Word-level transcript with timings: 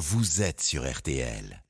vous 0.00 0.40
êtes 0.40 0.62
sur 0.62 0.90
RTL. 0.90 1.62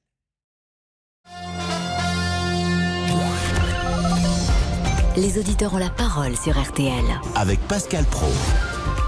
Les 5.17 5.37
auditeurs 5.37 5.75
ont 5.75 5.79
la 5.79 5.90
parole 5.90 6.37
sur 6.37 6.56
RTL. 6.56 7.04
Avec 7.35 7.58
Pascal 7.66 8.04
Pro. 8.04 8.29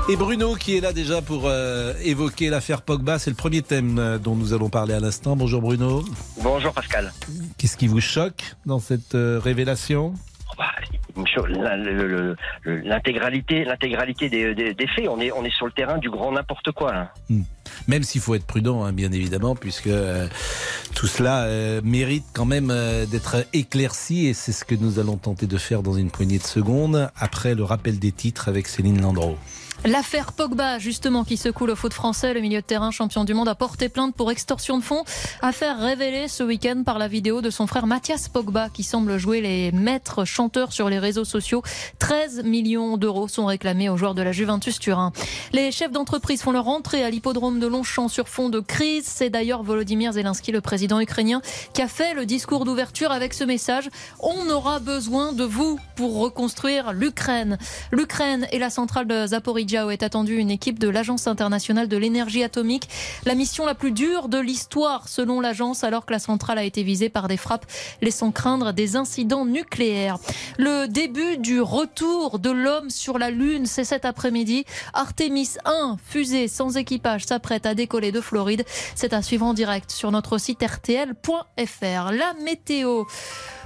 Et 0.08 0.16
Bruno 0.16 0.56
qui 0.56 0.76
est 0.76 0.80
là 0.80 0.92
déjà 0.92 1.22
pour 1.22 1.42
euh, 1.44 1.94
évoquer 2.02 2.50
l'affaire 2.50 2.82
Pogba, 2.82 3.20
c'est 3.20 3.30
le 3.30 3.36
premier 3.36 3.62
thème 3.62 4.00
euh, 4.00 4.18
dont 4.18 4.34
nous 4.34 4.54
allons 4.54 4.68
parler 4.68 4.94
à 4.94 4.98
l'instant. 4.98 5.36
Bonjour 5.36 5.62
Bruno. 5.62 6.04
Bonjour 6.42 6.72
Pascal. 6.72 7.12
Qu'est-ce 7.58 7.76
qui 7.76 7.86
vous 7.86 8.00
choque 8.00 8.56
dans 8.66 8.80
cette 8.80 9.14
euh, 9.14 9.38
révélation? 9.38 10.14
L'intégralité, 12.66 13.64
l'intégralité 13.64 14.28
des, 14.28 14.86
faits. 14.94 15.08
On 15.08 15.20
est, 15.20 15.32
on 15.32 15.44
est 15.44 15.54
sur 15.54 15.66
le 15.66 15.72
terrain 15.72 15.98
du 15.98 16.10
grand 16.10 16.32
n'importe 16.32 16.72
quoi. 16.72 16.92
Là. 16.92 17.12
Même 17.88 18.02
s'il 18.02 18.20
faut 18.20 18.34
être 18.34 18.46
prudent, 18.46 18.84
hein, 18.84 18.92
bien 18.92 19.12
évidemment, 19.12 19.54
puisque 19.54 19.88
euh, 19.88 20.26
tout 20.94 21.06
cela 21.06 21.44
euh, 21.44 21.80
mérite 21.82 22.24
quand 22.32 22.44
même 22.44 22.70
euh, 22.70 23.06
d'être 23.06 23.44
éclairci 23.52 24.26
et 24.26 24.34
c'est 24.34 24.52
ce 24.52 24.64
que 24.64 24.74
nous 24.74 24.98
allons 24.98 25.16
tenter 25.16 25.46
de 25.46 25.58
faire 25.58 25.82
dans 25.82 25.94
une 25.94 26.10
poignée 26.10 26.38
de 26.38 26.44
secondes 26.44 27.10
après 27.16 27.54
le 27.54 27.64
rappel 27.64 27.98
des 27.98 28.12
titres 28.12 28.48
avec 28.48 28.68
Céline 28.68 29.00
Landreau. 29.00 29.36
L'affaire 29.84 30.32
Pogba, 30.32 30.78
justement, 30.78 31.24
qui 31.24 31.36
secoue 31.36 31.66
le 31.66 31.74
foot 31.74 31.92
français, 31.92 32.34
le 32.34 32.40
milieu 32.40 32.60
de 32.60 32.64
terrain 32.64 32.92
champion 32.92 33.24
du 33.24 33.34
monde 33.34 33.48
a 33.48 33.56
porté 33.56 33.88
plainte 33.88 34.14
pour 34.14 34.30
extorsion 34.30 34.78
de 34.78 34.82
fonds. 34.84 35.02
Affaire 35.40 35.76
révélée 35.80 36.28
ce 36.28 36.44
week-end 36.44 36.84
par 36.86 37.00
la 37.00 37.08
vidéo 37.08 37.40
de 37.40 37.50
son 37.50 37.66
frère 37.66 37.88
Mathias 37.88 38.28
Pogba, 38.28 38.68
qui 38.68 38.84
semble 38.84 39.18
jouer 39.18 39.40
les 39.40 39.72
maîtres 39.72 40.24
chanteurs 40.24 40.72
sur 40.72 40.88
les 40.88 41.00
réseaux 41.00 41.24
sociaux. 41.24 41.64
13 41.98 42.44
millions 42.44 42.96
d'euros 42.96 43.26
sont 43.26 43.44
réclamés 43.44 43.88
aux 43.88 43.96
joueurs 43.96 44.14
de 44.14 44.22
la 44.22 44.30
Juventus 44.30 44.78
Turin. 44.78 45.12
Les 45.52 45.72
chefs 45.72 45.90
d'entreprise 45.90 46.42
font 46.42 46.52
leur 46.52 46.68
entrée 46.68 47.02
à 47.02 47.10
l'hippodrome 47.10 47.58
de 47.58 47.66
Longchamp 47.66 48.06
sur 48.06 48.28
fond 48.28 48.50
de 48.50 48.60
crise. 48.60 49.06
C'est 49.06 49.30
d'ailleurs 49.30 49.64
Volodymyr 49.64 50.12
Zelensky, 50.12 50.52
le 50.52 50.60
président 50.60 51.00
ukrainien, 51.00 51.42
qui 51.74 51.82
a 51.82 51.88
fait 51.88 52.14
le 52.14 52.24
discours 52.24 52.64
d'ouverture 52.64 53.10
avec 53.10 53.34
ce 53.34 53.42
message. 53.42 53.90
On 54.20 54.48
aura 54.48 54.78
besoin 54.78 55.32
de 55.32 55.42
vous 55.42 55.80
pour 55.96 56.20
reconstruire 56.20 56.92
l'Ukraine. 56.92 57.58
L'Ukraine 57.90 58.46
et 58.52 58.60
la 58.60 58.70
centrale 58.70 59.08
de 59.08 59.34
Est 59.72 60.02
attendue 60.02 60.36
une 60.36 60.50
équipe 60.50 60.78
de 60.78 60.88
l'Agence 60.88 61.26
internationale 61.26 61.88
de 61.88 61.96
l'énergie 61.96 62.42
atomique. 62.42 62.90
La 63.24 63.34
mission 63.34 63.64
la 63.64 63.74
plus 63.74 63.90
dure 63.90 64.28
de 64.28 64.38
l'histoire 64.38 65.08
selon 65.08 65.40
l'agence 65.40 65.82
alors 65.82 66.04
que 66.04 66.12
la 66.12 66.18
centrale 66.18 66.58
a 66.58 66.64
été 66.64 66.82
visée 66.82 67.08
par 67.08 67.26
des 67.26 67.38
frappes 67.38 67.64
laissant 68.02 68.32
craindre 68.32 68.74
des 68.74 68.96
incidents 68.96 69.46
nucléaires. 69.46 70.18
Le 70.58 70.88
début 70.88 71.38
du 71.38 71.62
retour 71.62 72.38
de 72.38 72.50
l'homme 72.50 72.90
sur 72.90 73.18
la 73.18 73.30
Lune, 73.30 73.64
c'est 73.64 73.84
cet 73.84 74.04
après-midi. 74.04 74.66
Artemis 74.92 75.54
1, 75.64 75.96
fusée 76.04 76.48
sans 76.48 76.76
équipage, 76.76 77.24
s'apprête 77.24 77.64
à 77.64 77.74
décoller 77.74 78.12
de 78.12 78.20
Floride. 78.20 78.64
C'est 78.94 79.14
à 79.14 79.22
suivre 79.22 79.46
en 79.46 79.54
direct 79.54 79.90
sur 79.90 80.12
notre 80.12 80.36
site 80.36 80.62
rtl.fr. 80.62 82.12
La 82.12 82.34
météo. 82.44 83.04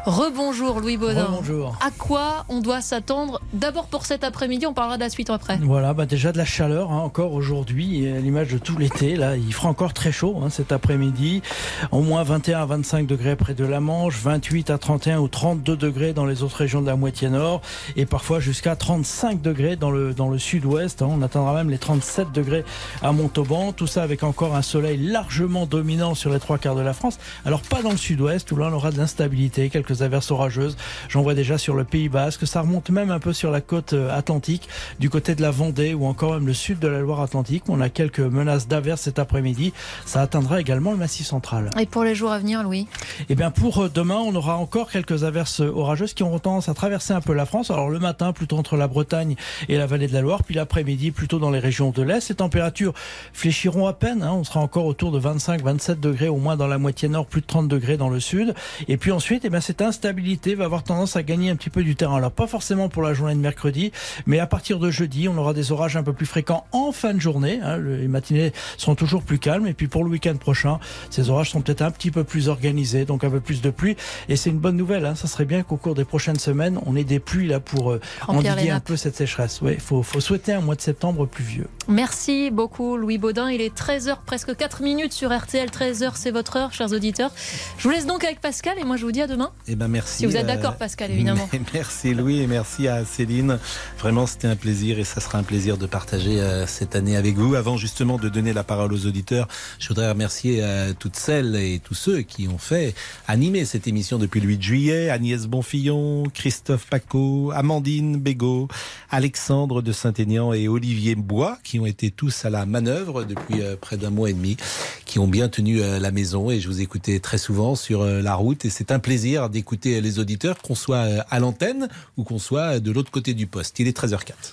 Rebonjour 0.06 0.78
Louis 0.78 0.96
Baudin. 0.96 1.26
Bonjour. 1.32 1.76
À 1.84 1.90
quoi 1.90 2.44
on 2.48 2.60
doit 2.60 2.80
s'attendre 2.80 3.40
D'abord 3.52 3.86
pour 3.86 4.06
cet 4.06 4.22
après-midi, 4.22 4.64
on 4.64 4.72
parlera 4.72 4.96
de 4.98 5.02
la 5.02 5.10
suite 5.10 5.30
après. 5.30 5.58
Voilà, 5.60 5.94
bah 5.94 6.06
déjà 6.06 6.30
de 6.30 6.38
la 6.38 6.44
chaleur 6.44 6.92
hein, 6.92 6.98
encore 7.00 7.32
aujourd'hui, 7.32 8.08
à 8.08 8.20
l'image 8.20 8.52
de 8.52 8.58
tout 8.58 8.78
l'été. 8.78 9.16
Là, 9.16 9.36
il 9.36 9.52
fera 9.52 9.68
encore 9.68 9.94
très 9.94 10.12
chaud 10.12 10.40
hein, 10.40 10.48
cet 10.48 10.70
après-midi. 10.70 11.42
Au 11.90 12.02
moins 12.02 12.22
21 12.22 12.60
à 12.60 12.66
25 12.66 13.08
degrés 13.08 13.34
près 13.34 13.54
de 13.54 13.64
la 13.64 13.80
Manche, 13.80 14.16
28 14.22 14.70
à 14.70 14.78
31 14.78 15.18
ou 15.18 15.26
32 15.26 15.76
degrés 15.76 16.12
dans 16.12 16.24
les 16.24 16.44
autres 16.44 16.58
régions 16.58 16.82
de 16.82 16.86
la 16.86 16.94
moitié 16.94 17.28
nord, 17.28 17.60
et 17.96 18.06
parfois 18.06 18.38
jusqu'à 18.38 18.76
35 18.76 19.42
degrés 19.42 19.74
dans 19.74 19.90
le 19.90 20.14
dans 20.14 20.28
le 20.28 20.38
sud-ouest. 20.38 21.02
hein. 21.02 21.08
On 21.10 21.20
atteindra 21.20 21.52
même 21.52 21.68
les 21.68 21.78
37 21.78 22.30
degrés 22.30 22.64
à 23.02 23.10
Montauban. 23.10 23.72
Tout 23.72 23.88
ça 23.88 24.04
avec 24.04 24.22
encore 24.22 24.54
un 24.54 24.62
soleil 24.62 24.98
largement 24.98 25.66
dominant 25.66 26.14
sur 26.14 26.30
les 26.30 26.38
trois 26.38 26.58
quarts 26.58 26.76
de 26.76 26.80
la 26.82 26.92
France. 26.92 27.18
Alors 27.44 27.62
pas 27.62 27.82
dans 27.82 27.90
le 27.90 27.96
sud-ouest 27.96 28.52
où 28.52 28.56
là 28.56 28.68
on 28.70 28.72
aura 28.72 28.92
de 28.92 28.98
l'instabilité, 28.98 29.68
quelques 29.68 29.95
averses 30.02 30.30
orageuses. 30.30 30.76
J'en 31.08 31.22
vois 31.22 31.34
déjà 31.34 31.58
sur 31.58 31.74
le 31.74 31.84
Pays 31.84 32.08
Basque. 32.08 32.46
Ça 32.46 32.60
remonte 32.60 32.90
même 32.90 33.10
un 33.10 33.18
peu 33.18 33.32
sur 33.32 33.50
la 33.50 33.60
côte 33.60 33.92
euh, 33.92 34.16
atlantique, 34.16 34.68
du 35.00 35.10
côté 35.10 35.34
de 35.34 35.42
la 35.42 35.50
Vendée 35.50 35.94
ou 35.94 36.06
encore 36.06 36.34
même 36.34 36.46
le 36.46 36.54
sud 36.54 36.78
de 36.78 36.88
la 36.88 37.00
Loire-Atlantique. 37.00 37.64
On 37.68 37.80
a 37.80 37.88
quelques 37.88 38.20
menaces 38.20 38.68
d'averses 38.68 39.02
cet 39.02 39.18
après-midi. 39.18 39.72
Ça 40.04 40.20
atteindra 40.22 40.60
également 40.60 40.92
le 40.92 40.96
Massif 40.98 41.26
central. 41.26 41.70
Et 41.80 41.86
pour 41.86 42.04
les 42.04 42.14
jours 42.14 42.32
à 42.32 42.38
venir, 42.38 42.62
Louis? 42.62 42.86
Et 43.28 43.34
bien 43.34 43.50
pour 43.50 43.84
euh, 43.84 43.88
demain, 43.92 44.16
on 44.18 44.34
aura 44.34 44.56
encore 44.56 44.90
quelques 44.90 45.24
averses 45.24 45.60
orageuses 45.60 46.14
qui 46.14 46.22
auront 46.22 46.38
tendance 46.38 46.68
à 46.68 46.74
traverser 46.74 47.12
un 47.12 47.20
peu 47.20 47.32
la 47.32 47.46
France. 47.46 47.70
Alors 47.70 47.90
le 47.90 47.98
matin, 47.98 48.32
plutôt 48.32 48.56
entre 48.58 48.76
la 48.76 48.88
Bretagne 48.88 49.36
et 49.68 49.76
la 49.78 49.86
vallée 49.86 50.08
de 50.08 50.12
la 50.14 50.20
Loire, 50.20 50.42
puis 50.44 50.54
l'après-midi, 50.54 51.10
plutôt 51.10 51.38
dans 51.38 51.50
les 51.50 51.58
régions 51.58 51.90
de 51.90 52.02
l'Est. 52.02 52.28
Les 52.28 52.34
températures 52.34 52.92
fléchiront 53.32 53.86
à 53.86 53.92
peine. 53.92 54.22
hein. 54.22 54.32
On 54.32 54.44
sera 54.44 54.60
encore 54.60 54.86
autour 54.86 55.12
de 55.12 55.20
25-27 55.20 56.00
degrés, 56.00 56.28
au 56.28 56.36
moins 56.36 56.56
dans 56.56 56.66
la 56.66 56.78
moitié 56.78 57.08
nord, 57.08 57.26
plus 57.26 57.40
de 57.40 57.46
30 57.46 57.68
degrés 57.68 57.96
dans 57.96 58.08
le 58.08 58.20
sud. 58.20 58.54
Et 58.88 58.96
puis 58.96 59.12
ensuite, 59.12 59.44
eh 59.44 59.50
bien, 59.50 59.60
cette 59.60 59.80
instabilité 59.86 60.54
va 60.54 60.64
avoir 60.64 60.82
tendance 60.82 61.16
à 61.16 61.22
gagner 61.22 61.50
un 61.50 61.56
petit 61.56 61.70
peu 61.70 61.82
du 61.82 61.96
terrain. 61.96 62.16
Alors 62.16 62.32
pas 62.32 62.46
forcément 62.46 62.88
pour 62.88 63.02
la 63.02 63.14
journée 63.14 63.34
de 63.34 63.40
mercredi, 63.40 63.92
mais 64.26 64.38
à 64.38 64.46
partir 64.46 64.78
de 64.78 64.90
jeudi, 64.90 65.28
on 65.28 65.36
aura 65.38 65.54
des 65.54 65.72
orages 65.72 65.96
un 65.96 66.02
peu 66.02 66.12
plus 66.12 66.26
fréquents 66.26 66.66
en 66.72 66.92
fin 66.92 67.14
de 67.14 67.20
journée. 67.20 67.60
hein. 67.62 67.78
Les 67.78 68.08
matinées 68.08 68.52
seront 68.76 68.94
toujours 68.94 69.22
plus 69.22 69.38
calmes. 69.38 69.66
Et 69.66 69.74
puis 69.74 69.88
pour 69.88 70.04
le 70.04 70.10
week-end 70.10 70.36
prochain, 70.36 70.78
ces 71.10 71.30
orages 71.30 71.50
sont 71.50 71.60
peut-être 71.60 71.82
un 71.82 71.90
petit 71.90 72.10
peu 72.10 72.24
plus 72.24 72.48
organisés, 72.48 73.04
donc 73.04 73.24
un 73.24 73.30
peu 73.30 73.40
plus 73.40 73.62
de 73.62 73.70
pluie. 73.70 73.96
Et 74.28 74.36
c'est 74.36 74.50
une 74.50 74.58
bonne 74.58 74.76
nouvelle. 74.76 75.06
Hein. 75.06 75.14
Ça 75.14 75.26
serait 75.28 75.44
bien 75.44 75.62
qu'au 75.62 75.76
cours 75.76 75.94
des 75.94 76.04
prochaines 76.04 76.38
semaines, 76.38 76.78
on 76.86 76.96
ait 76.96 77.04
des 77.04 77.20
pluies 77.20 77.46
là 77.48 77.60
pour 77.60 77.92
euh, 77.92 78.00
endiguer 78.28 78.70
un 78.70 78.80
peu 78.80 78.96
cette 78.96 79.16
sécheresse. 79.16 79.60
Oui, 79.62 79.76
faut, 79.78 80.02
faut 80.02 80.20
souhaiter 80.20 80.52
un 80.52 80.60
mois 80.60 80.74
de 80.74 80.80
septembre 80.80 81.26
pluvieux. 81.26 81.66
Merci 81.88 82.50
beaucoup 82.50 82.96
Louis 82.96 83.18
Baudin. 83.18 83.50
Il 83.50 83.60
est 83.60 83.76
13h, 83.76 84.16
presque 84.26 84.54
4 84.56 84.82
minutes 84.82 85.12
sur 85.12 85.36
RTL. 85.36 85.68
13h, 85.68 86.12
c'est 86.14 86.30
votre 86.30 86.56
heure, 86.56 86.72
chers 86.72 86.92
auditeurs. 86.92 87.30
Je 87.78 87.84
vous 87.84 87.90
laisse 87.90 88.06
donc 88.06 88.24
avec 88.24 88.40
Pascal 88.40 88.78
et 88.78 88.84
moi 88.84 88.96
je 88.96 89.04
vous 89.04 89.12
dis 89.12 89.22
à 89.22 89.26
demain. 89.26 89.52
Eh 89.76 89.78
ben 89.78 89.88
merci. 89.88 90.16
Si 90.20 90.24
vous 90.24 90.34
êtes 90.36 90.44
euh, 90.44 90.54
d'accord, 90.54 90.76
Pascal, 90.76 91.10
évidemment. 91.10 91.50
Merci 91.74 92.14
Louis 92.14 92.40
et 92.40 92.46
merci 92.46 92.88
à 92.88 93.04
Céline. 93.04 93.58
Vraiment, 93.98 94.26
c'était 94.26 94.48
un 94.48 94.56
plaisir 94.56 94.98
et 94.98 95.04
ça 95.04 95.20
sera 95.20 95.36
un 95.36 95.42
plaisir 95.42 95.76
de 95.76 95.84
partager 95.84 96.40
euh, 96.40 96.66
cette 96.66 96.96
année 96.96 97.14
avec 97.14 97.36
vous. 97.36 97.56
Avant 97.56 97.76
justement 97.76 98.16
de 98.16 98.30
donner 98.30 98.54
la 98.54 98.64
parole 98.64 98.94
aux 98.94 99.04
auditeurs, 99.04 99.48
je 99.78 99.88
voudrais 99.88 100.08
remercier 100.08 100.60
euh, 100.62 100.94
toutes 100.98 101.16
celles 101.16 101.56
et 101.56 101.78
tous 101.78 101.92
ceux 101.92 102.22
qui 102.22 102.48
ont 102.48 102.56
fait 102.56 102.94
animer 103.28 103.66
cette 103.66 103.86
émission 103.86 104.16
depuis 104.16 104.40
le 104.40 104.46
8 104.46 104.62
juillet. 104.62 105.10
Agnès 105.10 105.46
Bonfillon, 105.46 106.22
Christophe 106.32 106.86
Paco, 106.86 107.52
Amandine 107.54 108.16
Bégaud, 108.16 108.68
Alexandre 109.10 109.82
de 109.82 109.92
Saint-Aignan 109.92 110.54
et 110.54 110.68
Olivier 110.68 111.16
Bois 111.16 111.58
qui 111.62 111.78
ont 111.80 111.86
été 111.86 112.10
tous 112.10 112.46
à 112.46 112.50
la 112.50 112.64
manœuvre 112.64 113.24
depuis 113.24 113.60
près 113.82 113.98
d'un 113.98 114.10
mois 114.10 114.30
et 114.30 114.34
demi, 114.34 114.56
qui 115.04 115.18
ont 115.18 115.28
bien 115.28 115.50
tenu 115.50 115.80
la 115.80 116.10
maison 116.10 116.50
et 116.50 116.60
je 116.60 116.68
vous 116.68 116.80
écoutais 116.80 117.18
très 117.20 117.38
souvent 117.38 117.74
sur 117.74 118.04
la 118.04 118.34
route 118.34 118.64
et 118.64 118.70
c'est 118.70 118.90
un 118.90 118.98
plaisir 118.98 119.50
d'écouter 119.56 120.02
les 120.02 120.18
auditeurs, 120.18 120.58
qu'on 120.58 120.74
soit 120.74 121.06
euh, 121.06 121.22
à 121.30 121.40
l'antenne 121.40 121.88
ou 122.18 122.24
qu'on 122.24 122.38
soit 122.38 122.78
de 122.78 122.90
l'autre 122.90 123.10
côté 123.10 123.32
du 123.32 123.46
poste. 123.46 123.78
Il 123.78 123.88
est 123.88 123.96
13h04. 123.96 124.52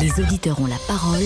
Les 0.00 0.18
auditeurs 0.18 0.60
ont 0.60 0.66
la 0.66 0.78
parole 0.88 1.24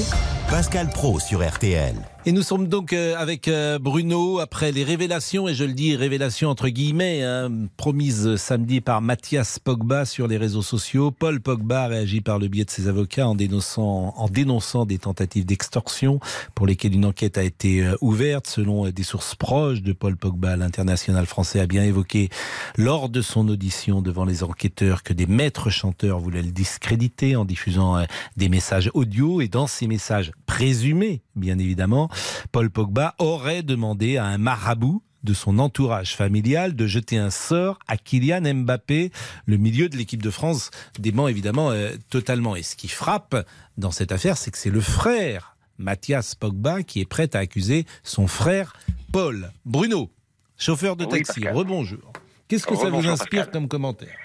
Pascal 0.51 0.91
Pro 0.91 1.21
sur 1.21 1.49
RTL. 1.49 1.95
Et 2.27 2.33
nous 2.33 2.43
sommes 2.43 2.67
donc 2.67 2.93
euh, 2.93 3.15
avec 3.17 3.47
euh, 3.47 3.79
Bruno 3.79 4.41
après 4.41 4.73
les 4.73 4.83
révélations, 4.83 5.47
et 5.49 5.55
je 5.55 5.63
le 5.63 5.73
dis 5.73 5.95
révélations 5.95 6.51
entre 6.51 6.69
guillemets, 6.69 7.23
hein, 7.23 7.49
promises 7.77 8.35
samedi 8.35 8.81
par 8.81 9.01
Mathias 9.01 9.61
Pogba 9.61 10.05
sur 10.05 10.27
les 10.27 10.37
réseaux 10.37 10.63
sociaux. 10.63 11.13
Paul 11.13 11.41
Pogba 11.41 11.87
réagit 11.87 12.21
par 12.21 12.41
le 12.41 12.49
biais 12.49 12.65
de 12.65 12.71
ses 12.71 12.89
avocats 12.89 13.29
en 13.29 13.37
dénonçant, 13.37 14.15
en 14.17 14.29
dénonçant 14.29 14.85
des 14.85 14.99
tentatives 14.99 15.47
d'extorsion 15.47 16.19
pour 16.57 16.67
lesquelles 16.67 16.95
une 16.95 17.07
enquête 17.07 17.39
a 17.39 17.45
été 17.45 17.87
euh, 17.87 17.95
ouverte. 18.01 18.49
Selon 18.49 18.91
des 18.91 19.05
sources 19.05 19.37
proches 19.37 19.81
de 19.81 19.93
Paul 19.93 20.17
Pogba, 20.17 20.57
l'international 20.57 21.25
français 21.25 21.61
a 21.61 21.67
bien 21.67 21.85
évoqué 21.85 22.31
lors 22.77 23.09
de 23.09 23.23
son 23.23 23.49
audition 23.49 24.03
devant 24.03 24.25
les 24.25 24.43
enquêteurs 24.43 25.05
que 25.05 25.13
des 25.13 25.27
maîtres 25.27 25.71
chanteurs 25.71 26.19
voulaient 26.19 26.43
le 26.43 26.51
discréditer 26.51 27.37
en 27.37 27.45
diffusant 27.45 28.05
des 28.37 28.49
messages 28.49 28.91
audio 28.93 29.41
et 29.41 29.47
dans 29.47 29.69
ces 29.69 29.87
messages 29.87 30.33
présumés, 30.47 31.23
bien 31.37 31.59
évidemment, 31.59 32.08
Paul 32.53 32.71
Pogba 32.71 33.15
aurait 33.19 33.63
demandé 33.63 34.17
à 34.17 34.25
un 34.25 34.39
marabout 34.39 35.03
de 35.25 35.35
son 35.35 35.59
entourage 35.59 36.15
familial 36.15 36.77
de 36.77 36.87
jeter 36.87 37.19
un 37.19 37.31
sort 37.31 37.79
à 37.87 37.97
Kylian 37.97 38.43
Mbappé. 38.55 39.11
Le 39.47 39.57
milieu 39.57 39.89
de 39.89 39.97
l'équipe 39.97 40.23
de 40.23 40.31
France 40.31 40.71
dément 40.99 41.29
évidemment 41.29 41.71
euh, 41.71 41.91
totalement. 42.09 42.57
Et 42.57 42.63
ce 42.63 42.77
qui 42.77 42.89
frappe 42.89 43.37
dans 43.77 43.91
cette 43.91 44.13
affaire, 44.13 44.37
c'est 44.37 44.51
que 44.51 44.59
c'est 44.59 44.71
le 44.71 44.81
frère 44.81 45.57
Mathias 45.79 46.35
Pogba 46.35 46.83
qui 46.83 47.01
est 47.01 47.09
prêt 47.09 47.35
à 47.35 47.41
accuser 47.41 47.87
son 48.03 48.27
frère 48.27 48.75
Paul. 49.13 49.53
Bruno, 49.65 50.11
chauffeur 50.57 50.97
de 50.97 51.05
taxi, 51.05 51.49
rebonjour. 51.49 52.13
Qu'est-ce 52.49 52.67
que 52.67 52.77
ça 52.77 52.89
vous 52.89 53.07
inspire 53.07 53.51
comme 53.51 53.69
commentaire? 53.69 54.17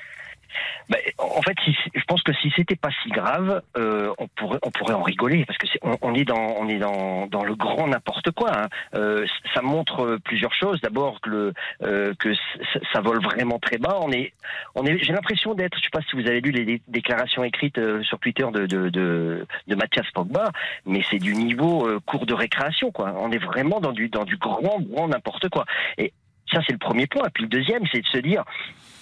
Ben, 0.90 1.00
en 1.18 1.42
fait, 1.42 1.56
je 1.66 2.04
pense 2.08 2.22
que 2.24 2.34
si 2.34 2.52
c'était 2.56 2.76
pas 2.76 2.90
si 3.04 3.10
grave, 3.10 3.62
euh, 3.78 4.14
on 4.18 4.28
pourrait 4.72 4.94
en 4.94 5.02
rigoler 5.04 5.46
parce 5.46 5.58
que 5.58 5.68
est 6.16 6.26
dans 6.26 6.56
on 6.60 6.68
est 6.68 6.80
dans, 6.80 7.44
le 7.44 7.56
grand 7.56 7.88
n'importe 7.88 8.32
quoi. 8.32 8.52
hein. 8.56 8.68
Euh, 8.96 9.26
ça 9.54 9.62
montre 9.62 10.18
plusieurs 10.24 10.54
choses. 10.54 10.80
D'abord 10.82 11.22
que 11.22 11.54
euh, 11.84 12.14
ça 12.92 13.02
vole 13.02 13.22
vraiment 13.22 13.60
très 13.60 13.78
bas. 13.78 14.00
On 14.02 14.12
est 14.12 14.34
j'ai 14.76 15.14
l'impression 15.14 15.54
d'être. 15.54 15.78
Je 15.78 15.84
sais 15.84 15.90
pas 15.92 16.02
si 16.10 16.16
vous 16.16 16.28
avez 16.28 16.42
lu 16.42 16.52
les 16.52 16.66
dé- 16.66 16.82
déclarations 16.88 17.44
écrites 17.44 17.78
euh, 17.78 18.04
sur 18.04 18.20
Twitter 18.20 18.46
de 18.54 19.76
Mathias 19.76 20.10
Pogba, 20.14 20.52
mais 20.86 21.02
c'est 21.10 21.20
du 21.20 21.36
niveau 21.36 21.88
euh, 21.88 22.00
cours 22.06 22.26
de 22.26 22.34
récréation 22.34 22.92
quoi. 22.92 23.14
On 23.18 23.32
est 23.32 23.44
vraiment 23.44 23.80
dans 23.80 23.92
du 23.92 24.10
dans 24.10 24.24
du 24.26 24.38
grand 24.38 24.80
grand 24.82 25.08
n'importe 25.08 25.50
quoi. 25.50 25.66
Et 25.98 26.14
ça 26.52 26.62
c'est 26.66 26.74
le 26.74 26.80
premier 26.80 27.08
point. 27.08 27.26
Et 27.28 27.32
puis 27.34 27.44
le 27.44 27.50
deuxième, 27.50 27.84
c'est 27.92 28.02
de 28.02 28.08
se 28.08 28.18
dire 28.18 28.44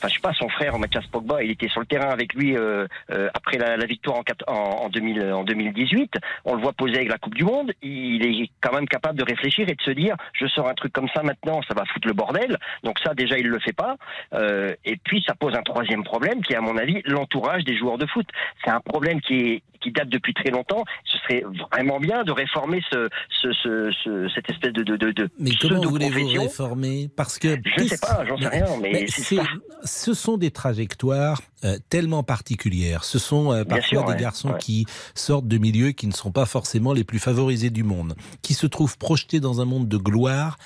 enfin 0.02 0.08
je 0.08 0.16
sais 0.16 0.20
pas, 0.22 0.34
son 0.34 0.50
frère 0.50 0.78
Mathias 0.80 1.06
Pogba, 1.08 1.44
il 1.44 1.52
était 1.52 1.68
sur 1.70 1.80
le 1.80 1.86
terrain 1.86 2.10
avec 2.10 2.34
lui 2.34 2.58
euh, 2.58 2.88
euh, 3.12 3.30
après 3.36 3.58
la, 3.60 3.78
la 3.78 3.86
victoire 3.86 4.18
en, 4.48 4.52
en, 4.52 4.86
en, 4.86 4.90
2000, 4.90 5.32
en 5.32 5.44
2018. 5.44 6.14
On 6.46 6.56
le 6.56 6.62
voit 6.62 6.74
poser 6.74 6.96
avec 6.96 7.10
la 7.10 7.18
Coupe 7.20 7.36
du 7.36 7.44
Monde. 7.44 7.72
Il 7.84 8.26
est 8.26 8.50
quand 8.62 8.74
même 8.74 8.88
capable 8.88 9.18
de 9.20 9.24
réfléchir 9.24 9.70
et 9.70 9.76
de 9.76 9.82
se 9.82 9.92
dire, 9.92 10.16
je 10.34 10.48
sors 10.48 10.68
un 10.68 10.74
truc 10.74 10.92
comme 10.94 11.08
ça 11.14 11.22
maintenant, 11.22 11.62
ça 11.68 11.76
va 11.76 11.86
foutre 11.86 12.08
le 12.08 12.14
bordel. 12.14 12.58
Donc 12.84 12.98
ça 13.04 13.14
déjà 13.14 13.38
il 13.38 13.48
le 13.48 13.60
fait 13.60 13.74
pas. 13.74 13.96
Euh, 14.34 14.74
et 14.86 14.98
puis 14.98 15.24
ça 15.28 15.36
pose 15.36 15.54
un 15.56 15.62
troisième 15.64 16.04
problème 16.04 16.42
qui 16.44 16.54
est 16.54 16.58
à 16.58 16.62
mon 16.62 16.78
avis 16.78 17.02
l'entourage 17.06 17.64
des 17.64 17.78
joueurs 17.78 17.98
de 18.00 18.08
foot. 18.08 18.28
C'est 18.66 18.72
un 18.72 18.82
problème 18.82 19.22
qui 19.22 19.36
est 19.36 19.64
qui 19.82 19.92
date 19.92 20.10
depuis 20.10 20.32
très 20.36 20.52
longtemps. 20.52 20.84
Ce 21.06 21.18
serait 21.18 21.44
vraiment 21.72 22.00
bien 22.00 22.24
de 22.24 22.32
réformer 22.32 22.84
ce, 22.92 23.10
ce, 23.30 23.52
ce, 23.52 23.92
ce- 24.04 24.30
cette 24.30 24.48
espèce 24.52 24.74
de, 24.74 24.84
de, 24.84 24.96
de, 24.96 25.10
de 25.12 25.28
Mais 25.40 25.50
comment 25.60 25.82
voulez-vous 25.90 26.20
réformer? 26.44 27.10
Parce 27.18 27.40
que 27.40 27.56
Je 27.66 27.84
sais 27.86 27.98
pas, 28.00 28.24
j'en 28.28 28.38
sais 28.38 28.48
rien, 28.48 28.66
mais 28.80 29.08
c'est- 29.08 29.38
ça. 29.38 29.44
Ce 29.92 30.14
sont 30.14 30.38
des 30.38 30.52
trajectoires 30.52 31.42
euh, 31.64 31.78
tellement 31.90 32.24
particulières. 32.24 33.04
Ce 33.04 33.20
sont 33.20 33.52
euh, 33.52 33.66
parfois 33.66 33.88
sûr, 33.88 34.06
des 34.06 34.14
ouais, 34.14 34.20
garçons 34.20 34.52
ouais. 34.52 34.60
qui 34.60 34.86
sortent 35.16 35.48
de 35.48 35.58
milieux 35.58 35.92
qui 35.92 36.08
ne 36.08 36.14
sont 36.14 36.32
pas 36.32 36.46
forcément 36.46 36.94
les 36.94 37.04
plus 37.04 37.20
favorisés 37.20 37.70
du 37.70 37.84
monde, 37.84 38.16
qui 38.42 38.54
se 38.54 38.68
trouvent 38.68 38.98
projetés 38.98 39.40
dans 39.40 39.62
un 39.62 39.66
monde 39.66 39.88
de 39.88 39.98
gloire 39.98 40.58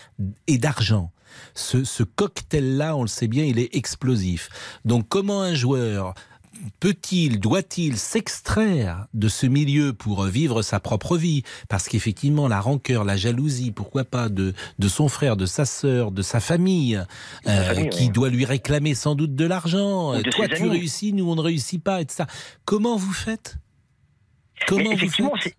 et 0.47 0.57
d'argent. 0.57 1.11
Ce, 1.53 1.83
ce 1.83 2.03
cocktail-là, 2.03 2.95
on 2.95 3.01
le 3.01 3.07
sait 3.07 3.27
bien, 3.27 3.43
il 3.43 3.59
est 3.59 3.75
explosif. 3.75 4.49
Donc 4.85 5.07
comment 5.09 5.41
un 5.41 5.53
joueur 5.53 6.13
peut-il, 6.79 7.39
doit-il 7.39 7.97
s'extraire 7.97 9.07
de 9.13 9.27
ce 9.27 9.45
milieu 9.45 9.93
pour 9.93 10.23
vivre 10.25 10.61
sa 10.61 10.79
propre 10.79 11.17
vie? 11.17 11.43
Parce 11.69 11.87
qu'effectivement, 11.87 12.47
la 12.47 12.59
rancœur, 12.59 13.03
la 13.03 13.17
jalousie, 13.17 13.71
pourquoi 13.71 14.03
pas, 14.03 14.29
de, 14.29 14.53
de 14.79 14.87
son 14.87 15.07
frère, 15.07 15.37
de 15.37 15.45
sa 15.45 15.65
sœur, 15.65 16.11
de 16.11 16.21
sa 16.21 16.39
famille, 16.39 17.01
euh, 17.47 17.73
famille, 17.73 17.89
qui 17.89 18.03
oui. 18.03 18.09
doit 18.09 18.29
lui 18.29 18.45
réclamer 18.45 18.95
sans 18.95 19.15
doute 19.15 19.35
de 19.35 19.45
l'argent. 19.45 20.13
Toi, 20.31 20.47
tu 20.47 20.63
amis. 20.63 20.69
réussis, 20.69 21.13
nous, 21.13 21.29
on 21.29 21.35
ne 21.35 21.41
réussit 21.41 21.83
pas, 21.83 22.01
etc. 22.01 22.23
Comment 22.65 22.97
vous 22.97 23.13
faites 23.13 23.57
Comment 24.67 24.83
vous 24.83 24.91
effectivement, 24.93 25.33
c'est- 25.41 25.55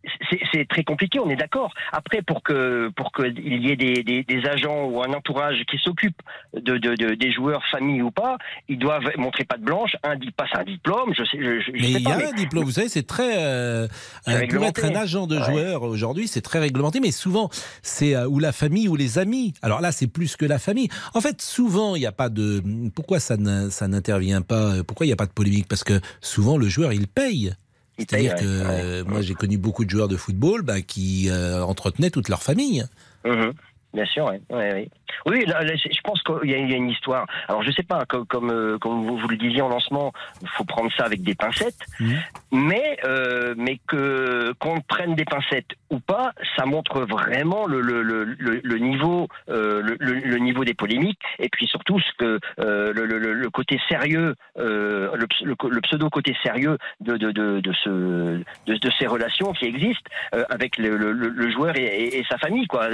très 0.69 0.85
compliqué, 0.85 1.19
on 1.21 1.29
est 1.31 1.37
d'accord. 1.37 1.73
Après, 1.93 2.23
pour 2.23 2.43
que 2.43 2.89
pour 2.97 3.13
qu'il 3.13 3.65
y 3.65 3.71
ait 3.71 3.77
des, 3.77 4.03
des, 4.03 4.23
des 4.25 4.47
agents 4.49 4.85
ou 4.87 5.03
un 5.03 5.13
entourage 5.13 5.57
qui 5.71 5.79
s'occupe 5.79 6.17
de, 6.55 6.79
de, 6.79 6.95
de- 6.95 7.15
des 7.15 7.33
joueurs, 7.33 7.63
famille 7.71 8.03
ou 8.03 8.11
pas, 8.11 8.37
ils 8.69 8.79
doivent 8.79 9.11
montrer 9.19 9.45
patte 9.45 9.61
blanche, 9.61 9.97
un 10.03 10.17
dit 10.17 10.31
passe 10.31 10.51
un 10.55 10.65
diplôme, 10.65 11.13
je 11.17 11.23
sais, 11.25 11.39
je, 11.39 11.61
je 11.61 11.73
Mais 11.73 11.79
sais 11.83 11.91
il 11.93 12.01
y 12.01 12.05
pas. 12.05 12.15
a 12.15 12.17
mais- 12.19 12.25
un 12.27 12.33
diplôme, 12.33 12.65
vous 12.65 12.71
savez, 12.73 12.89
c'est 12.89 13.07
très. 13.07 13.37
euh, 13.39 13.87
euh, 14.29 14.47
pour 14.49 14.65
être 14.65 14.85
un 14.85 14.95
agent 14.95 15.27
de 15.27 15.37
Ouais. 15.39 15.45
joueur 15.45 15.83
aujourd'hui, 15.83 16.27
c'est 16.29 16.41
très 16.43 16.59
réglementé, 16.59 17.01
mais 17.01 17.11
souvent, 17.11 17.51
c'est 17.83 18.15
euh, 18.17 18.27
ou 18.27 18.39
la 18.39 18.53
famille 18.53 18.89
ou 18.89 18.97
les 18.97 19.19
amis. 19.19 19.55
Alors 19.63 19.81
là, 19.81 19.93
c'est 19.93 20.07
plus 20.09 20.37
que 20.37 20.45
la 20.47 20.59
famille. 20.59 20.89
En 21.15 21.21
fait, 21.21 21.41
souvent, 21.43 21.95
il 21.97 22.01
n'y 22.01 22.07
a 22.07 22.13
pas 22.13 22.29
de. 22.29 22.63
Pourquoi 22.95 23.21
ça 23.21 23.37
n'intervient 23.37 24.43
pas? 24.43 24.83
Pourquoi 24.87 25.07
il 25.07 25.11
n'y 25.11 25.13
a 25.13 25.17
pas 25.17 25.27
de 25.27 25.33
polémique? 25.33 25.67
Parce 25.69 25.85
que 25.85 26.01
souvent, 26.21 26.57
le 26.57 26.69
joueur, 26.69 26.93
il 26.93 27.07
paye. 27.07 27.53
C'est-à-dire 27.99 28.35
que 28.35 28.45
ouais, 28.45 28.81
euh, 28.83 29.03
ouais. 29.03 29.11
moi, 29.11 29.23
j'ai 29.23 29.35
connu 29.35 29.57
beaucoup 29.59 29.85
de 29.85 29.91
joueurs 29.91 30.09
de 30.09 30.17
football 30.17 30.63
bah, 30.63 30.83
qui 30.83 31.29
euh, 31.31 31.63
entretenaient 31.63 32.11
toute 32.11 32.29
leur 32.29 32.43
famille. 32.43 32.85
Mhm. 33.25 33.53
Bien 33.95 34.05
sûr, 34.07 34.31
oui. 34.51 34.91
Oui, 35.27 35.45
là, 35.47 35.63
là, 35.63 35.75
je 35.77 36.01
pense 36.03 36.23
qu'il 36.23 36.51
y, 36.51 36.55
a 36.55 36.59
il 36.59 36.71
y 36.71 36.75
a 36.75 36.77
une 36.77 36.91
histoire. 36.91 37.27
Alors, 37.49 37.63
je 37.63 37.71
sais 37.73 37.83
pas, 37.83 38.05
comme, 38.07 38.27
comme, 38.27 38.51
euh, 38.51 38.79
comme 38.79 39.05
vous, 39.07 39.17
vous 39.19 39.29
le 39.29 39.37
disiez 39.37 39.63
en 39.63 39.69
lancement, 39.69 40.13
il 40.43 40.49
faut 40.49 40.65
prendre 40.65 40.91
ça 40.97 41.05
avec 41.05 41.23
des 41.23 41.35
pincettes, 41.35 41.85
Mhm. 42.01 42.19
mais, 42.53 42.97
euh, 43.05 43.55
mais 43.57 43.79
que 43.87 44.53
qu'on 44.59 44.81
prenne 44.81 45.15
des 45.15 45.25
pincettes 45.25 45.71
ou 45.91 45.99
pas, 46.01 46.33
ça 46.57 46.67
montre 46.67 47.01
vraiment 47.03 47.67
le, 47.67 47.81
le, 47.81 48.03
le, 48.03 48.25
le, 48.25 48.61
le 48.63 48.79
niveau, 48.79 49.29
euh, 49.49 49.83
le, 49.99 50.37
niveau 50.39 50.65
des 50.65 50.75
polémiques, 50.75 51.21
et 51.39 51.49
puis 51.49 51.67
surtout 51.67 51.99
ce 52.01 52.13
que 52.19 52.41
le, 52.59 53.49
côté 53.51 53.79
sérieux, 53.89 54.35
le, 54.57 55.81
pseudo 55.83 56.11
côté 56.11 56.37
sérieux 56.43 56.79
de, 57.01 57.17
de, 57.17 57.31
de, 57.31 57.61
de, 57.61 57.73
ce, 57.85 57.89
de, 57.91 58.43
de 58.67 58.91
ces 58.99 59.07
relations 59.07 59.53
qui 59.53 59.67
existent 59.67 60.11
avec 60.51 60.77
le, 60.79 61.51
joueur 61.51 61.77
et, 61.79 61.85
et- 61.85 62.19
et 62.19 62.25
sa 62.29 62.39
famille, 62.39 62.67
quoi. 62.67 62.89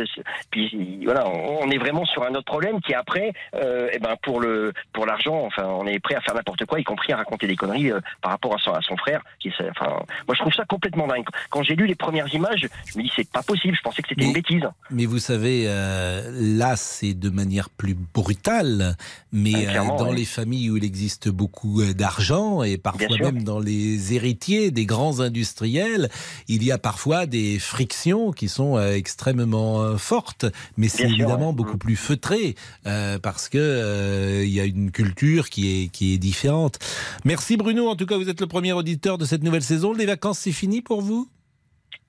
Puis 0.51 1.01
voilà, 1.05 1.27
on 1.29 1.53
on 1.63 1.71
est 1.71 1.79
vraiment 1.79 2.02
sur 2.07 2.23
un 2.25 2.35
autre 2.35 2.45
problème 2.45 2.81
qui 2.81 2.95
après, 2.95 3.33
euh, 3.55 3.89
eh 3.93 3.99
ben 3.99 4.17
pour 4.23 4.41
le 4.41 4.73
pour 4.93 5.07
l'argent, 5.07 5.45
enfin, 5.47 5.65
on 5.65 5.87
est 5.87 5.99
prêt 5.99 6.15
à 6.15 6.21
faire 6.21 6.35
n'importe 6.35 6.65
quoi, 6.67 6.81
y 6.81 6.85
compris 6.85 7.13
à 7.13 7.17
raconter 7.17 7.47
des 7.47 7.57
conneries 7.57 7.91
euh, 7.91 8.01
par 8.21 8.33
rapport 8.33 8.55
à 8.55 8.59
son, 8.59 8.73
à 8.73 8.81
son 8.81 8.97
frère. 8.97 9.23
Qui, 9.41 9.51
enfin, 9.71 9.91
moi 10.27 10.35
je 10.35 10.41
trouve 10.41 10.53
ça 10.53 10.65
complètement 10.65 11.07
dingue. 11.07 11.25
Quand 11.51 11.63
j'ai 11.63 11.75
lu 11.75 11.87
les 11.87 11.95
premières 11.95 12.33
images, 12.33 12.69
je 12.87 12.99
me 12.99 13.03
dis 13.03 13.13
c'est 13.15 13.31
pas 13.31 13.43
possible. 13.43 13.77
Je 13.77 13.83
pensais 13.83 14.03
que 14.03 14.09
c'était 14.09 14.25
une 14.25 14.33
bêtise. 14.33 14.63
Mais 14.91 15.07
vous 15.07 15.19
savez, 15.19 15.65
euh, 15.67 16.31
là, 16.33 16.77
c'est 16.77 17.15
de 17.15 17.31
manière 17.31 17.71
plus 17.71 17.95
brutale, 17.95 18.97
mais 19.33 19.67
Ah, 19.69 19.85
dans 19.85 20.11
ouais. 20.11 20.17
les 20.17 20.25
familles 20.25 20.71
où 20.71 20.77
il 20.77 20.85
existe 20.85 21.29
beaucoup 21.29 21.83
d'argent 21.95 22.63
et 22.63 22.79
parfois 22.79 23.17
même 23.19 23.43
dans 23.43 23.59
les 23.59 24.15
héritiers 24.15 24.71
des 24.71 24.87
grands 24.87 25.21
industriels, 25.21 26.09
il 26.49 26.63
y 26.65 26.73
a 26.73 26.79
parfois 26.79 27.27
des 27.27 27.59
frictions 27.59 28.33
qui 28.33 28.49
sont 28.49 28.81
extrêmement 28.81 29.97
fortes, 29.99 30.47
mais 30.77 30.89
c'est 30.89 31.05
évidemment 31.05 31.49
ouais. 31.49 31.55
beaucoup 31.55 31.77
Mm. 31.77 31.79
Plus 31.93 31.97
feutré 31.97 32.55
euh, 32.87 33.19
parce 33.19 33.49
que 33.51 33.59
euh, 33.59 34.45
il 34.45 34.51
y 34.51 34.61
a 34.61 34.65
une 34.65 34.91
culture 34.91 35.51
qui 35.51 35.85
est 35.85 35.89
qui 35.89 36.15
est 36.15 36.19
différente. 36.19 36.79
Merci 37.25 37.57
Bruno. 37.57 37.89
En 37.89 37.97
tout 37.97 38.07
cas, 38.07 38.17
vous 38.17 38.31
êtes 38.31 38.41
le 38.41 38.47
premier 38.47 38.73
auditeur 38.73 39.19
de 39.19 39.25
cette 39.27 39.43
nouvelle 39.43 39.63
saison. 39.63 39.93
Les 39.93 40.07
vacances, 40.07 40.39
c'est 40.39 40.53
fini 40.53 40.81
pour 40.81 41.03
vous? 41.03 41.29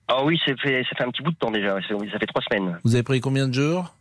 Ah 0.07 0.23
oui, 0.23 0.39
ça 0.45 0.53
fait 0.55 0.83
ça 0.89 0.95
fait 0.97 1.03
un 1.03 1.11
petit 1.11 1.21
bout 1.21 1.31
de 1.31 1.37
temps 1.37 1.51
déjà. 1.51 1.75
Ça 1.81 1.95
ça 2.11 2.19
fait 2.19 2.25
trois 2.27 2.41
semaines. 2.43 2.79
Vous 2.83 2.95
avez 2.95 3.03
pris 3.03 3.19
combien 3.19 3.47
de 3.47 3.53
jours? 3.53 3.93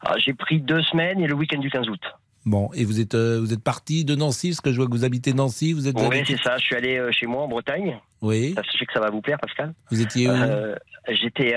Ah, 0.00 0.14
j'ai 0.16 0.32
pris 0.32 0.60
deux 0.60 0.82
semaines 0.82 1.20
et 1.20 1.26
le 1.26 1.34
week-end 1.34 1.58
du 1.58 1.70
15 1.70 1.88
août. 1.88 2.00
Bon, 2.46 2.70
et 2.74 2.84
vous 2.84 3.00
êtes 3.00 3.14
euh, 3.14 3.38
vous 3.40 3.52
êtes 3.52 3.62
parti 3.62 4.04
de 4.04 4.14
Nancy, 4.14 4.50
parce 4.50 4.60
que 4.60 4.70
je 4.72 4.76
vois 4.76 4.86
que 4.86 4.92
vous 4.92 5.04
habitez 5.04 5.32
Nancy, 5.34 5.72
vous 5.72 5.86
êtes 5.88 5.96
Oui, 6.00 6.22
c'est 6.26 6.38
ça. 6.40 6.56
Je 6.58 6.64
suis 6.64 6.76
allé 6.76 6.96
euh, 6.96 7.10
chez 7.12 7.26
moi 7.26 7.42
en 7.42 7.48
Bretagne. 7.48 7.98
Oui, 8.22 8.54
Ça, 8.56 8.62
je 8.72 8.78
sais 8.78 8.86
que 8.86 8.92
ça 8.92 9.00
va 9.00 9.10
vous 9.10 9.20
plaire, 9.20 9.38
Pascal. 9.38 9.74
vous 9.90 10.00
étiez 10.00 10.28
où 10.28 10.32
Euh, 10.32 10.74
J'étais 11.10 11.54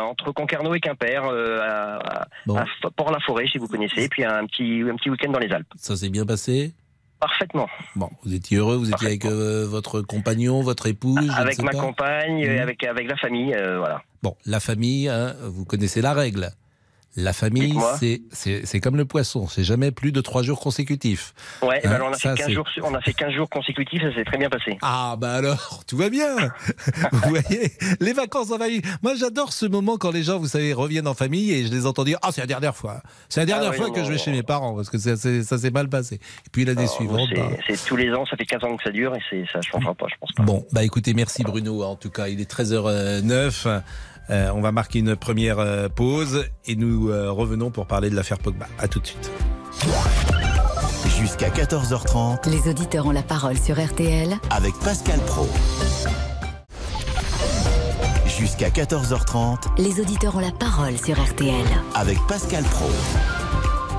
entre 0.00 0.30
Concarneau 0.30 0.74
et 0.74 0.80
Quimper, 0.80 1.24
à, 1.24 1.96
à- 2.22 2.28
Bon. 2.46 2.56
à 2.56 2.64
Port-la-Forêt, 2.94 3.46
si 3.50 3.58
vous 3.58 3.66
connaissez, 3.66 4.02
et 4.04 4.08
puis 4.08 4.24
un 4.24 4.46
petit, 4.46 4.82
un 4.88 4.94
petit 4.94 5.10
week-end 5.10 5.30
dans 5.32 5.40
les 5.40 5.50
Alpes. 5.52 5.66
Ça 5.76 5.96
s'est 5.96 6.08
bien 6.08 6.24
passé? 6.24 6.72
Parfaitement. 7.18 7.68
Bon, 7.96 8.08
vous 8.24 8.32
étiez 8.34 8.58
heureux, 8.58 8.76
vous 8.76 8.90
étiez 8.90 9.06
avec 9.08 9.24
votre 9.24 10.02
compagnon, 10.02 10.60
votre 10.62 10.86
épouse, 10.86 11.30
avec 11.36 11.60
ma 11.62 11.72
pas. 11.72 11.78
compagne, 11.80 12.46
Mhm. 12.48 12.58
avec, 12.60 12.84
avec 12.84 13.08
la 13.08 13.16
famille, 13.16 13.52
voilà. 13.54 14.02
Bon, 14.22 14.36
la 14.46 14.60
famille, 14.60 15.08
hein, 15.08 15.34
vous 15.42 15.64
connaissez 15.64 16.00
la 16.00 16.12
règle. 16.14 16.50
La 17.14 17.34
famille, 17.34 17.78
c'est 18.00 18.22
c'est 18.32 18.64
c'est 18.64 18.80
comme 18.80 18.96
le 18.96 19.04
poisson, 19.04 19.46
c'est 19.46 19.64
jamais 19.64 19.90
plus 19.90 20.12
de 20.12 20.20
trois 20.22 20.42
jours 20.42 20.60
consécutifs. 20.60 21.34
Ouais, 21.62 21.76
Hein, 21.84 21.88
bah 21.90 21.94
alors 21.96 22.08
on, 22.08 22.12
a 22.12 22.16
ça, 22.16 22.30
fait 22.30 22.38
15 22.38 22.46
c'est- 22.46 22.52
jours, 22.54 22.66
on 22.84 22.94
a 22.94 23.00
fait 23.02 23.12
15 23.12 23.32
jours 23.34 23.50
consécutifs, 23.50 24.00
ça 24.00 24.14
s'est 24.14 24.24
très 24.24 24.38
bien 24.38 24.48
passé. 24.48 24.78
Ah 24.80 25.16
bah 25.18 25.34
alors, 25.34 25.82
tout 25.86 25.98
va 25.98 26.08
bien. 26.08 26.34
vous 27.12 27.28
voyez, 27.28 27.72
les 28.00 28.14
vacances 28.14 28.50
en 28.50 28.56
famille. 28.58 28.80
Moi, 29.02 29.14
j'adore 29.14 29.52
ce 29.52 29.66
moment 29.66 29.98
quand 29.98 30.10
les 30.10 30.22
gens, 30.22 30.38
vous 30.38 30.46
savez, 30.48 30.72
reviennent 30.72 31.06
en 31.06 31.12
famille 31.12 31.52
et 31.52 31.66
je 31.66 31.70
les 31.70 31.84
entends 31.84 32.04
dire 32.04 32.18
ah 32.22 32.30
c'est 32.32 32.40
la 32.40 32.46
dernière 32.46 32.74
fois, 32.74 33.02
c'est 33.28 33.40
la 33.40 33.46
dernière 33.46 33.72
oui, 33.72 33.76
fois 33.76 33.90
que 33.90 34.00
je 34.02 34.08
vais 34.08 34.16
non. 34.16 34.22
chez 34.22 34.30
mes 34.32 34.42
parents 34.42 34.74
parce 34.74 34.88
que 34.88 34.96
ça, 34.96 35.14
ça 35.16 35.58
s'est 35.58 35.70
mal 35.70 35.90
passé. 35.90 36.14
Et 36.14 36.50
puis 36.50 36.64
l'année 36.64 36.80
Alors, 36.84 36.94
suivante. 36.94 37.28
c'est- 37.30 37.36
bah, 37.40 37.48
C'est 37.66 37.84
tous 37.84 37.96
les 37.96 38.10
ans, 38.14 38.24
ça 38.24 38.38
fait 38.38 38.46
15 38.46 38.64
ans 38.64 38.74
que 38.76 38.84
ça 38.84 38.90
dure, 38.90 39.14
et 39.14 39.20
ça 39.52 39.58
ne 39.58 39.62
changera 39.62 39.94
pas, 39.94 40.06
je 40.08 40.14
pense 40.18 40.32
pas. 40.32 40.44
Bon, 40.44 40.64
bah 40.72 40.82
écoutez, 40.82 41.12
merci 41.12 41.42
Bruno. 41.42 41.82
En 41.82 41.96
tout 41.96 42.10
cas, 42.10 42.28
il 42.28 42.40
est 42.40 42.50
13h09. 42.50 43.66
Euh, 44.30 44.50
on 44.54 44.60
va 44.60 44.72
marquer 44.72 45.00
une 45.00 45.16
première 45.16 45.58
euh, 45.58 45.88
pause 45.88 46.44
et 46.66 46.76
nous 46.76 47.10
euh, 47.10 47.30
revenons 47.30 47.70
pour 47.70 47.86
parler 47.86 48.10
de 48.10 48.16
l'affaire 48.16 48.38
Pogba. 48.38 48.66
À 48.78 48.88
tout 48.88 49.00
de 49.00 49.06
suite. 49.06 49.30
Jusqu'à 51.18 51.48
14h30 51.50 52.48
Les 52.48 52.68
auditeurs 52.70 53.06
ont 53.06 53.10
la 53.12 53.22
parole 53.22 53.58
sur 53.58 53.80
RTL 53.82 54.36
avec 54.50 54.74
Pascal 54.84 55.18
Pro. 55.20 55.48
Jusqu'à 58.26 58.70
14h30 58.70 59.78
Les 59.78 60.00
auditeurs 60.00 60.36
ont 60.36 60.40
la 60.40 60.52
parole 60.52 60.96
sur 60.98 61.20
RTL. 61.22 61.54
avec 61.94 62.18
Pascal 62.28 62.64
Pro. 62.64 62.90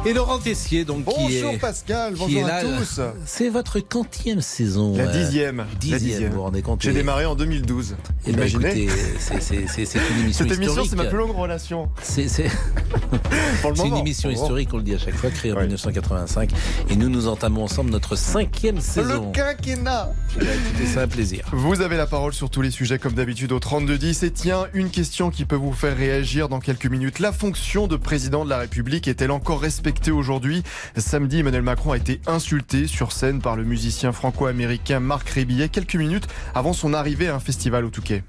Et 0.06 0.12
Laurent 0.12 0.38
Tessier, 0.38 0.84
donc, 0.84 1.06
bonjour 1.06 1.28
qui 1.30 1.36
est. 1.56 1.58
Pascal, 1.60 2.14
qui 2.16 2.20
bonjour 2.20 2.50
est 2.50 2.52
à 2.52 2.62
tous. 2.62 3.00
C'est 3.26 3.48
votre 3.48 3.80
quantième 3.80 4.42
saison. 4.42 4.98
La 4.98 5.04
euh, 5.06 5.12
dixième. 5.24 5.58
La 5.60 5.66
dixième, 5.80 6.00
dixième. 6.02 6.30
vous 6.32 6.36
vous 6.38 6.42
rendez 6.44 6.62
compte 6.62 6.82
J'ai 6.82 6.90
et- 6.90 6.94
démarré 6.94 7.26
en 7.26 7.36
2012. 7.36 7.96
Eh 8.28 8.32
ben, 8.34 8.40
Imaginez. 8.40 8.90
c'est- 9.20 9.34
une 9.54 10.20
émission 10.20 10.46
Cette 10.46 10.58
émission, 10.58 10.84
c'est 10.84 10.98
ma 10.98 11.06
plus 11.06 11.18
longue 11.18 11.34
relation. 11.34 11.88
C'est 12.02 12.28
c'est- 12.28 12.50
Pour 13.62 13.72
le 13.72 13.78
c'est 13.78 13.88
une 13.88 13.96
émission 13.96 14.30
historique, 14.30 14.74
on 14.74 14.78
le 14.78 14.84
dit 14.84 14.94
à 14.94 14.98
chaque 14.98 15.16
fois, 15.16 15.30
créée 15.30 15.54
en 15.54 15.56
Ouais. 15.56 15.62
1985. 15.68 16.52
Et 16.90 16.98
nous, 16.98 17.08
nous 17.08 17.28
entamons 17.30 17.64
ensemble 17.64 17.90
notre 17.90 18.18
cinquième 18.18 18.82
saison. 18.82 19.28
Le 19.28 19.32
quinquennat. 19.32 20.12
Eh 20.36 20.40
ben, 20.44 20.48
C'est 20.86 21.00
un 21.00 21.08
plaisir. 21.08 21.46
Vous 21.54 21.80
avez 21.80 21.96
la 21.96 22.08
parole 22.08 22.34
sur 22.34 22.50
tous 22.50 22.62
les 22.62 22.72
sujets 22.72 23.00
comme 23.00 23.14
d'habitude 23.14 23.54
au 23.54 23.60
3210 23.60 24.24
et 24.24 24.32
tiens, 24.32 24.68
une 24.74 24.90
question 24.90 25.32
qui 25.32 25.46
peut 25.46 25.56
vous 25.56 25.72
faire 25.72 25.96
réagir 25.96 26.50
dans 26.50 26.60
quelques 26.60 26.88
minutes. 26.88 27.20
La 27.20 27.32
fonction 27.32 27.88
de 27.88 27.96
président 27.96 28.44
de 28.44 28.50
la 28.50 28.58
République 28.58 29.08
est-elle 29.08 29.32
encore 29.32 29.62
respectée? 29.62 29.93
Aujourd'hui 30.12 30.64
Samedi, 30.98 31.40
Emmanuel 31.40 31.62
Macron 31.62 31.92
a 31.92 31.98
été 31.98 32.22
insulté 32.28 32.88
sur 32.88 33.12
scène 33.12 33.42
par 33.42 33.56
le 33.56 33.64
musicien 33.64 34.12
franco-américain 34.12 35.00
Marc 35.00 35.30
Rébillet 35.30 35.70
quelques 35.70 35.96
minutes 35.96 36.28
avant 36.56 36.74
son 36.74 36.94
arrivée 36.94 37.28
à 37.28 37.36
un 37.36 37.40
festival 37.40 37.86
au 37.86 37.90
Touquet. 37.90 38.24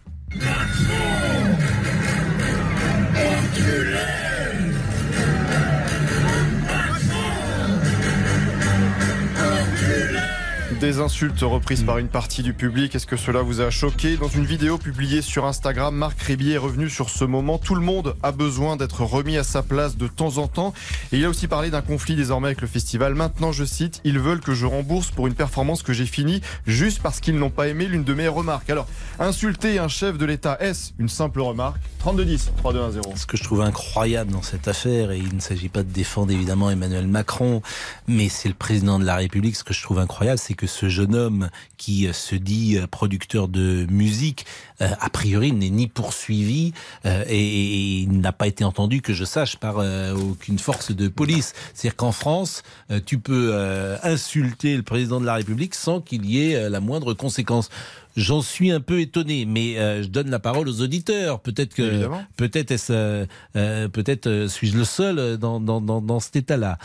Des 10.84 11.00
insultes 11.00 11.40
reprises 11.40 11.82
par 11.82 11.96
une 11.96 12.08
partie 12.08 12.42
du 12.42 12.52
public, 12.52 12.94
est-ce 12.94 13.06
que 13.06 13.16
cela 13.16 13.40
vous 13.40 13.62
a 13.62 13.70
choqué 13.70 14.18
Dans 14.18 14.28
une 14.28 14.44
vidéo 14.44 14.76
publiée 14.76 15.22
sur 15.22 15.46
Instagram, 15.46 15.96
Marc 15.96 16.20
Rébillet 16.20 16.56
est 16.56 16.58
revenu 16.58 16.90
sur 16.90 17.08
ce 17.08 17.24
moment. 17.24 17.56
Tout 17.56 17.74
le 17.74 17.80
monde 17.80 18.14
a 18.22 18.32
besoin 18.32 18.76
d'être 18.76 19.02
remis 19.02 19.38
à 19.38 19.44
sa 19.44 19.62
place 19.62 19.96
de 19.96 20.08
temps 20.08 20.36
en 20.36 20.46
temps. 20.46 20.74
Et 21.10 21.16
il 21.16 21.24
a 21.24 21.30
aussi 21.30 21.46
parlé 21.48 21.70
d'un 21.70 21.80
conflit 21.80 22.16
désormais 22.16 22.48
avec 22.48 22.60
le 22.60 22.66
festival. 22.66 23.14
Maintenant, 23.14 23.50
je 23.50 23.64
cite, 23.64 24.02
ils 24.04 24.18
veulent 24.18 24.42
que 24.42 24.52
je 24.52 24.66
rembourse 24.66 25.10
pour 25.10 25.26
une 25.26 25.32
performance 25.32 25.82
que 25.82 25.94
j'ai 25.94 26.04
finie 26.04 26.42
juste 26.66 27.00
parce 27.00 27.18
qu'ils 27.18 27.38
n'ont 27.38 27.48
pas 27.48 27.66
aimé 27.68 27.86
l'une 27.86 28.04
de 28.04 28.12
mes 28.12 28.28
remarques. 28.28 28.68
Alors, 28.68 28.86
insulter 29.18 29.78
un 29.78 29.88
chef 29.88 30.18
de 30.18 30.26
l'État, 30.26 30.58
est-ce 30.60 30.92
une 30.98 31.08
simple 31.08 31.40
remarque 31.40 31.80
32-10, 32.04 32.50
3-2-1-0. 32.62 33.16
Ce 33.16 33.24
que 33.24 33.38
je 33.38 33.42
trouve 33.42 33.62
incroyable 33.62 34.32
dans 34.32 34.42
cette 34.42 34.68
affaire, 34.68 35.12
et 35.12 35.16
il 35.16 35.34
ne 35.34 35.40
s'agit 35.40 35.70
pas 35.70 35.82
de 35.82 35.90
défendre 35.90 36.30
évidemment 36.30 36.68
Emmanuel 36.68 37.06
Macron, 37.06 37.62
mais 38.06 38.28
c'est 38.28 38.48
le 38.48 38.54
président 38.54 38.98
de 38.98 39.06
la 39.06 39.16
République. 39.16 39.56
Ce 39.56 39.64
que 39.64 39.72
je 39.72 39.82
trouve 39.82 39.98
incroyable, 39.98 40.38
c'est 40.38 40.52
que 40.52 40.66
ce 40.74 40.88
jeune 40.88 41.14
homme 41.14 41.48
qui 41.76 42.08
se 42.12 42.34
dit 42.34 42.78
producteur 42.90 43.48
de 43.48 43.86
musique, 43.90 44.46
euh, 44.80 44.88
a 45.00 45.08
priori 45.08 45.52
n'est 45.52 45.70
ni 45.70 45.86
poursuivi 45.86 46.72
euh, 47.06 47.24
et, 47.28 48.06
n'a 48.08 48.32
pas 48.32 48.46
été 48.46 48.64
entendu, 48.64 49.02
que 49.02 49.12
je 49.12 49.24
sache, 49.24 49.56
par 49.56 49.78
euh, 49.78 50.14
aucune 50.14 50.58
force 50.58 50.90
de 50.90 51.08
police. 51.08 51.54
C'est-à-dire 51.72 51.96
qu'en 51.96 52.12
France, 52.12 52.62
tu 53.06 53.18
peux 53.18 53.54
insulter 54.02 54.76
le 54.76 54.82
président 54.82 55.20
de 55.20 55.26
la 55.26 55.34
République 55.34 55.74
sans 55.74 56.00
qu'il 56.00 56.26
y 56.26 56.50
ait 56.50 56.68
la 56.68 56.80
moindre 56.80 57.14
conséquence. 57.14 57.70
J'en 58.16 58.42
suis 58.42 58.70
un 58.70 58.80
peu 58.80 59.00
étonné, 59.00 59.44
mais 59.44 59.76
euh, 59.78 60.02
je 60.04 60.08
donne 60.08 60.30
la 60.30 60.38
parole 60.38 60.68
aux 60.68 60.82
auditeurs. 60.82 61.40
Peut-être 61.40 61.74
que 61.74 62.06
peut-être 62.36 62.70
est-ce 62.70 62.92
euh, 62.92 63.26
euh, 63.56 63.88
peut-être 63.88 64.46
suis-je 64.48 64.76
le 64.76 64.84
seul 64.84 65.36
dans, 65.36 65.58
dans, 65.60 65.80
dans, 65.80 66.00
dans 66.00 66.20
cet 66.20 66.36
état-là. 66.36 66.78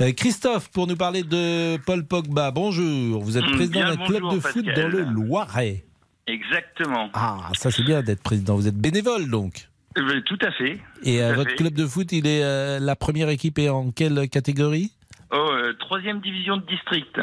Euh, 0.00 0.12
Christophe, 0.12 0.70
pour 0.70 0.86
nous 0.86 0.96
parler 0.96 1.22
de 1.22 1.76
Paul 1.84 2.04
Pogba. 2.06 2.50
Bonjour. 2.50 3.22
Vous 3.22 3.36
êtes 3.36 3.44
Mm, 3.44 3.56
président 3.56 3.80
d'un 3.80 3.96
club 3.96 4.22
de 4.32 4.40
foot 4.40 4.64
Pascal. 4.64 4.74
dans 4.74 4.88
le 4.88 5.04
Loiret. 5.04 5.84
Exactement. 6.26 7.10
Ah, 7.12 7.50
ça 7.58 7.70
c'est 7.70 7.82
bien 7.82 8.02
d'être 8.02 8.22
président. 8.22 8.54
Vous 8.56 8.68
êtes 8.68 8.76
bénévole 8.78 9.28
donc. 9.28 9.68
Eh 9.98 10.00
ben, 10.02 10.22
tout 10.22 10.38
à 10.42 10.52
fait. 10.52 10.78
Et 11.02 11.20
à 11.20 11.32
votre 11.32 11.50
fait. 11.50 11.56
club 11.56 11.74
de 11.74 11.84
foot, 11.86 12.12
il 12.12 12.26
est 12.26 12.42
euh, 12.44 12.78
la 12.78 12.94
première 12.96 13.28
équipe 13.28 13.58
est 13.58 13.68
en 13.68 13.90
quelle 13.90 14.28
catégorie? 14.28 14.92
Oh, 15.32 15.36
euh, 15.52 15.72
troisième 15.80 16.20
division 16.20 16.56
de 16.56 16.64
district. 16.66 17.18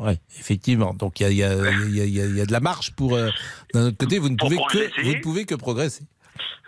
Ouais, 0.00 0.18
effectivement. 0.38 0.94
Donc 0.94 1.20
il 1.20 1.32
y 1.34 1.44
a, 1.44 1.52
il 1.52 1.90
y, 1.90 1.90
il 1.90 1.96
y, 1.96 2.00
il 2.00 2.16
y 2.16 2.40
il 2.40 2.46
de 2.46 2.52
la 2.52 2.60
marche 2.60 2.90
pour. 2.96 3.14
euh, 3.14 3.28
D'un 3.74 3.86
autre 3.88 3.98
côté, 3.98 4.18
vous 4.18 4.28
ne 4.30 4.36
pouvez 4.36 4.56
que 4.56 4.62
progresser. 4.62 5.02
vous 5.02 5.14
ne 5.14 5.20
pouvez 5.20 5.44
que 5.46 5.54
progresser. 5.54 6.04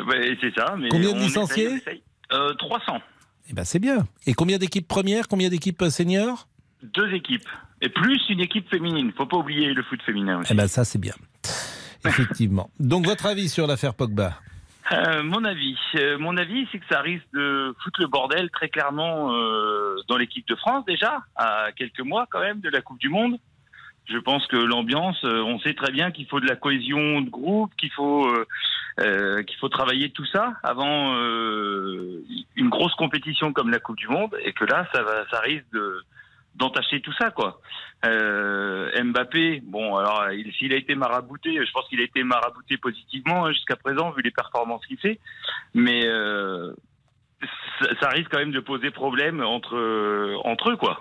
Ouais, 0.07 0.37
c'est 0.41 0.55
ça. 0.55 0.75
Mais 0.79 0.89
Combien 0.91 1.13
de 1.13 1.19
licenciés 1.19 1.65
essaye, 1.65 1.75
on 1.87 1.91
essaye. 1.91 2.03
Euh, 2.33 2.55
300. 2.55 2.99
Eh 3.51 3.55
ben 3.55 3.65
c'est 3.65 3.79
bien. 3.79 4.07
Et 4.27 4.35
combien 4.35 4.59
d'équipes 4.59 4.87
premières 4.87 5.29
Combien 5.29 5.49
d'équipes 5.49 5.81
euh, 5.83 5.91
seniors? 5.91 6.47
Deux 6.83 7.13
équipes. 7.15 7.49
Et 7.81 7.89
plus 7.89 8.21
une 8.29 8.41
équipe 8.41 8.69
féminine. 8.71 9.13
Faut 9.17 9.27
pas 9.27 9.37
oublier 9.39 9.73
le 9.75 9.83
foot 9.83 10.01
féminin 10.03 10.39
aussi. 10.41 10.53
Eh 10.53 10.57
ben 10.57 10.69
ça 10.69 10.85
c'est 10.85 10.99
bien. 11.01 11.15
Effectivement. 12.07 12.71
Donc 12.81 13.07
votre 13.07 13.27
avis 13.27 13.49
sur 13.49 13.67
l'affaire 13.67 13.95
Pogba? 13.95 14.39
Euh, 14.93 15.23
mon 15.23 15.45
avis, 15.45 15.79
euh, 15.97 16.19
mon 16.19 16.37
avis, 16.37 16.69
c'est 16.71 16.79
que 16.79 16.87
ça 16.91 17.01
risque 17.01 17.27
de 17.33 17.75
foutre 17.83 18.01
le 18.01 18.09
bordel 18.09 18.51
très 18.51 18.69
clairement 18.69 19.33
euh, 19.33 19.97
dans 20.09 20.17
l'équipe 20.17 20.47
de 20.47 20.55
France 20.55 20.85
déjà, 20.85 21.23
à 21.37 21.69
quelques 21.75 22.01
mois 22.01 22.27
quand 22.31 22.41
même 22.41 22.61
de 22.61 22.69
la 22.69 22.83
Coupe 22.83 22.99
du 22.99 23.09
Monde. 23.09 23.39
Je 24.07 24.19
pense 24.19 24.47
que 24.49 24.57
l'ambiance, 24.57 25.19
euh, 25.25 25.41
on 25.43 25.59
sait 25.61 25.75
très 25.75 25.93
bien 25.93 26.11
qu'il 26.11 26.27
faut 26.27 26.41
de 26.41 26.49
la 26.49 26.57
cohésion 26.57 27.21
de 27.23 27.31
groupe, 27.31 27.75
qu'il 27.77 27.93
faut 27.93 28.27
euh, 29.01 29.43
qu'il 29.45 29.57
faut 29.59 29.71
travailler 29.71 30.11
tout 30.11 30.27
ça 30.27 30.55
avant 30.63 31.17
une 32.57 32.69
grosse 32.69 32.95
compétition 32.97 33.53
comme 33.55 33.71
la 33.71 33.79
Coupe 33.79 33.97
du 33.97 34.09
Monde, 34.09 34.37
et 34.45 34.53
que 34.53 34.65
là, 34.65 34.87
ça 34.93 35.03
va, 35.03 35.25
ça 35.31 35.41
risque 35.41 35.71
de 35.73 36.03
d'entacher 36.55 37.01
tout 37.01 37.15
ça 37.19 37.31
quoi. 37.31 37.63
Euh, 38.05 38.91
Mbappé, 39.05 39.61
bon 39.65 39.97
alors 39.97 40.31
il- 40.33 40.53
s'il 40.55 40.73
a 40.73 40.77
été 40.77 40.95
marabouté, 40.97 41.55
je 41.65 41.71
pense 41.73 41.87
qu'il 41.89 42.01
a 42.01 42.05
été 42.05 42.25
marabouté 42.25 42.77
positivement 42.77 43.47
hein, 43.47 43.53
jusqu'à 43.53 43.77
présent 43.77 44.11
vu 44.11 44.23
les 44.23 44.33
performances 44.33 44.85
qu'il 44.87 44.99
fait, 44.99 45.21
mais 45.73 46.05
euh, 46.07 46.73
ça, 48.01 48.09
risque 48.09 48.29
quand 48.31 48.39
même 48.39 48.51
de 48.51 48.59
poser 48.61 48.91
problème 48.91 49.41
entre 49.41 49.77
entre 50.45 50.71
eux 50.71 50.77
quoi. 50.77 51.01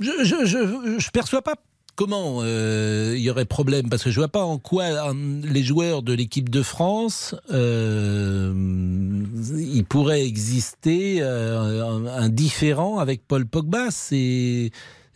Je 0.00 0.10
je, 0.22 0.44
je, 0.44 0.98
je 0.98 1.10
perçois 1.10 1.40
pas 1.42 1.54
comment 1.98 2.38
euh, 2.42 3.14
il 3.16 3.22
y 3.22 3.28
aurait 3.28 3.44
problème? 3.44 3.90
Parce 3.90 4.04
que 4.04 4.10
je 4.10 4.20
vois 4.20 4.28
pas 4.28 4.44
en 4.44 4.58
quoi 4.58 4.84
euh, 4.84 5.12
les 5.42 5.64
joueurs 5.64 6.02
de 6.04 6.14
l'équipe 6.14 6.48
de 6.48 6.62
France 6.62 7.34
euh, 7.52 8.52
il 8.54 9.84
pourrait 9.84 10.24
exister 10.24 11.18
euh, 11.20 12.06
un, 12.06 12.28
différent 12.28 12.98
avec 13.00 13.26
Paul 13.26 13.46
Pogba. 13.46 13.90
C'est 13.90 14.70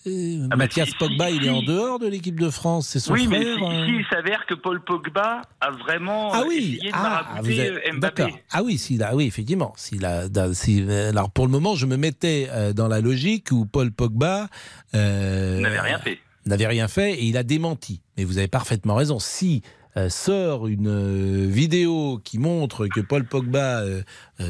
euh, 0.08 0.38
Ah 0.44 0.48
bah 0.50 0.56
Mathias 0.56 0.88
si, 0.88 0.94
Pogba, 0.96 1.28
si, 1.28 1.36
il 1.36 1.46
est 1.46 1.50
en 1.50 1.62
dehors 1.62 2.00
de 2.00 2.08
l'équipe 2.08 2.40
de 2.40 2.50
France. 2.50 2.88
C'est 2.88 2.98
son 2.98 3.12
oui, 3.12 3.28
mais 3.28 3.42
frère. 3.42 3.58
si, 3.58 3.64
hein. 3.64 3.84
si 3.86 3.92
il 3.92 4.06
s'avère 4.10 4.44
que 4.46 4.54
Paul 4.54 4.82
Pogba 4.82 5.42
a 5.60 5.70
vraiment 5.70 6.32
Ah 6.32 6.40
euh, 6.40 6.48
oui, 6.48 6.80
essayé 6.82 6.90
de 6.90 6.96
ah, 6.96 7.40
euh, 7.44 7.92
Mbappé. 7.92 8.34
Ah 8.50 8.62
oui, 8.64 8.76
s'il 8.76 9.04
a, 9.04 9.14
oui, 9.14 9.26
effectivement. 9.26 9.72
S'il 9.76 10.04
a, 10.04 10.22
euh, 10.24 11.10
alors 11.10 11.30
pour 11.30 11.46
le 11.46 11.52
moment, 11.52 11.76
je 11.76 11.86
me 11.86 11.96
mettais 11.96 12.48
euh, 12.50 12.72
dans 12.72 12.88
la 12.88 13.00
logique 13.00 13.52
où 13.52 13.66
Paul 13.66 13.92
Pogba 13.92 14.48
euh, 14.96 15.60
n'avait 15.60 15.80
rien 15.80 15.98
fait. 15.98 16.18
N'avait 16.46 16.66
rien 16.66 16.88
fait 16.88 17.12
et 17.14 17.24
il 17.24 17.36
a 17.36 17.42
démenti. 17.42 18.00
Mais 18.16 18.24
vous 18.24 18.38
avez 18.38 18.48
parfaitement 18.48 18.94
raison. 18.94 19.18
Si 19.18 19.62
euh, 19.96 20.08
sort 20.08 20.68
une 20.68 20.88
euh, 20.88 21.46
vidéo 21.48 22.20
qui 22.24 22.38
montre 22.38 22.86
que 22.86 23.00
Paul 23.00 23.24
Pogba 23.24 23.80
euh, 23.80 24.02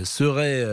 serait 0.04 0.64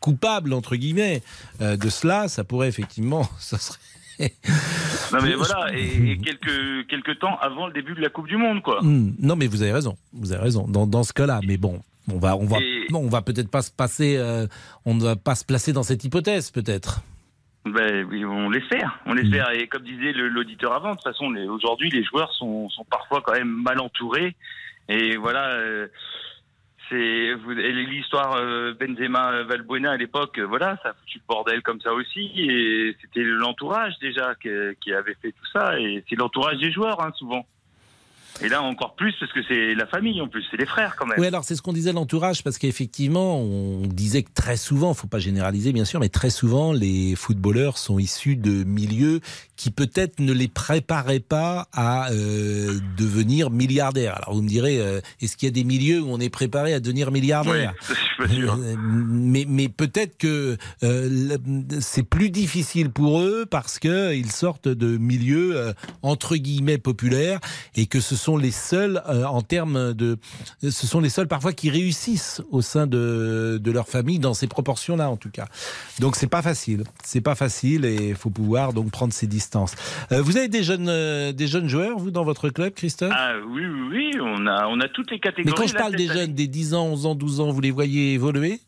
coupable 0.00 0.52
entre 0.54 0.76
guillemets 0.76 1.22
de 1.60 1.88
cela, 1.88 2.28
ça 2.28 2.42
pourrait 2.42 2.68
effectivement, 2.68 3.28
ça 3.38 3.58
serait. 3.58 3.78
Non 5.12 5.18
mais 5.22 5.34
voilà, 5.34 5.74
et, 5.74 6.10
et 6.12 6.18
quelques 6.18 6.86
quelques 6.88 7.18
temps 7.20 7.38
avant 7.40 7.66
le 7.66 7.72
début 7.72 7.94
de 7.94 8.00
la 8.00 8.10
Coupe 8.10 8.26
du 8.28 8.36
Monde 8.36 8.62
quoi. 8.62 8.82
Hmm, 8.82 9.14
non, 9.18 9.34
mais 9.36 9.46
vous 9.46 9.62
avez 9.62 9.72
raison. 9.72 9.96
Vous 10.12 10.32
avez 10.32 10.42
raison. 10.42 10.66
Dans, 10.68 10.86
dans 10.86 11.04
ce 11.04 11.12
cas-là, 11.14 11.40
mais 11.46 11.56
bon, 11.56 11.80
on 12.12 12.18
va, 12.18 12.36
on 12.36 12.44
va, 12.44 12.58
Et- 12.58 12.86
non, 12.90 13.00
on 13.00 13.08
va 13.08 13.22
peut-être 13.22 13.48
pas 13.48 13.62
se 13.62 13.70
passer, 13.70 14.18
on 14.84 14.94
ne 14.94 15.02
va 15.02 15.16
pas 15.16 15.34
se 15.34 15.44
placer 15.44 15.72
dans 15.72 15.82
cette 15.82 16.04
hypothèse, 16.04 16.50
peut-être. 16.50 17.02
Ben 17.66 18.06
oui, 18.10 18.24
on 18.24 18.48
l'espère, 18.48 18.98
on 19.06 19.12
l'espère. 19.12 19.50
Et 19.52 19.66
comme 19.68 19.82
disait 19.82 20.12
l'auditeur 20.12 20.72
avant, 20.72 20.92
de 20.92 20.94
toute 20.96 21.04
façon, 21.04 21.26
aujourd'hui, 21.48 21.90
les 21.90 22.02
joueurs 22.02 22.32
sont, 22.32 22.68
sont 22.70 22.84
parfois 22.84 23.20
quand 23.20 23.34
même 23.34 23.62
mal 23.62 23.80
entourés. 23.80 24.34
Et 24.88 25.16
voilà, 25.16 25.52
euh, 25.52 25.86
c'est 26.88 27.34
l'histoire 27.56 28.36
euh, 28.36 28.72
Benzema 28.74 29.42
Valbuena 29.42 29.92
à 29.92 29.96
l'époque. 29.96 30.38
euh, 30.38 30.46
Voilà, 30.46 30.78
ça 30.82 30.90
a 30.90 30.94
foutu 30.94 31.18
le 31.18 31.24
bordel 31.28 31.62
comme 31.62 31.80
ça 31.80 31.92
aussi. 31.92 32.32
Et 32.36 32.96
c'était 33.00 33.22
l'entourage 33.22 33.98
déjà 34.00 34.34
qui, 34.36 34.48
qui 34.80 34.92
avait 34.94 35.16
fait 35.20 35.32
tout 35.32 35.46
ça. 35.52 35.78
Et 35.78 36.02
c'est 36.08 36.16
l'entourage 36.16 36.58
des 36.58 36.72
joueurs 36.72 37.00
hein, 37.04 37.12
souvent. 37.16 37.46
Et 38.42 38.48
là 38.48 38.62
encore 38.62 38.94
plus 38.94 39.14
parce 39.18 39.32
que 39.32 39.40
c'est 39.46 39.74
la 39.74 39.86
famille 39.86 40.20
en 40.20 40.28
plus, 40.28 40.44
c'est 40.50 40.56
les 40.56 40.66
frères 40.66 40.96
quand 40.96 41.06
même. 41.06 41.18
Oui, 41.18 41.26
alors 41.26 41.44
c'est 41.44 41.54
ce 41.54 41.62
qu'on 41.62 41.72
disait 41.72 41.92
l'entourage, 41.92 42.42
parce 42.42 42.58
qu'effectivement, 42.58 43.38
on 43.38 43.86
disait 43.86 44.22
que 44.22 44.32
très 44.32 44.56
souvent, 44.56 44.94
faut 44.94 45.06
pas 45.06 45.18
généraliser 45.18 45.72
bien 45.72 45.84
sûr, 45.84 46.00
mais 46.00 46.08
très 46.08 46.30
souvent, 46.30 46.72
les 46.72 47.14
footballeurs 47.16 47.78
sont 47.78 47.98
issus 47.98 48.36
de 48.36 48.64
milieux 48.64 49.20
qui 49.60 49.70
peut-être 49.70 50.20
ne 50.20 50.32
les 50.32 50.48
préparaient 50.48 51.20
pas 51.20 51.68
à 51.74 52.10
euh, 52.12 52.80
devenir 52.96 53.50
milliardaires. 53.50 54.16
Alors 54.16 54.34
vous 54.34 54.40
me 54.40 54.48
direz, 54.48 54.80
euh, 54.80 55.02
est-ce 55.20 55.36
qu'il 55.36 55.48
y 55.48 55.50
a 55.50 55.52
des 55.52 55.64
milieux 55.64 56.00
où 56.00 56.08
on 56.08 56.18
est 56.18 56.30
préparé 56.30 56.72
à 56.72 56.80
devenir 56.80 57.10
milliardaire 57.10 57.52
Ouais, 57.52 57.68
je 57.88 57.94
suis 57.94 58.16
pas 58.16 58.28
sûr. 58.28 58.54
Euh, 58.54 58.74
mais, 58.78 59.44
mais 59.46 59.68
peut-être 59.68 60.16
que 60.16 60.56
c'est 61.80 62.04
plus 62.04 62.30
difficile 62.30 62.88
pour 62.88 63.20
eux 63.20 63.44
parce 63.44 63.78
que 63.78 64.14
ils 64.14 64.32
sortent 64.32 64.68
de 64.68 64.96
milieux 64.96 65.74
entre 66.00 66.36
guillemets 66.36 66.78
populaires 66.78 67.38
et 67.76 67.84
que 67.84 68.00
ce 68.00 68.16
sont 68.16 68.38
les 68.38 68.52
seuls 68.52 69.02
en 69.06 69.42
termes 69.42 69.92
de, 69.92 70.16
ce 70.62 70.86
sont 70.86 71.00
les 71.00 71.10
seuls 71.10 71.28
parfois 71.28 71.52
qui 71.52 71.68
réussissent 71.68 72.40
au 72.50 72.62
sein 72.62 72.86
de, 72.86 73.60
de 73.62 73.70
leur 73.70 73.88
famille 73.88 74.20
dans 74.20 74.32
ces 74.32 74.46
proportions-là 74.46 75.10
en 75.10 75.18
tout 75.18 75.30
cas. 75.30 75.48
Donc 75.98 76.16
c'est 76.16 76.28
pas 76.28 76.40
facile, 76.40 76.84
c'est 77.04 77.20
pas 77.20 77.34
facile 77.34 77.84
et 77.84 78.08
il 78.08 78.16
faut 78.16 78.30
pouvoir 78.30 78.72
donc 78.72 78.90
prendre 78.90 79.12
ses 79.12 79.26
distances. 79.26 79.49
Euh, 79.56 80.22
vous 80.22 80.36
avez 80.36 80.48
des 80.48 80.62
jeunes, 80.62 80.88
euh, 80.88 81.32
des 81.32 81.46
jeunes 81.46 81.68
joueurs 81.68 81.98
vous 81.98 82.10
dans 82.10 82.24
votre 82.24 82.48
club, 82.50 82.72
Christophe? 82.74 83.12
Ah 83.14 83.34
oui, 83.46 83.62
oui, 83.66 83.88
oui, 83.90 84.20
on 84.20 84.46
a, 84.46 84.66
on 84.68 84.80
a 84.80 84.88
toutes 84.88 85.10
les 85.10 85.18
catégories. 85.18 85.46
Mais 85.46 85.52
quand 85.52 85.66
je 85.66 85.74
parle 85.74 85.96
des 85.96 86.06
jeunes, 86.06 86.32
des 86.32 86.46
10 86.46 86.74
ans, 86.74 86.86
11 86.86 87.06
ans, 87.06 87.14
12 87.14 87.40
ans, 87.40 87.50
vous 87.50 87.60
les 87.60 87.70
voyez 87.70 88.14
évoluer? 88.14 88.60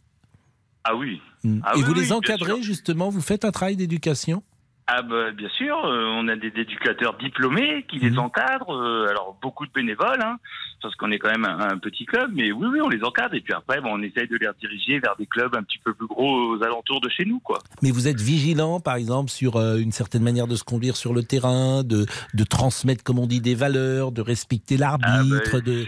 Ah 0.84 0.96
oui. 0.96 1.20
Mm. 1.44 1.60
Ah 1.64 1.72
Et 1.74 1.78
oui, 1.78 1.84
vous 1.84 1.94
les 1.94 2.12
encadrez 2.12 2.62
justement 2.62 3.08
Vous 3.08 3.20
faites 3.20 3.44
un 3.44 3.50
travail 3.50 3.76
d'éducation? 3.76 4.42
Ah 4.88 5.00
bah, 5.02 5.30
bien 5.30 5.48
sûr, 5.50 5.76
euh, 5.86 6.06
on 6.08 6.26
a 6.28 6.34
des 6.36 6.52
éducateurs 6.56 7.16
diplômés 7.16 7.84
qui 7.88 7.98
les 7.98 8.10
Mhm. 8.10 8.18
encadrent. 8.18 8.74
euh, 8.74 9.06
alors 9.08 9.36
beaucoup 9.40 9.64
de 9.64 9.70
bénévoles, 9.72 10.20
hein, 10.20 10.36
parce 10.82 10.94
qu'on 10.96 11.10
est 11.12 11.18
quand 11.18 11.30
même 11.30 11.44
un, 11.44 11.60
un 11.70 11.78
petit 11.78 12.04
club, 12.04 12.30
mais 12.34 12.50
oui, 12.50 12.66
oui, 12.70 12.80
on 12.82 12.88
les 12.88 13.02
encadre. 13.04 13.34
Et 13.34 13.40
puis 13.40 13.52
après, 13.54 13.80
bon, 13.80 13.90
on 13.92 14.02
essaye 14.02 14.26
de 14.28 14.36
les 14.36 14.48
rediriger 14.48 14.98
vers 14.98 15.14
des 15.16 15.26
clubs 15.26 15.54
un 15.54 15.62
petit 15.62 15.78
peu 15.78 15.94
plus 15.94 16.08
gros 16.08 16.56
aux 16.56 16.62
alentours 16.64 17.00
de 17.00 17.08
chez 17.08 17.24
nous, 17.24 17.38
quoi. 17.38 17.58
Mais 17.80 17.90
vous 17.92 18.08
êtes 18.08 18.20
vigilant, 18.20 18.80
par 18.80 18.96
exemple, 18.96 19.30
sur 19.30 19.56
euh, 19.56 19.76
une 19.78 19.92
certaine 19.92 20.22
manière 20.22 20.48
de 20.48 20.56
se 20.56 20.64
conduire 20.64 20.96
sur 20.96 21.14
le 21.14 21.22
terrain, 21.22 21.84
de, 21.84 22.06
de 22.34 22.44
transmettre, 22.44 23.04
comme 23.04 23.20
on 23.20 23.26
dit, 23.26 23.40
des 23.40 23.54
valeurs, 23.54 24.10
de 24.10 24.20
respecter 24.20 24.76
Ah 24.82 24.98
l'arbitre. 24.98 25.52
bah, 25.52 25.60
de... 25.60 25.84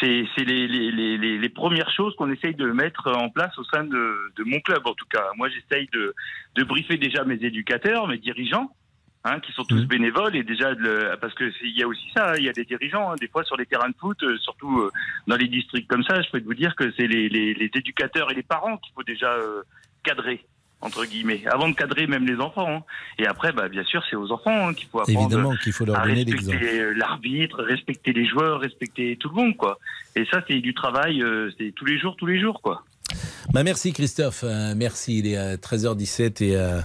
c'est- 0.00 0.44
les, 0.44 0.66
les, 0.66 0.90
les, 0.90 1.38
les, 1.38 1.48
premières 1.48 1.90
choses 1.90 2.14
qu'on 2.16 2.30
essaye 2.32 2.54
de 2.54 2.66
mettre 2.70 3.10
en 3.12 3.28
place 3.28 3.56
au 3.58 3.64
sein 3.64 3.84
de, 3.84 4.32
de 4.36 4.44
mon 4.44 4.60
club, 4.60 4.86
en 4.86 4.94
tout 4.94 5.06
cas. 5.10 5.24
Moi, 5.36 5.48
j'essaye 5.48 5.88
de, 5.92 6.14
de 6.54 6.64
briefer 6.64 6.96
déjà 6.96 7.24
mes 7.24 7.34
éducateurs, 7.44 8.08
mes 8.08 8.18
dirigeants, 8.18 8.70
hein, 9.24 9.38
qui 9.40 9.52
sont 9.52 9.64
tous 9.64 9.82
Mhm. 9.82 9.86
bénévoles, 9.86 10.36
et 10.36 10.42
déjà, 10.42 10.72
le- 10.72 11.16
parce 11.20 11.34
que 11.34 11.50
c'est- 11.52 11.66
il 11.66 11.78
y 11.78 11.82
a 11.82 11.88
aussi 11.88 12.10
ça, 12.14 12.36
il 12.38 12.44
y 12.44 12.48
a 12.48 12.52
des 12.52 12.64
dirigeants, 12.64 13.12
hein, 13.12 13.16
des 13.20 13.28
fois 13.28 13.44
sur 13.44 13.56
les 13.56 13.66
terrains 13.66 13.90
de 13.90 13.96
foot, 14.00 14.22
euh, 14.22 14.36
surtout 14.38 14.80
euh, 14.80 14.90
dans 15.26 15.36
les 15.36 15.48
districts 15.48 15.88
comme 15.88 16.02
ça, 16.04 16.22
je 16.22 16.30
peux 16.30 16.40
vous 16.40 16.54
dire 16.54 16.74
que 16.76 16.90
c'est 16.96 17.06
les, 17.06 17.28
les, 17.28 17.52
les 17.54 17.70
éducateurs 17.74 18.30
et 18.30 18.34
les 18.34 18.42
parents 18.42 18.78
qu'il 18.78 18.92
faut 18.94 19.02
déjà 19.02 19.32
euh, 19.32 19.62
cadrer 20.02 20.44
entre 20.82 21.04
guillemets, 21.04 21.42
avant 21.46 21.68
de 21.68 21.74
cadrer 21.74 22.06
même 22.06 22.26
les 22.26 22.36
enfants. 22.40 22.68
hein. 22.68 22.82
Et 23.18 23.26
après, 23.26 23.52
bah, 23.52 23.68
bien 23.68 23.84
sûr, 23.84 24.02
c'est 24.08 24.16
aux 24.16 24.30
enfants 24.32 24.68
hein, 24.68 24.74
qu'il 24.74 24.88
faut 24.88 25.00
apprendre 25.00 25.20
Évidemment 25.20 25.54
qu'il 25.62 25.72
faut 25.72 25.84
leur 25.84 25.98
à 25.98 26.06
donner 26.06 26.24
respecter 26.24 26.80
euh, 26.80 26.92
l'arbitre, 26.96 27.62
respecter 27.62 28.12
les 28.12 28.26
joueurs, 28.26 28.60
respecter 28.60 29.16
tout 29.18 29.28
le 29.28 29.34
monde, 29.34 29.56
quoi. 29.56 29.78
Et 30.16 30.24
ça, 30.26 30.42
c'est 30.48 30.60
du 30.60 30.72
travail, 30.74 31.22
euh, 31.22 31.50
c'est 31.58 31.72
tous 31.74 31.84
les 31.84 31.98
jours, 31.98 32.16
tous 32.16 32.26
les 32.26 32.40
jours, 32.40 32.60
quoi. 32.62 32.84
Bah, 33.52 33.62
merci 33.64 33.92
Christophe, 33.92 34.44
Euh, 34.44 34.74
merci. 34.76 35.18
Il 35.18 35.26
est 35.26 35.36
à 35.36 35.56
13h17 35.56 36.42
et 36.44 36.56
euh, 36.56 36.80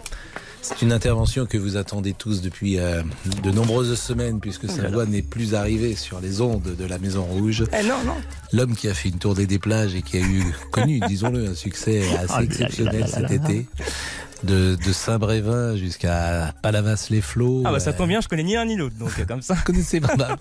c'est 0.65 0.81
une 0.81 0.91
intervention 0.91 1.45
que 1.45 1.59
vous 1.59 1.77
attendez 1.77 2.13
tous 2.13 2.41
depuis 2.41 2.79
euh, 2.79 3.03
de 3.43 3.51
nombreuses 3.51 3.99
semaines 3.99 4.39
puisque 4.39 4.67
sa 4.67 4.89
voix 4.89 5.05
n'est 5.05 5.21
plus 5.21 5.53
arrivée 5.53 5.95
sur 5.95 6.19
les 6.19 6.41
ondes 6.41 6.75
de 6.75 6.85
la 6.85 6.97
Maison 6.97 7.23
Rouge. 7.23 7.65
Eh 7.71 7.83
non, 7.83 8.03
non. 8.03 8.15
L'homme 8.51 8.75
qui 8.75 8.87
a 8.87 8.95
fait 8.95 9.09
une 9.09 9.19
tournée 9.19 9.45
des 9.45 9.59
plages 9.59 9.93
et 9.93 10.01
qui 10.01 10.17
a 10.17 10.21
eu, 10.21 10.55
connu, 10.71 10.99
disons-le, 11.07 11.49
un 11.49 11.53
succès 11.53 12.01
assez 12.17 12.33
Oh 12.39 12.41
exceptionnel 12.41 13.05
cet 13.07 13.29
été. 13.29 13.67
De, 14.45 14.75
de 14.75 14.93
Saint-Brévin 14.93 15.75
jusqu'à 15.75 16.53
Palavas-les-Flots. 16.61 17.63
Ah 17.65 17.71
bah 17.71 17.79
ça 17.79 17.93
tombe 17.93 18.09
bien, 18.09 18.21
je 18.21 18.27
connais 18.27 18.43
ni 18.43 18.55
un 18.55 18.65
ni 18.65 18.75
l'autre, 18.75 18.95
donc 18.97 19.11
euh, 19.19 19.25
comme 19.25 19.41
ça. 19.41 19.53
Vous 19.55 19.63
connaissez 19.63 19.99
pas. 19.99 20.15
bah, 20.15 20.37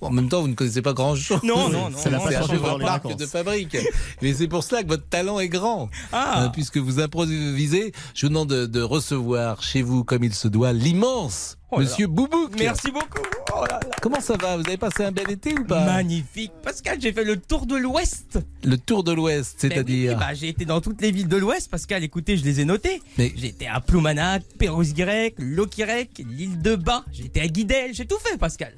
en 0.00 0.10
même 0.10 0.28
temps, 0.28 0.42
vous 0.42 0.48
ne 0.48 0.54
connaissez 0.54 0.82
pas 0.82 0.92
grand-chose. 0.92 1.42
Non, 1.42 1.68
non, 1.70 1.90
non, 1.90 1.96
C'est 1.96 2.10
la 2.10 2.18
les 2.18 2.58
marque 2.84 3.16
de 3.16 3.26
fabrique. 3.26 3.76
Mais 4.22 4.34
c'est 4.34 4.48
pour 4.48 4.62
cela 4.62 4.82
que 4.82 4.88
votre 4.88 5.08
talent 5.08 5.40
est 5.40 5.48
grand. 5.48 5.88
Ah. 6.12 6.42
Hein, 6.42 6.48
puisque 6.50 6.76
vous 6.78 7.00
improvisez, 7.00 7.92
je 8.14 8.26
vous 8.26 8.28
demande 8.28 8.48
de, 8.48 8.66
de 8.66 8.82
recevoir 8.82 9.62
chez 9.62 9.82
vous, 9.82 10.04
comme 10.04 10.24
il 10.24 10.34
se 10.34 10.48
doit, 10.48 10.72
l'immense 10.72 11.56
Oh. 11.72 11.80
Monsieur 11.80 12.06
Boubouk. 12.06 12.52
Merci 12.58 12.92
beaucoup. 12.92 13.22
Oh 13.58 13.64
là 13.64 13.78
là. 13.82 13.90
Comment 14.02 14.20
ça 14.20 14.36
va? 14.36 14.56
Vous 14.56 14.62
avez 14.66 14.76
passé 14.76 15.04
un 15.04 15.12
bel 15.12 15.30
été 15.30 15.58
ou 15.58 15.64
pas? 15.64 15.84
Magnifique. 15.84 16.52
Pascal, 16.62 16.98
j'ai 17.00 17.12
fait 17.12 17.24
le 17.24 17.36
tour 17.36 17.66
de 17.66 17.76
l'Ouest. 17.76 18.38
Le 18.64 18.76
tour 18.76 19.02
de 19.02 19.12
l'Ouest, 19.12 19.56
Ben 19.62 19.68
oui, 19.68 19.74
c'est-à-dire? 19.74 20.18
bah, 20.18 20.34
J'ai 20.34 20.48
été 20.48 20.64
dans 20.64 20.80
toutes 20.80 21.00
les 21.00 21.10
villes 21.10 21.28
de 21.28 21.36
l'Ouest. 21.36 21.70
Pascal, 21.70 22.04
écoutez, 22.04 22.36
je 22.36 22.44
les 22.44 22.60
ai 22.60 22.64
notées. 22.64 23.00
Mais- 23.18 23.32
J'ai 23.36 23.48
été 23.48 23.66
à 23.66 23.80
Ploumanac, 23.80 24.42
Perros-Guirec, 24.58 25.34
Loquirec, 25.38 26.10
l'île 26.28 26.60
de 26.60 26.76
Bas. 26.76 27.04
J'ai 27.12 27.24
été 27.26 27.40
à 27.40 27.48
Guidel. 27.48 27.94
J'ai 27.94 28.06
tout 28.06 28.18
fait, 28.18 28.36
Pascal. 28.36 28.72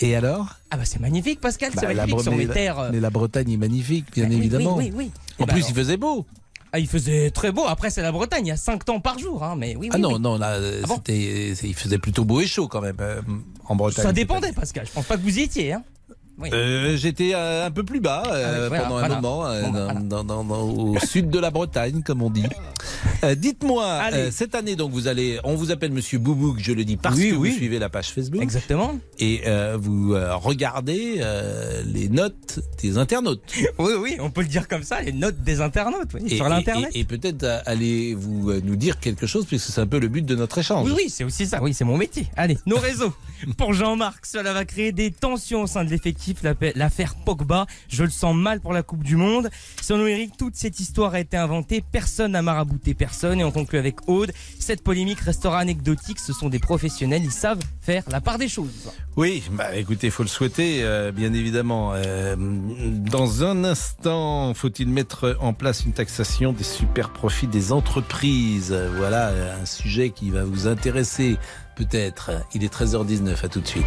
Et, 0.00 0.14
alors? 0.14 0.54
Ah 0.70 0.76
bah 0.76 0.84
c'est 0.84 1.00
magnifique, 1.00 1.40
Pascal. 1.40 1.70
Bah, 1.74 1.82
c'est 1.86 1.94
magnifique 1.94 2.20
sur 2.20 2.34
mes 2.34 2.46
terres. 2.46 2.78
euh. 2.78 2.90
Mais 2.92 3.00
la 3.00 3.10
Bretagne 3.10 3.50
est 3.52 3.56
magnifique, 3.56 4.06
bien 4.14 4.28
oui, 4.28 4.36
évidemment. 4.36 4.76
Oui, 4.76 4.90
oui, 4.94 5.04
oui. 5.06 5.10
En 5.38 5.44
ben 5.44 5.52
plus, 5.54 5.60
alors- 5.62 5.70
il 5.70 5.74
faisait 5.74 5.96
beau. 5.96 6.26
Ah, 6.72 6.78
il 6.78 6.86
faisait 6.88 7.30
très 7.30 7.52
beau. 7.52 7.64
Après, 7.66 7.88
c'est 7.88 8.02
la 8.02 8.12
Bretagne. 8.12 8.44
Il 8.44 8.48
y 8.48 8.52
a 8.52 8.56
5 8.56 8.84
temps 8.84 9.00
par 9.00 9.18
jour. 9.18 9.42
Hein. 9.44 9.54
Mais 9.56 9.76
oui, 9.76 9.88
Ah 9.92 9.96
oui, 9.96 10.00
non, 10.02 10.14
oui. 10.14 10.20
non, 10.20 10.36
là, 10.36 10.58
Ah 10.82 10.86
bon? 10.86 10.96
c'était, 10.96 11.52
c'est- 11.54 11.68
il 11.68 11.74
faisait 11.74 11.96
plutôt 11.98 12.24
beau 12.26 12.40
et 12.40 12.46
chaud 12.46 12.68
quand 12.68 12.82
même 12.82 12.96
euh, 13.00 13.22
en 13.68 13.76
Bretagne. 13.76 14.04
Ça 14.04 14.12
dépendait, 14.12 14.52
Pascal. 14.52 14.86
Je 14.86 14.92
pense 14.92 15.06
pas 15.06 15.16
que 15.16 15.22
vous 15.22 15.38
y 15.38 15.42
étiez. 15.42 15.72
Hein. 15.72 15.82
Oui. 16.38 16.50
Euh, 16.52 16.96
J'étais 16.96 17.32
euh, 17.34 17.66
un 17.66 17.70
peu 17.70 17.82
plus 17.82 18.00
bas 18.00 18.22
euh, 18.26 18.66
Ah 18.66 18.68
voilà, 18.68 18.82
pendant 18.84 18.98
voilà. 18.98 19.16
un 19.16 19.20
moment, 19.20 19.38
Bon, 19.38 19.72
dans- 19.72 19.84
voilà. 19.84 20.00
dans- 20.00 20.24
dans- 20.24 20.44
dans- 20.44 20.62
au 20.68 20.98
sud 21.06 21.30
de 21.30 21.38
la 21.38 21.50
Bretagne, 21.50 22.02
comme 22.04 22.20
on 22.22 22.30
dit. 22.30 22.44
Dites-moi, 23.36 24.00
cette 24.30 24.54
année, 24.54 24.76
donc 24.76 24.92
vous 24.92 25.08
allez, 25.08 25.38
on 25.44 25.54
vous 25.54 25.70
appelle 25.70 25.90
Monsieur 25.92 26.18
Boubouk, 26.18 26.58
je 26.58 26.72
le 26.72 26.84
dis 26.84 26.96
parce 26.96 27.16
Oui, 27.16 27.30
que 27.30 27.34
oui. 27.36 27.50
vous 27.50 27.56
suivez 27.56 27.78
la 27.78 27.88
page 27.88 28.10
Facebook 28.10 28.42
Exactement. 28.42 28.98
et 29.18 29.42
vous 29.78 30.14
regardez 30.36 31.22
les 31.86 32.08
notes 32.08 32.60
des 32.82 32.98
internautes. 32.98 33.42
Oui, 33.78 33.92
oui, 34.00 34.16
on 34.20 34.30
peut 34.30 34.40
le 34.42 34.48
dire 34.48 34.68
comme 34.68 34.82
ça. 34.82 35.00
Les 35.02 35.12
notes 35.12 35.42
des 35.42 35.60
internautes 35.60 36.14
Et, 36.26 36.36
sur 36.36 36.46
et- 36.46 36.48
l'internet. 36.48 36.90
et- 36.94 37.00
et 37.00 37.04
peut-être 37.04 37.44
allez-vous 37.66 38.52
nous 38.62 38.76
dire 38.76 38.98
quelque 39.00 39.26
chose, 39.26 39.44
puisque 39.46 39.70
c'est 39.70 39.80
un 39.80 39.86
peu 39.86 39.98
le 39.98 40.08
but 40.08 40.24
de 40.24 40.34
notre 40.34 40.58
échange. 40.58 40.86
Oui, 40.88 40.94
oui, 40.96 41.10
c'est 41.10 41.24
aussi 41.24 41.46
ça. 41.46 41.62
Oui, 41.62 41.72
c'est 41.74 41.84
mon 41.84 41.96
métier. 41.96 42.26
Allez, 42.36 42.58
nos 42.66 42.78
réseaux. 42.78 43.12
Pour 43.58 43.72
Jean-Marc, 43.74 44.26
cela 44.26 44.52
va 44.52 44.64
créer 44.64 44.92
des 44.92 45.10
tensions 45.10 45.62
au 45.62 45.66
sein 45.66 45.84
de 45.84 45.90
l'effectif. 45.90 46.25
L'affaire 46.74 47.14
Pogba, 47.14 47.66
je 47.88 48.02
le 48.02 48.10
sens 48.10 48.34
mal 48.34 48.60
pour 48.60 48.72
la 48.72 48.82
Coupe 48.82 49.02
du 49.02 49.16
Monde. 49.16 49.50
Selon 49.80 50.06
Eric, 50.06 50.36
toute 50.36 50.56
cette 50.56 50.80
histoire 50.80 51.14
a 51.14 51.20
été 51.20 51.36
inventée. 51.36 51.84
Personne 51.92 52.32
n'a 52.32 52.42
marabouté 52.42 52.94
personne. 52.94 53.40
Et 53.40 53.44
on 53.44 53.52
conclut 53.52 53.78
avec 53.78 54.08
Aude. 54.08 54.32
Cette 54.58 54.82
polémique 54.82 55.20
restera 55.20 55.58
anecdotique. 55.58 56.18
Ce 56.18 56.32
sont 56.32 56.48
des 56.48 56.58
professionnels. 56.58 57.22
Ils 57.24 57.30
savent 57.30 57.60
faire 57.80 58.02
la 58.08 58.20
part 58.20 58.38
des 58.38 58.48
choses. 58.48 58.90
Oui, 59.16 59.42
bah 59.52 59.74
écoutez, 59.76 60.10
faut 60.10 60.22
le 60.22 60.28
souhaiter, 60.28 60.80
euh, 60.82 61.12
bien 61.12 61.32
évidemment. 61.32 61.92
Euh, 61.94 62.36
dans 62.36 63.44
un 63.44 63.64
instant, 63.64 64.52
faut-il 64.54 64.88
mettre 64.88 65.36
en 65.40 65.52
place 65.52 65.84
une 65.84 65.92
taxation 65.92 66.52
des 66.52 66.64
super 66.64 67.12
profits 67.12 67.46
des 67.46 67.72
entreprises? 67.72 68.76
Voilà 68.96 69.32
un 69.60 69.66
sujet 69.66 70.10
qui 70.10 70.30
va 70.30 70.44
vous 70.44 70.66
intéresser, 70.66 71.36
peut-être. 71.76 72.30
Il 72.54 72.64
est 72.64 72.72
13h19, 72.72 73.44
à 73.44 73.48
tout 73.48 73.60
de 73.60 73.66
suite. 73.66 73.84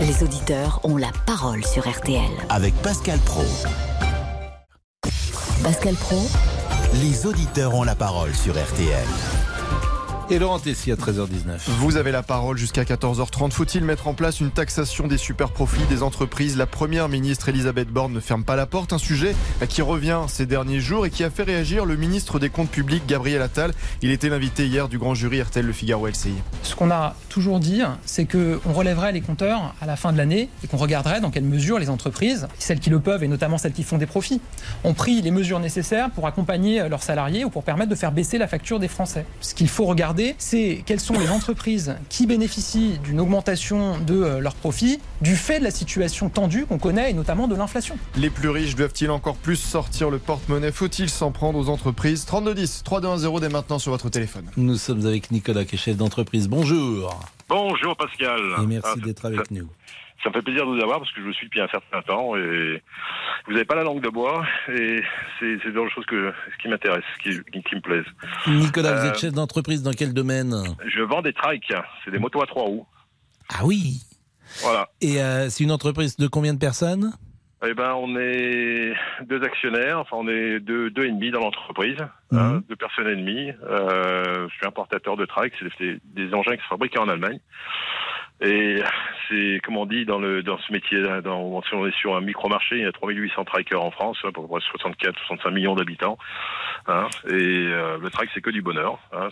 Les 0.00 0.22
auditeurs 0.22 0.80
ont 0.84 0.96
la 0.96 1.10
parole 1.26 1.64
sur 1.64 1.88
RTL. 1.88 2.30
Avec 2.50 2.72
Pascal 2.82 3.18
Pro. 3.18 3.42
Pascal 5.64 5.94
Pro, 5.94 6.20
Les 7.02 7.26
auditeurs 7.26 7.74
ont 7.74 7.82
la 7.82 7.96
parole 7.96 8.32
sur 8.32 8.52
RTL. 8.54 9.47
Et 10.30 10.38
Laurent 10.38 10.58
Tessier 10.58 10.92
à 10.92 10.96
13h19. 10.96 11.58
Vous 11.78 11.96
avez 11.96 12.12
la 12.12 12.22
parole 12.22 12.58
jusqu'à 12.58 12.82
14h30. 12.82 13.50
Faut-il 13.50 13.82
mettre 13.82 14.08
en 14.08 14.12
place 14.12 14.40
une 14.40 14.50
taxation 14.50 15.06
des 15.06 15.16
super 15.16 15.48
profits 15.52 15.86
des 15.88 16.02
entreprises 16.02 16.58
La 16.58 16.66
première 16.66 17.08
ministre 17.08 17.48
Elisabeth 17.48 17.88
Borne 17.88 18.12
ne 18.12 18.20
ferme 18.20 18.44
pas 18.44 18.54
la 18.54 18.66
porte. 18.66 18.92
Un 18.92 18.98
sujet 18.98 19.34
qui 19.70 19.80
revient 19.80 20.20
ces 20.28 20.44
derniers 20.44 20.80
jours 20.80 21.06
et 21.06 21.10
qui 21.10 21.24
a 21.24 21.30
fait 21.30 21.44
réagir 21.44 21.86
le 21.86 21.96
ministre 21.96 22.38
des 22.38 22.50
Comptes 22.50 22.68
publics, 22.68 23.04
Gabriel 23.06 23.40
Attal. 23.40 23.72
Il 24.02 24.10
était 24.10 24.28
l'invité 24.28 24.66
hier 24.66 24.90
du 24.90 24.98
grand 24.98 25.14
jury 25.14 25.40
RTL 25.40 25.64
Le 25.64 25.72
Figaro 25.72 26.06
LCI. 26.06 26.34
Ce 26.62 26.74
qu'on 26.76 26.90
a 26.90 27.14
toujours 27.30 27.58
dit, 27.58 27.80
c'est 28.04 28.26
qu'on 28.26 28.72
relèverait 28.74 29.12
les 29.12 29.22
compteurs 29.22 29.74
à 29.80 29.86
la 29.86 29.96
fin 29.96 30.12
de 30.12 30.18
l'année 30.18 30.50
et 30.62 30.66
qu'on 30.66 30.76
regarderait 30.76 31.22
dans 31.22 31.30
quelle 31.30 31.44
mesure 31.44 31.78
les 31.78 31.88
entreprises, 31.88 32.48
celles 32.58 32.80
qui 32.80 32.90
le 32.90 33.00
peuvent 33.00 33.24
et 33.24 33.28
notamment 33.28 33.56
celles 33.56 33.72
qui 33.72 33.82
font 33.82 33.96
des 33.96 34.04
profits, 34.04 34.42
ont 34.84 34.92
pris 34.92 35.22
les 35.22 35.30
mesures 35.30 35.58
nécessaires 35.58 36.10
pour 36.10 36.26
accompagner 36.26 36.86
leurs 36.90 37.02
salariés 37.02 37.46
ou 37.46 37.50
pour 37.50 37.64
permettre 37.64 37.88
de 37.88 37.96
faire 37.96 38.12
baisser 38.12 38.36
la 38.36 38.46
facture 38.46 38.78
des 38.78 38.88
Français. 38.88 39.24
Ce 39.40 39.54
qu'il 39.54 39.68
faut 39.68 39.86
regarder, 39.86 40.17
c'est 40.38 40.82
quelles 40.86 41.00
sont 41.00 41.18
les 41.18 41.28
entreprises 41.30 41.96
qui 42.08 42.26
bénéficient 42.26 42.98
d'une 43.04 43.20
augmentation 43.20 43.98
de 43.98 44.14
euh, 44.14 44.40
leurs 44.40 44.54
profits 44.54 44.98
du 45.20 45.36
fait 45.36 45.58
de 45.58 45.64
la 45.64 45.70
situation 45.70 46.28
tendue 46.28 46.66
qu'on 46.66 46.78
connaît 46.78 47.10
et 47.10 47.14
notamment 47.14 47.48
de 47.48 47.54
l'inflation. 47.54 47.96
Les 48.16 48.30
plus 48.30 48.48
riches 48.48 48.74
doivent-ils 48.74 49.10
encore 49.10 49.36
plus 49.36 49.56
sortir 49.56 50.10
le 50.10 50.18
porte-monnaie? 50.18 50.72
Faut-il 50.72 51.08
s'en 51.08 51.30
prendre 51.32 51.58
aux 51.58 51.68
entreprises? 51.68 52.24
3210, 52.24 52.82
3210 52.84 53.40
dès 53.40 53.48
maintenant 53.48 53.78
sur 53.78 53.92
votre 53.92 54.08
téléphone. 54.10 54.44
Nous 54.56 54.76
sommes 54.76 55.06
avec 55.06 55.30
Nicolas, 55.30 55.64
qui 55.64 55.76
est 55.76 55.78
chef 55.78 55.96
d'entreprise. 55.96 56.48
Bonjour. 56.48 57.18
Bonjour 57.48 57.96
Pascal. 57.96 58.40
Et 58.62 58.66
merci 58.66 58.90
Ah, 58.94 59.04
d'être 59.04 59.24
avec 59.24 59.50
nous. 59.50 59.68
Ça 60.22 60.30
me 60.30 60.34
fait 60.34 60.42
plaisir 60.42 60.66
de 60.66 60.72
vous 60.76 60.82
avoir 60.82 60.98
parce 60.98 61.12
que 61.12 61.20
je 61.20 61.26
vous 61.26 61.32
suis 61.32 61.46
depuis 61.46 61.60
un 61.60 61.68
certain 61.68 62.02
temps 62.02 62.34
et 62.36 62.82
vous 63.46 63.52
n'avez 63.52 63.64
pas 63.64 63.76
la 63.76 63.84
langue 63.84 64.00
de 64.02 64.08
bois 64.08 64.44
et 64.68 65.00
c'est 65.38 65.58
c'est 65.62 65.70
dans 65.72 65.84
les 65.84 65.90
choses 65.90 66.06
que, 66.06 66.32
ce 66.52 66.62
qui 66.62 66.68
m'intéresse, 66.68 67.04
qui, 67.22 67.30
qui, 67.52 67.62
qui 67.62 67.74
me 67.76 67.80
plaisent. 67.80 68.04
Nicolas, 68.48 68.94
vous 68.94 69.06
Euh, 69.06 69.10
êtes 69.10 69.18
chef 69.18 69.32
d'entreprise 69.32 69.82
dans 69.82 69.92
quel 69.92 70.12
domaine? 70.12 70.52
Je 70.86 71.02
vends 71.02 71.22
des 71.22 71.32
trikes, 71.32 71.72
c'est 72.04 72.10
des 72.10 72.18
motos 72.18 72.42
à 72.42 72.46
trois 72.46 72.64
roues. 72.64 72.86
Ah 73.48 73.64
oui 73.64 74.00
Voilà. 74.62 74.88
Et 75.00 75.22
euh, 75.22 75.48
c'est 75.50 75.62
une 75.62 75.70
entreprise 75.72 76.16
de 76.16 76.26
combien 76.26 76.52
de 76.52 76.58
personnes? 76.58 77.12
Eh 77.66 77.74
ben, 77.74 77.92
on 77.94 78.16
est 78.16 78.94
deux 79.26 79.42
actionnaires, 79.42 79.98
enfin 79.98 80.16
on 80.18 80.28
est 80.28 80.60
deux, 80.60 80.90
deux 80.90 81.06
et 81.06 81.10
demi 81.10 81.30
dans 81.32 81.40
l'entreprise, 81.40 81.96
Mhm. 82.30 82.38
hein, 82.38 82.62
deux 82.68 82.76
personnes 82.76 83.08
et 83.08 83.16
demie. 83.16 83.50
Euh, 83.68 84.46
je 84.48 84.54
suis 84.54 84.66
importateur 84.66 85.16
de 85.16 85.26
trikes, 85.26 85.54
c'est 85.60 85.68
des, 85.80 85.98
des 86.04 86.34
engins 86.34 86.54
qui 86.56 86.62
sont 86.62 86.68
fabriqués 86.70 86.98
en 87.00 87.08
Allemagne. 87.08 87.40
Et 88.40 88.80
c'est, 89.28 89.60
comme 89.64 89.76
on 89.76 89.86
dit, 89.86 90.04
dans, 90.04 90.18
le, 90.18 90.42
dans 90.44 90.58
ce 90.58 90.72
métier, 90.72 91.02
dans, 91.24 91.60
si 91.62 91.74
on 91.74 91.86
est 91.86 91.94
sur 91.96 92.16
un 92.16 92.20
micro-marché, 92.20 92.76
il 92.76 92.82
y 92.82 92.86
a 92.86 92.92
3800 92.92 93.44
trikers 93.44 93.82
en 93.82 93.90
France, 93.90 94.16
à 94.22 94.30
peu 94.30 94.46
près 94.46 94.60
64, 94.70 95.16
65 95.26 95.50
millions 95.50 95.74
d'habitants. 95.74 96.16
Hein, 96.86 97.06
et 97.28 97.32
euh, 97.32 97.98
le 97.98 98.10
trike, 98.10 98.30
c'est 98.32 98.40
que 98.40 98.50
du 98.50 98.62
bonheur. 98.62 98.98
Hein, 99.12 99.28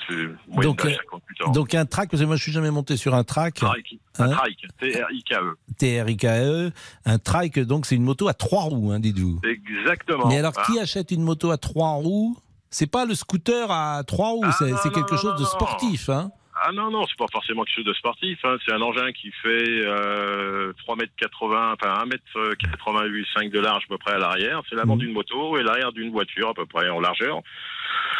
Donc, 0.48 0.78
d'âge 0.82 0.94
euh, 0.94 0.96
58 1.10 1.42
ans. 1.46 1.52
Donc 1.52 1.74
un 1.74 1.86
track, 1.86 2.10
parce 2.10 2.20
que 2.20 2.26
moi 2.26 2.36
je 2.36 2.42
suis 2.42 2.52
jamais 2.52 2.70
monté 2.72 2.96
sur 2.96 3.14
un 3.14 3.22
track. 3.24 3.54
Trike, 3.54 3.98
un 4.18 4.30
Hein 4.30 4.36
trike, 4.36 4.66
T-R-I-K-E. 4.80 5.56
TRIKE, 5.78 6.72
un 7.04 7.18
trike, 7.18 7.60
donc 7.60 7.86
c'est 7.86 7.94
une 7.94 8.02
moto 8.02 8.28
à 8.28 8.34
trois 8.34 8.62
roues, 8.64 8.90
hein, 8.92 8.98
dites-vous. 9.00 9.40
Exactement. 9.44 10.26
Mais 10.26 10.38
alors 10.38 10.52
Ah. 10.56 10.64
qui 10.66 10.78
achète 10.80 11.12
une 11.12 11.22
moto 11.22 11.50
à 11.52 11.58
trois 11.58 11.90
roues? 11.92 12.36
C'est 12.70 12.90
pas 12.90 13.04
le 13.06 13.14
scooter 13.14 13.70
à 13.70 14.02
trois 14.04 14.30
roues, 14.30 14.42
Ah, 14.44 14.52
c'est 14.52 14.92
quelque 14.92 15.12
non, 15.12 15.18
chose 15.18 15.34
non, 15.34 15.40
de 15.40 15.44
sportif. 15.44 16.08
Hein 16.08 16.30
Ah 16.68 16.72
non, 16.72 16.90
non, 16.90 17.04
c'est 17.06 17.16
pas 17.18 17.26
forcément 17.30 17.62
quelque 17.64 17.76
chose 17.76 17.84
de 17.84 17.92
sportif. 17.94 18.38
Hein. 18.44 18.56
C'est 18.66 18.72
un 18.72 18.80
engin 18.82 19.12
qui 19.12 19.30
fait 19.42 19.86
euh, 19.86 20.72
3 20.78 20.96
mètres 20.96 21.12
80, 21.18 21.74
enfin 21.80 21.94
1 22.02 22.06
mètre 22.06 22.54
88, 22.58 23.26
5 23.36 23.50
de 23.52 23.60
large 23.60 23.84
à 23.84 23.88
peu 23.88 23.98
près 23.98 24.14
à 24.14 24.18
l'arrière. 24.18 24.62
C'est 24.68 24.74
l'avant 24.74 24.94
Mhm. 24.96 25.00
d'une 25.02 25.12
moto 25.12 25.58
et 25.58 25.62
l'arrière 25.62 25.92
d'une 25.92 26.10
voiture 26.10 26.48
à 26.48 26.54
peu 26.54 26.66
près 26.66 26.88
en 26.88 27.00
largeur. 27.00 27.40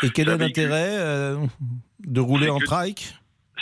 Et 0.03 0.11
quel 0.11 0.29
est 0.29 0.37
l'intérêt 0.39 0.97
euh, 0.99 1.37
de 2.01 2.21
rouler 2.21 2.51
en 2.51 2.59
trike? 2.59 3.15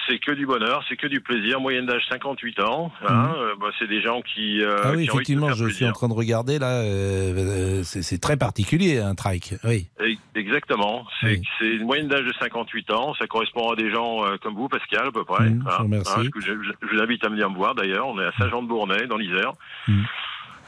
C'est 0.07 0.19
que 0.19 0.33
du 0.33 0.45
bonheur, 0.47 0.85
c'est 0.89 0.97
que 0.97 1.07
du 1.07 1.21
plaisir. 1.21 1.61
Moyenne 1.61 1.87
d'âge 1.87 2.03
58 2.11 2.61
ans. 2.61 2.93
Hein. 3.09 3.33
Euh, 3.39 3.55
bah, 3.61 3.69
c'est 3.79 3.87
des 3.89 4.03
gens 4.03 4.21
qui. 4.23 4.63
euh, 4.63 4.75
Mhm. 4.77 4.81
Ah 4.85 4.91
oui, 4.91 5.05
qui 5.09 5.11
effectivement, 5.15 5.53
je 5.53 5.67
suis 5.69 5.87
en 5.87 5.93
train 5.93 6.09
de 6.09 6.13
regarder 6.15 6.59
là. 6.59 6.81
euh, 6.83 7.83
c'est 7.85 8.21
très 8.21 8.37
particulier 8.37 8.99
un 8.99 9.15
trike. 9.15 9.55
Oui. 9.65 9.89
Exactement. 10.35 11.07
C'est 11.21 11.41
Oui. 11.61 11.77
une 11.79 11.85
moyenne 11.87 12.09
d'âge 12.09 12.25
de 12.27 12.33
58 12.39 12.91
ans. 12.91 13.15
Ça 13.19 13.27
correspond 13.27 13.71
à 13.71 13.77
des 13.77 13.91
gens 13.91 14.21
comme 14.43 14.55
vous, 14.55 14.69
Pascal, 14.69 15.07
à 15.09 15.13
peu 15.13 15.25
près. 15.25 15.49
Mhm, 15.49 15.65
je 15.67 15.77
vous 15.77 15.83
remercie. 15.85 16.31
que 16.31 16.41
je, 16.41 16.53
je- 16.63 16.87
je 16.89 16.97
vous 16.97 17.03
invite 17.03 17.25
à 17.25 17.29
venir 17.29 17.49
me 17.51 17.57
voir 17.57 17.75
d'ailleurs. 17.75 18.07
On 18.07 18.21
est 18.21 18.27
à 18.27 18.33
Saint-Jean-de-Bournay, 18.39 19.07
dans 19.07 19.17
l'Isère. 19.17 19.53
Mhm. 19.89 20.05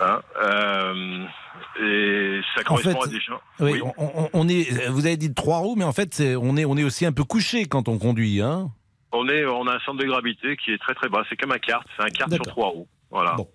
Hein, 0.01 0.21
et 1.83 2.41
ça 2.55 2.61
En 2.63 2.65
correspond 2.65 3.01
fait, 3.03 3.09
à 3.09 3.11
des 3.11 3.21
gens. 3.21 3.41
Oui, 3.61 3.81
Oui. 3.83 3.91
On, 4.33 4.49
est. 4.49 4.89
Vous 4.89 5.07
avez 5.07 5.17
dit 5.17 5.33
trois 5.35 5.59
roues, 5.59 5.75
mais 5.77 5.85
en 5.85 5.93
fait, 5.93 6.15
c'est- 6.15 6.37
on 6.37 6.57
est, 6.57 6.65
on 6.65 6.77
est 6.77 6.85
aussi 6.85 7.07
un 7.07 7.13
peu 7.13 7.25
couché 7.25 7.67
quand 7.67 7.89
on 7.89 7.99
conduit. 7.99 8.41
Hein 8.41 8.71
On, 9.17 9.29
est, 9.29 9.45
on 9.45 9.67
a 9.67 9.75
un 9.75 9.81
centre 9.81 9.99
de 9.99 10.07
gravité 10.07 10.57
qui 10.57 10.73
est 10.73 10.79
très 10.79 10.95
très 10.95 11.09
bas. 11.09 11.25
C'est 11.29 11.37
comme 11.37 11.53
un 11.53 11.59
kart. 11.59 11.87
C'est 11.97 12.05
un 12.05 12.11
kart 12.11 12.33
sur 12.33 12.45
trois 12.45 12.69
roues. 12.69 12.89
Voilà. 13.11 13.35
Bon. 13.35 13.49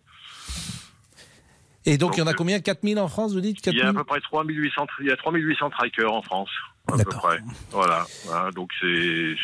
Et 1.85 1.97
donc, 1.97 2.15
il 2.15 2.19
y 2.19 2.23
en 2.23 2.27
a 2.27 2.33
combien? 2.33 2.59
4000 2.59 2.99
en 2.99 3.07
France, 3.07 3.33
vous 3.33 3.41
dites? 3.41 3.65
Il 3.65 3.73
y 3.73 3.81
a 3.81 3.89
à 3.89 3.93
4000 3.93 3.97
peu 3.97 4.03
près 4.03 4.21
3800, 4.21 4.87
il 4.99 5.07
y 5.07 5.11
a 5.11 5.17
3800 5.17 5.69
trikers 5.71 6.13
en 6.13 6.21
France, 6.21 6.49
à 6.87 6.97
peu 6.97 7.05
près. 7.05 7.39
Voilà. 7.71 8.05
Donc 8.53 8.71
c'est 8.79 9.35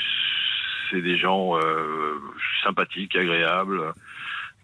c'est 0.92 1.02
des 1.02 1.18
gens 1.18 1.58
euh, 1.58 2.20
sympathiques, 2.64 3.16
agréables, 3.16 3.94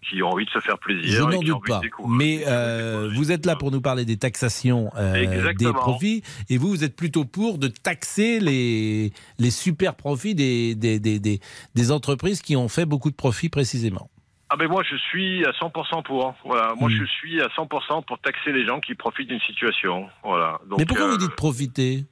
qui 0.08 0.22
ont 0.22 0.28
envie 0.30 0.44
de 0.44 0.50
se 0.50 0.60
faire 0.60 0.78
plaisir. 0.78 1.04
Je 1.10 1.22
n'en 1.22 1.40
doute 1.40 1.66
pas. 1.66 1.80
Mais 2.08 2.44
euh, 2.46 3.10
vous 3.14 3.32
êtes 3.32 3.46
là 3.46 3.56
pour 3.56 3.70
nous 3.70 3.80
parler 3.80 4.04
des 4.04 4.16
taxations 4.16 4.90
euh, 4.96 5.52
des 5.54 5.72
profits. 5.72 6.22
Et 6.50 6.58
vous, 6.58 6.68
vous 6.68 6.84
êtes 6.84 6.96
plutôt 6.96 7.24
pour 7.24 7.58
de 7.58 7.68
taxer 7.68 8.40
les, 8.40 9.12
les 9.38 9.50
super 9.50 9.94
profits 9.94 10.34
des, 10.34 10.74
des, 10.74 10.98
des, 11.00 11.18
des, 11.18 11.40
des 11.74 11.92
entreprises 11.92 12.42
qui 12.42 12.56
ont 12.56 12.68
fait 12.68 12.84
beaucoup 12.86 13.10
de 13.10 13.16
profits 13.16 13.48
précisément. 13.48 14.10
Ah 14.50 14.56
ben 14.56 14.68
moi 14.68 14.82
je 14.88 14.94
suis 14.96 15.44
à 15.46 15.50
100% 15.52 16.02
pour. 16.04 16.34
Voilà, 16.44 16.74
moi 16.78 16.88
Hmm. 16.88 16.92
je 16.92 17.04
suis 17.06 17.40
à 17.40 17.46
100% 17.48 18.04
pour 18.04 18.18
taxer 18.20 18.52
les 18.52 18.64
gens 18.66 18.78
qui 18.78 18.94
profitent 18.94 19.28
d'une 19.28 19.40
situation. 19.40 20.06
Voilà. 20.22 20.60
Donc, 20.68 20.78
Mais 20.78 20.84
pourquoi 20.84 21.06
euh, 21.06 21.10
vous 21.12 21.16
dites 21.16 21.34
profiter? 21.34 22.04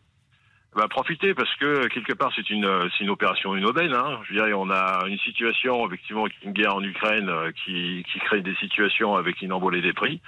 Bah, 0.74 0.88
profiter 0.88 1.34
parce 1.34 1.54
que 1.56 1.86
quelque 1.88 2.14
part 2.14 2.32
c'est 2.34 2.48
une 2.48 2.64
euh, 2.64 2.88
c'est 2.96 3.04
une 3.04 3.10
opération 3.10 3.54
une 3.54 3.66
aubaine. 3.66 3.92
Hein. 3.92 4.20
Je 4.28 4.34
dirais 4.34 4.52
on 4.54 4.70
a 4.70 5.04
une 5.06 5.18
situation 5.18 5.86
effectivement 5.86 6.24
avec 6.24 6.42
une 6.42 6.52
guerre 6.52 6.76
en 6.76 6.82
Ukraine 6.82 7.28
euh, 7.28 7.52
qui 7.64 8.04
qui 8.10 8.18
crée 8.20 8.40
des 8.40 8.54
situations 8.56 9.14
avec 9.14 9.42
une 9.42 9.52
envolée 9.52 9.82
des 9.82 9.92
prix. 9.92 10.20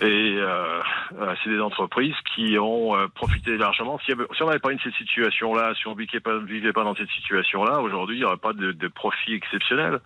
Et 0.00 0.36
euh, 0.38 0.80
euh, 1.20 1.34
c'est 1.42 1.50
des 1.50 1.60
entreprises 1.60 2.16
qui 2.34 2.58
ont 2.58 2.96
profité 3.14 3.56
largement. 3.56 4.00
Si, 4.04 4.12
on 4.12 4.46
n'avait 4.46 4.58
pas 4.58 4.72
eu 4.72 4.78
cette 4.82 4.94
situation-là, 4.94 5.72
si 5.76 5.86
on 5.86 5.94
vivait 5.94 6.18
pas, 6.18 6.36
vivait 6.38 6.72
pas 6.72 6.82
dans 6.82 6.96
cette 6.96 7.10
situation-là, 7.10 7.80
aujourd'hui, 7.80 8.16
il 8.16 8.18
n'y 8.20 8.24
aurait 8.24 8.36
pas 8.36 8.52
de, 8.52 8.72
de 8.72 8.88
profit 8.88 9.34
exceptionnel. 9.34 10.00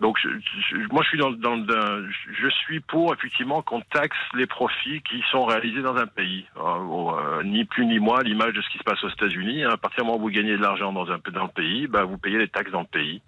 Donc, 0.00 0.16
je, 0.22 0.28
je- 0.70 0.76
moi, 0.92 1.02
je 1.02 1.08
suis 1.08 1.18
dans, 1.18 1.30
dans, 1.32 1.66
je 2.30 2.48
suis 2.48 2.80
pour 2.80 3.12
effectivement 3.12 3.62
qu'on 3.62 3.80
taxe 3.80 4.16
les 4.34 4.46
profits 4.46 5.02
qui 5.02 5.22
sont 5.30 5.44
réalisés 5.44 5.82
dans 5.82 5.96
un 5.96 6.06
pays. 6.06 6.46
Euh, 6.56 6.60
euh, 6.60 7.42
ni 7.42 7.64
plus 7.64 7.84
ni 7.86 7.98
moins, 7.98 8.22
l'image 8.22 8.52
de 8.52 8.62
ce 8.62 8.68
qui 8.70 8.78
se 8.78 8.84
passe 8.84 9.02
aux 9.02 9.08
États-Unis. 9.08 9.64
hein. 9.64 9.70
à 9.72 9.76
partir 9.76 10.04
du 10.04 10.06
moment 10.06 10.18
où 10.18 10.22
vous 10.22 10.30
gagnez 10.30 10.56
de 10.56 10.62
l'argent 10.62 10.92
dans 10.92 11.10
un 11.10 11.18
dans 11.32 11.44
le 11.44 11.48
pays, 11.50 11.86
bah, 11.88 12.04
vous 12.04 12.18
payez 12.18 12.38
les 12.38 12.48
taxes 12.48 12.70
dans 12.70 12.80
le 12.82 12.86
pays. 12.86 13.20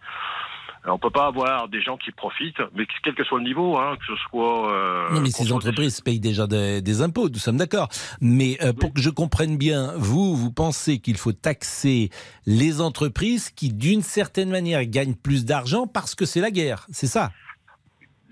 On 0.86 0.98
peut 0.98 1.10
pas 1.10 1.26
avoir 1.26 1.68
des 1.68 1.82
gens 1.82 1.96
qui 1.98 2.10
profitent, 2.10 2.60
mais 2.74 2.86
quel 3.04 3.14
que 3.14 3.22
soit 3.24 3.38
le 3.38 3.44
niveau, 3.44 3.76
hein, 3.76 3.96
que 4.00 4.06
ce 4.06 4.20
soit. 4.30 4.72
euh, 4.72 5.10
Non, 5.12 5.20
mais 5.20 5.30
ces 5.30 5.52
entreprises 5.52 6.00
payent 6.00 6.20
déjà 6.20 6.46
des, 6.46 6.80
des 6.80 7.02
impôts, 7.02 7.28
nous 7.28 7.38
sommes 7.38 7.58
d'accord. 7.58 7.88
Mais 8.22 8.56
euh, 8.62 8.72
pour 8.72 8.94
que 8.94 9.00
je 9.00 9.10
comprenne 9.10 9.58
bien, 9.58 9.92
vous, 9.96 10.34
vous 10.34 10.50
pensez 10.50 10.98
qu'il 10.98 11.18
faut 11.18 11.32
taxer 11.32 12.08
les 12.46 12.80
entreprises 12.80 13.50
qui, 13.50 13.72
d'une 13.72 14.02
certaine 14.02 14.48
manière, 14.50 14.84
gagnent 14.86 15.14
plus 15.14 15.44
d'argent 15.44 15.86
parce 15.86 16.14
que 16.14 16.24
c'est 16.24 16.40
la 16.40 16.50
guerre, 16.50 16.86
c'est 16.90 17.06
ça? 17.06 17.30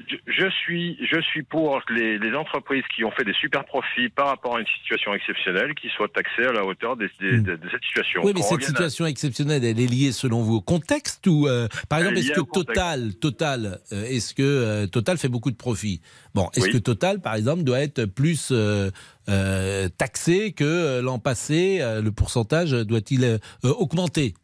Je, 0.07 0.17
je 0.27 0.49
suis, 0.63 0.97
je 1.11 1.21
suis 1.21 1.43
pour 1.43 1.81
les, 1.91 2.19
les 2.21 2.33
entreprises 2.37 2.85
qui 2.95 3.03
ont 3.05 3.11
fait 3.11 3.25
des 3.25 3.33
super 3.35 3.65
profits 3.65 4.09
par 4.09 4.29
rapport 4.29 4.57
à 4.57 4.61
une 4.61 4.67
situation 4.79 5.13
exceptionnelle, 5.13 5.75
qui 5.75 5.89
soient 5.89 6.07
taxées 6.09 6.45
à 6.47 6.53
la 6.53 6.65
hauteur 6.65 6.97
des- 6.97 7.11
des- 7.21 7.41
de, 7.41 7.57
de 7.57 7.69
cette 7.71 7.83
situation. 7.83 8.23
Hmm. 8.23 8.27
Oui, 8.27 8.33
mais 8.37 8.43
cette 8.43 8.63
à- 8.63 8.67
situation 8.67 9.07
exceptionnelle, 9.07 9.65
elle 9.65 9.81
est 9.81 9.87
liée 9.91 10.13
selon 10.13 10.43
vous 10.43 10.55
au 10.57 10.61
contexte 10.61 11.27
ou, 11.27 11.49
euh, 11.49 11.67
par 11.89 11.99
exemple, 11.99 12.17
est 12.19 12.21
est-ce 12.21 12.33
que. 12.33 12.41
Total, 12.53 13.15
Total, 13.17 13.81
euh, 13.93 14.05
est-ce 14.05 14.35
que 14.35 14.43
euh, 14.43 14.87
Total 14.87 15.19
fait 15.19 15.29
beaucoup 15.29 15.51
de 15.51 15.57
profits? 15.57 16.01
Bon, 16.35 16.49
est-ce 16.55 16.67
Oui. 16.67 16.73
que 16.73 16.79
Total, 16.79 17.21
par 17.21 17.35
exemple, 17.35 17.65
doit 17.65 17.81
être 17.81 18.05
plus 18.05 18.51
euh, 18.53 18.91
euh, 19.29 19.89
taxé 19.99 20.53
que 20.53 20.65
euh, 20.65 21.03
l'an 21.03 21.19
passé 21.19 21.79
Euh, 21.81 22.01
Le 22.03 22.13
pourcentage 22.13 22.71
doit-il 22.71 23.25
euh, 23.25 23.39
augmenter? 23.65 24.35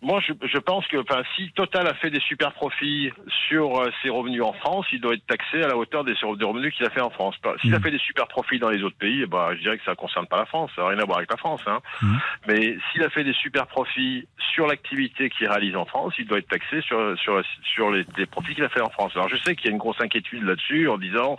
Moi, 0.00 0.20
je, 0.20 0.32
je 0.46 0.58
pense 0.58 0.86
que, 0.86 0.96
enfin, 0.98 1.22
si 1.34 1.50
Total 1.52 1.84
a 1.88 1.94
fait 1.94 2.10
des 2.10 2.20
super 2.20 2.52
profits 2.52 3.10
sur 3.48 3.80
euh, 3.80 3.90
ses 4.02 4.10
revenus 4.10 4.42
en 4.42 4.52
France, 4.52 4.86
il 4.92 5.00
doit 5.00 5.14
être 5.14 5.26
taxé 5.26 5.60
à 5.62 5.66
la 5.66 5.76
hauteur 5.76 6.04
des, 6.04 6.12
des 6.14 6.44
revenus 6.44 6.72
qu'il 6.74 6.86
a 6.86 6.90
fait 6.90 7.00
en 7.00 7.10
France. 7.10 7.36
Pas- 7.38 7.54
S'il 7.60 7.74
a 7.74 7.78
Mm. 7.78 7.82
fait 7.82 7.90
des 7.90 7.98
super 7.98 8.28
profits 8.28 8.60
dans 8.60 8.70
les 8.70 8.82
autres 8.84 8.96
pays, 8.96 9.22
eh 9.22 9.26
ben, 9.26 9.48
je 9.56 9.58
dirais 9.60 9.76
que 9.76 9.84
ça 9.84 9.90
ne 9.92 9.96
concerne 9.96 10.26
pas 10.28 10.36
la 10.38 10.46
France, 10.46 10.70
ça 10.76 10.82
n'a 10.82 10.88
rien 10.90 10.98
à 11.00 11.04
voir 11.04 11.18
avec 11.18 11.30
la 11.30 11.36
France. 11.36 11.62
Hein. 11.66 11.80
Mm. 12.00 12.16
Mais 12.46 12.78
s'il 12.92 13.02
a 13.02 13.10
fait 13.10 13.24
des 13.24 13.32
super 13.32 13.66
profits 13.66 14.28
sur 14.54 14.66
l'activité 14.68 15.30
qu'il 15.30 15.48
réalise 15.48 15.74
en 15.74 15.84
France, 15.84 16.14
il 16.18 16.26
doit 16.26 16.38
être 16.38 16.48
taxé 16.48 16.80
sur, 16.82 17.18
sur, 17.18 17.42
sur 17.74 17.90
les, 17.90 18.04
les 18.16 18.26
profits 18.26 18.54
qu'il 18.54 18.64
a 18.64 18.68
fait 18.68 18.80
en 18.80 18.90
France. 18.90 19.12
Alors, 19.16 19.28
je 19.28 19.36
sais 19.36 19.56
qu'il 19.56 19.66
y 19.66 19.68
a 19.68 19.72
une 19.72 19.78
grosse 19.78 20.00
inquiétude 20.00 20.44
là-dessus 20.44 20.88
en 20.88 20.96
disant 20.98 21.36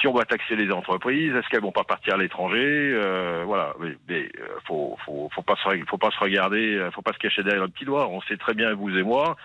si 0.00 0.06
on 0.06 0.12
va 0.12 0.24
taxer 0.24 0.54
les 0.54 0.70
entreprises, 0.70 1.34
est-ce 1.34 1.48
qu'elles 1.48 1.62
vont 1.62 1.72
pas 1.72 1.82
partir 1.84 2.14
à 2.14 2.16
l'étranger 2.18 2.92
Euh, 2.94 3.42
Voilà, 3.44 3.72
mais, 3.80 3.96
mais 4.08 4.28
euh, 4.38 4.46
faut, 4.66 4.96
faut, 5.04 5.28
faut 5.34 5.42
pas 5.42 5.56
se, 5.56 5.84
faut 5.88 5.98
pas 5.98 6.10
se 6.10 6.18
regarder, 6.20 6.76
euh, 6.76 6.90
faut 6.92 7.02
pas 7.02 7.12
se 7.12 7.18
cacher 7.18 7.42
derrière 7.42 7.62
le 7.64 7.68
petit 7.68 7.84
On 7.88 8.20
sait 8.22 8.36
très 8.36 8.54
bien, 8.54 8.74
vous 8.74 8.96
et 8.96 9.02
moi, 9.02 9.36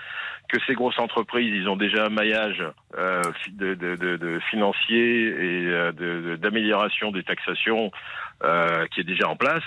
que 0.49 0.57
ces 0.67 0.73
grosses 0.73 0.99
entreprises, 0.99 1.53
ils 1.53 1.67
ont 1.67 1.75
déjà 1.75 2.05
un 2.05 2.09
maillage 2.09 2.63
euh, 2.97 3.21
de, 3.49 4.39
financier 4.49 5.27
et 5.27 5.67
euh, 5.67 6.37
d'amélioration 6.37 7.11
des 7.11 7.23
taxations 7.23 7.91
euh, 8.43 8.85
qui 8.87 9.01
est 9.01 9.05
déjà 9.05 9.27
en 9.27 9.35
place. 9.35 9.63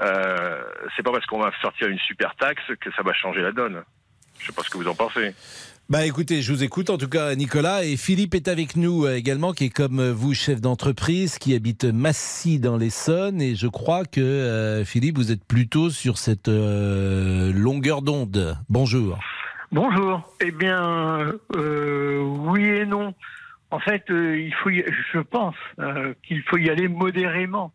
Euh, 0.00 0.62
c'est 0.96 1.02
pas 1.02 1.12
parce 1.12 1.26
qu'on 1.26 1.40
va 1.40 1.50
sortir 1.60 1.88
une 1.88 1.98
super 1.98 2.34
taxe 2.36 2.62
que 2.80 2.92
ça 2.92 3.02
va 3.02 3.12
changer 3.12 3.40
la 3.40 3.52
donne. 3.52 3.82
Je 4.38 4.46
sais 4.46 4.52
pas 4.52 4.62
ce 4.62 4.70
que 4.70 4.76
vous 4.76 4.88
en 4.88 4.94
pensez. 4.94 5.34
Bah 5.90 6.04
écoutez, 6.04 6.42
je 6.42 6.52
vous 6.52 6.62
écoute 6.62 6.90
en 6.90 6.98
tout 6.98 7.08
cas 7.08 7.34
Nicolas 7.34 7.82
et 7.82 7.96
Philippe 7.96 8.34
est 8.34 8.48
avec 8.48 8.76
nous 8.76 9.06
euh, 9.06 9.16
également 9.16 9.52
qui 9.54 9.64
est 9.64 9.70
comme 9.70 10.00
euh, 10.00 10.12
vous 10.12 10.34
chef 10.34 10.60
d'entreprise 10.60 11.38
qui 11.38 11.54
habite 11.54 11.84
Massy 11.84 12.60
dans 12.60 12.76
l'Essonne 12.76 13.40
et 13.40 13.54
je 13.54 13.68
crois 13.68 14.04
que 14.04 14.20
euh, 14.20 14.84
Philippe 14.84 15.16
vous 15.16 15.32
êtes 15.32 15.42
plutôt 15.46 15.88
sur 15.88 16.18
cette 16.18 16.48
longueur 16.48 18.02
d'onde. 18.02 18.58
Bonjour. 18.68 19.18
Bonjour. 19.72 20.30
Eh 20.42 20.50
bien, 20.50 21.32
oui 21.56 22.64
et 22.64 22.84
non. 22.84 23.14
En 23.70 23.78
fait, 23.80 24.04
il 24.10 24.52
faut, 24.62 24.68
y- 24.68 24.84
je 25.12 25.18
pense 25.20 25.54
qu'il 26.22 26.42
faut 26.42 26.58
y 26.58 26.68
aller 26.68 26.88
modérément. 26.88 27.72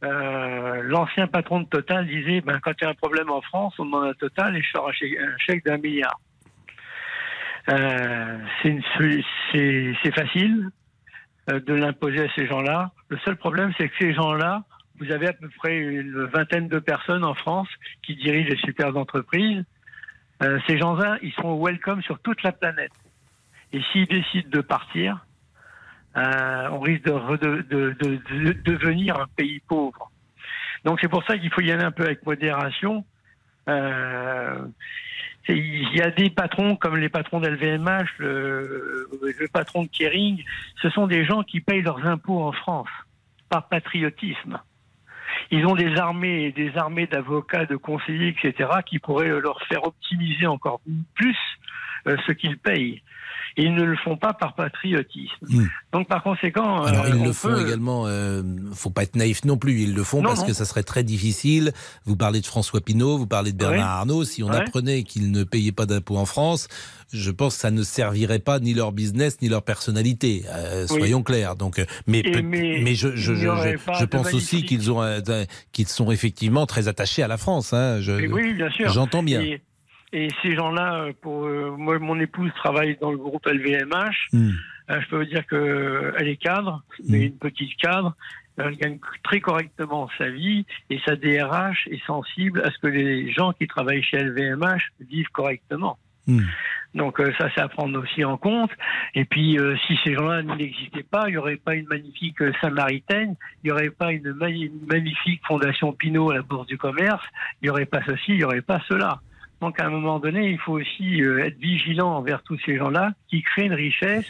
L'ancien 0.00 1.26
patron 1.26 1.60
de 1.62 1.66
Total 1.66 2.06
disait, 2.06 2.40
ben, 2.40 2.60
quand 2.62 2.72
il 2.80 2.84
y 2.84 2.86
a 2.86 2.90
un 2.90 2.94
problème 2.94 3.30
en 3.30 3.40
France, 3.40 3.74
on 3.78 3.84
demande 3.84 4.10
à 4.10 4.14
Total 4.14 4.56
et 4.56 4.62
je 4.62 4.70
sors 4.70 4.88
un 4.88 5.36
chèque 5.38 5.64
d'un 5.64 5.78
milliard. 5.78 6.20
Euh, 7.68 8.38
c'est 8.62 10.14
facile 10.14 10.68
euh, 11.50 11.60
de 11.60 11.74
l'imposer 11.74 12.24
à 12.24 12.28
ces 12.34 12.46
gens-là. 12.46 12.90
Le 13.08 13.18
seul 13.18 13.36
problème, 13.36 13.72
c'est 13.78 13.88
que 13.88 13.94
ces 14.00 14.12
gens-là, 14.14 14.64
vous 14.98 15.10
avez 15.12 15.28
à 15.28 15.32
peu 15.32 15.48
près 15.58 15.76
une 15.78 16.24
vingtaine 16.24 16.68
de 16.68 16.78
personnes 16.78 17.24
en 17.24 17.34
France 17.34 17.68
qui 18.02 18.16
dirigent 18.16 18.48
les 18.50 18.56
super 18.58 18.96
entreprises. 18.96 19.64
Euh, 20.42 20.58
ces 20.66 20.78
gens-là, 20.78 21.18
ils 21.22 21.32
sont 21.34 21.62
welcome 21.62 22.02
sur 22.02 22.18
toute 22.20 22.42
la 22.42 22.52
planète. 22.52 22.92
Et 23.72 23.80
s'ils 23.92 24.06
décident 24.06 24.50
de 24.50 24.60
partir, 24.60 25.24
euh, 26.16 26.68
on 26.72 26.80
risque 26.80 27.04
de- 27.04 27.36
de- 27.36 27.62
de- 28.00 28.16
de 28.26 28.52
devenir 28.64 29.18
un 29.20 29.26
pays 29.36 29.60
pauvre. 29.68 30.10
Donc 30.84 30.98
c'est 31.00 31.08
pour 31.08 31.24
ça 31.24 31.38
qu'il 31.38 31.50
faut 31.52 31.60
y 31.60 31.70
aller 31.70 31.84
un 31.84 31.92
peu 31.92 32.02
avec 32.04 32.26
modération. 32.26 33.04
Euh, 33.68 34.66
il 35.48 35.96
y 35.96 36.00
a 36.00 36.10
des 36.10 36.30
patrons 36.30 36.76
comme 36.76 36.96
les 36.96 37.08
patrons 37.08 37.40
d'LVMH, 37.40 38.18
le, 38.18 39.08
patron 39.52 39.82
de 39.82 39.88
Kering, 39.88 40.44
ce 40.80 40.88
sont 40.90 41.06
des 41.06 41.24
gens 41.24 41.42
qui 41.42 41.60
payent 41.60 41.82
leurs 41.82 42.06
impôts 42.06 42.42
en 42.42 42.52
France 42.52 42.88
par 43.48 43.68
patriotisme. 43.68 44.60
Ils 45.50 45.66
ont 45.66 45.74
des 45.74 45.96
armées 45.96 46.52
des 46.52 46.76
armées 46.76 47.06
d'avocats, 47.06 47.66
de 47.66 47.76
conseillers, 47.76 48.28
etc., 48.28 48.70
qui 48.86 48.98
pourraient 48.98 49.28
leur 49.28 49.60
faire 49.62 49.84
optimiser 49.84 50.46
encore 50.46 50.80
plus 51.14 51.36
euh, 52.06 52.16
ce 52.26 52.32
qu'ils 52.32 52.58
payent. 52.58 53.02
Ils 53.56 53.74
ne 53.74 53.82
le 53.84 53.96
font 53.96 54.16
pas 54.16 54.32
par 54.32 54.54
patriotisme. 54.54 55.46
Hmm. 55.48 55.66
Donc 55.92 56.08
par 56.08 56.22
conséquent, 56.22 56.82
Alors 56.84 57.04
euh, 57.04 57.08
ils 57.10 57.14
on 57.20 57.24
le 57.26 57.32
font 57.32 57.48
peut- 57.48 57.66
également, 57.66 58.04
euh, 58.06 58.42
faut 58.74 58.90
pas 58.90 59.02
être 59.02 59.14
naïf 59.16 59.44
non 59.44 59.56
plus, 59.58 59.82
ils 59.82 59.94
le 59.94 60.02
font 60.04 60.22
Non, 60.22 60.28
parce 60.30 60.40
non. 60.40 60.46
que 60.46 60.52
ça 60.52 60.64
serait 60.64 60.82
très 60.82 61.04
difficile. 61.04 61.72
Vous 62.06 62.16
parlez 62.16 62.40
de 62.40 62.46
François 62.46 62.80
Pinault, 62.80 63.18
vous 63.18 63.26
parlez 63.26 63.52
de 63.52 63.58
Bernard. 63.58 63.90
Arnault, 63.98 64.24
si 64.24 64.42
on 64.42 64.48
Ouais. 64.48 64.56
apprenait 64.56 65.02
qu'ils 65.02 65.30
ne 65.30 65.44
payaient 65.44 65.72
pas 65.72 65.86
d'impôts 65.86 66.16
en 66.16 66.24
France, 66.26 66.68
je 67.12 67.30
pense 67.30 67.54
que 67.56 67.60
ça 67.60 67.70
ne 67.70 67.82
servirait 67.82 68.38
pas 68.38 68.58
ni 68.58 68.72
leur 68.72 68.90
business 68.92 69.40
ni 69.42 69.48
leur 69.50 69.62
personnalité, 69.62 70.44
euh, 70.48 70.86
Oui. 70.90 70.98
soyons 71.00 71.22
clairs. 71.22 71.56
Donc, 71.56 71.78
euh, 71.78 71.84
mais, 72.06 72.20
Et 72.20 72.30
peut- 72.30 72.40
mais 72.42 72.80
mais 72.82 72.94
je, 72.94 73.08
pense 74.06 74.32
aussi 74.32 74.64
qu'ils 74.64 74.90
ont, 74.90 75.02
euh, 75.02 75.20
qu'ils 75.72 75.88
sont 75.88 76.10
effectivement 76.10 76.64
très 76.66 76.88
attachés 76.88 77.22
à 77.22 77.28
la 77.28 77.36
France. 77.36 77.72
Hein, 77.74 78.00
je- 78.00 78.12
oui, 78.32 78.54
bien 78.54 78.70
sûr. 78.70 78.88
J'entends 78.90 79.22
bien. 79.22 79.40
Et, 79.42 79.60
et 80.12 80.28
ces 80.42 80.54
gens-là, 80.54 81.04
euh, 81.04 81.12
pour 81.20 81.46
euh, 81.46 81.70
moi, 81.76 81.98
mon 81.98 82.18
épouse 82.20 82.50
travaille 82.54 82.96
dans 83.00 83.10
le 83.10 83.16
groupe 83.18 83.46
LVMH. 83.46 84.28
Hmm. 84.32 84.50
Euh, 84.90 85.00
je 85.00 85.08
peux 85.08 85.18
vous 85.18 85.24
dire 85.24 85.46
que 85.46 86.12
elle 86.18 86.28
est 86.28 86.36
cadre, 86.36 86.82
mais 87.08 87.26
une 87.26 87.38
petite 87.38 87.76
cadre. 87.76 88.14
Elle 88.58 88.76
gagne 88.76 88.98
très 89.22 89.40
correctement 89.40 90.10
sa 90.18 90.28
vie 90.28 90.66
et 90.90 91.00
sa 91.06 91.16
DRH 91.16 91.88
est 91.90 92.04
sensible 92.06 92.60
à 92.62 92.70
ce 92.70 92.78
que 92.78 92.88
les 92.88 93.32
gens 93.32 93.52
qui 93.54 93.66
travaillent 93.66 94.02
chez 94.02 94.18
LVMH 94.18 94.90
vivent 95.08 95.30
correctement. 95.32 95.98
Hmm. 96.26 96.42
Donc 96.94 97.18
ça, 97.38 97.48
c'est 97.54 97.62
à 97.62 97.68
prendre 97.68 97.98
aussi 97.98 98.22
en 98.22 98.36
compte. 98.36 98.70
Et 99.14 99.24
puis, 99.24 99.58
euh, 99.58 99.76
si 99.86 99.98
ces 100.04 100.12
gens-là 100.14 100.42
n'existaient 100.42 101.02
pas, 101.04 101.24
il 101.28 101.30
n'y 101.30 101.36
aurait 101.38 101.56
pas 101.56 101.74
une 101.74 101.86
magnifique 101.86 102.36
Samaritaine, 102.60 103.34
il 103.64 103.68
n'y 103.68 103.70
aurait 103.72 103.88
pas 103.88 104.12
une, 104.12 104.32
ma- 104.34 104.50
une 104.50 104.84
magnifique 104.86 105.40
Fondation 105.46 105.94
Pinot 105.94 106.30
à 106.32 106.34
la 106.34 106.42
Bourse 106.42 106.66
du 106.66 106.76
Commerce, 106.76 107.24
il 107.62 107.66
n'y 107.66 107.70
aurait 107.70 107.86
pas 107.86 108.02
ceci, 108.04 108.32
il 108.32 108.36
n'y 108.36 108.44
aurait 108.44 108.60
pas 108.60 108.82
cela. 108.88 109.20
Donc 109.62 109.78
à 109.78 109.86
un 109.86 109.90
moment 109.90 110.18
donné, 110.18 110.50
il 110.50 110.58
faut 110.58 110.72
aussi 110.72 111.22
euh, 111.22 111.46
être 111.46 111.56
vigilant 111.56 112.16
envers 112.16 112.42
tous 112.42 112.58
ces 112.66 112.76
gens-là 112.76 113.12
qui 113.28 113.42
créent 113.42 113.66
une 113.66 113.74
richesse 113.74 114.26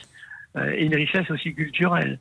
euh, 0.56 0.70
et 0.76 0.84
une 0.84 0.94
richesse 0.94 1.30
aussi 1.30 1.54
culturelle. 1.54 2.18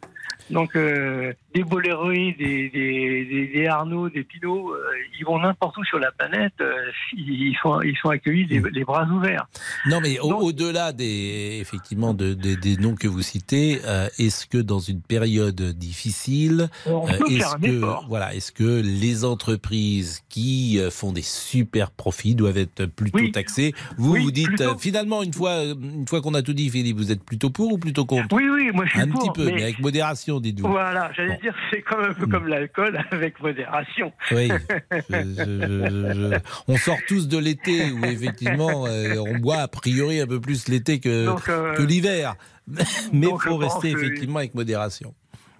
Donc 0.49 0.75
euh, 0.75 1.34
des 1.54 1.63
Boléroïs, 1.63 2.36
des, 2.38 2.69
des, 2.69 3.25
des, 3.25 3.47
des 3.54 3.67
Arnaud, 3.67 4.10
des 4.10 4.23
Pinot, 4.23 4.71
euh, 4.73 4.80
ils 5.19 5.25
vont 5.25 5.39
n'importe 5.39 5.77
où 5.77 5.84
sur 5.86 5.99
la 5.99 6.12
planète, 6.12 6.54
euh, 6.62 6.73
ils, 7.15 7.56
sont, 7.62 7.82
ils 7.82 7.95
sont 7.97 8.10
accueillis 8.10 8.45
les, 8.47 8.62
les 8.71 8.84
bras 8.84 9.06
ouverts. 9.06 9.47
Non, 9.88 9.99
mais 10.01 10.19
au- 10.19 10.34
au-delà 10.34 10.91
des 10.91 11.60
effectivement 11.62 12.13
de- 12.13 12.34
des- 12.34 12.58
des 12.58 12.77
noms 12.77 12.95
que 12.95 13.08
vous 13.08 13.21
citez, 13.21 13.80
est-ce 14.17 14.45
que 14.47 14.58
dans 14.58 14.80
une 14.80 15.01
période 15.01 15.62
difficile, 15.62 16.69
est-ce 16.86 17.56
que 17.58 18.08
voilà, 18.08 18.34
est-ce 18.36 18.51
que 18.51 18.82
les 18.82 19.23
entreprises 19.25 20.21
qui 20.30 20.80
font 20.89 21.12
des 21.12 21.21
super 21.21 21.91
profits 21.91 22.36
doivent 22.36 22.58
être 22.58 22.86
plutôt 22.86 23.19
Oui. 23.19 23.32
taxées? 23.32 23.73
Vous 23.97 24.13
Oui, 24.13 24.21
vous 24.23 24.32
dites 24.32 24.47
plutôt. 24.47 24.77
finalement 24.77 25.23
une 25.23 25.34
fois 25.34 25.63
une 25.63 26.08
fois 26.08 26.21
qu'on 26.21 26.34
a 26.34 26.41
tout 26.41 26.54
dit, 26.54 26.69
Philippe, 26.69 26.97
vous 26.97 27.12
êtes 27.12 27.23
plutôt 27.23 27.49
pour 27.49 27.73
ou 27.73 27.77
plutôt 27.77 28.06
contre? 28.06 28.36
Oui, 28.36 28.43
oui, 28.49 28.69
moi 28.73 28.86
je 28.86 28.91
suis 28.91 28.99
Un 29.01 29.08
pour, 29.08 29.21
petit 29.21 29.32
peu, 29.34 29.45
mais, 29.45 29.51
mais- 29.56 29.63
avec 29.63 29.80
modération, 29.80 30.31
Voilà, 30.70 31.12
j'allais 31.15 31.38
dire, 31.41 31.54
c'est 31.72 31.82
comme 31.82 32.04
un 32.04 32.13
peu 32.13 32.28
comme 32.28 32.48
l'alcool 32.48 33.00
avec 33.12 33.39
modération. 33.41 34.12
Oui, 34.32 34.50
je- 34.91 35.00
je- 35.10 35.34
je- 35.38 36.13
je- 36.13 36.38
on 36.67 36.78
sort 36.78 36.98
tous 37.08 37.28
de 37.28 37.38
l'été 37.38 37.91
où 37.91 38.06
effectivement 38.06 38.86
euh, 38.88 39.15
on 39.20 39.38
boit 39.39 39.58
a 39.58 39.67
priori 39.67 40.20
un 40.22 40.28
peu 40.28 40.39
plus 40.39 40.67
l'été 40.67 41.00
que, 41.00 41.26
Donc, 41.26 41.48
euh, 41.50 41.74
que 41.76 41.84
l'hiver. 41.84 42.36
Mais 43.12 43.28
il 43.28 43.39
faut 43.41 43.58
rester 43.58 43.91
que- 43.94 43.98
effectivement 43.98 44.39
avec 44.39 44.56
modération. 44.56 45.13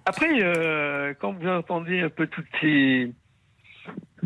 Après, 0.04 0.26
euh, 0.42 1.14
quand 1.20 1.32
vous 1.32 1.46
entendez 1.48 2.00
un 2.00 2.08
peu 2.08 2.26
toutes 2.26 2.46
ces, 2.60 3.12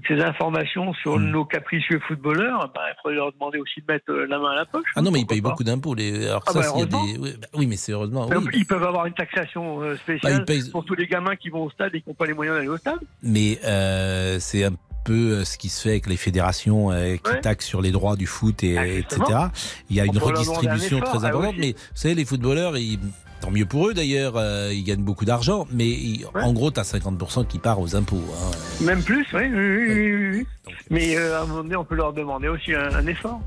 ces 0.09 0.21
informations 0.23 0.93
sur 0.95 1.19
Hmm. 1.19 1.31
nos 1.31 1.45
capricieux 1.45 2.01
footballeurs, 2.07 2.71
bah, 2.75 2.81
il 2.91 2.95
faudrait 3.03 3.17
leur 3.17 3.33
demander 3.33 3.59
aussi 3.59 3.81
de 3.81 3.93
mettre 3.93 4.11
euh, 4.11 4.27
la 4.29 4.39
main 4.39 4.51
à 4.53 4.55
la 4.57 4.65
poche. 4.67 4.89
Ah 4.97 5.03
non, 5.03 5.11
mais 5.11 5.21
ils 5.21 5.27
payent 5.27 5.41
pas. 5.41 5.51
beaucoup 5.51 5.65
d'impôts. 5.65 5.95
les- 5.95 6.27
Alors 6.29 6.43
Ah 6.47 6.53
ça, 6.53 6.61
bah, 6.61 6.67
y 6.79 6.83
a 6.83 6.87
des... 6.87 6.97
oui, 7.19 7.35
bah 7.41 7.47
oui, 7.55 7.67
mais 7.67 7.77
c'est 7.77 7.93
heureusement. 7.93 8.27
Donc, 8.27 8.45
oui. 8.47 8.51
Ils 8.55 8.67
peuvent 8.67 8.83
avoir 8.85 9.07
une 9.07 9.15
taxation 9.15 9.81
euh, 9.83 9.97
spéciale 9.97 10.45
payent- 10.45 10.71
pour 10.71 10.85
tous 10.85 10.95
les 10.95 11.07
gamins 11.07 11.37
qui 11.37 11.49
vont 11.51 11.65
au 11.65 11.71
stade 11.71 11.95
et 11.95 12.01
qui 12.01 12.09
n'ont 12.09 12.15
pas 12.15 12.27
les 12.27 12.35
moyens 12.35 12.57
d'aller 12.57 12.69
au 12.69 12.77
stade. 12.77 12.99
Mais 13.23 13.59
euh, 13.65 14.39
c'est 14.41 14.65
un 14.65 14.73
peu 15.05 15.45
ce 15.45 15.57
qui 15.57 15.69
se 15.69 15.83
fait 15.83 15.91
avec 15.91 16.07
les 16.09 16.17
fédérations 16.17 16.91
euh, 16.91 17.17
qui 17.17 17.31
Ouais. 17.31 17.41
taxent 17.41 17.67
sur 17.67 17.81
les 17.81 17.93
droits 17.93 18.17
du 18.17 18.27
foot, 18.27 18.65
et, 18.65 18.75
etc. 18.75 19.05
justement. 19.21 19.51
Il 19.89 19.97
y 19.97 20.01
a 20.01 20.05
On 20.05 20.07
une 20.07 20.17
un 20.19 20.21
redistribution 20.21 20.99
effort, 20.99 21.11
très 21.15 21.25
ah, 21.25 21.29
importante. 21.29 21.55
Mais 21.59 21.73
vous 21.73 21.79
savez, 21.95 22.15
les 22.17 22.25
footballeurs, 22.25 22.77
ils- 22.77 22.99
tant 23.47 23.53
mieux 23.53 23.65
pour 23.67 23.89
eux 23.89 23.95
d'ailleurs, 23.95 24.35
euh, 24.37 24.73
ils 24.75 24.83
gagnent 24.83 25.05
beaucoup 25.05 25.25
d'argent. 25.25 25.67
Mais 25.73 25.87
ils- 25.89 26.27
en 26.35 26.53
gros, 26.53 26.71
tu 26.73 26.81
as 26.81 26.85
50% 26.85 27.45
qui 27.47 27.59
part 27.61 27.81
aux 27.81 27.95
impôts. 27.95 28.17
hein. 28.43 28.51
Même 28.85 29.03
plus, 29.03 29.25
oui, 29.33 29.43
oui, 29.53 29.77
oui, 29.87 30.31
oui. 30.39 30.47
Mais 30.91 31.17
euh, 31.17 31.39
à 31.39 31.43
un 31.43 31.47
moment 31.47 31.63
donné, 31.63 31.77
on 31.77 31.85
peut 31.85 31.95
leur 31.95 32.13
demander 32.13 32.49
aussi 32.49 32.75
un, 32.75 32.93
un 32.95 33.07
effort. 33.07 33.41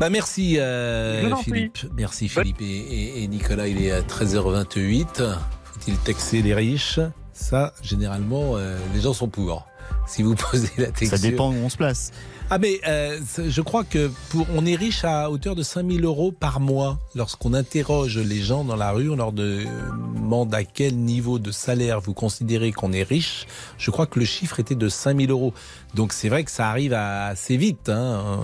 Bah 0.00 0.10
merci 0.10 0.56
euh, 0.58 1.34
Philippe. 1.36 1.78
Merci 1.96 2.28
Philippe 2.28 2.60
et, 2.60 2.64
et- 2.64 3.22
et 3.24 3.28
Nicolas. 3.28 3.66
Il 3.68 3.82
est 3.82 3.92
à 3.92 4.00
13h28. 4.02 5.22
Faut-il 5.64 5.96
taxer 5.98 6.40
les 6.42 6.54
riches? 6.54 7.00
Ça, 7.32 7.74
généralement, 7.82 8.56
les 8.94 9.00
gens 9.02 9.12
sont 9.12 9.28
pour. 9.28 9.66
Si 10.06 10.22
vous 10.22 10.34
posez 10.50 10.70
la 10.78 10.86
question. 10.86 11.16
Ça 11.16 11.18
dépend 11.18 11.50
où 11.50 11.54
on 11.56 11.68
se 11.68 11.76
place. 11.76 12.12
Ah 12.48 12.58
mais 12.58 12.80
euh, 12.86 13.18
je 13.48 13.60
crois 13.60 13.82
que 13.82 14.08
pour 14.28 14.46
on 14.54 14.64
est 14.66 14.76
riche 14.76 15.02
à 15.04 15.30
hauteur 15.32 15.56
de 15.56 15.64
5000 15.64 16.04
euros 16.04 16.30
par 16.30 16.60
mois. 16.60 16.98
Lorsqu'on 17.16 17.54
interroge 17.54 18.18
les 18.18 18.40
gens 18.40 18.62
dans 18.62 18.76
la 18.76 18.92
rue, 18.92 19.10
on 19.10 19.16
leur 19.16 19.32
demande 19.32 20.54
à 20.54 20.62
quel 20.62 20.96
niveau 20.96 21.40
de 21.40 21.50
salaire 21.50 22.00
vous 22.00 22.14
considérez 22.14 22.70
qu'on 22.70 22.92
est 22.92 23.02
riche. 23.02 23.46
Je 23.78 23.90
crois 23.90 24.06
que 24.06 24.20
le 24.20 24.24
chiffre 24.24 24.60
était 24.60 24.76
de 24.76 24.88
5000 24.88 25.30
euros. 25.32 25.54
Donc 25.94 26.12
c'est 26.12 26.28
vrai 26.28 26.44
que 26.44 26.52
ça 26.52 26.68
arrive 26.70 26.92
assez 26.92 27.56
vite. 27.56 27.88
Hein. 27.88 28.40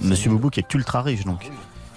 Monsieur 0.00 0.30
Boubouk 0.30 0.56
est 0.58 0.72
ultra 0.74 1.02
riche 1.02 1.24
donc. 1.24 1.50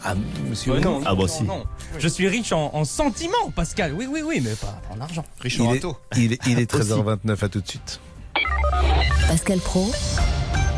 Ah, 0.03 0.15
monsieur 0.49 0.73
Ouais, 0.73 0.81
non, 0.81 1.01
Ah 1.05 1.13
bah 1.15 1.21
non, 1.21 1.27
si. 1.27 1.43
non. 1.43 1.63
Je 1.99 2.07
suis 2.07 2.27
riche 2.27 2.51
en, 2.53 2.71
en 2.75 2.85
sentiments, 2.85 3.49
Pascal. 3.55 3.93
Oui, 3.93 4.07
oui, 4.09 4.21
oui, 4.25 4.39
mais 4.43 4.53
pas 4.55 4.79
en 4.91 4.99
argent. 5.01 5.25
il 5.43 5.49
est, 5.51 5.83
il 6.15 6.33
est- 6.33 6.47
il 6.47 6.59
est 6.59 6.71
13h29 6.71 7.43
à 7.43 7.49
tout 7.49 7.61
de 7.61 7.67
suite. 7.67 7.99
Pascal 9.27 9.59
Pro, 9.59 9.91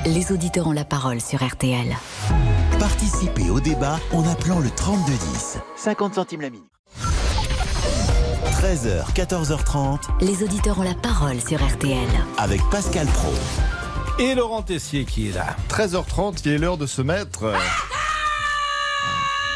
les 0.06 0.32
auditeurs 0.32 0.68
ont 0.68 0.72
la 0.72 0.86
parole 0.86 1.22
sur 1.22 1.44
RTL. 1.46 1.96
Participez 2.80 3.50
au 3.50 3.60
débat 3.60 4.00
en 4.14 4.28
appelant 4.28 4.60
le 4.60 4.70
3210. 4.70 5.58
50 5.76 6.16
centimes 6.16 6.42
la 6.42 6.50
minute. 6.50 6.66
13h, 8.62 9.14
14h30 9.14 10.00
Les 10.22 10.44
auditeurs 10.44 10.80
ont 10.80 10.84
la 10.84 10.96
parole 10.96 11.40
sur 11.42 11.64
RTL. 11.64 12.08
avec 12.38 12.62
Pascal 12.72 13.06
Pro. 13.08 13.32
Et 14.20 14.34
Laurent 14.34 14.64
Tessier 14.64 15.06
qui 15.06 15.30
est 15.30 15.34
là. 15.34 15.56
13h30, 15.70 16.42
il 16.46 16.54
est 16.54 16.58
l'heure 16.58 16.78
de 16.78 16.88
se 16.88 17.02
mettre. 17.04 17.54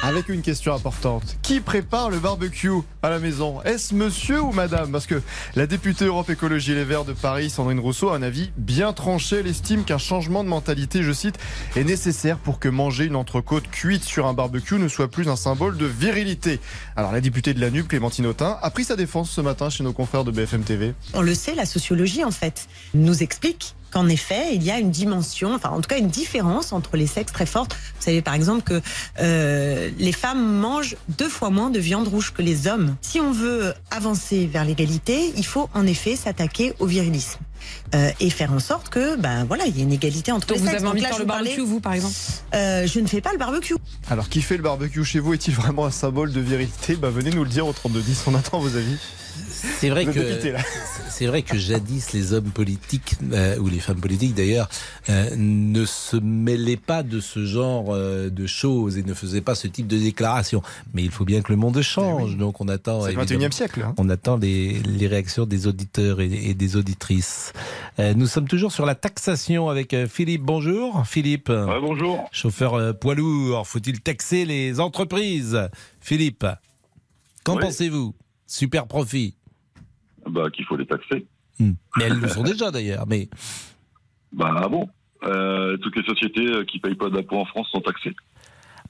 Avec 0.04 0.30
une 0.30 0.42
question 0.42 0.74
importante. 0.74 1.38
Qui 1.44 1.60
prépare 1.60 2.10
le 2.10 2.18
barbecue 2.18 2.72
à 3.04 3.12
la 3.12 3.20
maison? 3.20 3.62
Est-ce 3.62 3.94
monsieur 3.94 4.42
ou 4.42 4.52
madame? 4.52 4.92
Parce 4.92 5.06
que 5.06 5.22
la 5.56 5.68
députée 5.68 6.06
Europe 6.06 6.28
Écologie 6.32 6.74
Les 6.74 6.84
Verts 6.84 7.06
de 7.06 7.14
Paris, 7.14 7.52
Sandrine 7.52 7.80
Rousseau, 7.80 8.10
a 8.10 8.16
un 8.16 8.24
avis 8.24 8.52
bien 8.58 8.94
tranché. 8.94 9.38
Elle 9.38 9.48
estime 9.48 9.84
qu'un 9.84 10.00
changement 10.00 10.44
de 10.44 10.50
mentalité, 10.50 11.04
je 11.04 11.12
cite, 11.12 11.38
est 11.76 11.84
nécessaire 11.84 12.40
pour 12.40 12.58
que 12.58 12.68
manger 12.68 13.06
une 13.06 13.16
entrecôte 13.16 13.70
cuite 13.70 14.04
sur 14.04 14.26
un 14.26 14.34
barbecue 14.34 14.80
ne 14.80 14.88
soit 14.88 15.08
plus 15.08 15.30
un 15.30 15.36
symbole 15.36 15.78
de 15.78 15.86
virilité. 15.86 16.60
Alors 16.96 17.12
la 17.12 17.22
députée 17.22 17.54
de 17.54 17.62
la 17.62 17.70
NUP, 17.70 17.88
Clémentine 17.88 18.26
Autain, 18.26 18.58
a 18.60 18.72
pris 18.72 18.86
sa 18.86 18.96
défense 18.96 19.30
ce 19.30 19.42
matin 19.42 19.70
chez 19.70 19.84
nos 19.84 19.94
confrères 19.94 20.24
de 20.24 20.32
BFM 20.32 20.64
TV. 20.64 20.96
On 21.14 21.22
le 21.22 21.36
sait, 21.36 21.54
la 21.54 21.68
sociologie, 21.68 22.24
en 22.24 22.32
fait, 22.32 22.68
nous 22.96 23.22
explique 23.22 23.76
qu'en 23.92 24.08
effet, 24.08 24.56
il 24.56 24.64
y 24.64 24.72
a 24.72 24.80
une 24.80 24.90
dimension, 24.92 25.54
enfin 25.54 25.70
en 25.70 25.82
tout 25.82 25.88
cas 25.88 25.98
une 26.00 26.08
différence 26.08 26.72
entre 26.74 26.98
les 26.98 27.08
sexes 27.08 27.32
très 27.34 27.46
forte. 27.46 27.74
Vous 27.74 28.04
savez 28.06 28.22
par 28.22 28.34
exemple 28.34 28.64
que 28.64 28.82
euh, 29.20 29.90
les 30.00 30.12
femmes 30.12 30.44
mangent 30.58 30.96
deux 31.18 31.30
fois 31.30 31.50
moins 31.50 31.70
de 31.70 31.80
viande 31.80 32.08
rouge 32.08 32.34
que 32.34 32.42
les 32.42 32.68
hommes. 32.68 32.96
Si 33.02 33.20
on 33.20 33.32
veut 33.32 33.74
avancer 33.92 34.48
vers 34.48 34.66
l'égalité, 34.66 35.34
il 35.38 35.46
faut 35.46 35.70
en 35.74 35.86
effet 35.86 36.16
s'attaquer 36.16 36.74
au 36.80 36.86
virilisme. 36.86 37.40
Euh, 37.94 38.10
et 38.20 38.32
faire 38.32 38.52
en 38.54 38.60
sorte 38.60 38.90
que, 38.90 39.16
ben 39.18 39.46
voilà, 39.46 39.66
il 39.68 39.78
y 39.78 39.82
ait 39.82 39.84
une 39.84 39.92
égalité 39.94 40.32
entre 40.32 40.48
Donc 40.48 40.58
les 40.58 40.64
vous 40.64 40.70
sexes. 40.70 40.82
avez 40.82 40.90
envie 40.90 40.98
de 41.00 41.04
là, 41.04 41.10
faire 41.10 41.18
je 41.18 41.22
le 41.22 41.28
parlais- 41.28 41.50
barbecue, 41.52 41.62
vous, 41.70 41.80
par 41.80 41.94
exemple? 41.94 42.16
Euh, 42.56 42.88
Je 42.88 43.00
ne 43.00 43.06
fais 43.08 43.22
pas 43.22 43.32
le 43.34 43.38
barbecue. 43.38 43.76
Alors 44.10 44.30
qui 44.30 44.42
fait 44.42 44.58
le 44.58 44.64
barbecue 44.64 45.06
chez 45.06 45.20
vous? 45.20 45.36
Est-il 45.36 45.54
vraiment 45.54 45.86
un 45.86 45.92
symbole 45.92 46.32
de 46.34 46.40
virilité? 46.42 46.96
Bah, 46.96 47.12
Venez 47.12 47.30
nous 47.30 47.44
le 47.44 47.50
dire 47.52 47.68
au 47.68 47.72
3210, 47.74 48.24
on 48.26 48.34
attend 48.34 48.60
vos 48.60 48.76
avis. 48.76 48.98
C'est 49.80 49.90
vrai 49.90 50.06
que 50.06 50.40
c'est 51.10 51.26
vrai 51.28 51.42
que 51.44 51.58
jadis 51.58 52.14
les 52.14 52.34
hommes 52.34 52.50
politiques 52.52 53.16
euh, 53.32 53.58
ou 53.60 53.68
les 53.68 53.80
femmes 53.80 54.00
politiques 54.00 54.34
d'ailleurs 54.34 54.70
euh, 55.10 55.30
ne 55.38 55.86
se 55.86 56.18
mêlaient 56.18 56.78
pas 56.78 57.04
de 57.04 57.20
ce 57.20 57.46
genre 57.46 57.88
euh, 57.94 58.30
de 58.30 58.48
choses 58.48 58.98
et 58.98 59.04
ne 59.04 59.14
faisaient 59.14 59.42
pas 59.42 59.54
ce 59.56 59.68
type 59.68 59.88
de 59.88 59.98
déclaration. 59.98 60.62
Mais 60.94 61.04
il 61.04 61.12
faut 61.12 61.26
bien 61.26 61.42
que 61.42 61.52
le 61.52 61.58
monde 61.58 61.80
change, 61.82 62.38
donc 62.38 62.60
on 62.62 62.68
attend. 62.68 63.02
C'est 63.02 63.14
le 63.14 63.20
évidemment- 63.22 63.48
21e 63.50 63.52
siècle. 63.52 63.84
hein. 63.86 63.94
On 63.98 64.10
attend 64.10 64.38
les, 64.38 64.80
les 64.80 65.08
réactions 65.08 65.46
des 65.46 65.68
auditeurs 65.68 66.22
et, 66.22 66.26
et 66.32 66.54
des 66.54 66.76
auditrices. 66.76 67.54
Euh, 68.00 68.14
nous 68.16 68.28
sommes 68.28 68.48
toujours 68.48 68.72
sur 68.72 68.86
la 68.86 68.96
taxation 68.96 69.70
avec 69.70 69.94
euh, 69.94 70.08
Philippe. 70.08 70.42
Bonjour, 70.44 71.06
Philippe. 71.06 71.52
bonjour. 71.52 72.28
Chauffeur 72.32 72.74
euh, 72.76 72.94
poids 72.94 73.16
lourd. 73.16 73.68
Faut-il 73.68 74.02
taxer 74.02 74.46
les 74.46 74.80
entreprises, 74.80 75.70
Philippe 76.00 76.46
Qu'en 77.44 77.56
Oui. 77.58 77.62
pensez-vous? 77.62 78.16
Super 78.48 78.86
profit. 78.88 79.36
Bah, 80.30 80.50
qu'il 80.52 80.66
faut 80.66 80.76
les 80.78 80.86
taxer. 80.86 81.26
Hmm. 81.60 81.72
Mais 81.98 82.06
elles 82.06 82.20
le 82.20 82.28
sont 82.28 82.44
déjà 82.44 82.72
d'ailleurs. 82.72 83.06
Mais 83.08 83.30
Bah 84.34 84.68
bon? 84.70 84.88
Euh, 85.24 85.78
toutes 85.78 85.96
les 85.98 86.04
sociétés 86.04 86.48
euh, 86.48 86.64
qui 86.66 86.80
payent 86.80 86.96
pas 86.96 87.10
d'impôts 87.10 87.38
en 87.40 87.46
France 87.46 87.68
sont 87.72 87.82
taxées. 87.82 88.16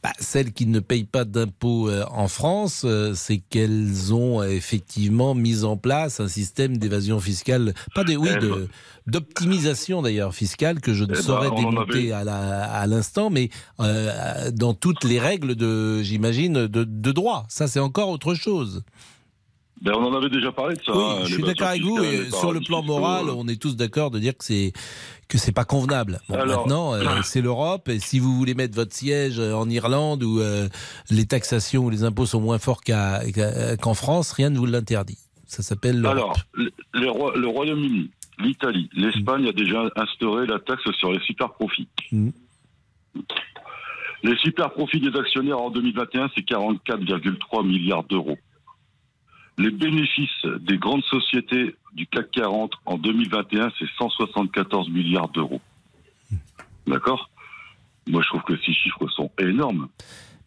bah, 0.04 0.12
celles 0.20 0.54
qui 0.54 0.65
ne 0.65 0.80
payent 0.80 1.04
pas 1.04 1.26
d'impôts 1.26 1.89
euh, 1.89 2.06
en 2.10 2.28
France, 2.28 2.86
c'est 3.15 3.38
qu'elles 3.39 4.13
ont 4.13 4.41
effectivement 4.44 5.36
mis 5.36 5.63
en 5.65 5.76
place 5.78 6.20
un 6.20 6.28
système 6.30 6.78
d'évasion 6.78 7.20
fiscale, 7.20 7.74
pas 7.96 8.04
de, 8.06 8.15
oui, 8.15 8.30
Eh 8.34 8.39
de, 8.39 8.50
ben. 8.50 8.67
d'optimisation 9.08 10.02
d'ailleurs 10.02 10.34
fiscale 10.34 10.80
que 10.80 10.94
je 10.94 11.04
ne 11.04 11.10
Eh 11.12 11.15
ben, 11.17 11.22
saurais 11.22 11.50
démonter 11.52 12.13
avait- 12.13 12.30
à 12.32 12.88
l'instant, 12.88 13.30
mais 13.30 13.50
euh, 13.82 14.52
dans 14.52 14.74
toutes 14.74 15.04
les 15.04 15.20
règles 15.20 15.56
de, 15.56 16.02
j'imagine, 16.02 16.67
de, 16.67 16.84
de 16.86 17.12
droit. 17.12 17.46
Ça, 17.50 17.67
c'est 17.67 17.80
encore 17.82 18.10
autre 18.10 18.34
chose. 18.36 18.84
Ben, 19.82 19.94
on 19.96 20.04
en 20.06 20.13
avait 20.15 20.30
déjà 20.30 20.52
parlé 20.52 20.76
de 20.76 20.84
ça. 20.84 20.91
Oui, 20.96 21.04
hein, 21.04 21.20
je 21.26 21.34
suis 21.34 21.44
d'accord 21.44 21.67
avec 21.70 21.82
vous. 21.82 22.04
Et 22.04 22.30
sur 22.30 22.54
le 22.54 22.60
plan 22.60 22.84
moral, 22.84 23.30
euh. 23.30 23.34
on 23.36 23.48
est 23.48 23.60
tous 23.60 23.76
d'accord 23.76 24.12
de 24.12 24.20
dire 24.20 24.38
que 24.38 24.44
c'est 24.44 24.74
que 25.28 25.38
c'est 25.39 25.52
pas 25.54 25.65
convenable. 25.65 26.20
Bon, 26.30 26.36
Alors- 26.36 26.60
maintenant, 26.60 26.94
euh, 26.94 27.04
c'est 27.24 27.41
l'Europe. 27.41 27.89
Et 27.89 28.00
si 28.00 28.20
vous 28.20 28.36
voulez 28.36 28.54
mettre 28.54 28.76
votre 28.76 28.94
siège 28.94 29.39
euh, 29.39 29.54
en 29.54 29.67
Irlande 29.70 30.24
où 30.24 30.39
euh, 30.39 30.67
les 31.10 31.26
taxations 31.26 31.84
ou 31.86 31.89
les 31.89 32.04
impôts 32.04 32.28
sont 32.28 32.41
moins 32.41 32.60
forts 32.60 32.82
qu'en 32.84 33.94
France, 33.96 34.34
rien 34.34 34.52
ne 34.52 34.58
vous 34.60 34.67
l'interdit. 34.67 35.17
Ça 35.48 35.63
s'appelle 35.63 36.00
l'Europe. 36.00 36.17
Alors, 36.17 36.38
le, 36.54 36.72
les 36.94 37.10
Roi- 37.10 37.36
le 37.36 37.48
Royaume-Uni, 37.48 38.12
l'Italie, 38.39 38.88
l'Espagne 38.94 39.48
a 39.48 39.52
déjà 39.52 39.84
instauré 39.96 40.46
la 40.46 40.60
taxe 40.60 40.84
sur 41.00 41.12
les 41.12 41.20
super 41.22 41.50
profits. 41.54 41.88
Mm. 42.12 42.30
Les 44.24 44.38
super 44.38 44.72
profits 44.72 45.00
des 45.00 45.17
actionnaires 45.20 45.60
en 45.60 45.72
2021, 45.72 46.30
c'est 46.36 46.41
44,3 46.48 47.65
milliards 47.65 48.04
d'euros. 48.04 48.38
Les 49.62 49.71
bénéfices 49.71 50.45
des 50.62 50.78
grandes 50.78 51.04
sociétés 51.06 51.76
du 51.93 52.08
CAC 52.08 52.32
40 52.32 52.71
en 52.86 52.97
2021, 52.97 53.71
c'est 53.78 53.86
174 53.97 54.89
milliards 54.89 55.30
d'euros. 55.30 55.62
D'accord? 56.88 57.30
Moi, 58.08 58.21
je 58.24 58.28
trouve 58.30 58.41
que 58.43 58.58
ces 58.65 58.74
chiffres 58.74 59.08
sont 59.10 59.30
énormes. 59.39 59.88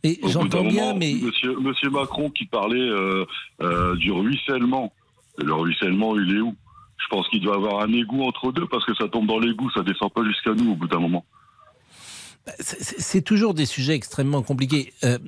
Et 0.03 0.18
j'entends 0.24 0.62
bien, 0.64 0.87
moment, 0.87 0.96
mais 0.98 1.14
Monsieur, 1.22 1.59
Monsieur 1.61 1.90
Macron 1.90 2.29
qui 2.31 2.44
parlait 2.46 2.79
euh, 2.81 3.24
euh, 3.62 3.94
du 3.96 4.11
ruissellement. 4.12 4.92
Le 5.38 5.55
ruissellement, 5.55 6.18
il 6.18 6.37
est 6.37 6.40
où? 6.40 6.55
Je 6.98 7.07
pense 7.09 7.29
qu'il 7.29 7.40
doit 7.40 7.55
avoir 7.57 7.81
un 7.83 7.92
égout 7.92 8.22
entre 8.24 8.53
deux 8.53 8.66
parce 8.66 8.85
que 8.85 8.94
ça 8.94 9.09
tombe 9.09 9.27
dans 9.27 9.38
l'égout, 9.38 9.70
ça 9.72 9.83
descend 9.83 10.12
pas 10.12 10.24
jusqu'à 10.24 10.53
nous 10.55 10.72
au 10.72 10.74
bout 10.74 10.88
d'un 10.88 11.00
moment. 11.00 11.24
c'est- 12.59 12.83
c'est 12.83 13.00
c'est 13.00 13.22
toujours 13.22 13.55
des 13.55 13.64
sujets 13.66 13.94
extrêmement 13.94 14.42
compliqués. 14.42 14.92
Euh, 15.05 15.18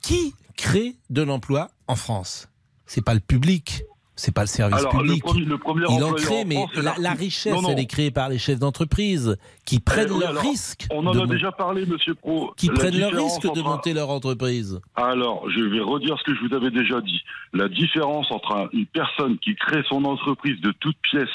qui 0.00 0.34
crée 0.56 0.96
de 1.10 1.22
l'emploi 1.22 1.68
en 1.86 1.94
France? 1.96 2.48
C'est 2.88 3.04
pas 3.04 3.14
le 3.14 3.20
public. 3.20 3.82
C'est 4.20 4.34
pas 4.34 4.40
le 4.40 4.48
service 4.48 4.80
Alors, 4.80 4.96
le 4.96 5.02
public. 5.04 5.22
premier- 5.22 5.44
le 5.44 5.58
premier 5.58 5.84
Il 5.90 6.02
en 6.02 6.12
crée, 6.12 6.44
mais 6.44 6.56
France, 6.56 6.98
la, 6.98 7.12
richesse, 7.12 7.52
Non, 7.54 7.62
non. 7.62 7.68
elle 7.70 7.78
est 7.78 7.86
créée 7.86 8.10
par 8.10 8.28
les 8.28 8.38
chefs 8.38 8.58
d'entreprise 8.58 9.36
qui 9.64 9.78
prennent 9.78 10.08
Eh 10.16 10.18
leur 10.18 10.30
alors, 10.30 10.42
risque. 10.42 10.88
On 10.90 11.06
en 11.06 11.12
de 11.12 11.20
a 11.20 11.26
déjà 11.28 11.52
parlé, 11.52 11.86
Monsieur 11.86 12.14
Pro. 12.16 12.52
qui 12.56 12.68
prennent 12.68 12.98
leur 12.98 13.12
risque 13.12 13.42
de 13.44 13.48
entre 13.50 13.62
monter 13.62 13.92
leur 13.92 14.10
entreprise. 14.10 14.80
Alors, 14.96 15.48
je 15.48 15.60
vais 15.62 15.78
redire 15.78 16.18
ce 16.18 16.24
que 16.24 16.34
je 16.34 16.48
vous 16.48 16.52
avais 16.56 16.72
déjà 16.72 17.00
dit. 17.00 17.20
La 17.52 17.68
différence 17.68 18.26
entre 18.32 18.56
un- 18.56 18.68
une 18.72 18.86
personne 18.86 19.38
qui 19.38 19.54
crée 19.54 19.82
son 19.88 20.04
entreprise 20.04 20.60
de 20.62 20.72
toutes 20.80 20.98
pièces, 21.12 21.28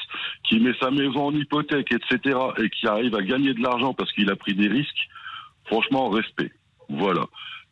qui 0.49 0.59
met 0.59 0.73
sa 0.81 0.91
maison 0.91 1.27
en 1.27 1.31
hypothèque, 1.33 1.87
etc., 1.93 2.37
et 2.61 2.69
qui 2.69 2.85
arrive 2.85 3.15
à 3.15 3.21
gagner 3.21 3.53
de 3.53 3.61
l'argent 3.61 3.93
parce 3.93 4.11
qu'il 4.11 4.29
a 4.29 4.35
pris 4.35 4.55
des 4.55 4.67
risques, 4.67 5.07
franchement, 5.67 6.09
respect. 6.09 6.51
Voilà. 6.89 7.23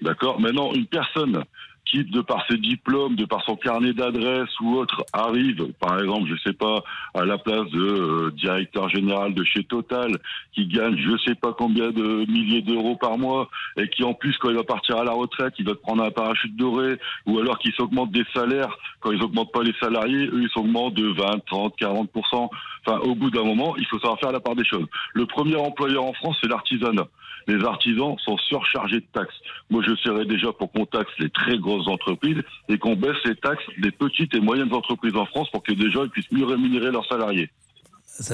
D'accord? 0.02 0.40
Maintenant, 0.40 0.72
une 0.74 0.86
personne 0.88 1.44
qui, 1.92 2.06
de 2.06 2.22
par 2.22 2.46
ses 2.50 2.58
diplômes, 2.58 3.16
de 3.16 3.26
par 3.26 3.44
son 3.44 3.58
carnet 3.58 3.94
d'adresse 3.94 4.50
ou 4.62 4.76
autre, 4.76 5.04
arrive, 5.12 5.74
par 5.74 6.00
exemple, 6.00 6.30
je 6.30 6.42
sais 6.42 6.54
pas, 6.54 6.84
à 7.14 7.26
la 7.26 7.38
place 7.38 7.70
de 7.72 7.82
euh, 7.82 8.32
directeur 8.32 8.88
général 8.90 9.34
de 9.34 9.44
chez 9.44 9.64
Total, 9.66 10.12
qui 10.54 10.68
gagne 10.68 10.96
je 10.98 11.18
sais 11.26 11.36
pas 11.36 11.54
combien 11.54 11.92
de 11.92 12.26
milliers 12.32 12.62
d'euros 12.62 12.96
par 12.96 13.18
mois, 13.18 13.50
et 13.78 13.90
qui 13.90 14.06
en 14.06 14.14
plus, 14.14 14.38
quand 14.38 14.50
il 14.50 14.56
va 14.56 14.64
partir 14.64 14.98
à 14.98 15.04
la 15.04 15.12
retraite, 15.12 15.54
il 15.60 15.66
va 15.66 15.74
te 15.74 15.82
prendre 15.82 16.04
un 16.04 16.12
parachute 16.12 16.56
doré, 16.56 16.98
ou 17.26 17.40
alors 17.40 17.60
qu'il 17.60 17.74
s'augmente 17.74 18.12
des 18.12 18.26
salaires, 18.34 18.78
quand 19.02 19.12
ils 19.12 19.22
augmentent 19.22 19.52
pas 19.52 19.64
les 19.64 19.76
salariés, 19.82 20.28
eux, 20.28 20.42
ils 20.44 20.50
s'augmentent 20.50 20.94
de 20.94 21.08
20, 21.08 21.46
30, 21.46 21.76
40%. 21.78 22.50
Enfin, 22.86 23.00
au 23.00 23.16
bout 23.16 23.30
d'un 23.30 23.44
moment, 23.44 23.76
il 23.78 23.86
faut 23.88 24.00
savoir 24.00 24.20
faire 24.20 24.32
la 24.32 24.40
part 24.40 24.56
des 24.56 24.66
choses. 24.66 24.86
Le 25.14 25.26
premier 25.26 25.56
employeur 25.56 26.04
en 26.04 26.14
France, 26.14 26.38
c'est 26.42 26.50
l'artisanat. 26.50 27.08
Les 27.48 27.64
artisans 27.64 28.16
sont 28.20 28.38
surchargés 28.38 29.00
de 29.00 29.06
taxes. 29.14 29.36
Moi, 29.70 29.84
je 29.86 29.96
serais 29.96 30.26
déjà 30.26 30.52
pour 30.52 30.72
qu'on 30.72 30.86
taxe 30.86 31.12
les 31.20 31.30
très 31.30 31.58
grosses 31.58 31.88
entreprises 31.88 32.42
et 32.70 32.78
qu'on 32.78 32.96
baisse 32.96 33.18
les 33.26 33.36
taxes 33.36 33.64
des 33.78 33.92
petites 33.92 34.34
et 34.36 34.40
moyennes 34.40 34.74
entreprises 34.74 35.16
en 35.16 35.26
France 35.26 35.50
pour 35.52 35.64
que 35.64 35.74
gens 35.90 36.04
ils 36.04 36.10
puissent 36.10 36.32
mieux 36.32 36.46
rémunérer 36.46 36.92
leurs 36.92 37.08
salariés. 37.08 37.50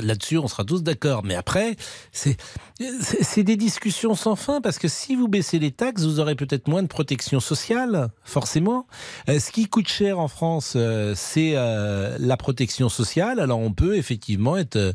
Là-dessus, 0.02 0.38
on 0.38 0.48
sera 0.48 0.66
tous 0.66 0.84
d'accord. 0.84 1.24
Mais 1.24 1.36
après, 1.36 1.76
c'est 2.12 3.44
des 3.44 3.56
discussions 3.56 4.16
sans 4.16 4.36
fin 4.36 4.60
parce 4.60 4.80
que 4.80 4.88
si 4.88 5.16
vous 5.16 5.28
baissez 5.28 5.60
les 5.60 5.72
taxes, 5.72 6.04
vous 6.04 6.20
aurez 6.20 6.36
peut-être 6.36 6.68
moins 6.68 6.84
de 6.84 6.88
protection 6.88 7.40
sociale, 7.40 8.10
forcément. 8.24 8.86
Euh, 9.30 9.40
ce 9.40 9.52
qui 9.52 9.68
coûte 9.68 9.88
cher 9.88 10.20
en 10.20 10.28
France, 10.28 10.74
euh, 10.76 11.14
c'est 11.16 11.54
euh, 11.56 12.18
la 12.20 12.36
protection 12.38 12.90
sociale. 12.90 13.40
Alors, 13.40 13.60
on 13.60 13.72
peut 13.72 13.96
effectivement 13.96 14.58
être 14.58 14.94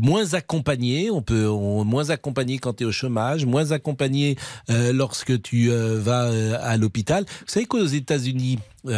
moins 0.00 0.32
accompagné. 0.34 1.10
On 1.10 1.22
peut 1.22 1.46
on- 1.48 1.84
moins 1.84 2.10
accompagné 2.10 2.58
quand 2.58 2.74
tu 2.74 2.84
es 2.84 2.86
au 2.86 2.92
chômage, 2.92 3.44
moins 3.44 3.72
accompagné 3.72 4.36
lorsque 4.68 5.40
tu 5.42 5.68
vas 5.70 6.30
à 6.62 6.76
l'hôpital. 6.76 7.24
Vous 7.40 7.44
savez 7.46 7.66
qu'aux 7.66 7.84
États-Unis, 7.84 8.58
vous 8.84 8.90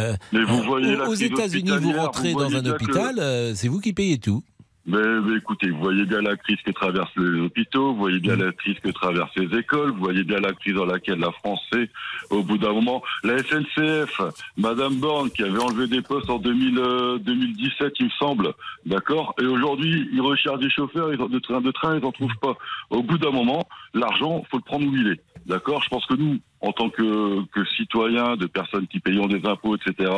aux 1.07 1.15
États-Unis, 1.15 1.71
vous 1.81 1.93
rentrez 1.93 2.33
vous 2.33 2.39
dans 2.39 2.55
un 2.55 2.61
que- 2.61 2.69
hôpital, 2.69 3.55
c'est 3.55 3.67
vous 3.67 3.79
qui 3.79 3.93
payez 3.93 4.17
tout. 4.19 4.43
Mais, 4.85 4.99
mais 5.21 5.37
écoutez, 5.37 5.69
vous 5.69 5.79
voyez 5.79 6.03
bien 6.05 6.21
la 6.21 6.35
crise 6.35 6.57
que 6.65 6.71
traversent 6.71 7.15
les 7.15 7.39
hôpitaux, 7.39 7.93
vous 7.93 7.99
voyez 7.99 8.19
bien 8.19 8.35
la 8.35 8.51
crise 8.51 8.77
que 8.79 8.89
traversent 8.89 9.35
les 9.37 9.57
écoles, 9.57 9.91
vous 9.91 9.99
voyez 10.03 10.23
bien 10.25 10.41
la 10.41 10.51
crise 10.51 10.73
dans 10.73 10.83
laquelle 10.85 11.19
la 11.19 11.31
France 11.31 11.61
est. 11.77 11.89
Au 12.29 12.43
bout 12.43 12.57
d'un 12.57 12.73
moment, 12.73 13.01
la 13.23 13.37
SNCF, 13.37 14.19
Madame 14.57 14.95
Borne, 14.95 15.29
qui 15.31 15.43
avait 15.43 15.61
enlevé 15.61 15.87
des 15.87 16.01
postes 16.01 16.29
en 16.29 16.37
2000, 16.37 16.77
euh, 16.79 17.17
2017, 17.19 17.93
il 17.99 18.05
me 18.07 18.11
semble, 18.19 18.53
d'accord? 18.85 19.33
Et 19.41 19.45
aujourd'hui, 19.45 20.09
ils 20.11 20.21
recherchent 20.21 20.59
des 20.59 20.69
chauffeurs 20.69 21.13
ils 21.13 21.21
ont- 21.21 21.29
de 21.29 21.39
train, 21.39 21.61
de 21.61 21.71
train, 21.71 21.97
ils 21.97 22.03
en 22.03 22.11
trouvent 22.11 22.37
pas. 22.41 22.57
Au 22.89 23.01
bout 23.03 23.17
d'un 23.17 23.31
moment, 23.31 23.65
l'argent, 23.93 24.43
faut 24.51 24.57
le 24.57 24.63
prendre 24.63 24.85
où 24.85 24.93
il 24.97 25.07
est, 25.07 25.21
d'accord? 25.45 25.81
Je 25.81 25.87
pense 25.87 26.05
que 26.07 26.15
nous, 26.15 26.39
en 26.59 26.73
tant 26.73 26.89
que, 26.89 27.41
que 27.53 27.65
citoyens, 27.77 28.35
de 28.35 28.47
personnes 28.47 28.87
qui 28.87 28.99
payons 28.99 29.27
des 29.27 29.45
impôts, 29.47 29.77
etc., 29.77 30.11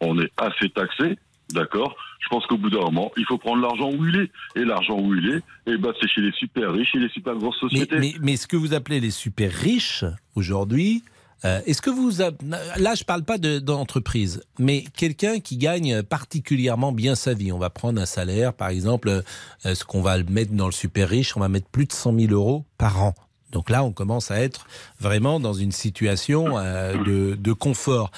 on 0.00 0.18
est 0.20 0.30
assez 0.36 0.68
taxés, 0.68 1.16
d'accord 1.50 1.94
Je 2.20 2.28
pense 2.28 2.46
qu'au 2.46 2.56
bout 2.56 2.70
d'un 2.70 2.80
moment, 2.80 3.10
il 3.16 3.24
faut 3.26 3.38
prendre 3.38 3.60
l'argent 3.62 3.90
où 3.92 4.06
il 4.06 4.16
est. 4.16 4.30
Et 4.60 4.64
l'argent 4.64 4.98
où 4.98 5.14
il 5.14 5.28
est, 5.30 5.42
eh 5.66 5.76
ben, 5.76 5.92
c'est 6.00 6.08
chez 6.08 6.20
les 6.20 6.32
super 6.32 6.72
riches 6.72 6.94
et 6.94 6.98
les 6.98 7.08
super 7.10 7.34
grosses 7.36 7.58
sociétés. 7.58 7.98
mais, 7.98 8.14
mais 8.20 8.36
ce 8.36 8.46
que 8.46 8.56
vous 8.56 8.72
appelez 8.74 9.00
les 9.00 9.10
super 9.10 9.52
riches 9.52 10.04
aujourd'hui, 10.34 11.02
euh, 11.44 11.60
est-ce 11.66 11.82
que 11.82 11.90
vous... 11.90 12.10
Là, 12.78 12.94
je 12.94 13.02
parle 13.04 13.24
pas 13.24 13.36
de- 13.36 13.58
d'entreprise, 13.58 14.42
mais 14.60 14.84
quelqu'un 14.96 15.40
qui 15.40 15.56
gagne 15.56 16.02
particulièrement 16.04 16.92
bien 16.92 17.16
sa 17.16 17.34
vie. 17.34 17.50
On 17.50 17.58
va 17.58 17.68
prendre 17.70 18.00
un 18.00 18.06
salaire, 18.06 18.54
par 18.54 18.68
exemple, 18.68 19.08
euh, 19.66 19.74
ce 19.74 19.84
qu'on 19.84 20.02
va 20.02 20.22
mettre 20.22 20.52
dans 20.52 20.66
le 20.66 20.72
super 20.72 21.08
riche, 21.08 21.36
on 21.36 21.40
va 21.40 21.48
mettre 21.48 21.66
plus 21.68 21.86
de 21.86 21.92
100 21.92 22.16
000 22.16 22.32
euros 22.32 22.64
par 22.78 23.02
an. 23.02 23.14
Donc 23.50 23.68
là, 23.68 23.82
on 23.84 23.90
commence 23.92 24.30
à 24.30 24.40
être 24.40 24.66
vraiment 25.00 25.40
dans 25.40 25.52
une 25.52 25.72
situation 25.72 26.56
euh, 26.58 26.96
de, 27.04 27.34
de 27.34 27.52
confort. 27.52 28.10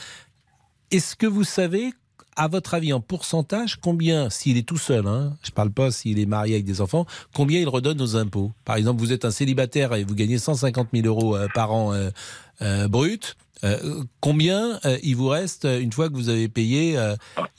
Est-ce 0.90 1.16
que 1.16 1.26
vous 1.26 1.42
savez, 1.44 1.92
à 2.36 2.48
votre 2.48 2.74
avis, 2.74 2.92
en 2.92 3.00
pourcentage, 3.00 3.76
combien, 3.80 4.30
s'il 4.30 4.56
est 4.56 4.66
tout 4.66 4.76
seul, 4.78 5.06
hein, 5.06 5.34
je 5.42 5.50
ne 5.50 5.54
parle 5.54 5.70
pas 5.70 5.90
s'il 5.90 6.18
est 6.18 6.26
marié 6.26 6.54
avec 6.54 6.64
des 6.64 6.80
enfants, 6.80 7.06
combien 7.32 7.60
il 7.60 7.68
redonne 7.68 8.00
aux 8.00 8.16
impôts? 8.16 8.52
Par 8.64 8.76
exemple, 8.76 9.00
vous 9.00 9.12
êtes 9.12 9.24
un 9.24 9.30
célibataire 9.30 9.94
et 9.94 10.04
vous 10.04 10.14
gagnez 10.14 10.38
150 10.38 10.88
000 10.92 11.06
euros 11.06 11.36
euh, 11.36 11.46
par 11.54 11.72
an 11.72 11.92
euh, 11.92 12.10
euh, 12.62 12.88
brut. 12.88 13.36
euh, 13.64 14.02
combien 14.20 14.78
il 15.02 15.16
vous 15.16 15.28
reste 15.28 15.64
une 15.64 15.92
fois 15.92 16.08
que 16.08 16.14
vous 16.14 16.28
avez 16.28 16.48
payé 16.48 16.98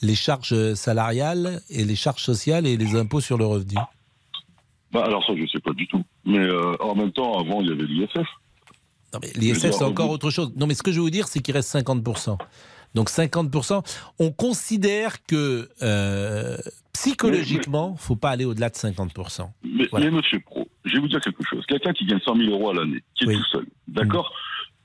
les 0.02 0.16
charges 0.16 0.74
salariales 0.76 1.62
et 1.70 1.84
les 1.84 1.96
charges 1.96 2.24
sociales 2.24 2.68
et 2.68 2.78
les 2.78 2.96
impôts 2.96 3.22
sur 3.22 3.38
le 3.38 3.46
revenu? 3.46 3.76
Bah, 4.92 5.04
alors 5.04 5.26
ça, 5.26 5.34
je 5.36 5.46
sais 5.48 5.60
pas 5.60 5.74
du 5.74 5.88
tout. 5.88 6.04
Mais 6.26 6.48
en 6.80 6.96
même 6.96 7.12
temps, 7.12 7.40
avant, 7.40 7.62
il 7.62 7.68
y 7.68 7.72
avait 7.72 7.84
l'ISF. 7.84 8.28
Non, 9.14 9.20
mais 9.22 9.32
l'ISF, 9.36 9.72
c'est 9.72 9.84
encore 9.84 10.10
autre 10.10 10.30
chose. 10.30 10.52
Non, 10.56 10.68
mais 10.68 10.74
ce 10.76 10.84
que 10.84 10.92
je 10.92 10.98
veux 10.98 11.04
vous 11.04 11.10
dire, 11.10 11.28
c'est 11.28 11.40
qu'il 11.40 11.54
reste 11.54 11.74
50%. 11.74 12.38
Donc 12.96 13.10
50%. 13.10 13.84
On 14.20 14.32
considère 14.32 15.24
que 15.26 15.70
euh, 15.82 16.58
psychologiquement, 16.94 17.96
faut 17.98 18.16
pas 18.16 18.32
aller 18.32 18.46
au-delà 18.46 18.70
de 18.70 18.76
50%. 18.76 19.50
Mais, 19.64 19.88
mais 19.94 20.10
monsieur 20.10 20.40
Pro, 20.40 20.68
je 20.86 20.94
vais 20.94 21.00
vous 21.00 21.10
dire 21.10 21.20
quelque 21.20 21.44
chose. 21.44 21.64
Quelqu'un 21.68 21.94
qui 21.94 22.06
gagne 22.06 22.22
100 22.22 22.36
000 22.38 22.50
euros 22.52 22.72
à 22.72 22.74
l'année, 22.74 23.04
qui 23.16 23.26
est 23.26 23.36
tout 23.36 23.44
seul, 23.52 23.66
d'accord 23.88 24.34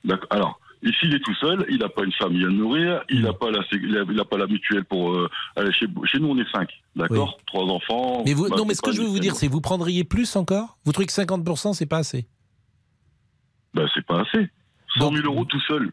D'accord. 0.03 0.27
Alors, 0.31 0.59
ici, 0.83 0.97
il 1.03 1.13
est 1.13 1.19
tout 1.19 1.35
seul, 1.35 1.65
il 1.69 1.77
n'a 1.77 1.87
pas 1.87 2.03
une 2.03 2.11
famille 2.13 2.43
à 2.43 2.49
nourrir, 2.49 3.03
il 3.09 3.21
n'a 3.21 3.33
pas 3.33 3.51
la, 3.51 3.59
il 3.71 4.19
a, 4.19 4.25
pas 4.25 4.37
la 4.37 4.47
mutuelle 4.47 4.83
pour 4.83 5.15
euh, 5.15 5.29
aller 5.55 5.71
chez, 5.71 5.85
chez 6.05 6.19
nous, 6.19 6.29
on 6.29 6.37
est 6.37 6.51
cinq, 6.51 6.69
d'accord 6.95 7.37
Trois 7.45 7.65
enfants. 7.65 8.23
Mais 8.25 8.33
vous, 8.33 8.49
bah, 8.49 8.55
non, 8.57 8.65
mais 8.65 8.73
ce 8.73 8.81
que 8.81 8.91
je 8.91 9.01
veux 9.01 9.07
vous 9.07 9.19
dire, 9.19 9.35
c'est 9.35 9.47
vous 9.47 9.61
prendriez 9.61 10.03
plus 10.03 10.35
encore? 10.35 10.79
Vous 10.83 10.91
trouvez 10.91 11.05
que 11.05 11.13
50% 11.13 11.73
c'est 11.73 11.85
pas 11.85 11.99
assez? 11.99 12.27
Bah, 13.73 13.85
c'est 13.93 14.05
pas 14.05 14.21
assez. 14.21 14.49
100 14.97 15.13
000 15.13 15.25
euros 15.25 15.45
tout 15.45 15.61
seul. 15.61 15.91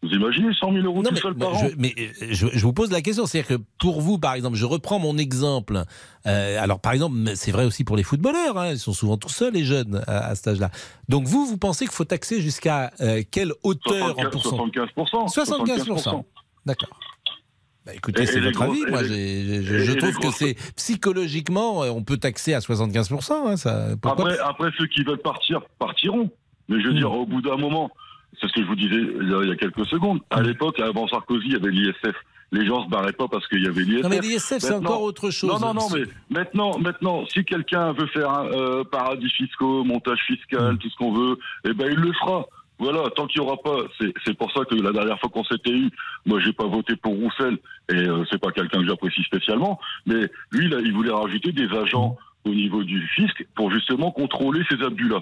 Vous 0.00 0.10
imaginez 0.10 0.52
100 0.54 0.72
000 0.74 0.84
euros 0.86 1.02
Non, 1.02 1.08
tout 1.08 1.14
mais, 1.16 1.20
seul 1.20 1.34
par 1.34 1.54
an 1.54 1.58
je, 1.58 1.74
mais, 1.76 1.92
euh, 1.98 2.26
je, 2.30 2.46
je 2.52 2.62
vous 2.62 2.72
pose 2.72 2.92
la 2.92 3.00
question, 3.02 3.26
c'est-à-dire 3.26 3.58
que 3.58 3.62
pour 3.80 4.00
vous, 4.00 4.16
par 4.18 4.34
exemple, 4.34 4.56
je 4.56 4.64
reprends 4.64 5.00
mon 5.00 5.18
exemple. 5.18 5.82
euh, 6.26 6.62
alors, 6.62 6.78
par 6.80 6.92
exemple, 6.92 7.16
c'est 7.34 7.50
vrai 7.50 7.64
aussi 7.64 7.82
pour 7.82 7.96
les 7.96 8.04
footballeurs, 8.04 8.56
hein, 8.58 8.70
ils 8.70 8.78
sont 8.78 8.92
souvent 8.92 9.16
tout 9.16 9.28
seuls 9.28 9.54
les 9.54 9.64
jeunes 9.64 10.04
à, 10.06 10.26
à 10.28 10.34
cet 10.36 10.46
âge-là. 10.48 10.70
Donc 11.08 11.24
vous, 11.26 11.46
vous 11.46 11.58
pensez 11.58 11.84
qu'il 11.86 11.94
faut 11.94 12.04
taxer 12.04 12.40
jusqu'à 12.40 12.92
euh, 13.00 13.22
quelle 13.28 13.52
hauteur 13.64 14.16
en 14.18 14.22
75%. 14.22 14.92
pourcent? 14.94 15.26
75%. 15.26 15.84
75%. 16.04 16.24
D'accord. 16.64 16.88
Bah, 17.84 17.92
écoutez, 17.94 18.26
c'est 18.26 18.38
votre 18.40 18.52
gros- 18.60 18.70
avis. 18.70 18.84
Moi, 18.86 19.02
les- 19.02 19.62
je, 19.64 19.92
trouve 19.94 20.16
que 20.18 20.30
c'est 20.30 20.54
psychologiquement, 20.76 21.80
on 21.80 22.02
peut 22.04 22.18
taxer 22.18 22.54
à 22.54 22.60
75%. 22.60 23.32
Hein, 23.48 23.56
ça, 23.56 23.88
Après, 24.04 24.38
après, 24.38 24.68
ceux 24.78 24.86
qui 24.86 25.02
veulent 25.02 25.18
partir, 25.22 25.60
partiront. 25.78 26.30
Mais 26.68 26.80
je 26.82 26.86
veux 26.88 26.92
Hmm. 26.92 26.98
dire, 26.98 27.12
au 27.12 27.24
bout 27.26 27.40
d'un 27.40 27.56
moment, 27.56 27.90
c'est 28.40 28.46
ce 28.48 28.52
que 28.52 28.62
je 28.62 28.66
vous 28.66 28.76
disais 28.76 28.96
il 28.96 29.28
y 29.30 29.34
a, 29.34 29.42
il 29.42 29.48
y 29.48 29.52
a 29.52 29.56
quelques 29.56 29.86
secondes. 29.86 30.20
À 30.30 30.42
l'époque, 30.42 30.78
avant 30.80 31.06
Sarkozy, 31.08 31.46
il 31.46 31.52
y 31.52 31.56
avait 31.56 31.70
l'ISF. 31.70 32.14
Les 32.50 32.66
gens 32.66 32.82
se 32.82 32.88
barraient 32.88 33.12
pas 33.12 33.28
parce 33.28 33.46
qu'il 33.48 33.62
y 33.62 33.66
avait 33.66 33.82
l'ISF. 33.82 34.02
Non, 34.04 34.08
mais 34.08 34.20
l'ISF, 34.20 34.58
c'est 34.58 34.74
encore 34.74 35.02
autre 35.02 35.30
chose. 35.30 35.50
Non, 35.50 35.58
non, 35.58 35.74
non, 35.74 35.88
mais 35.92 36.04
maintenant, 36.30 36.78
maintenant, 36.78 37.26
si 37.26 37.44
quelqu'un 37.44 37.92
veut 37.92 38.06
faire 38.06 38.30
un 38.30 38.46
euh, 38.46 38.84
paradis 38.84 39.28
fiscaux, 39.30 39.84
montage 39.84 40.20
fiscal, 40.26 40.74
Hmm. 40.74 40.78
tout 40.78 40.88
ce 40.88 40.96
qu'on 40.96 41.12
veut, 41.12 41.38
eh 41.64 41.74
ben, 41.74 41.88
il 41.90 41.98
le 41.98 42.12
fera. 42.14 42.46
Voilà, 42.78 43.10
tant 43.16 43.26
qu'il 43.26 43.42
n'y 43.42 43.46
aura 43.48 43.56
pas, 43.56 43.76
c'est 44.00 44.12
c'est 44.24 44.38
pour 44.38 44.52
ça 44.52 44.64
que 44.64 44.76
la 44.76 44.92
dernière 44.92 45.18
fois 45.18 45.28
qu'on 45.30 45.42
s'était 45.42 45.72
eu, 45.72 45.90
moi 46.24 46.38
j'ai 46.38 46.52
pas 46.52 46.66
voté 46.66 46.94
pour 46.94 47.12
Roussel 47.12 47.58
et 47.90 47.94
euh, 47.96 48.24
c'est 48.30 48.38
pas 48.40 48.52
quelqu'un 48.52 48.80
que 48.80 48.86
j'apprécie 48.86 49.22
spécialement, 49.24 49.80
mais 50.06 50.30
lui 50.52 50.68
là, 50.68 50.78
il 50.80 50.92
voulait 50.92 51.10
rajouter 51.12 51.50
des 51.50 51.68
agents 51.76 52.16
au 52.44 52.50
niveau 52.50 52.84
du 52.84 53.04
fisc 53.08 53.44
pour 53.56 53.72
justement 53.72 54.12
contrôler 54.12 54.62
ces 54.70 54.80
abus-là. 54.80 55.18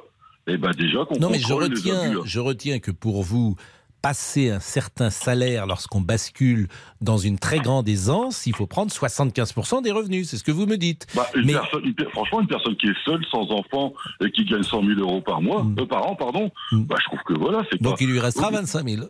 Et 0.47 0.57
ben 0.57 0.71
déjà 0.73 1.05
qu'on 1.05 1.19
Non, 1.19 1.31
mais 1.31 1.39
je 1.41 1.53
retiens, 1.53 2.01
abus-là. 2.03 2.21
je 2.25 2.41
retiens 2.41 2.79
que 2.79 2.91
pour 2.93 3.23
vous, 3.23 3.57
passer 4.03 4.51
un 4.51 4.61
certain 4.61 5.11
salaire 5.11 5.67
lorsqu'on 5.67 6.01
bascule 6.01 6.69
dans 7.01 7.19
une 7.19 7.39
très 7.41 7.59
grande 7.59 7.89
aisance, 7.89 8.47
il 8.47 8.55
faut 8.55 8.69
prendre 8.69 8.93
75% 8.93 9.83
des 9.83 9.91
revenus. 9.91 10.29
C'est 10.29 10.37
ce 10.37 10.45
que 10.45 10.53
vous 10.53 10.67
me 10.67 10.77
dites. 10.77 11.07
Bah, 11.17 11.27
une 11.35 11.47
Mais- 11.47 11.53
personne, 11.55 11.85
une 11.85 11.95
per- 11.95 12.09
franchement, 12.13 12.41
une 12.41 12.47
personne 12.47 12.77
qui 12.77 12.87
est 12.87 12.95
seule, 13.05 13.25
sans 13.33 13.51
enfant 13.51 13.93
et 14.25 14.31
qui 14.31 14.45
gagne 14.45 14.63
100 14.63 14.85
000 14.85 15.01
euros 15.01 15.21
par 15.23 15.43
mois, 15.43 15.67
euh, 15.79 15.87
par 15.87 16.07
an, 16.07 16.15
pardon, 16.15 16.53
bah, 16.73 16.95
je 17.01 17.05
trouve 17.07 17.19
que 17.27 17.35
voilà, 17.37 17.65
c'est. 17.73 17.83
Donc 17.83 17.99
pas- 17.99 18.05
il 18.05 18.11
lui 18.11 18.21
restera 18.21 18.49
Oui. 18.51 18.55
25 18.55 18.89
000. 18.89 19.07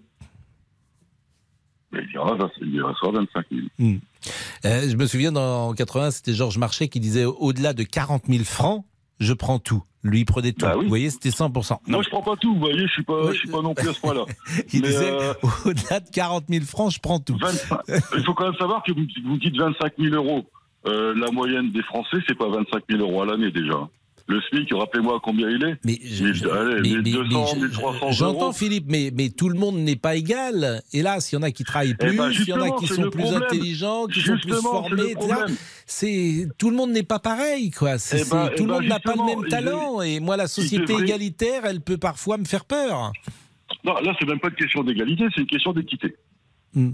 Mais 1.93 2.01
il 2.09 2.13
y 2.15 2.19
aura, 2.19 2.37
il 2.63 2.75
y 2.75 2.81
restera 2.81 3.11
25 3.13 3.47
000. 3.51 3.67
Hmm. 3.79 3.99
Euh, 4.65 4.89
je 4.89 4.97
me 4.97 5.07
souviens, 5.07 5.33
dans, 5.33 5.69
en 5.69 5.73
80, 5.75 6.11
c'était 6.11 6.33
Georges 6.33 6.59
Marchais 6.59 6.89
qui 6.89 7.01
disait 7.01 7.25
au-delà 7.25 7.75
de 7.75 7.83
40 7.83 8.25
000 8.29 8.45
francs, 8.45 8.85
je 9.21 9.33
prends 9.35 9.59
tout. 9.59 9.83
Lui, 10.07 10.21
il 10.21 10.25
prenait 10.25 10.53
tout. 10.53 10.67
Vous 10.67 10.89
voyez, 10.89 11.11
c'était 11.11 11.31
100%. 11.31 11.79
Moi, 11.87 12.03
je 12.03 12.09
prends 12.11 12.23
pas 12.23 12.37
tout, 12.37 12.55
vous 12.55 12.61
voyez, 12.61 12.87
je 12.87 12.93
suis 12.93 13.03
pas, 13.03 13.33
je 13.33 13.39
suis 13.39 13.49
pas 13.49 13.63
non 13.63 13.75
plus 13.75 13.89
à 13.89 13.93
ce 13.93 14.01
point-là. 14.01 14.25
Il 14.73 14.83
Mais, 14.83 14.89
disait 14.89 15.11
euh, 15.11 15.35
au-delà 15.65 16.01
de 16.01 16.09
40 16.11 16.45
000 16.49 16.65
francs, 16.65 16.93
je 16.93 17.01
prends 17.01 17.19
tout. 17.19 17.37
25 17.41 17.79
il 17.89 18.25
faut 18.25 18.35
quand 18.35 18.45
même 18.45 18.59
savoir 18.59 18.83
que 18.83 18.93
vous, 18.93 19.07
vous 19.25 19.39
dites 19.39 19.57
25 19.57 19.93
000 19.99 20.15
euros. 20.15 20.45
Euh, 20.87 21.15
la 21.17 21.31
moyenne 21.33 21.73
des 21.73 21.83
Français, 21.83 22.19
c'est 22.29 22.39
pas 22.39 22.49
25 22.49 22.85
000 22.89 23.03
euros 23.03 23.23
à 23.23 23.27
l'année 23.27 23.51
déjà. 23.51 23.89
Le 24.29 24.41
SMIC, 24.51 24.69
rappelez-moi 24.75 25.21
combien 25.23 25.49
il 25.49 25.63
est. 25.63 25.79
Mais, 25.85 26.01
allez, 26.51 26.81
Mais- 26.83 26.97
mais- 26.97 27.03
1200, 27.03 27.55
mais 27.61 27.61
je- 27.61 27.77
1300 27.79 28.11
J'entends. 28.11 28.53
Philippe, 28.53 28.87
mais, 28.89 29.13
mais 29.15 29.29
tout 29.31 29.49
le 29.49 29.57
monde 29.57 29.77
n'est 29.77 29.95
pas 29.95 30.17
égal. 30.17 30.83
Hélas, 30.93 31.31
il 31.31 31.37
y 31.37 31.39
en 31.39 31.43
a 31.43 31.53
qui 31.53 31.63
travaillent 31.63 31.95
Eh 32.01 32.07
plus, 32.07 32.17
ben, 32.17 32.31
il 32.33 32.49
y 32.49 32.53
en 32.53 32.61
a 32.63 32.77
qui 32.77 32.89
sont 32.89 33.03
plus 33.09 33.21
problème. 33.23 33.43
intelligents, 33.45 34.07
qui 34.07 34.21
sont 34.23 34.37
plus 34.37 34.53
formés, 34.61 35.11
etc. 35.13 35.35
C'est 35.87 36.49
tout 36.59 36.71
le 36.71 36.77
monde 36.77 36.91
n'est 36.91 37.05
pas 37.05 37.21
pareil, 37.21 37.71
quoi. 37.71 37.99
C'est- 37.99 38.23
Eh 38.27 38.31
ben, 38.31 38.49
eh 38.51 38.57
tout 38.57 38.65
le 38.65 38.69
ben, 38.71 38.75
monde 38.81 38.87
n'a 38.89 38.99
pas 38.99 39.15
le 39.15 39.25
même 39.25 39.49
talent. 39.49 40.03
Et 40.03 40.19
moi, 40.19 40.37
la 40.37 40.49
société 40.49 40.95
égalitaire, 40.95 41.65
elle 41.65 41.81
peut 41.81 41.99
parfois 41.99 42.37
me 42.37 42.45
faire 42.47 42.65
peur. 42.65 43.13
Non, 43.85 43.95
là, 44.01 44.13
c'est 44.19 44.27
même 44.27 44.41
pas 44.41 44.49
une 44.49 44.55
question 44.57 44.83
d'égalité, 44.83 45.25
c'est 45.37 45.43
une 45.43 45.47
question 45.47 45.73
d'équité. 45.73 46.17
Hmm. 46.75 46.91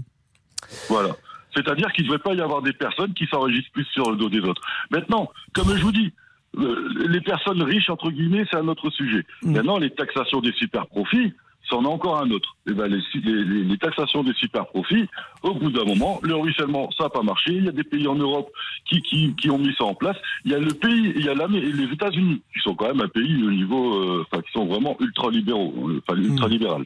Voilà. 0.87 1.15
C'est-à-dire 1.55 1.91
qu'il 1.93 2.05
ne 2.05 2.09
devrait 2.11 2.21
pas 2.23 2.33
y 2.35 2.41
avoir 2.41 2.61
des 2.61 2.73
personnes 2.73 3.13
qui 3.15 3.25
s'enregistrent 3.27 3.71
plus 3.71 3.85
sur 3.93 4.09
le 4.11 4.17
dos 4.17 4.29
des 4.29 4.39
autres. 4.39 4.61
Maintenant, 4.91 5.29
comme 5.53 5.75
je 5.75 5.81
vous 5.81 5.91
dis, 5.91 6.11
euh, 6.57 6.89
les 7.09 7.21
personnes 7.21 7.61
riches, 7.63 7.89
entre 7.89 8.11
guillemets, 8.11 8.45
c'est 8.51 8.57
un 8.57 8.67
autre 8.67 8.89
sujet. 8.91 9.25
Hmm. 9.41 9.53
Maintenant, 9.53 9.77
les 9.77 9.89
taxations 9.89 10.39
des 10.41 10.51
super 10.53 10.87
profits, 10.87 11.33
c'en 11.69 11.83
est 11.83 11.87
encore 11.87 12.17
un 12.21 12.29
autre. 12.31 12.57
Et 12.69 12.73
ben, 12.73 12.87
les, 12.87 12.99
les- 13.23 13.63
les- 13.63 13.77
taxations 13.77 14.21
des 14.23 14.33
super 14.33 14.67
profits, 14.67 15.07
au 15.43 15.53
bout 15.53 15.71
d'un 15.71 15.85
moment, 15.85 16.19
le 16.21 16.35
ruissellement, 16.35 16.89
ça 16.97 17.05
n'a 17.05 17.09
pas 17.09 17.21
marché. 17.23 17.53
Il 17.53 17.65
y 17.65 17.69
a 17.69 17.71
des 17.71 17.83
pays 17.85 18.05
en 18.07 18.15
Europe 18.15 18.49
qui, 18.85 19.01
qui, 19.01 19.33
qui 19.35 19.49
ont 19.49 19.57
mis 19.57 19.73
ça 19.77 19.85
en 19.85 19.95
place. 19.95 20.17
Il 20.45 20.51
y 20.51 20.55
a 20.55 20.59
le 20.59 20.73
pays, 20.73 21.13
il 21.15 21.23
y 21.25 21.29
a 21.29 21.33
l'Amé- 21.33 21.61
les 21.61 21.91
États-Unis, 21.91 22.41
qui 22.53 22.59
sont 22.59 22.75
quand 22.75 22.87
même 22.87 23.01
un 23.01 23.07
pays 23.07 23.41
au 23.43 23.51
niveau, 23.51 23.95
euh, 23.95 24.25
enfin, 24.29 24.41
qui 24.43 24.51
sont 24.51 24.65
vraiment 24.65 24.95
ultra 24.99 25.31
libéraux, 25.31 25.73
euh, 25.89 26.01
enfin, 26.07 26.19
ultra 26.19 26.47
libéral. 26.49 26.83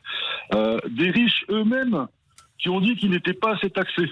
Euh, 0.53 0.77
des 0.89 1.09
riches 1.11 1.43
eux-mêmes 1.49 2.07
qui 2.59 2.69
ont 2.69 2.79
dit 2.79 2.95
qu'ils 2.95 3.09
n'étaient 3.11 3.33
pas 3.33 3.55
assez 3.55 3.69
taxés. 3.69 4.09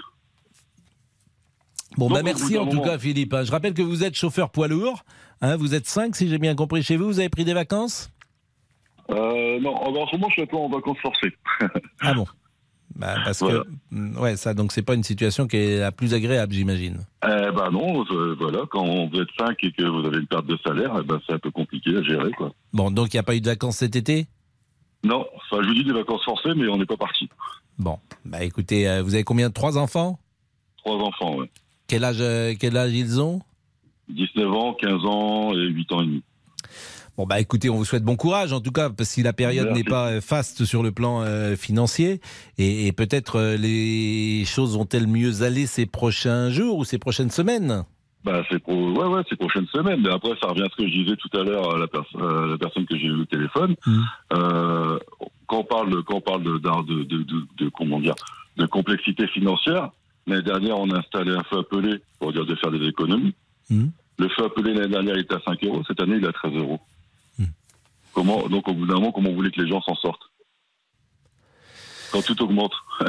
Bon, 1.96 2.08
Donc, 2.08 2.16
bah 2.18 2.22
merci 2.22 2.58
en 2.58 2.66
tout 2.66 2.76
moment- 2.76 2.82
cas, 2.84 2.98
Philippe. 2.98 3.34
Je 3.44 3.50
rappelle 3.50 3.74
que 3.74 3.82
vous 3.82 4.04
êtes 4.04 4.14
chauffeur 4.14 4.50
poids 4.50 4.68
lourd. 4.68 5.04
Hein, 5.40 5.56
vous 5.56 5.74
êtes 5.74 5.86
5, 5.86 6.14
si 6.16 6.28
j'ai 6.28 6.38
bien 6.38 6.54
compris 6.54 6.82
chez 6.82 6.96
vous. 6.96 7.06
Vous 7.06 7.20
avez 7.20 7.28
pris 7.28 7.44
des 7.44 7.54
vacances? 7.54 8.10
Euh, 9.10 9.60
non, 9.60 9.74
en 9.74 10.06
ce 10.08 10.16
moment, 10.16 10.28
je 10.28 10.34
suis 10.34 10.46
peu 10.46 10.56
en 10.56 10.68
vacances 10.68 10.98
forcées. 11.00 11.32
Ah 12.00 12.12
bon? 12.14 12.26
Bah, 12.94 13.16
Parce 13.24 13.40
Voilà. 13.40 13.60
que, 13.60 13.68
mm, 13.90 14.18
ouais, 14.18 14.36
ça, 14.36 14.54
donc 14.54 14.72
c'est 14.72 14.82
pas 14.82 14.94
une 14.94 15.02
situation 15.02 15.46
qui 15.46 15.56
est 15.58 15.78
la 15.80 15.92
plus 15.92 16.14
agréable, 16.14 16.52
j'imagine. 16.54 17.04
Eh 17.24 17.28
ben 17.54 17.70
non, 17.70 18.04
euh, 18.10 18.34
voilà, 18.40 18.60
quand 18.70 18.84
vous 19.08 19.20
êtes 19.20 19.28
5 19.38 19.56
et 19.64 19.72
que 19.72 19.82
vous 19.84 20.06
avez 20.06 20.18
une 20.18 20.26
perte 20.26 20.46
de 20.46 20.58
salaire, 20.66 20.92
eh 20.98 21.04
ben 21.04 21.20
c'est 21.26 21.34
un 21.34 21.38
peu 21.38 21.50
compliqué 21.50 21.94
à 21.96 22.02
gérer, 22.02 22.30
quoi. 22.32 22.52
Bon, 22.72 22.90
donc 22.90 23.12
il 23.12 23.16
n'y 23.16 23.20
a 23.20 23.22
pas 23.22 23.36
eu 23.36 23.40
de 23.42 23.46
vacances 23.50 23.76
cet 23.78 23.96
été? 23.96 24.26
Non, 25.04 25.26
enfin, 25.36 25.62
je 25.62 25.68
vous 25.68 25.74
dis 25.74 25.84
des 25.84 25.92
vacances 25.92 26.24
forcées, 26.24 26.54
mais 26.56 26.68
on 26.68 26.78
n'est 26.78 26.86
pas 26.86 26.96
parti. 26.96 27.28
Bon, 27.78 27.98
bah 28.24 28.42
écoutez, 28.44 28.88
euh, 28.88 29.02
vous 29.02 29.14
avez 29.14 29.24
combien? 29.24 29.50
Trois 29.50 29.76
enfants? 29.76 30.18
Trois 30.78 30.96
enfants, 30.96 31.36
ouais. 31.36 31.50
Quel 31.86 32.04
âge, 32.04 32.18
euh, 32.20 32.54
quel 32.58 32.76
âge 32.76 32.92
ils 32.92 33.20
ont? 33.20 33.40
19 34.08 34.52
ans, 34.52 34.74
15 34.74 35.04
ans 35.04 35.52
et 35.52 35.66
8 35.66 35.92
ans 35.92 36.02
et 36.02 36.06
demi. 36.06 36.22
Bon 37.16 37.24
bah 37.24 37.40
écoutez, 37.40 37.70
on 37.70 37.76
vous 37.76 37.86
souhaite 37.86 38.04
bon 38.04 38.16
courage 38.16 38.52
en 38.52 38.60
tout 38.60 38.72
cas, 38.72 38.90
parce 38.90 39.08
que 39.08 39.14
si 39.14 39.22
la 39.22 39.32
période 39.32 39.70
n'est 39.72 39.84
pas 39.84 40.10
euh, 40.10 40.20
faste 40.20 40.66
sur 40.66 40.82
le 40.82 40.92
plan 40.92 41.22
euh, 41.22 41.56
financier, 41.56 42.20
et, 42.58 42.86
et 42.86 42.92
peut-être 42.92 43.36
euh, 43.36 43.56
les 43.56 44.44
choses 44.44 44.76
vont-elles 44.76 45.06
mieux 45.06 45.42
aller 45.42 45.66
ces 45.66 45.86
prochains 45.86 46.50
jours 46.50 46.76
ou 46.76 46.84
ces 46.84 46.98
prochaines 46.98 47.30
semaines? 47.30 47.84
Bah, 48.22 48.42
c'est 48.50 48.58
pour, 48.58 48.76
ouais, 48.76 49.06
ouais, 49.06 49.22
c'est 49.30 49.36
prochaine 49.38 49.66
semaine. 49.68 50.00
Mais 50.02 50.10
après, 50.12 50.32
ça 50.42 50.48
revient 50.48 50.62
à 50.62 50.68
ce 50.70 50.76
que 50.82 50.86
je 50.88 50.92
disais 50.92 51.16
tout 51.16 51.30
à 51.38 51.42
l'heure 51.44 51.74
à 51.74 51.78
la, 51.78 51.86
pers- 51.86 52.04
à 52.20 52.46
la 52.48 52.58
personne 52.58 52.84
que 52.84 52.98
j'ai 52.98 53.06
eu 53.06 53.20
au 53.20 53.24
téléphone. 53.24 53.76
Euh, 54.34 54.98
quand 55.46 55.58
on 55.60 55.64
parle, 55.64 56.02
quand 56.02 56.16
on 56.16 56.20
parle 56.20 56.42
de, 56.42 56.58
de, 56.58 57.04
de, 57.04 57.22
de- 57.22 57.46
de- 57.56 57.68
comment 57.70 58.00
dire, 58.00 58.16
de 58.56 58.66
complexité 58.66 59.26
financière, 59.28 59.90
l'année 60.26 60.42
dernière, 60.42 60.78
on 60.78 60.90
a 60.90 60.98
installé 60.98 61.32
un 61.32 61.42
feu 61.44 61.58
appelé 61.58 62.00
pour 62.18 62.32
dire 62.32 62.44
de 62.46 62.54
faire 62.56 62.70
des 62.70 62.86
économies. 62.86 63.34
Mhm. 63.70 63.90
Le 64.18 64.28
feu 64.30 64.44
appelé 64.44 64.72
l'année 64.74 64.88
dernière 64.92 65.16
était 65.18 65.34
à 65.34 65.40
5 65.44 65.62
euros. 65.64 65.82
Cette 65.86 66.00
année, 66.00 66.16
il 66.16 66.24
est 66.24 66.28
à 66.28 66.32
13 66.32 66.52
euros. 66.54 66.80
Comment, 68.14 68.48
donc, 68.48 68.66
au 68.68 68.72
bout 68.72 68.86
d'un 68.86 68.94
moment, 68.94 69.12
comment 69.12 69.28
vous 69.28 69.36
voulez 69.36 69.50
que 69.50 69.60
les 69.60 69.68
gens 69.68 69.82
s'en 69.82 69.94
sortent? 69.96 70.22
Quand 72.12 72.22
tout 72.22 72.40
augmente. 72.42 72.72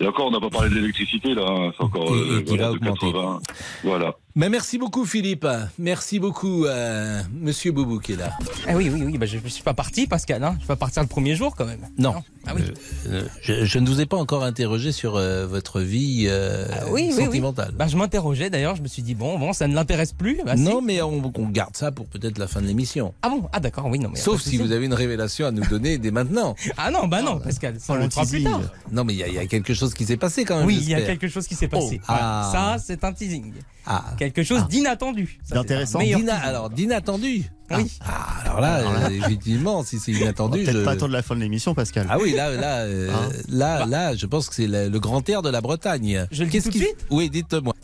Et 0.00 0.06
encore, 0.06 0.28
on 0.28 0.30
n'a 0.30 0.40
pas 0.40 0.48
parlé 0.48 0.70
de 0.70 0.74
l'électricité, 0.76 1.34
là. 1.34 1.44
hein. 1.46 1.70
C'est 1.76 1.84
encore 1.84 2.08
Et- 2.16 2.18
euh, 2.18 2.38
et 2.40 2.44
qui 2.44 2.48
voilà, 2.56 2.64
va 2.64 2.70
de 2.72 2.76
augmenter. 2.78 3.12
80. 3.12 3.40
Voilà. 3.84 4.14
Mais 4.36 4.48
merci 4.48 4.78
beaucoup 4.78 5.04
Philippe, 5.06 5.44
merci 5.76 6.20
beaucoup 6.20 6.64
euh, 6.64 7.20
Monsieur 7.34 7.72
Boubou 7.72 7.98
qui 7.98 8.12
est 8.12 8.16
là. 8.16 8.30
Ah 8.68 8.76
oui, 8.76 8.88
oui, 8.88 9.02
oui, 9.04 9.18
bah, 9.18 9.26
je 9.26 9.38
ne 9.38 9.48
suis 9.48 9.64
pas 9.64 9.74
parti, 9.74 10.06
Pascal. 10.06 10.44
Hein. 10.44 10.56
Je 10.62 10.68
vais 10.68 10.76
partir 10.76 11.02
le 11.02 11.08
premier 11.08 11.34
jour 11.34 11.56
quand 11.56 11.64
même. 11.66 11.80
Non, 11.98 12.14
Ah 12.46 12.52
oui. 12.54 12.62
Euh, 13.08 13.24
je, 13.42 13.64
je 13.64 13.78
ne 13.80 13.88
vous 13.88 14.00
ai 14.00 14.06
pas 14.06 14.16
encore 14.16 14.44
interrogé 14.44 14.92
sur 14.92 15.16
euh, 15.16 15.48
votre 15.48 15.80
vie 15.80 16.26
euh, 16.28 16.64
Ah 16.72 16.84
oui, 16.92 17.06
oui, 17.08 17.14
oui. 17.18 17.24
sentimentale. 17.24 17.72
Bah, 17.76 17.88
je 17.88 17.96
m'interrogeais 17.96 18.50
d'ailleurs, 18.50 18.76
je 18.76 18.82
me 18.82 18.86
suis 18.88 19.02
dit, 19.02 19.16
bon, 19.16 19.36
bon 19.36 19.52
ça 19.52 19.66
ne 19.66 19.74
l'intéresse 19.74 20.12
plus. 20.12 20.38
Si. 20.54 20.60
non, 20.62 20.80
mais 20.80 21.02
on, 21.02 21.32
on 21.36 21.48
garde 21.48 21.76
ça 21.76 21.90
pour 21.90 22.06
peut-être 22.06 22.38
la 22.38 22.46
fin 22.46 22.62
de 22.62 22.66
l'émission. 22.68 23.12
Ah 23.22 23.30
bon? 23.30 23.48
Ah 23.52 23.58
d'accord, 23.58 23.86
oui, 23.86 23.98
non. 23.98 24.10
Mais 24.10 24.18
Sauf 24.20 24.42
pas 24.44 24.48
si 24.50 24.58
vous 24.58 24.70
avez 24.70 24.86
une 24.86 24.94
révélation 24.94 25.46
à 25.46 25.50
nous 25.50 25.66
donner 25.66 25.98
dès 25.98 26.12
maintenant. 26.12 26.54
Ah 26.76 26.90
non, 26.92 27.08
bah 27.08 27.20
non, 27.20 27.40
Pascal, 27.40 27.76
ça 27.80 27.94
on 27.94 27.96
le 27.96 28.08
fera 28.08 28.24
plus 28.24 28.44
tard. 28.44 28.60
Non, 28.92 29.02
mais 29.04 29.12
il 29.12 29.18
y, 29.18 29.22
a- 29.24 29.28
il 29.28 29.34
y 29.34 29.38
a 29.38 29.46
quelque 29.46 29.74
chose 29.74 29.92
qui 29.92 30.04
s'est 30.04 30.16
passé 30.16 30.44
quand 30.44 30.58
même. 30.58 30.66
Oui, 30.66 30.78
il 30.80 30.88
y 30.88 30.94
a 30.94 31.02
quelque 31.02 31.26
chose 31.28 31.46
qui 31.48 31.54
s'est 31.56 31.68
passé. 31.68 31.98
Oh, 32.02 32.06
ah. 32.08 32.48
Ça, 32.52 32.76
c'est 32.82 33.02
un 33.04 33.12
teasing. 33.12 33.52
Ah, 33.86 34.04
quelque 34.20 34.42
chose 34.44 34.66
d'inattendu. 34.68 35.38
Ça, 35.42 35.48
c'est 35.48 35.54
D'intéressant. 35.54 35.98
D'ina- 35.98 36.36
alors, 36.36 36.70
d'inattendu. 36.70 37.44
Oui. 37.72 37.90
Ah, 38.00 38.40
alors 38.44 38.60
là, 38.60 38.74
Alors 38.76 38.92
là. 38.92 39.06
euh, 39.06 39.10
effectivement, 39.10 39.82
si 39.82 39.98
c'est 39.98 40.12
inattendu. 40.20 40.62
peut-être 40.62 40.78
je- 40.78 40.84
pas 40.84 40.92
attendre 40.92 41.12
la 41.12 41.22
fin 41.22 41.34
de 41.34 41.40
l'émission, 41.40 41.74
Pascal. 41.74 42.06
Ah 42.10 42.18
oui, 42.20 42.32
là, 42.32 42.50
là, 42.50 42.78
euh, 42.80 43.10
Hein 43.10 43.28
là, 43.48 43.86
là, 43.86 44.14
je 44.14 44.26
pense 44.26 44.48
que 44.48 44.54
c'est 44.54 44.66
le, 44.66 44.88
le 44.88 45.00
grand 45.00 45.26
air 45.28 45.42
de 45.42 45.48
la 45.50 45.60
Bretagne. 45.60 46.26
Je 46.30 46.40
le 46.44 46.46
dis 46.50 46.52
Qu'est-ce 46.52 46.68
tout 46.70 46.78
de 46.78 46.82
suite 46.84 47.06
Oui, 47.10 47.30
dites-moi. 47.30 47.74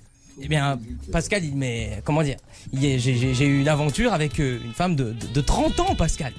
Eh 0.42 0.48
bien, 0.48 0.78
Pascal, 1.10 1.42
il 1.44 1.56
mais 1.56 2.02
comment 2.04 2.22
dire? 2.22 2.36
Il 2.72 2.84
est- 2.84 2.98
J'ai 2.98 3.16
j'ai- 3.16 3.32
j'ai 3.34 3.46
eu 3.46 3.60
une 3.60 3.68
aventure 3.68 4.12
avec 4.12 4.38
euh, 4.38 4.58
une 4.64 4.72
femme 4.74 4.94
de, 4.94 5.12
de, 5.12 5.26
de 5.32 5.40
30 5.40 5.80
ans, 5.80 5.94
Pascal. 5.96 6.32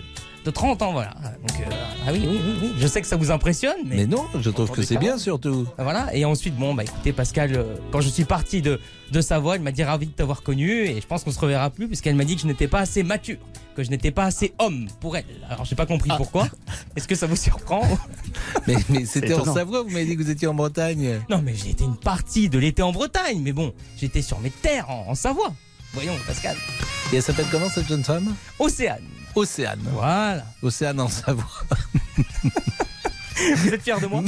De 0.47 0.51
30 0.51 0.81
ans, 0.81 0.93
voilà. 0.93 1.09
Donc, 1.45 1.59
euh, 1.59 1.63
ah 2.07 2.11
oui, 2.13 2.21
oui, 2.25 2.39
oui, 2.41 2.53
oui. 2.61 2.71
Je 2.77 2.87
sais 2.87 3.01
que 3.01 3.07
ça 3.07 3.17
vous 3.17 3.31
impressionne, 3.31 3.75
mais. 3.85 3.97
Mais 3.97 4.05
non, 4.05 4.23
je 4.39 4.49
trouve 4.49 4.71
que 4.71 4.81
c'est 4.81 4.95
bien 4.95 5.17
surtout. 5.17 5.67
Voilà. 5.77 6.07
Et 6.15 6.23
ensuite, 6.23 6.55
bon, 6.55 6.73
bah 6.73 6.85
écoutez, 6.85 7.11
Pascal, 7.11 7.53
euh, 7.53 7.75
quand 7.91 7.99
je 7.99 8.07
suis 8.07 8.23
parti 8.23 8.61
de, 8.61 8.79
de 9.11 9.19
Savoie, 9.19 9.55
elle 9.57 9.61
m'a 9.61 9.73
dit 9.73 9.83
ravi 9.83 10.05
de 10.07 10.13
t'avoir 10.13 10.43
connu 10.43 10.85
et 10.85 11.01
je 11.01 11.05
pense 11.05 11.25
qu'on 11.25 11.31
se 11.33 11.39
reverra 11.39 11.69
plus 11.69 11.87
puisqu'elle 11.87 12.15
m'a 12.15 12.23
dit 12.23 12.35
que 12.37 12.43
je 12.43 12.47
n'étais 12.47 12.69
pas 12.69 12.79
assez 12.79 13.03
mature, 13.03 13.39
que 13.75 13.83
je 13.83 13.89
n'étais 13.89 14.11
pas 14.11 14.23
assez 14.23 14.53
homme 14.57 14.87
pour 15.01 15.17
elle. 15.17 15.25
Alors, 15.49 15.65
j'ai 15.65 15.75
pas 15.75 15.85
compris 15.85 16.11
Ah. 16.13 16.15
pourquoi. 16.15 16.47
Est-ce 16.95 17.09
que 17.09 17.15
ça 17.15 17.27
vous 17.27 17.35
surprend 17.35 17.81
Mais, 18.67 18.75
mais 18.87 19.03
c'était 19.05 19.33
en. 19.33 19.43
Savoie, 19.53 19.81
vous 19.83 19.89
m'avez 19.89 20.05
dit 20.05 20.15
que 20.15 20.23
vous 20.23 20.29
étiez 20.31 20.47
en 20.47 20.53
Bretagne. 20.53 21.19
Non, 21.29 21.41
mais 21.43 21.55
j'ai 21.55 21.71
été 21.71 21.83
une 21.83 21.97
partie 21.97 22.47
de 22.47 22.57
l'été 22.57 22.81
en 22.83 22.93
Bretagne, 22.93 23.41
mais 23.43 23.51
bon, 23.51 23.73
j'étais 23.99 24.21
sur 24.21 24.39
mes 24.39 24.49
terres 24.51 24.89
en, 24.89 25.07
en 25.09 25.15
Savoie. 25.15 25.51
Voyons, 25.93 26.13
Pascal. 26.25 26.55
Et 27.11 27.17
elle 27.17 27.21
s'appelle 27.21 27.47
comment 27.51 27.67
cette 27.67 27.87
jeune 27.89 28.05
femme? 28.05 28.33
Océane. 28.59 29.03
Océane. 29.37 29.79
Voilà. 29.93 30.45
Océane 30.61 30.99
en 30.99 31.07
Savoie. 31.09 31.45
Vous 33.55 33.67
êtes 33.69 33.83
fier 33.83 33.99
de 34.01 34.07
moi 34.07 34.23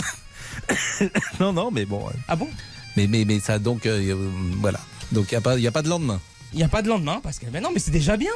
non, 1.40 1.52
non, 1.54 1.72
mais 1.72 1.86
bon. 1.86 2.08
euh, 2.08 2.12
Ah 2.28 2.36
bon? 2.36 2.48
Mais, 2.96 3.08
mais, 3.08 3.26
mais 3.26 3.40
ça, 3.40 3.58
donc, 3.60 3.86
euh, 3.86 4.00
euh, 4.14 4.30
voilà. 4.58 4.80
Donc, 5.12 5.32
il 5.32 5.34
n'y 5.34 5.38
a, 5.38 5.42
pas- 5.42 5.58
y 5.58 5.68
a 5.68 5.72
pas 5.72 5.82
de 5.82 5.90
lendemain. 5.90 6.20
Il 6.54 6.58
n'y 6.58 6.64
a 6.64 6.68
pas 6.68 6.82
de 6.82 6.90
lendemain, 6.90 7.20
Pascal. 7.22 7.50
Mais 7.52 7.62
non, 7.62 7.70
mais 7.74 7.80
c'est 7.80 7.92
déjà 7.92 8.18
bien. 8.18 8.32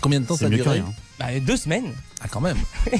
Combien 0.00 0.20
de 0.20 0.26
temps 0.26 0.36
ça 0.36 0.46
a 0.46 0.50
que 0.50 0.54
duré 0.54 0.70
rien. 0.70 0.92
Bah, 1.18 1.26
deux 1.40 1.56
semaines. 1.56 1.92
Ah, 2.20 2.26
quand 2.30 2.40
même. 2.40 2.58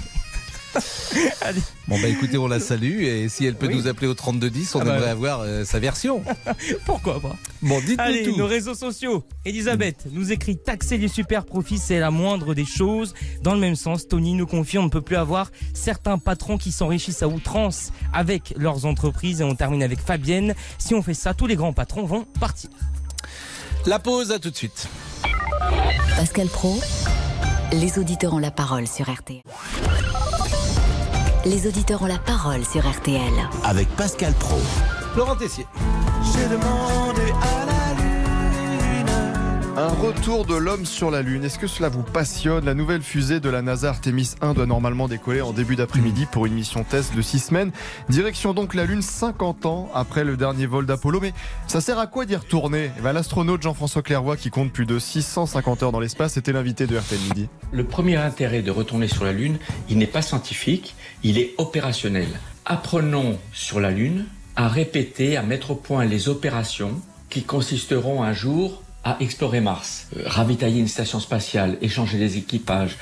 Bon, 1.89 2.01
bah 2.01 2.09
écoutez, 2.09 2.39
on 2.39 2.47
la 2.49 2.61
salue 2.61 3.03
et 3.03 3.29
si 3.29 3.45
elle 3.45 3.55
peut 3.57 3.67
Oui. 3.67 3.75
nous 3.77 3.87
appeler 3.89 4.07
au 4.07 4.15
3210, 4.15 4.75
on 4.75 4.81
Ah 4.81 4.85
bah, 4.85 4.97
aimerait 4.97 5.11
avoir 5.11 5.41
euh, 5.41 5.65
sa 5.65 5.79
version. 5.79 6.23
Pourquoi 6.87 7.21
pas 7.21 7.37
Bon, 7.63 7.79
dites-nous 7.81 7.97
Allez, 8.03 8.23
tout. 8.25 8.37
nos 8.37 8.47
réseaux 8.47 8.75
sociaux. 8.75 9.23
Elisabeth 9.45 10.07
nous 10.11 10.33
écrit 10.33 10.57
taxer 10.57 10.97
les 10.97 11.09
super 11.09 11.45
profits, 11.45 11.79
c'est 11.79 11.99
la 11.99 12.11
moindre 12.11 12.55
des 12.55 12.65
choses. 12.65 13.13
Dans 13.43 13.53
le 13.55 13.61
même 13.61 13.77
sens, 13.77 14.09
Tony 14.09 14.33
nous 14.35 14.47
confie 14.47 14.79
on 14.79 14.85
ne 14.85 14.89
peut 14.89 15.03
plus 15.03 15.17
avoir 15.17 15.51
certains 15.75 16.17
patrons 16.19 16.57
qui 16.59 16.73
s'enrichissent 16.73 17.23
à 17.23 17.29
outrance 17.29 17.91
avec 18.15 18.55
leurs 18.57 18.87
entreprises. 18.87 19.41
Et 19.43 19.45
on 19.45 19.55
termine 19.55 19.83
avec 19.83 20.01
Fabienne. 20.01 20.55
Si 20.79 20.95
on 20.95 21.03
fait 21.03 21.15
ça, 21.15 21.35
tous 21.35 21.47
les 21.47 21.57
grands 21.57 21.73
patrons 21.75 22.05
vont 22.07 22.25
partir. 22.41 22.71
La 23.87 23.99
pause, 23.99 24.33
à 24.33 24.39
tout 24.39 24.51
de 24.51 24.57
suite. 24.57 24.89
Pascal 26.17 26.49
Pro, 26.49 26.81
les 27.73 27.99
auditeurs 27.99 28.33
ont 28.33 28.39
la 28.39 28.51
parole 28.51 28.87
sur 28.87 29.11
RTL. 29.13 29.43
Les 31.47 31.67
auditeurs 31.67 32.03
ont 32.03 32.07
la 32.07 32.19
parole 32.19 32.65
sur 32.65 32.89
RTL. 32.89 33.21
Avec 33.65 33.87
Pascal 33.97 34.33
Pro. 34.33 34.57
Laurent 35.15 35.37
Tessier. 35.37 35.67
J'ai 36.33 36.49
demandé 36.49 37.21
à 37.43 37.67
la 37.67 38.03
lune. 38.03 38.05
Un 39.77 39.89
retour 39.89 40.47
de 40.47 40.55
l'homme 40.55 40.87
sur 40.87 41.11
la 41.11 41.21
Lune, 41.21 41.43
est-ce 41.43 41.59
que 41.59 41.67
cela 41.67 41.89
vous 41.89 42.05
passionne? 42.05 42.65
La 42.65 42.75
nouvelle 42.75 43.03
fusée 43.03 43.41
de 43.41 43.49
la 43.51 43.61
NASA 43.61 43.89
Artemis 43.89 44.37
1 44.41 44.55
doit 44.55 44.67
normalement 44.67 45.09
décoller 45.09 45.41
en 45.41 45.53
début 45.53 45.75
d'après-midi 45.75 46.27
pour 46.31 46.47
une 46.47 46.55
mission 46.55 46.85
test 46.85 47.13
de 47.17 47.21
6 47.21 47.41
semaines. 47.41 47.73
Direction 48.09 48.55
donc 48.55 48.75
la 48.75 48.85
Lune 48.85 49.03
50 49.03 49.67
ans 49.67 49.89
après 49.93 50.23
le 50.23 50.37
dernier 50.37 50.67
vol 50.67 50.87
d'Apollo. 50.87 51.19
Mais 51.21 51.33
ça 51.67 51.81
sert 51.81 51.99
à 51.99 52.07
quoi 52.07 52.25
d'y 52.25 52.37
retourner? 52.37 52.93
Eh 52.97 53.01
ben, 53.01 53.13
L'astronaute 53.13 53.63
Jean-François 53.63 54.03
Clairvoy, 54.03 54.37
qui 54.37 54.49
compte 54.49 54.73
plus 54.73 54.87
de 54.87 55.01
650 55.01 55.83
heures 55.83 55.93
dans 55.93 55.99
l'espace, 55.99 56.37
était 56.37 56.53
l'invité 56.53 56.87
de 56.87 56.97
RTL 56.97 57.19
Midi. 57.21 57.49
Le 57.73 57.83
premier 57.83 58.15
intérêt 58.15 58.63
de 58.63 58.71
retourner 58.71 59.09
sur 59.09 59.25
la 59.25 59.33
Lune, 59.33 59.59
il 59.91 59.99
n'est 59.99 60.07
pas 60.07 60.23
scientifique, 60.23 60.95
il 61.25 61.39
est 61.39 61.55
opérationnel. 61.59 62.29
Apprenons 62.67 63.39
sur 63.53 63.81
la 63.81 63.91
Lune 63.91 64.27
à 64.57 64.69
répéter, 64.69 65.37
à 65.37 65.43
mettre 65.43 65.73
au 65.73 65.75
point 65.75 66.05
les 66.05 66.29
opérations 66.29 67.01
qui 67.31 67.43
consisteront 67.43 68.23
un 68.23 68.33
jour 68.33 68.83
à 69.03 69.17
explorer 69.21 69.61
Mars, 69.61 70.07
Euh, 70.17 70.23
ravitailler 70.27 70.81
une 70.81 70.89
station 70.89 71.21
spatiale, 71.21 71.77
échanger 71.83 72.17
des 72.17 72.39
équipages, 72.39 72.97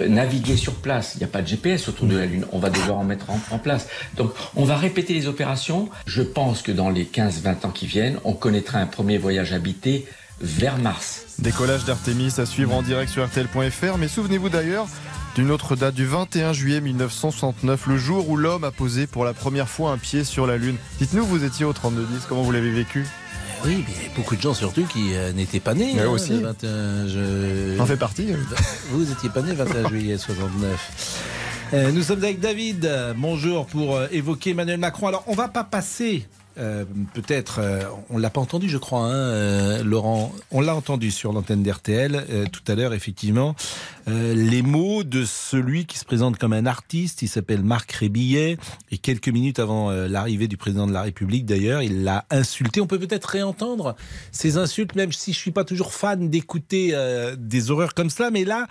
euh, 0.00 0.08
naviguer 0.08 0.56
sur 0.56 0.74
place. 0.76 1.12
Il 1.14 1.18
n'y 1.18 1.24
a 1.24 1.28
pas 1.28 1.42
de 1.42 1.46
GPS 1.48 1.88
autour 1.88 2.06
de 2.06 2.16
la 2.16 2.24
Lune, 2.24 2.46
on 2.52 2.58
va 2.58 2.70
devoir 2.70 2.98
en 2.98 3.04
mettre 3.04 3.28
en, 3.28 3.38
en 3.50 3.58
place. 3.58 3.86
Donc 4.16 4.32
on 4.56 4.64
va 4.64 4.76
répéter 4.76 5.12
les 5.12 5.26
opérations. 5.26 5.90
Je 6.06 6.22
pense 6.22 6.62
que 6.62 6.72
dans 6.72 6.88
les 6.88 7.04
15-20 7.04 7.66
ans 7.66 7.70
qui 7.70 7.86
viennent, 7.86 8.18
on 8.24 8.32
connaîtra 8.32 8.78
un 8.78 8.86
premier 8.86 9.18
voyage 9.18 9.52
habité 9.52 10.06
vers 10.40 10.78
Mars. 10.78 11.24
Décollage 11.38 11.84
d'Artemis 11.84 12.32
à 12.38 12.46
suivre 12.46 12.74
en 12.74 12.82
direct 12.82 13.10
sur 13.12 13.26
RTL.fr. 13.26 13.98
Mais 13.98 14.08
souvenez-vous 14.08 14.48
d'ailleurs 14.48 14.86
d'une 15.34 15.50
autre 15.50 15.76
date 15.76 15.94
du 15.94 16.04
21 16.04 16.52
juillet 16.52 16.80
1969, 16.80 17.86
le 17.86 17.96
jour 17.96 18.28
où 18.28 18.36
l'homme 18.36 18.64
a 18.64 18.70
posé 18.70 19.06
pour 19.06 19.24
la 19.24 19.32
première 19.32 19.68
fois 19.68 19.90
un 19.92 19.98
pied 19.98 20.24
sur 20.24 20.46
la 20.46 20.56
Lune. 20.58 20.76
Dites-nous, 20.98 21.24
vous 21.24 21.44
étiez 21.44 21.64
au 21.64 21.72
3210, 21.72 22.26
comment 22.28 22.42
vous 22.42 22.52
l'avez 22.52 22.70
vécu? 22.70 23.06
Oui, 23.64 23.84
mais 23.86 23.94
il 23.96 24.02
y 24.02 24.12
a 24.12 24.16
beaucoup 24.16 24.36
de 24.36 24.42
gens 24.42 24.54
surtout 24.54 24.84
qui 24.84 25.14
euh, 25.14 25.32
n'étaient 25.32 25.60
pas 25.60 25.72
nés. 25.74 25.98
Hein, 26.00 26.08
aussi. 26.08 26.32
le 26.32 26.40
21 26.40 27.06
je- 27.06 27.74
J'en 27.78 27.86
fais 27.86 27.96
partie. 27.96 28.28
Vous 28.90 29.04
n'étiez 29.04 29.30
pas 29.30 29.40
né 29.40 29.50
le 29.50 29.56
21 29.64 29.88
juillet 29.88 30.18
69. 30.18 31.20
Euh, 31.72 31.90
nous 31.92 32.02
sommes 32.02 32.18
avec 32.22 32.40
David. 32.40 32.90
Bonjour 33.16 33.66
pour 33.66 33.96
euh, 33.96 34.08
évoquer 34.10 34.50
Emmanuel 34.50 34.78
Macron. 34.80 35.06
Alors, 35.06 35.22
on 35.28 35.34
va 35.34 35.48
pas 35.48 35.64
passer. 35.64 36.26
Euh, 36.58 36.84
Peut-être, 37.14 37.58
euh, 37.58 37.82
on 38.10 38.18
l'a 38.18 38.30
pas 38.30 38.40
entendu, 38.40 38.68
je 38.68 38.78
crois, 38.78 39.00
hein, 39.00 39.12
euh, 39.12 39.84
Laurent. 39.84 40.32
On 40.50 40.60
l'a 40.60 40.74
entendu 40.74 41.10
sur 41.10 41.32
l'antenne 41.32 41.62
d'RTL 41.62 42.26
euh, 42.30 42.46
tout 42.50 42.62
à 42.70 42.74
l'heure, 42.74 42.94
effectivement. 42.94 43.54
Les 44.06 44.62
mots 44.62 45.04
de 45.04 45.24
celui 45.24 45.86
qui 45.86 45.96
se 45.96 46.04
présente 46.04 46.36
comme 46.36 46.52
un 46.52 46.66
artiste. 46.66 47.22
Il 47.22 47.28
s'appelle 47.28 47.62
Marc 47.62 47.92
Rébillet. 47.92 48.58
Et 48.90 48.98
quelques 48.98 49.28
minutes 49.28 49.60
avant 49.60 49.92
l'arrivée 49.92 50.48
du 50.48 50.56
président 50.56 50.88
de 50.88 50.92
la 50.92 51.02
République, 51.02 51.46
d'ailleurs, 51.46 51.82
il 51.82 52.02
l'a 52.02 52.24
insulté. 52.28 52.80
On 52.80 52.88
peut 52.88 52.98
peut-être 52.98 53.26
réentendre 53.26 53.94
ces 54.32 54.56
insultes, 54.56 54.96
même 54.96 55.12
si 55.12 55.32
je 55.32 55.38
suis 55.38 55.52
pas 55.52 55.62
toujours 55.62 55.94
fan 55.94 56.28
d'écouter 56.30 56.96
des 57.38 57.70
horreurs 57.70 57.94
comme 57.94 58.10
cela. 58.10 58.32
Mais 58.32 58.44
là, 58.44 58.66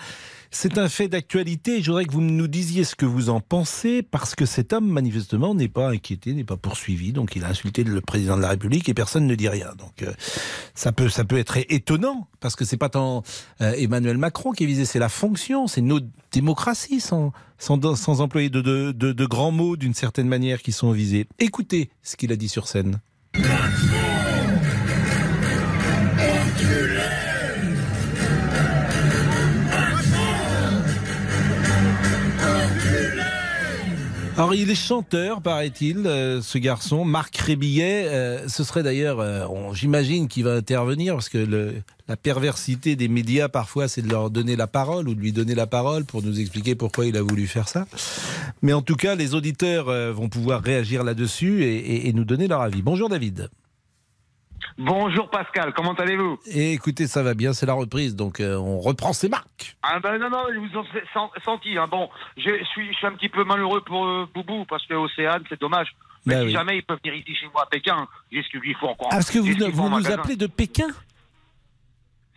c'est 0.52 0.78
un 0.78 0.90
fait 0.90 1.08
d'actualité. 1.08 1.82
Je 1.82 1.88
voudrais 1.88 2.06
que 2.06 2.12
vous 2.12 2.22
nous 2.22 2.48
disiez 2.48 2.84
ce 2.84 2.96
que 2.96 3.06
vous 3.06 3.30
en 3.30 3.40
pensez, 3.40 4.04
parce 4.04 4.36
que 4.36 4.46
cet 4.46 4.74
homme, 4.74 4.88
manifestement, 4.88 5.56
n'est 5.56 5.70
pas 5.70 5.90
inquiété, 5.90 6.34
n'est 6.34 6.44
pas 6.44 6.58
poursuivi. 6.58 7.14
Donc, 7.14 7.36
il 7.36 7.44
a 7.46 7.48
insulté 7.48 7.84
le 7.84 8.02
président 8.02 8.36
de 8.36 8.42
la 8.42 8.50
République 8.50 8.90
et 8.90 8.94
personne 8.94 9.26
ne 9.26 9.36
dit 9.36 9.48
rien. 9.48 9.74
Donc, 9.78 10.04
euh, 10.04 10.12
ça 10.76 10.92
peut, 10.92 11.10
ça 11.10 11.24
peut 11.24 11.38
être 11.38 11.58
étonnant, 11.70 12.28
parce 12.42 12.56
que 12.56 12.66
c'est 12.66 12.78
pas 12.78 12.90
tant 12.90 13.24
euh, 13.62 13.74
Emmanuel 13.78 14.18
Macron 14.18 14.52
qui 14.52 14.66
est 14.66 14.68
visé, 14.68 14.86
c'est 14.86 15.00
la 15.00 15.10
fonction, 15.10 15.68
c'est 15.68 15.82
nos 15.82 16.02
démocraties 16.32 17.00
sans, 17.00 17.32
sans, 17.58 17.96
sans 17.96 18.22
employer 18.22 18.50
de, 18.50 18.62
de, 18.62 18.92
de, 18.92 19.14
de 19.14 19.26
grands 19.26 19.52
mots 19.52 19.78
d'une 19.78 19.94
certaine 19.94 20.28
manière 20.28 20.62
qui 20.62 20.74
sont 20.74 20.92
visés. 20.92 21.28
Écoutez 21.40 21.90
ce 22.04 22.18
qu'il 22.18 22.32
a 22.32 22.36
dit 22.36 22.50
sur 22.50 22.68
scène. 22.68 23.00
Alors 34.38 34.56
il 34.56 34.72
est 34.72 34.76
chanteur, 34.76 35.42
paraît-il, 35.42 36.08
euh, 36.08 36.42
ce 36.42 36.58
garçon, 36.58 37.04
Marc 37.04 37.36
Rébillet. 37.36 38.06
Euh, 38.08 38.48
ce 38.48 38.64
serait 38.64 38.82
d'ailleurs, 38.82 39.20
euh, 39.20 39.46
j'imagine 39.74 40.30
qu'il 40.30 40.46
va 40.46 40.54
intervenir, 40.54 41.16
parce 41.16 41.28
que 41.28 41.74
la 42.08 42.16
perversité 42.16 42.96
des 42.96 43.10
médias, 43.10 43.50
parfois, 43.50 43.88
c'est 43.88 44.02
de 44.02 44.10
leur 44.10 44.30
donner 44.30 44.56
la 44.56 44.68
parole 44.68 45.10
ou 45.10 45.16
de 45.16 45.20
lui 45.20 45.34
donner 45.34 45.54
la 45.54 45.68
parole 45.68 46.06
pour 46.06 46.24
nous 46.24 46.40
expliquer 46.40 46.76
pourquoi 46.76 47.06
il 47.06 47.18
a 47.18 47.22
voulu 47.22 47.46
faire 47.46 47.68
ça. 47.68 47.86
Mais 48.62 48.74
en 48.74 48.82
tout 48.82 48.96
cas, 48.96 49.16
les 49.16 49.36
auditeurs 49.36 50.14
vont 50.14 50.30
pouvoir 50.30 50.62
réagir 50.64 51.04
là-dessus 51.04 51.64
et 51.64 52.12
nous 52.14 52.26
donner 52.26 52.48
leur 52.48 52.62
avis. 52.62 52.82
Bonjour 52.82 53.10
David. 53.10 53.50
Bonjour 54.78 55.30
Pascal, 55.30 55.74
comment 55.74 55.94
allez-vous? 55.94 56.40
Et 56.48 56.74
écoutez, 56.74 57.08
ça 57.08 57.24
va 57.24 57.34
bien, 57.34 57.54
c'est 57.54 57.66
la 57.66 57.74
reprise, 57.74 58.16
donc 58.16 58.40
euh, 58.40 58.56
on 58.56 58.80
reprend 58.80 59.14
ses 59.14 59.30
marques. 59.30 59.76
Ah 59.84 60.00
ben 60.00 60.18
non, 60.18 60.30
non, 60.30 60.44
je 60.54 60.60
vous 60.60 60.68
sen- 61.14 61.30
senti. 61.44 61.78
hein. 61.78 61.88
Bon, 61.90 62.10
je 62.38 62.64
suis, 62.72 62.92
je 62.92 62.98
suis 62.98 63.08
un 63.08 63.14
petit 63.14 63.30
peu 63.30 63.44
malheureux 63.44 63.82
pour 63.82 64.06
euh, 64.06 64.28
Boubou, 64.34 64.66
parce 64.66 64.86
que 64.88 64.94
Océane, 64.94 65.44
c'est 65.50 65.60
dommage. 65.60 65.88
Mais 66.26 66.36
Bah 66.36 66.40
si 66.42 66.46
oui. 66.48 66.52
jamais 66.54 66.78
ils 66.78 66.84
peuvent 66.84 67.00
venir 67.04 67.20
ici 67.20 67.36
chez 67.36 67.48
moi 67.54 67.64
à 67.64 67.66
Pékin, 67.66 68.08
j'ai 68.32 68.44
ce 68.44 68.50
qu'il 68.60 68.76
faut 68.76 68.88
encore. 68.88 69.08
Ah, 69.12 69.16
parce 69.16 69.32
que 69.32 69.40
vous, 69.40 69.54
vous 69.72 69.90
nous 69.90 70.12
appelez 70.12 70.36
de 70.36 70.48
Pékin? 70.48 70.88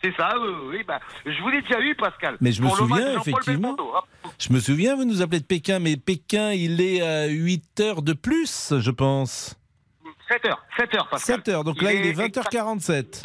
C'est 0.03 0.15
ça, 0.17 0.35
oui, 0.39 0.49
oui. 0.71 0.85
bah, 0.87 1.01
je 1.25 1.41
vous 1.41 1.49
l'ai 1.49 1.63
déjà 1.63 1.81
eu, 1.81 1.95
Pascal. 1.95 2.37
Mais 2.41 2.53
je 2.53 2.61
me 2.63 2.69
souviens, 2.71 3.19
effectivement. 3.21 3.75
Hein. 3.97 4.01
Je 4.39 4.53
me 4.53 4.59
souviens, 4.61 4.97
vous 4.97 5.05
nous 5.07 5.23
appelez 5.23 5.41
de 5.41 5.47
Pékin, 5.47 5.79
mais 5.79 5.97
Pékin, 5.97 6.53
il 6.53 6.81
est 6.81 7.01
à 7.01 7.27
8 7.27 7.81
heures 7.81 8.03
de 8.03 8.13
plus, 8.13 8.75
je 8.79 8.91
pense. 8.91 9.57
7 10.29 10.45
heures, 10.47 10.65
7 10.79 10.95
heures, 10.95 11.09
Pascal. 11.09 11.37
7 11.37 11.49
heures, 11.49 11.65
donc 11.65 11.81
là, 11.83 11.93
il 11.93 12.07
est 12.07 12.13
20h47. 12.13 13.23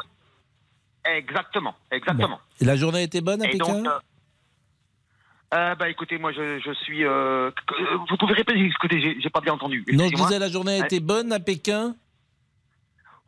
Exactement, 1.06 1.76
exactement. 1.92 2.40
Et 2.62 2.66
la 2.66 2.76
journée 2.76 3.04
était 3.04 3.22
bonne 3.22 3.42
à 3.42 3.46
Et 3.48 3.52
Pékin 3.52 3.74
donc, 3.82 3.88
euh, 3.88 4.00
euh, 5.56 5.76
bah 5.76 5.90
écoutez, 5.90 6.18
moi 6.20 6.32
je, 6.32 6.60
je 6.60 6.72
suis. 6.84 7.04
euh, 7.06 7.48
euh, 7.50 7.52
vous 8.10 8.18
pouvez 8.18 8.34
répéter, 8.34 8.60
écoutez, 8.60 9.18
j'ai 9.20 9.30
pas 9.30 9.42
bien 9.42 9.54
entendu. 9.54 9.84
Non, 9.94 10.08
je 10.08 10.16
disais, 10.16 10.38
la 10.40 10.50
journée 10.50 10.82
a 10.82 10.86
été 10.86 11.00
bonne 11.00 11.32
à 11.34 11.40
Pékin 11.40 11.96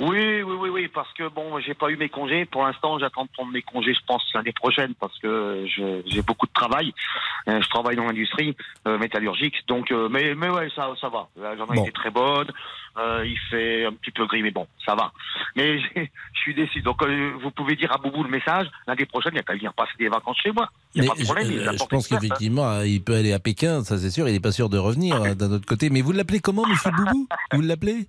Oui, 0.02 0.42
oui, 0.42 0.56
oui, 0.60 0.70
oui, 0.70 0.88
parce 0.88 1.14
que 1.14 1.28
bon, 1.30 1.60
j'ai 1.60 1.76
pas 1.76 1.90
eu 1.92 1.96
mes 1.96 2.10
congés. 2.10 2.46
Pour 2.46 2.64
l'instant, 2.66 2.98
j'attends 2.98 3.26
de 3.26 3.30
prendre 3.30 3.52
mes 3.52 3.62
congés, 3.62 3.94
je 3.94 4.00
pense, 4.08 4.24
l'année 4.34 4.52
prochaine, 4.52 4.96
parce 5.00 5.16
que 5.20 5.64
j'ai 6.08 6.22
beaucoup 6.24 6.48
de 6.48 6.54
travail. 6.54 6.92
Euh, 7.48 7.62
je 7.62 7.70
travaille 7.70 7.96
dans 7.96 8.06
l'industrie 8.06 8.56
euh, 8.88 8.98
métallurgique, 8.98 9.56
donc, 9.68 9.92
euh, 9.92 10.10
mais, 10.10 10.34
mais 10.34 10.50
ouais, 10.50 10.70
ça, 10.76 10.92
ça 11.00 11.10
va. 11.10 11.28
La 11.40 11.56
journée 11.56 11.76
Bon. 11.76 11.84
était 11.84 11.92
très 11.92 12.10
bonne. 12.10 12.48
Euh, 12.98 13.24
il 13.26 13.38
fait 13.52 13.86
un 13.86 13.94
petit 13.94 14.10
peu 14.12 14.26
gris, 14.26 14.42
mais 14.42 14.50
bon, 14.50 14.66
ça 14.86 14.96
va. 14.96 15.12
Mais 15.56 15.80
je 15.96 16.40
suis 16.40 16.56
déçu. 16.56 16.82
Donc, 16.82 17.04
vous 17.04 17.52
pouvez 17.52 17.76
dire 17.76 17.92
à 17.94 17.98
Boubou 18.00 18.24
le 18.24 18.30
message. 18.30 18.68
L'année 18.88 19.06
prochaine, 19.06 19.34
il 19.36 19.38
y 19.38 19.40
a 19.40 19.44
qu'à 19.44 19.54
venir 19.54 19.72
passer 19.74 19.94
des 20.00 20.10
vacances 20.10 20.38
chez 20.42 20.52
moi. 20.52 20.68
Il 20.96 21.02
n'y 21.02 21.08
Mais 21.08 21.12
a 21.12 21.16
pas 21.16 21.22
de 21.22 21.26
problème. 21.26 21.78
je, 21.78 21.86
pense 21.86 22.12
hein. 22.12 22.18
qu'effectivement, 22.20 22.82
il 22.82 23.04
peut 23.04 23.16
aller 23.16 23.34
à 23.34 23.40
Pékin, 23.40 23.84
ça 23.84 24.00
c'est 24.00 24.10
sûr. 24.10 24.28
Il 24.28 24.34
n'est 24.34 24.40
pas 24.40 24.52
sûr 24.52 24.68
de 24.68 24.80
revenir 24.80 25.36
d'un 25.36 25.52
autre 25.52 25.68
côté. 25.68 25.90
Mais 25.92 26.02
vous 26.02 26.12
l'appelez 26.12 26.40
comment, 26.40 26.66
Monsieur 26.68 26.90
Boubou? 26.92 27.28
Vous 27.54 27.62
l'appelez? 27.62 28.08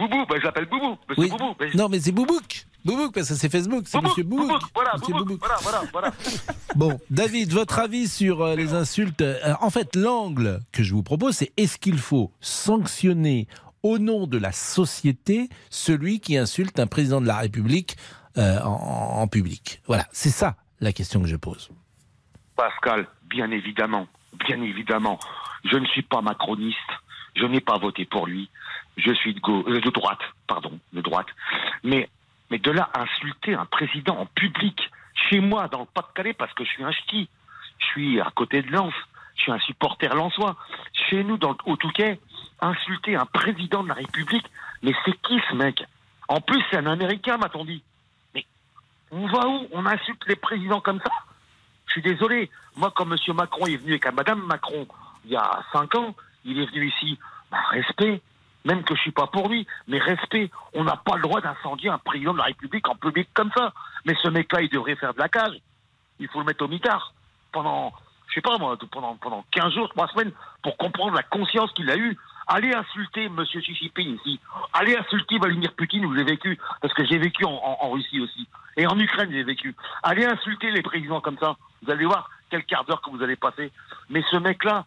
Boubou, 0.00 0.26
ben, 0.26 0.38
je 0.40 0.44
l'appelle 0.44 0.66
Boubou. 0.66 0.96
Monsieur 1.08 1.22
Oui. 1.22 1.30
Boubou. 1.30 1.54
Non, 1.74 1.88
mais 1.88 2.00
c'est 2.00 2.12
Boubouk. 2.12 2.66
Boubouk, 2.84 3.12
parce 3.14 3.28
que 3.28 3.34
c'est 3.34 3.50
Facebook. 3.50 3.84
C'est 3.86 4.00
Monsieur 4.00 4.22
Boubouk. 4.24 4.48
Boubouk, 4.48 4.62
voilà, 4.74 4.92
Monsieur 4.94 5.12
Boubouk, 5.14 5.38
Boubouk. 5.40 5.40
voilà, 5.62 5.82
voilà, 5.92 6.10
voilà. 6.10 6.12
Bon, 6.76 6.98
David, 7.10 7.52
votre 7.52 7.78
avis 7.78 8.08
sur 8.08 8.42
euh, 8.42 8.54
les 8.56 8.72
insultes 8.74 9.20
Euh, 9.20 9.54
En 9.60 9.70
fait, 9.70 9.94
l'angle 9.96 10.60
que 10.72 10.82
je 10.82 10.94
vous 10.94 11.02
propose, 11.02 11.34
c'est 11.36 11.52
est-ce 11.56 11.76
qu'il 11.78 11.98
faut 11.98 12.32
sanctionner 12.40 13.46
au 13.82 13.98
nom 13.98 14.26
de 14.26 14.38
la 14.38 14.52
société 14.52 15.48
celui 15.70 16.20
qui 16.20 16.36
insulte 16.38 16.78
un 16.80 16.86
président 16.86 17.20
de 17.20 17.26
la 17.26 17.36
République 17.38 17.96
euh, 18.38 18.60
en, 18.62 19.20
en 19.22 19.28
public? 19.28 19.82
Voilà, 19.86 20.06
c'est 20.12 20.30
ça 20.30 20.56
la 20.80 20.92
question 20.92 21.20
que 21.20 21.28
je 21.28 21.36
pose. 21.36 21.70
Pascal, 22.56 23.06
bien 23.28 23.50
évidemment, 23.50 24.06
bien 24.46 24.60
évidemment, 24.62 25.18
je 25.70 25.76
ne 25.76 25.86
suis 25.86 26.02
pas 26.02 26.20
macroniste, 26.22 26.78
je 27.36 27.44
n'ai 27.46 27.60
pas 27.60 27.78
voté 27.78 28.04
pour 28.06 28.26
lui, 28.26 28.48
je 29.00 29.12
suis 29.12 29.34
de, 29.34 29.40
gau- 29.40 29.64
euh, 29.68 29.80
de 29.80 29.90
droite, 29.90 30.20
pardon, 30.46 30.78
de 30.92 31.00
droite, 31.00 31.28
mais, 31.82 32.08
de 32.50 32.70
là 32.70 32.90
insulter 32.94 33.54
un 33.54 33.66
président 33.66 34.18
en 34.18 34.26
public, 34.26 34.90
chez 35.28 35.40
moi, 35.40 35.68
dans 35.68 35.80
le 35.80 35.86
Pas-de-Calais, 35.86 36.32
parce 36.34 36.52
que 36.54 36.64
je 36.64 36.70
suis 36.70 36.84
un 36.84 36.92
ch'ti, 36.92 37.28
je 37.78 37.86
suis 37.86 38.20
à 38.20 38.30
côté 38.34 38.62
de 38.62 38.70
Lens, 38.70 38.94
je 39.36 39.42
suis 39.42 39.52
un 39.52 39.58
supporter 39.60 40.14
lensois, 40.14 40.56
chez 40.92 41.24
nous, 41.24 41.38
dans 41.38 41.50
le 41.50 41.56
Haut-Touquet, 41.64 42.20
insulter 42.60 43.16
un 43.16 43.26
président 43.26 43.82
de 43.82 43.88
la 43.88 43.94
République, 43.94 44.46
mais 44.82 44.92
c'est 45.04 45.16
qui 45.22 45.40
ce 45.48 45.54
mec? 45.54 45.82
En 46.28 46.40
plus, 46.40 46.62
c'est 46.70 46.76
un 46.76 46.86
Américain, 46.86 47.38
m'a-t-on 47.38 47.64
dit. 47.64 47.82
Mais 48.34 48.44
on 49.10 49.26
va 49.26 49.46
où? 49.48 49.66
On 49.72 49.86
insulte 49.86 50.22
les 50.26 50.36
présidents 50.36 50.80
comme 50.80 51.00
ça? 51.00 51.10
Je 51.86 51.92
suis 51.92 52.02
désolé. 52.02 52.50
Moi, 52.76 52.92
quand 52.94 53.10
M. 53.10 53.16
Macron 53.34 53.66
est 53.66 53.76
venu 53.76 53.92
avec 53.92 54.06
à 54.06 54.12
Mme 54.12 54.42
Macron 54.46 54.86
il 55.24 55.32
y 55.32 55.36
a 55.36 55.62
cinq 55.72 55.94
ans, 55.96 56.14
il 56.44 56.60
est 56.60 56.66
venu 56.66 56.88
ici. 56.88 57.18
Bah, 57.50 57.58
respect. 57.70 58.20
Même 58.64 58.82
que 58.84 58.94
je 58.94 59.00
suis 59.00 59.10
pas 59.12 59.26
pour 59.26 59.48
lui, 59.48 59.66
mais 59.88 59.98
respect. 59.98 60.50
On 60.74 60.84
n'a 60.84 60.96
pas 60.96 61.16
le 61.16 61.22
droit 61.22 61.40
d'incendier 61.40 61.88
un 61.88 61.98
président 61.98 62.32
de 62.32 62.38
la 62.38 62.44
République 62.44 62.86
en 62.88 62.94
public 62.94 63.28
comme 63.34 63.50
ça. 63.56 63.72
Mais 64.04 64.14
ce 64.22 64.28
mec-là, 64.28 64.60
il 64.62 64.68
devrait 64.68 64.96
faire 64.96 65.14
de 65.14 65.18
la 65.18 65.28
cage. 65.28 65.56
Il 66.18 66.28
faut 66.28 66.40
le 66.40 66.44
mettre 66.44 66.62
au 66.64 66.68
mitard 66.68 67.14
pendant, 67.52 67.92
je 68.28 68.34
sais 68.34 68.40
pas 68.42 68.58
moi, 68.58 68.76
pendant 68.90 69.16
pendant 69.16 69.44
15 69.52 69.72
jours, 69.74 69.88
3 69.90 70.08
semaines, 70.08 70.32
pour 70.62 70.76
comprendre 70.76 71.14
la 71.14 71.22
conscience 71.22 71.72
qu'il 71.72 71.90
a 71.90 71.96
eue. 71.96 72.16
Allez 72.46 72.72
insulter 72.74 73.24
M. 73.26 73.42
Jinping 73.46 74.16
ici. 74.16 74.40
Allez 74.72 74.96
insulter 74.96 75.38
Vladimir 75.38 75.72
Poutine 75.72 76.04
où 76.04 76.14
j'ai 76.16 76.24
vécu, 76.24 76.58
parce 76.82 76.92
que 76.94 77.04
j'ai 77.06 77.18
vécu 77.18 77.44
en, 77.44 77.50
en- 77.52 77.78
en 77.80 77.90
Russie 77.92 78.20
aussi. 78.20 78.46
Et 78.76 78.86
en 78.86 78.98
Ukraine, 78.98 79.30
j'ai 79.32 79.44
vécu. 79.44 79.74
Allez 80.02 80.24
insulter 80.26 80.70
les 80.72 80.82
présidents 80.82 81.20
comme 81.20 81.38
ça. 81.38 81.56
Vous 81.82 81.90
allez 81.90 82.04
voir 82.06 82.28
quel 82.50 82.64
quart 82.64 82.84
d'heure 82.84 83.00
que 83.00 83.10
vous 83.10 83.22
allez 83.22 83.36
passer. 83.36 83.70
Mais 84.10 84.22
ce 84.30 84.36
mec-là, 84.36 84.84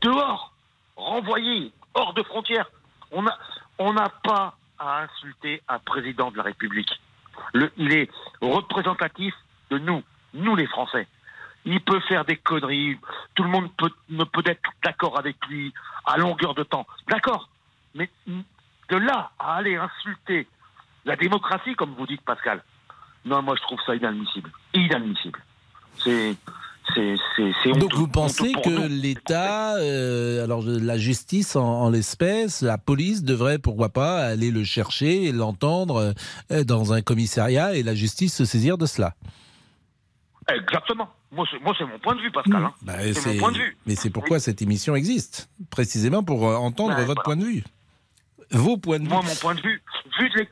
dehors, 0.00 0.52
renvoyé, 0.96 1.72
hors 1.94 2.14
de 2.14 2.22
frontières. 2.22 2.70
On 3.14 3.22
n'a 3.22 3.38
on 3.78 3.94
pas 4.22 4.56
à 4.78 5.02
insulter 5.02 5.62
un 5.68 5.78
président 5.78 6.30
de 6.30 6.36
la 6.36 6.42
République. 6.42 7.00
Il 7.54 7.92
est 7.92 8.10
représentatif 8.40 9.34
de 9.70 9.78
nous, 9.78 10.02
nous 10.34 10.56
les 10.56 10.66
Français. 10.66 11.06
Il 11.64 11.80
peut 11.80 12.00
faire 12.00 12.24
des 12.24 12.36
conneries, 12.36 12.98
tout 13.34 13.42
le 13.42 13.48
monde 13.48 13.70
peut, 13.78 13.90
ne 14.10 14.24
peut 14.24 14.42
être 14.44 14.70
d'accord 14.84 15.18
avec 15.18 15.36
lui 15.46 15.72
à 16.04 16.18
longueur 16.18 16.54
de 16.54 16.62
temps. 16.62 16.86
D'accord, 17.08 17.48
mais 17.94 18.10
de 18.26 18.96
là 18.96 19.30
à 19.38 19.56
aller 19.56 19.76
insulter 19.76 20.46
la 21.06 21.16
démocratie, 21.16 21.74
comme 21.74 21.94
vous 21.94 22.06
dites 22.06 22.22
Pascal, 22.22 22.62
non, 23.24 23.42
moi 23.42 23.54
je 23.56 23.62
trouve 23.62 23.80
ça 23.86 23.94
inadmissible. 23.94 24.50
Inadmissible. 24.74 25.40
C'est. 25.98 26.36
Donc 27.74 27.94
vous 27.94 28.08
pensez 28.08 28.52
que 28.52 28.86
l'État, 28.88 29.76
euh, 29.76 30.44
alors 30.44 30.62
la 30.64 30.98
justice 30.98 31.56
en, 31.56 31.64
en 31.64 31.90
l'espèce, 31.90 32.62
la 32.62 32.78
police 32.78 33.24
devrait 33.24 33.58
pourquoi 33.58 33.88
pas 33.88 34.18
aller 34.24 34.50
le 34.50 34.64
chercher 34.64 35.24
et 35.24 35.32
l'entendre 35.32 36.14
euh, 36.50 36.64
dans 36.64 36.92
un 36.92 37.02
commissariat 37.02 37.74
et 37.74 37.82
la 37.82 37.94
justice 37.94 38.34
se 38.34 38.44
saisir 38.44 38.78
de 38.78 38.86
cela? 38.86 39.14
Exactement. 40.48 41.08
Moi, 41.32 41.46
c'est, 41.50 41.84
mon 41.84 41.98
point 41.98 42.14
de 42.14 42.20
vue, 42.20 42.30
Pascal. 42.30 42.62
hein. 42.64 42.72
Bah, 42.82 42.94
c'est, 43.12 43.34
mon 43.34 43.40
point 43.40 43.52
de 43.52 43.58
vue. 43.58 43.76
Mais 43.86 43.96
c'est 43.96 44.10
pourquoi 44.10 44.38
cette 44.38 44.62
émission 44.62 44.94
existe, 44.94 45.48
précisément 45.70 46.22
pour 46.22 46.48
euh, 46.48 46.54
entendre 46.54 46.90
Ouais, 46.96 47.04
votre 47.04 47.22
voilà. 47.24 47.36
point 47.36 47.36
de 47.36 47.44
vue. 47.44 47.64
Vos 48.50 48.76
points 48.76 48.98
de 48.98 49.04
vue. 49.04 49.08
Moi, 49.08 49.22
mon 49.22 49.34
point 49.36 49.54
de 49.54 49.62
vue, 49.62 49.82
vu, 50.20 50.30
de 50.30 50.46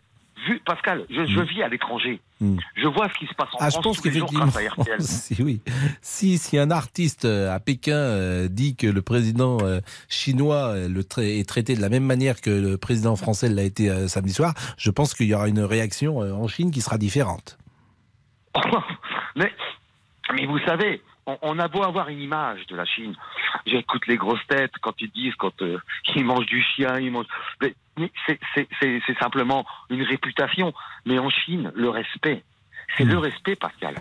vu 0.47 0.61
Pascal, 0.65 1.05
je, 1.11 1.25
je 1.25 1.41
vis 1.41 1.63
à 1.63 1.69
l'étranger. 1.69 2.21
Mm. 2.41 2.57
Je 2.77 2.89
vois 2.89 3.09
ce 3.09 3.19
qui 3.19 3.27
se 3.27 3.35
passe 3.35 3.49
en 3.53 3.59
Ah, 3.61 3.67
je 3.67 3.73
France 3.73 3.85
pense 3.85 3.97
tous 3.99 4.09
les 4.09 4.19
jours 4.19 4.29
qu'effectivement, 4.29 4.47
grâce 4.47 4.79
à 4.79 4.83
RTL. 4.83 5.01
si, 5.03 5.43
oui. 5.43 5.61
si, 6.01 6.39
si 6.39 6.59
un 6.59 6.71
artiste 6.71 7.25
euh, 7.25 7.55
à 7.55 7.61
Pékin 7.61 7.95
euh, 7.95 8.49
dit 8.49 8.77
que 8.77 8.87
le 8.87 9.03
président 9.03 9.59
euh, 9.63 9.81
chinois 10.09 10.75
le 10.89 11.03
est 11.19 11.49
traité 11.49 11.75
de 11.75 11.81
la 11.81 11.89
même 11.89 12.05
manière 12.05 12.41
que 12.41 12.51
le 12.51 12.79
président 12.79 13.17
français 13.17 13.49
l'a 13.49 13.63
été 13.63 13.91
euh, 13.91 14.09
samedi 14.09 14.33
soir, 14.33 14.55
je 14.77 14.91
pense 14.91 15.15
qu'il 15.15 15.27
y 15.27 15.35
aura 15.35 15.49
une 15.49 15.61
réaction 15.61 16.19
en 16.19 16.49
Chine 16.49 16.71
qui 16.71 16.81
sera 16.81 16.99
différente. 16.99 17.59
mais, 19.37 19.53
mais 20.35 20.47
vous 20.47 20.59
savez, 20.61 21.01
on, 21.27 21.39
on 21.43 21.59
a 21.59 21.69
beau 21.69 21.83
avoir 21.83 22.09
une 22.09 22.21
image 22.21 22.67
de 22.67 22.77
la 22.77 22.85
Chine. 22.85 23.15
J'écoute 23.67 24.07
les 24.07 24.17
grosses 24.17 24.45
têtes 24.49 24.73
quand 24.81 24.95
ils 25.01 25.11
disent 25.11 25.35
quand 25.37 25.61
euh, 25.63 25.79
ils 26.17 26.25
mangent 26.25 26.47
du 26.47 26.63
chien, 26.63 26.99
ils 26.99 27.11
mangent. 27.11 27.27
Mais, 27.61 27.75
mais 27.99 28.11
c'est, 28.27 29.19
simplement 29.21 29.65
une 29.91 30.03
réputation. 30.03 30.73
Mais 31.07 31.19
en 31.19 31.31
Chine, 31.31 31.73
le 31.75 31.89
respect, 31.91 32.43
c'est 32.97 33.05
le 33.05 33.19
respect, 33.19 33.57
Pascal. 33.57 33.97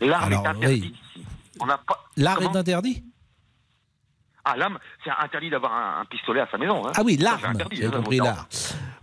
L'art 0.00 0.24
Alors, 0.24 0.44
est 0.44 0.48
interdit 0.48 0.66
oui. 0.82 0.96
ici. 1.12 1.26
On 1.60 1.66
n'a 1.66 1.78
pas. 1.78 2.04
L'art 2.16 2.40
est 2.42 2.56
interdit? 2.56 3.04
Ah, 4.46 4.56
l'âme, 4.56 4.78
c'est 5.02 5.10
interdit 5.10 5.48
d'avoir 5.48 5.72
un, 5.72 6.00
un 6.02 6.04
pistolet 6.04 6.40
à 6.40 6.48
sa 6.50 6.58
maison. 6.58 6.86
hein. 6.86 6.92
Ah 6.96 7.00
oui, 7.02 7.16
l'arme, 7.16 7.54
j'ai 7.72 7.86
hein, 7.86 7.90
compris 7.90 8.18
l'art. 8.18 8.46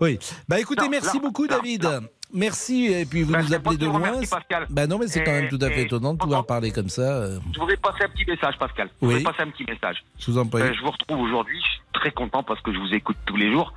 Oui. 0.01 0.17
Bah 0.49 0.59
écoutez, 0.59 0.83
Non, 0.83 0.89
merci 0.89 1.19
beaucoup 1.19 1.47
David. 1.47 1.87
Merci, 2.33 2.85
et 2.85 3.05
puis 3.05 3.23
vous 3.23 3.35
nous 3.35 3.53
appelez 3.53 3.75
de 3.75 3.85
loin. 3.85 3.95
remercie, 3.95 4.29
Pascal. 4.29 4.65
Bah 4.69 4.87
non, 4.87 4.97
mais 4.97 5.07
c'est 5.07 5.21
quand 5.23 5.33
même 5.33 5.49
tout 5.49 5.59
à 5.61 5.69
fait 5.69 5.81
étonnant 5.81 6.13
de 6.13 6.17
pouvoir 6.17 6.45
parler 6.45 6.71
comme 6.71 6.87
ça. 6.87 7.01
euh, 7.01 7.39
Je 7.53 7.59
voudrais 7.59 7.75
passer 7.75 8.05
un 8.05 8.09
petit 8.09 8.23
message, 8.25 8.57
Pascal. 8.57 8.89
Je 9.01 9.05
Oui. 9.05 9.13
voudrais 9.15 9.31
passer 9.33 9.43
un 9.43 9.51
petit 9.51 9.65
message. 9.65 10.01
Je 10.17 10.31
vous 10.31 10.37
en 10.37 10.47
prie. 10.47 10.61
Euh, 10.61 10.73
je 10.73 10.79
vous 10.81 10.91
retrouve 10.91 11.19
aujourd'hui. 11.19 11.59
Je 11.61 11.69
suis 11.71 11.81
très 11.93 12.11
content 12.11 12.41
parce 12.41 12.61
que 12.61 12.73
je 12.73 12.79
vous 12.79 12.93
écoute 12.93 13.17
tous 13.25 13.35
les 13.35 13.51
jours. 13.51 13.73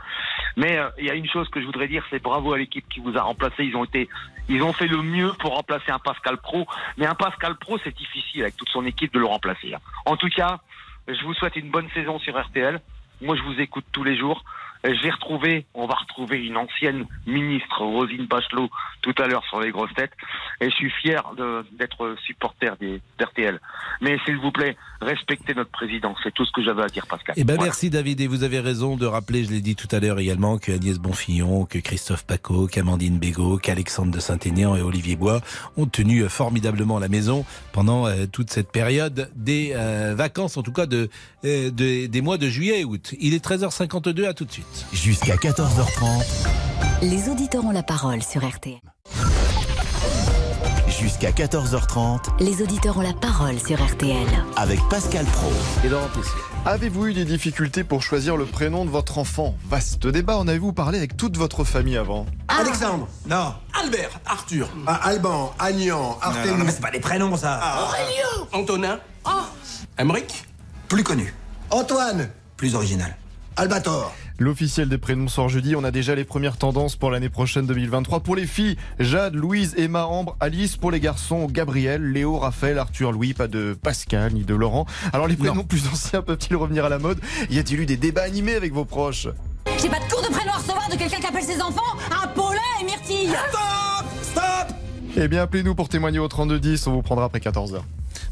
Mais 0.57 0.79
euh, 0.79 0.89
il 1.01 1.05
y 1.07 1.11
a 1.11 1.14
une 1.14 1.29
chose 1.29 1.49
que 1.49 1.61
je 1.61 1.66
voudrais 1.66 1.89
dire, 1.89 2.05
c'est 2.11 2.22
bravo 2.22 2.53
à 2.53 2.59
l'équipe 2.59 2.89
qui 2.89 3.01
vous 3.01 3.16
a 3.18 3.22
remplacé. 3.22 3.64
Ils 3.64 3.75
ont 3.75 3.85
été, 3.85 4.09
ils 4.49 4.62
ont 4.62 4.72
fait 4.72 4.87
le 4.87 5.03
mieux 5.03 5.33
pour 5.41 5.57
remplacer 5.57 5.91
un 5.91 5.99
Pascal 5.99 6.37
Pro. 6.37 6.64
Mais 6.97 7.07
un 7.07 7.16
Pascal 7.16 7.57
Pro, 7.57 7.77
c'est 7.83 7.97
difficile 7.97 8.43
avec 8.43 8.57
toute 8.57 8.68
son 8.68 8.87
équipe 8.87 9.12
de 9.12 9.18
le 9.18 9.27
remplacer. 9.27 9.75
hein. 9.75 9.79
En 10.07 10.16
tout 10.16 10.29
cas, 10.29 10.61
je 11.09 11.25
vous 11.25 11.35
souhaite 11.35 11.57
une 11.57 11.70
bonne 11.72 11.89
saison 11.93 12.20
sur 12.20 12.41
RTL. 12.41 12.81
Moi, 13.20 13.35
je 13.35 13.43
vous 13.43 13.59
écoute 13.61 13.85
tous 13.91 14.05
les 14.05 14.16
jours. 14.16 14.45
Je 14.85 15.03
vais 15.03 15.11
retrouver, 15.11 15.64
on 15.74 15.87
va 15.87 15.95
retrouver 15.95 16.45
une 16.45 16.57
ancienne 16.59 17.07
ministre, 17.26 17.80
Rosine 17.82 18.26
Bachelot, 18.26 18.68
tout 19.01 19.14
à 19.18 19.26
l'heure 19.26 19.43
sur 19.49 19.59
les 19.61 19.70
grosses 19.70 19.95
têtes. 19.95 20.12
Et 20.61 20.68
je 20.68 20.74
suis 20.74 20.91
fier 20.91 21.22
de- 21.39 21.64
d'être 21.78 22.14
supporter 22.26 22.76
des- 22.78 23.01
d'RTL. 23.18 23.61
Mais 24.03 24.18
s'il 24.26 24.37
vous 24.37 24.53
plaît, 24.53 24.76
respectez 25.01 25.55
notre 25.55 25.70
président. 25.70 26.14
C'est 26.22 26.35
tout 26.35 26.45
ce 26.45 26.53
que 26.53 26.62
j'avais 26.62 26.82
à 26.82 26.89
dire, 26.89 27.07
Pascal. 27.07 27.35
Eh 27.39 27.45
ben 27.45 27.55
Voilà. 27.55 27.68
merci 27.68 27.89
David 27.89 28.20
et 28.20 28.26
vous 28.26 28.43
avez 28.45 28.61
raison 28.61 28.97
de 28.97 29.07
rappeler, 29.07 29.45
je 29.45 29.51
l'ai 29.51 29.61
dit 29.62 29.74
tout 29.74 29.89
à 29.91 30.01
l'heure 30.01 30.18
également, 30.18 30.59
que 30.59 30.70
Agnès 30.72 30.99
Bonfillon, 30.99 31.64
que 31.64 31.78
Christophe 31.78 32.26
Paco, 32.26 32.66
qu'Amandine 32.66 33.18
Bégaud, 33.18 33.57
qu'Alexandre 33.59 34.12
de 34.12 34.20
Saint-Aignan 34.20 34.76
et 34.76 34.82
Olivier 34.82 35.16
Bois 35.16 35.41
ont 35.78 35.87
tenu 35.87 36.20
euh, 36.24 36.28
formidablement 36.28 36.99
la 36.99 37.09
maison 37.09 37.47
pendant 37.72 38.07
euh, 38.07 38.26
toute 38.30 38.51
cette 38.51 38.70
période 38.70 39.30
des 39.35 39.72
euh, 39.74 40.14
vacances, 40.14 40.59
en 40.59 40.62
tout 40.62 40.72
cas 40.72 40.85
de, 40.87 41.09
euh, 41.47 41.70
de- 41.70 42.07
des 42.07 42.20
mois 42.20 42.37
de 42.37 42.49
juillet 42.49 42.80
et 42.80 42.85
août. 42.85 43.14
Il 43.18 43.32
est 43.35 43.43
13h52, 43.45 44.26
à 44.26 44.35
tout 44.35 44.45
de 44.45 44.53
suite. 44.53 44.66
Jusqu'à 44.93 45.37
14h30, 45.37 46.25
Les 47.03 47.29
auditeurs 47.29 47.64
ont 47.64 47.70
la 47.70 47.83
parole 47.83 48.22
sur 48.22 48.47
RTL. 48.47 48.79
jusqu'à 50.89 51.31
14h30 51.33 52.41
Les 52.41 52.62
auditeurs 52.62 52.97
ont 52.97 53.01
la 53.03 53.12
parole 53.12 53.59
sur 53.59 53.85
RTL. 53.85 54.27
avec 54.57 54.81
Pascal 54.89 55.25
Pro. 55.27 55.53
Et 55.85 55.89
Laurent 55.89 56.09
Tessier. 56.09 56.33
Avez-vous 56.66 57.07
eu 57.09 57.12
des 57.14 57.25
difficultés 57.25 57.85
pour 57.85 58.03
choisir 58.03 58.37
le 58.37 58.47
prénom 58.47 58.85
de 58.85 58.91
votre 58.91 59.18
enfant? 59.18 59.55
Vaste 59.66 60.07
débat, 60.07 60.37
en 60.39 60.49
avez-vous 60.49 60.72
parlé 60.72 60.99
avec 60.99 61.16
toute 61.16 61.37
votre 61.37 61.64
famille 61.64 61.97
avant? 61.97 62.27
Alexandre 62.49 63.09
Non. 63.27 63.55
Albert, 63.83 64.11
Arthur. 64.25 64.68
Ah, 64.87 65.01
Alban, 65.09 65.53
Agnan, 65.59 66.16
Artemis. 66.22 66.51
non, 66.53 66.59
non, 66.59 66.64
mais 66.64 66.70
c'est 66.72 66.81
pas 66.81 66.91
des 66.91 67.01
prénoms, 67.01 67.37
ça. 67.37 67.61
Aurélien 67.83 68.49
Antonin. 68.53 68.99
Ah. 69.25 69.47
Emmerich. 69.99 70.45
Plus 70.89 71.03
connu. 71.05 71.35
Antoine 71.70 72.31
Plus 72.57 72.75
original. 72.77 73.16
Albator. 73.57 74.12
L'officiel 74.39 74.89
des 74.89 74.99
prénoms 74.99 75.28
sort 75.28 75.49
jeudi. 75.49 75.76
On 75.76 75.85
a 75.85 75.93
déjà 75.93 76.14
les 76.14 76.24
premières 76.24 76.57
tendances 76.57 76.97
pour 76.97 77.11
l'année 77.11 77.28
prochaine 77.28 77.66
2023. 77.66 78.20
Pour 78.20 78.35
les 78.35 78.47
filles, 78.47 78.76
Jade, 78.99 79.35
Louise, 79.35 79.74
Emma, 79.78 80.07
Ambre, 80.07 80.37
Alice. 80.41 80.76
Pour 80.76 80.91
les 80.91 80.99
garçons, 80.99 81.47
Gabriel, 81.47 82.03
Léo, 82.11 82.39
Raphaël, 82.39 82.78
Arthur, 82.78 83.12
Louis. 83.12 83.32
Pas 83.32 83.47
de 83.47 83.76
Pascal 83.80 84.32
ni 84.32 84.43
de 84.45 84.55
Laurent. 84.55 84.87
Alors 85.12 85.28
les 85.28 85.37
prénoms 85.37 85.64
plus 85.64 85.87
anciens 85.87 86.22
peuvent-ils 86.22 86.57
revenir 86.57 86.85
à 86.85 86.89
la 86.89 86.99
mode? 86.99 87.20
Y 87.49 87.59
a-t-il 87.59 87.80
eu 87.80 87.87
des 87.87 87.97
débats 87.97 88.22
animés 88.22 88.55
avec 88.55 88.72
vos 88.72 88.85
proches? 88.85 89.28
J'ai 89.80 89.89
pas 89.89 89.99
de 90.01 90.11
cours 90.12 90.22
de 90.22 90.32
prénom 90.32 90.53
à 90.53 90.59
recevoir 90.59 90.89
de 90.91 90.97
quelqu'un 90.97 91.18
qui 91.18 91.26
appelle 91.26 91.43
ses 91.43 91.61
enfants 91.61 91.82
Apollin 92.22 92.59
et 92.80 92.85
Myrtille 92.85 93.28
Stop 93.28 94.07
Stop 94.22 94.84
Eh 95.16 95.28
bien, 95.28 95.42
appelez-nous 95.42 95.74
pour 95.74 95.88
témoigner 95.88 96.18
au 96.18 96.28
3210. 96.28 96.86
On 96.88 96.92
vous 96.92 97.02
prendra 97.02 97.26
après 97.26 97.38
14h. 97.38 97.80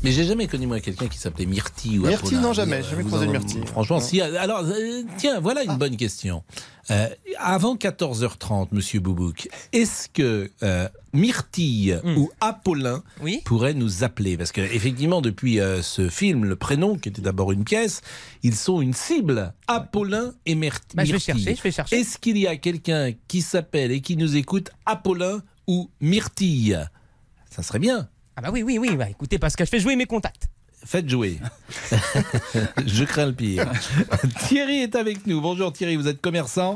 Mais 0.05 0.11
j'ai 0.11 0.25
jamais 0.25 0.49
connu 0.49 0.67
moi 0.67 0.81
quelqu'un 0.81 1.07
qui 1.07 1.17
s'appelait 1.19 1.47
Myrtille 1.47 2.01
ou 2.01 2.07
Myrtille, 2.07 2.39
non, 2.39 2.53
jamais. 2.53 2.83
Jamais 2.83 3.05
croisé 3.05 3.27
de 3.27 3.31
Myrtille. 3.31 3.63
Franchement, 3.67 3.97
Non. 3.99 4.03
si. 4.03 4.21
Alors, 4.21 4.63
euh, 4.65 5.03
tiens, 5.17 5.39
voilà 5.39 5.63
une 5.63 5.77
bonne 5.77 5.97
question. 5.97 6.43
Euh, 6.91 7.09
avant 7.39 7.77
14h30, 7.77 8.69
Monsieur 8.73 8.99
Boubouk, 8.99 9.49
est-ce 9.73 10.09
que 10.09 10.51
euh, 10.65 10.89
Myrtille 11.13 12.01
Hmm. 12.03 12.17
ou 12.19 12.31
Apollin 12.41 13.03
pourraient 13.45 13.75
nous 13.75 14.03
appeler? 14.03 14.37
Parce 14.37 14.51
que 14.51 14.61
effectivement, 14.61 15.21
depuis 15.21 15.61
euh, 15.61 15.83
ce 15.83 16.09
film, 16.09 16.45
le 16.47 16.57
prénom, 16.57 16.97
qui 16.97 17.09
était 17.09 17.23
d'abord 17.23 17.53
une 17.53 17.63
pièce, 17.63 18.01
ils 18.43 18.57
sont 18.57 18.81
une 18.81 18.95
cible. 18.95 19.53
Apollin 19.69 20.33
et 20.47 20.57
Myrtille. 20.57 20.97
Bah, 20.97 21.05
je 21.05 21.13
vais 21.13 21.21
chercher, 21.21 21.55
je 21.55 21.63
vais 21.63 21.71
chercher. 21.71 22.01
Est-ce 22.01 22.19
qu'il 22.19 22.39
y 22.39 22.49
a 22.49 22.57
quelqu'un 22.57 23.13
qui 23.29 23.41
s'appelle 23.41 23.93
et 23.93 24.01
qui 24.01 24.17
nous 24.17 24.37
écoute 24.37 24.71
Apollin 24.85 25.43
ou 25.67 25.91
Myrtille 26.01 26.79
Ça 27.51 27.63
serait 27.63 27.79
bien. 27.79 28.09
Ah 28.37 28.43
bah 28.43 28.51
oui, 28.53 28.63
oui, 28.63 28.79
oui. 28.79 28.97
Bah 28.97 29.09
écoutez, 29.09 29.39
Pascal, 29.39 29.67
je 29.67 29.71
fais 29.71 29.81
jouer 29.81 29.97
mes 29.97 30.07
contacts. 30.07 30.49
Faites 30.85 31.09
jouer. 31.09 31.39
Je 32.87 33.05
crains 33.05 33.27
le 33.27 33.33
pire. 33.33 33.71
Thierry 34.41 34.79
est 34.79 34.97
avec 34.97 35.29
nous. 35.29 35.41
Bonjour 35.41 35.73
Thierry, 35.73 35.95
vous 35.95 36.09
êtes 36.09 36.21
commerçant 36.21 36.75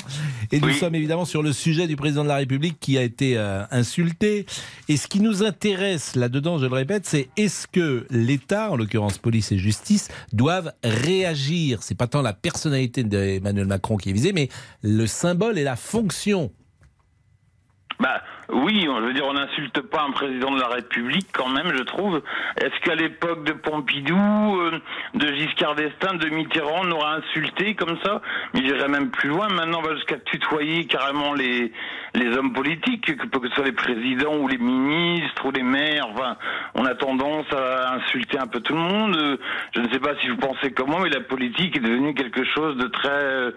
et 0.53 0.61
nous 0.61 0.73
sommes 0.73 0.95
évidemment 0.95 1.25
sur 1.25 1.43
le 1.43 1.53
sujet 1.53 1.89
du 1.89 1.97
président 1.97 2.23
de 2.23 2.29
la 2.29 2.37
République 2.37 2.79
qui 2.79 2.97
a 2.99 3.03
été 3.03 3.37
euh, 3.37 3.65
insulté. 3.73 4.47
Et 4.89 4.97
ce 4.97 5.09
qui 5.09 5.19
nous 5.19 5.43
intéresse 5.43 6.15
là-dedans, 6.15 6.59
je 6.59 6.67
le 6.67 6.75
répète, 6.75 7.05
c'est 7.05 7.31
est-ce 7.37 7.67
que 7.67 8.07
l'État, 8.11 8.71
en 8.71 8.77
l'occurrence 8.77 9.19
police 9.19 9.51
et 9.51 9.59
justice, 9.59 10.09
doivent 10.33 10.73
réagir? 10.85 11.83
C'est 11.83 11.97
pas 11.97 12.07
tant 12.07 12.23
la 12.23 12.33
personnalité 12.33 13.03
d'Emmanuel 13.03 13.67
Macron 13.67 13.97
qui 13.97 14.11
est 14.11 14.13
visée, 14.13 14.33
mais 14.33 14.51
le 14.83 15.09
symbole 15.09 15.59
et 15.59 15.65
la 15.65 15.75
fonction. 15.75 16.53
Bah 17.99 18.23
oui, 18.49 18.83
je 18.85 19.05
veux 19.05 19.13
dire, 19.13 19.27
on 19.27 19.33
n'insulte 19.33 19.81
pas 19.81 20.05
un 20.09 20.13
président 20.13 20.53
de 20.53 20.61
la 20.61 20.69
République 20.69 21.27
quand 21.33 21.49
même, 21.49 21.73
je 21.77 21.83
trouve. 21.83 22.23
Est-ce 22.57 22.81
qu'à 22.85 22.95
l'époque 22.95 23.45
de 23.45 23.53
Pompidou, 23.53 24.61
euh, 24.61 24.81
de 25.15 25.27
Giscard 25.35 25.75
d'Estaing, 25.75 26.15
de 26.15 26.29
Mitterrand, 26.29 26.83
on 26.85 26.91
aurait 26.93 27.19
insulté 27.19 27.75
comme 27.75 27.99
ça? 28.05 28.23
Mais 28.55 28.61
j'irais 28.61 28.89
même 28.89 29.11
plus 29.11 29.31
loin. 29.31 29.49
Maintenant, 29.49 29.81
on 29.81 29.89
va 29.89 29.95
jusqu'à 29.95 30.19
tutoyer 30.19 30.85
carrément 30.87 31.35
les 31.35 31.73
les 32.17 32.37
hommes 32.37 32.53
politiques, 32.53 33.17
que, 33.17 33.49
ce 33.49 33.55
soit 33.55 33.65
les 33.65 33.73
présidents 33.73 34.37
ou 34.37 34.49
les 34.49 34.59
ministres 34.59 35.45
ou 35.45 35.51
les 35.51 35.63
maires. 35.63 36.07
Enfin, 36.13 36.37
on 36.75 36.85
a 36.85 36.95
tendance 36.95 37.47
à 37.53 37.95
insulter 37.95 38.39
un 38.39 38.47
peu 38.47 38.61
tout 38.61 38.73
le 38.73 38.81
monde. 38.81 39.39
Je 39.75 39.81
ne 39.81 39.89
sais 39.91 39.99
pas 39.99 40.15
si 40.21 40.29
vous 40.29 40.37
pensez 40.37 40.73
comment, 40.73 41.01
mais 41.01 41.11
la 41.11 41.21
politique 41.21 41.77
est 41.77 41.81
devenue 41.81 42.15
quelque 42.15 42.45
chose 42.45 42.77
de 42.79 42.87
très, 42.89 43.09
euh, 43.09 43.51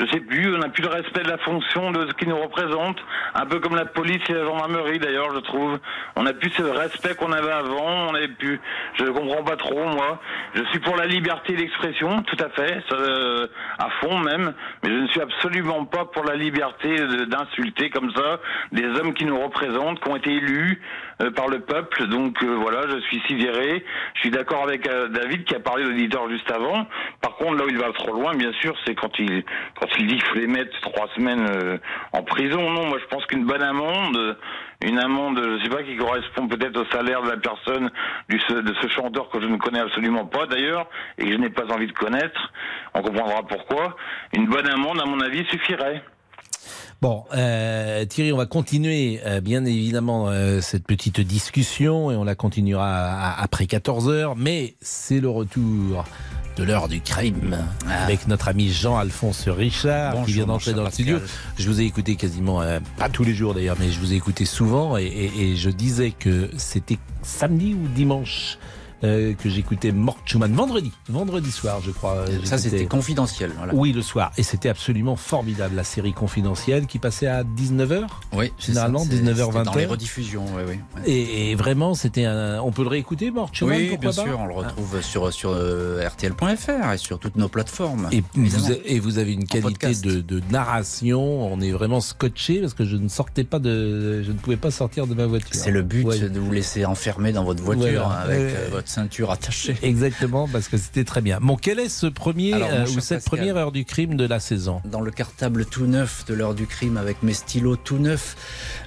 je 0.00 0.06
sais 0.06 0.20
plus, 0.20 0.54
on 0.54 0.58
n'a 0.58 0.68
plus 0.68 0.82
le 0.82 0.88
respect 0.88 1.22
de 1.22 1.28
la 1.28 1.38
fonction 1.38 1.92
de 1.92 2.06
ce 2.08 2.14
qui 2.14 2.26
nous 2.26 2.38
représente, 2.38 2.98
un 3.34 3.46
peu 3.46 3.60
comme 3.60 3.76
la 3.76 3.84
police 3.84 4.28
la 4.32 4.44
gendarmerie 4.44 4.98
d'ailleurs, 4.98 5.34
je 5.34 5.40
trouve. 5.40 5.78
On 6.16 6.22
n'a 6.22 6.32
plus 6.32 6.50
ce 6.50 6.62
respect 6.62 7.14
qu'on 7.14 7.32
avait 7.32 7.50
avant, 7.50 8.08
on 8.10 8.14
avait 8.14 8.28
plus, 8.28 8.60
je 8.94 9.04
comprends 9.04 9.42
pas 9.42 9.56
trop 9.56 9.84
moi. 9.84 10.20
Je 10.54 10.62
suis 10.64 10.78
pour 10.80 10.96
la 10.96 11.06
liberté 11.06 11.54
d'expression, 11.54 12.22
tout 12.22 12.36
à 12.42 12.48
fait, 12.50 12.82
euh, 12.92 13.46
à 13.78 13.88
fond 14.00 14.18
même, 14.18 14.54
mais 14.82 14.90
je 14.90 14.96
ne 14.96 15.06
suis 15.08 15.20
absolument 15.20 15.84
pas 15.84 16.04
pour 16.04 16.24
la 16.24 16.36
liberté 16.36 16.96
d'insulter 17.26 17.90
comme 17.90 18.12
ça 18.14 18.40
des 18.72 18.86
hommes 18.86 19.14
qui 19.14 19.24
nous 19.24 19.40
représentent, 19.40 20.00
qui 20.00 20.08
ont 20.08 20.16
été 20.16 20.30
élus 20.32 20.80
par 21.28 21.48
le 21.48 21.60
peuple. 21.60 22.06
Donc 22.06 22.42
euh, 22.42 22.56
voilà, 22.60 22.88
je 22.88 22.98
suis 23.00 23.20
sidéré. 23.26 23.84
Je 24.14 24.20
suis 24.20 24.30
d'accord 24.30 24.62
avec 24.62 24.88
euh, 24.88 25.08
David 25.08 25.44
qui 25.44 25.54
a 25.54 25.60
parlé 25.60 25.84
d'auditeur 25.84 26.28
juste 26.30 26.50
avant. 26.50 26.86
Par 27.20 27.36
contre, 27.36 27.56
là 27.56 27.64
où 27.64 27.68
il 27.68 27.78
va 27.78 27.92
trop 27.92 28.12
loin, 28.12 28.34
bien 28.34 28.52
sûr, 28.54 28.74
c'est 28.86 28.94
quand 28.94 29.18
il 29.18 29.44
quand 29.78 29.88
il 29.98 30.06
dit 30.06 30.14
qu'il 30.14 30.24
faut 30.24 30.36
les 30.36 30.46
mettre 30.46 30.78
trois 30.80 31.08
semaines 31.14 31.46
euh, 31.50 31.78
en 32.12 32.22
prison. 32.22 32.70
Non, 32.70 32.86
moi 32.86 32.98
je 33.00 33.06
pense 33.06 33.26
qu'une 33.26 33.44
bonne 33.44 33.62
amende, 33.62 34.16
euh, 34.16 34.34
une 34.82 34.98
amende, 34.98 35.40
je 35.58 35.64
sais 35.64 35.70
pas, 35.70 35.82
qui 35.82 35.96
correspond 35.96 36.48
peut-être 36.48 36.78
au 36.78 36.86
salaire 36.86 37.22
de 37.22 37.30
la 37.30 37.36
personne 37.36 37.90
du, 38.28 38.38
de 38.38 38.74
ce 38.80 38.88
chanteur 38.88 39.28
que 39.28 39.40
je 39.40 39.46
ne 39.46 39.56
connais 39.58 39.80
absolument 39.80 40.24
pas 40.24 40.46
d'ailleurs 40.46 40.88
et 41.18 41.24
que 41.26 41.32
je 41.32 41.36
n'ai 41.36 41.50
pas 41.50 41.66
envie 41.72 41.86
de 41.86 41.92
connaître. 41.92 42.52
On 42.94 43.02
comprendra 43.02 43.42
pourquoi. 43.42 43.96
Une 44.34 44.46
bonne 44.46 44.68
amende, 44.68 45.00
à 45.00 45.04
mon 45.04 45.20
avis, 45.20 45.44
suffirait. 45.46 46.02
Bon, 47.02 47.24
euh, 47.34 48.04
Thierry, 48.04 48.30
on 48.30 48.36
va 48.36 48.44
continuer 48.44 49.20
euh, 49.24 49.40
bien 49.40 49.64
évidemment 49.64 50.28
euh, 50.28 50.60
cette 50.60 50.84
petite 50.84 51.18
discussion 51.20 52.10
et 52.10 52.16
on 52.16 52.24
la 52.24 52.34
continuera 52.34 52.86
à- 53.06 53.42
après 53.42 53.66
14 53.66 54.10
heures, 54.10 54.36
mais 54.36 54.74
c'est 54.82 55.18
le 55.18 55.30
retour 55.30 56.04
de 56.56 56.62
l'heure 56.64 56.88
du 56.88 57.00
crime 57.00 57.56
avec 57.88 58.28
notre 58.28 58.48
ami 58.48 58.68
Jean-Alphonse 58.68 59.48
Richard 59.48 60.12
qui 60.26 60.32
vient 60.32 60.44
d'entrer 60.46 60.72
dans 60.74 60.84
le 60.84 60.90
studio. 60.90 61.16
Je 61.56 61.70
vous 61.70 61.80
ai 61.80 61.84
écouté 61.84 62.16
quasiment, 62.16 62.60
euh, 62.60 62.80
pas 62.98 63.08
tous 63.08 63.24
les 63.24 63.32
jours 63.32 63.54
d'ailleurs, 63.54 63.76
mais 63.80 63.90
je 63.90 63.98
vous 63.98 64.12
ai 64.12 64.16
écouté 64.16 64.44
souvent 64.44 64.98
et, 64.98 65.04
et- 65.04 65.40
et 65.52 65.56
je 65.56 65.70
disais 65.70 66.10
que 66.10 66.50
c'était 66.58 66.98
samedi 67.22 67.72
ou 67.72 67.88
dimanche 67.94 68.58
euh, 69.04 69.34
que 69.34 69.48
j'écoutais 69.48 69.92
Mort 69.92 70.18
Schumann, 70.24 70.52
vendredi, 70.52 70.92
vendredi 71.08 71.50
soir 71.50 71.80
je 71.84 71.90
crois. 71.90 72.16
euh, 72.28 72.38
Ça, 72.44 72.58
c'était 72.58 72.86
confidentiel. 72.86 73.52
voilà. 73.56 73.74
oui, 73.74 73.92
le 73.92 74.02
soir. 74.02 74.30
Et 74.36 74.42
c'était 74.42 74.68
absolument 74.68 75.16
formidable, 75.16 75.74
la 75.76 75.84
série 75.84 76.12
confidentielle 76.12 76.86
qui 76.86 76.98
passait 76.98 77.26
à 77.26 77.42
19h 77.44 78.06
Oui, 78.34 78.52
Généralement, 78.58 78.98
ça, 79.00 79.06
c'est- 79.10 79.16
19h, 79.22 79.46
c'était 79.46 79.62
Dans 79.64 79.74
les 79.74 79.84
20h. 79.86 79.88
rediffusions, 79.90 80.44
oui, 80.56 80.62
oui. 80.68 80.78
Et, 81.06 81.50
et 81.50 81.54
vraiment, 81.54 81.94
c'était 81.94 82.24
un. 82.24 82.60
On 82.60 82.72
peut 82.72 82.82
le 82.82 82.88
réécouter, 82.88 83.30
Mort 83.30 83.50
Schumann, 83.52 83.76
Oui, 83.78 83.88
bien 83.96 84.10
pas 84.10 84.12
sûr, 84.12 84.38
on 84.38 84.46
le 84.46 84.54
retrouve 84.54 85.00
sur, 85.02 85.32
sur 85.32 85.50
euh, 85.54 86.06
RTL.fr 86.06 86.92
et 86.92 86.98
sur 86.98 87.18
toutes 87.18 87.36
nos 87.36 87.48
plateformes. 87.48 88.08
Et 88.12 88.22
vous, 88.34 88.72
et 88.84 88.98
vous 89.00 89.18
avez 89.18 89.32
une 89.32 89.46
qualité 89.46 89.94
de, 89.94 90.20
de 90.20 90.40
narration, 90.50 91.52
on 91.52 91.60
est 91.60 91.72
vraiment 91.72 92.00
scotché 92.00 92.60
parce 92.60 92.74
que 92.74 92.84
je 92.84 92.96
ne 92.96 93.08
sortais 93.08 93.44
pas 93.44 93.58
de, 93.58 94.22
je 94.22 94.32
ne 94.32 94.36
pouvais 94.36 94.56
pas 94.56 94.70
sortir 94.70 95.06
de 95.06 95.14
ma 95.14 95.26
voiture. 95.26 95.48
C'est 95.52 95.70
le 95.70 95.82
but 95.82 96.04
Ouais. 96.04 96.18
de 96.18 96.38
vous 96.40 96.52
laisser 96.52 96.84
enfermer 96.84 97.32
dans 97.32 97.44
votre 97.44 97.62
voiture 97.62 98.04
Voilà. 98.06 98.20
avec 98.20 98.38
Ouais. 98.40 98.54
euh, 98.56 98.68
votre 98.70 98.88
ceinture 98.90 99.30
attachée. 99.30 99.76
Exactement, 99.82 100.48
parce 100.48 100.68
que 100.68 100.76
c'était 100.76 101.04
très 101.04 101.20
bien. 101.22 101.38
Bon, 101.40 101.56
quel 101.56 101.78
est 101.78 101.88
ce 101.88 102.06
premier 102.06 102.52
Alors, 102.54 102.68
euh, 102.72 102.84
ou 102.84 103.00
cette 103.00 103.18
Pascal. 103.18 103.38
première 103.38 103.56
heure 103.56 103.72
du 103.72 103.84
crime 103.84 104.16
de 104.16 104.26
la 104.26 104.40
saison 104.40 104.80
Dans 104.84 105.00
le 105.00 105.10
cartable 105.10 105.64
tout 105.64 105.86
neuf 105.86 106.24
de 106.26 106.34
l'heure 106.34 106.54
du 106.54 106.66
crime 106.66 106.96
avec 106.96 107.22
mes 107.22 107.32
stylos 107.32 107.76
tout 107.76 107.98
neufs, 107.98 108.36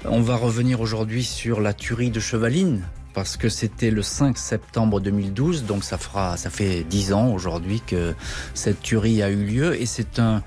on 0.06 0.22
va 0.22 0.36
revenir 0.36 0.82
aujourd'hui 0.82 1.24
sur 1.24 1.62
la 1.62 1.74
tuerie 1.74 2.12
de 2.12 2.20
Chevaline. 2.20 2.84
Parce 3.14 3.38
que 3.38 3.48
c'était 3.48 3.92
le 3.92 4.02
5 4.02 4.38
septembre 4.40 5.00
2012, 5.00 5.66
donc 5.66 5.84
ça 5.84 6.00
fera, 6.00 6.36
ça 6.36 6.50
fait 6.50 6.84
10 6.84 7.14
ans 7.14 7.28
aujourd'hui 7.32 7.82
que 7.86 8.16
cette 8.56 8.82
tuerie 8.82 9.22
a 9.22 9.30
eu 9.30 9.44
lieu, 9.46 9.80
et 9.80 9.86
c'est 9.86 10.18
un- 10.20 10.42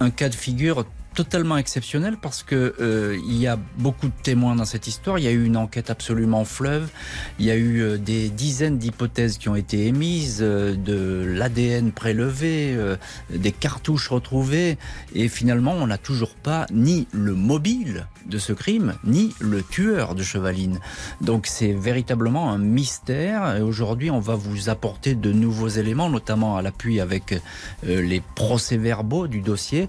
un 0.00 0.10
cas 0.10 0.28
de 0.28 0.34
figure 0.36 0.86
totalement 1.16 1.56
exceptionnel 1.56 2.18
parce 2.20 2.42
que 2.42 2.74
euh, 2.78 3.18
il 3.26 3.38
y 3.38 3.46
a 3.46 3.58
beaucoup 3.78 4.08
de 4.08 4.22
témoins 4.22 4.54
dans 4.54 4.66
cette 4.66 4.86
histoire. 4.86 5.18
Il 5.18 5.24
y 5.24 5.28
a 5.28 5.30
eu 5.30 5.44
une 5.44 5.56
enquête 5.56 5.88
absolument 5.88 6.44
fleuve. 6.44 6.90
Il 7.38 7.46
y 7.46 7.50
a 7.50 7.56
eu 7.56 7.80
euh, 7.80 7.96
des 7.96 8.28
dizaines 8.28 8.76
d'hypothèses 8.76 9.38
qui 9.38 9.48
ont 9.48 9.56
été 9.56 9.86
émises, 9.86 10.40
euh, 10.42 10.76
de 10.76 11.24
l'ADN 11.26 11.90
prélevé, 11.90 12.74
euh, 12.74 12.96
des 13.30 13.50
cartouches 13.50 14.08
retrouvées, 14.08 14.76
et 15.14 15.28
finalement, 15.28 15.72
on 15.72 15.86
n'a 15.86 15.96
toujours 15.96 16.34
pas 16.34 16.66
ni 16.70 17.08
le 17.12 17.32
mobile 17.32 18.06
de 18.26 18.38
ce 18.38 18.52
crime, 18.52 18.94
ni 19.04 19.32
le 19.40 19.62
tueur 19.62 20.14
de 20.14 20.22
Chevaline. 20.22 20.80
Donc 21.22 21.46
c'est 21.46 21.72
véritablement 21.72 22.50
un 22.50 22.58
mystère. 22.58 23.56
Et 23.56 23.62
aujourd'hui, 23.62 24.10
on 24.10 24.20
va 24.20 24.34
vous 24.34 24.68
apporter 24.68 25.14
de 25.14 25.32
nouveaux 25.32 25.68
éléments, 25.68 26.10
notamment 26.10 26.58
à 26.58 26.62
l'appui 26.62 27.00
avec 27.00 27.32
euh, 27.32 28.02
les 28.02 28.20
procès-verbaux 28.34 29.28
du 29.28 29.40
dossier, 29.40 29.88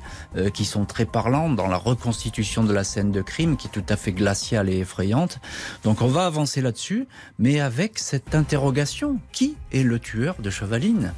qui 0.54 0.66
sont 0.66 0.86
très 0.86 1.06
parlants 1.18 1.50
dans 1.50 1.66
la 1.66 1.78
reconstitution 1.78 2.64
de 2.64 2.72
la 2.72 2.84
scène 2.84 3.12
de 3.12 3.24
crime, 3.24 3.58
qui 3.58 3.66
est 3.66 3.72
tout 3.72 3.90
à 3.90 3.96
fait 3.96 4.12
glaciale 4.12 4.70
et 4.70 4.78
effrayante. 4.82 5.40
Donc 5.84 6.04
on 6.04 6.08
va 6.08 6.28
avancer 6.28 6.62
là-dessus, 6.62 7.08
mais 7.40 7.60
avec 7.60 7.98
cette 7.98 8.36
interrogation 8.36 9.18
qui 9.32 9.56
est 9.72 9.82
le 9.82 9.98
tueur 9.98 10.36
de 10.38 10.52
Chevaline? 10.52 11.14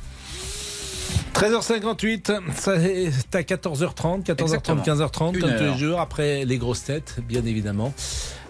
13h58, 1.33 2.39
ça 2.55 2.75
est 2.77 3.35
à 3.35 3.41
14h30, 3.41 4.23
14h30, 4.23 4.41
Exactement. 4.41 4.83
15h30, 4.83 5.33
Une 5.35 5.41
comme 5.41 5.49
tous 5.51 5.63
heure. 5.63 5.73
les 5.73 5.77
jours, 5.77 5.99
après 5.99 6.45
les 6.45 6.57
grosses 6.57 6.85
têtes, 6.85 7.17
bien 7.27 7.43
évidemment. 7.45 7.93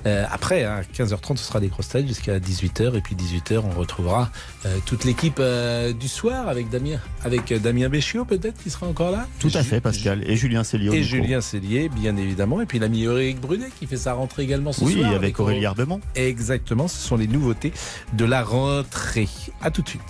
Euh, 0.05 0.25
après, 0.31 0.63
à 0.63 0.81
15h30, 0.81 1.37
ce 1.37 1.43
sera 1.43 1.59
les 1.59 1.67
grosses 1.67 1.89
têtes 1.89 2.07
jusqu'à 2.07 2.39
18h. 2.39 2.95
Et 2.95 3.01
puis 3.01 3.15
18h, 3.15 3.59
on 3.63 3.77
retrouvera 3.77 4.29
euh, 4.65 4.77
toute 4.85 5.03
l'équipe 5.03 5.37
euh, 5.39 5.91
du 5.93 6.07
soir 6.07 6.47
avec 6.47 6.69
Damien, 6.69 6.99
avec 7.23 7.51
euh, 7.51 7.59
Damien 7.59 7.89
Béchiot 7.89 8.25
peut-être 8.25 8.61
qui 8.61 8.69
sera 8.69 8.87
encore 8.87 9.11
là. 9.11 9.27
Tout 9.39 9.51
à 9.53 9.63
fait, 9.63 9.81
Pascal. 9.81 10.23
Et 10.29 10.35
Julien 10.35 10.63
Céliot. 10.63 10.93
Et. 10.93 11.03
Julien 11.03 11.41
Cellier, 11.41 11.89
bien 11.89 12.15
évidemment. 12.17 12.61
Et 12.61 12.65
puis 12.65 12.79
l'ami 12.79 13.03
Eric 13.03 13.39
Brunet 13.41 13.69
qui 13.77 13.87
fait 13.87 13.97
sa 13.97 14.13
rentrée 14.13 14.43
également 14.43 14.71
ce 14.71 14.83
Oui, 14.83 14.99
soir. 14.99 15.13
avec 15.13 15.39
Aurélie 15.39 15.65
Arbemont. 15.65 15.99
Exactement, 16.15 16.87
ce 16.87 16.97
sont 16.97 17.17
les 17.17 17.27
nouveautés 17.27 17.73
de 18.13 18.25
la 18.25 18.43
rentrée. 18.43 19.27
À 19.61 19.71
tout 19.71 19.81
de 19.81 19.89
suite. 19.89 20.01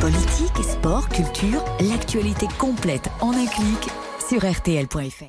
Politique, 0.00 0.64
sport, 0.64 1.08
culture, 1.08 1.64
l'actualité 1.80 2.46
complète 2.58 3.08
en 3.20 3.32
un 3.32 3.46
clic 3.46 3.88
sur 4.28 4.40
rtl.fr. 4.42 5.24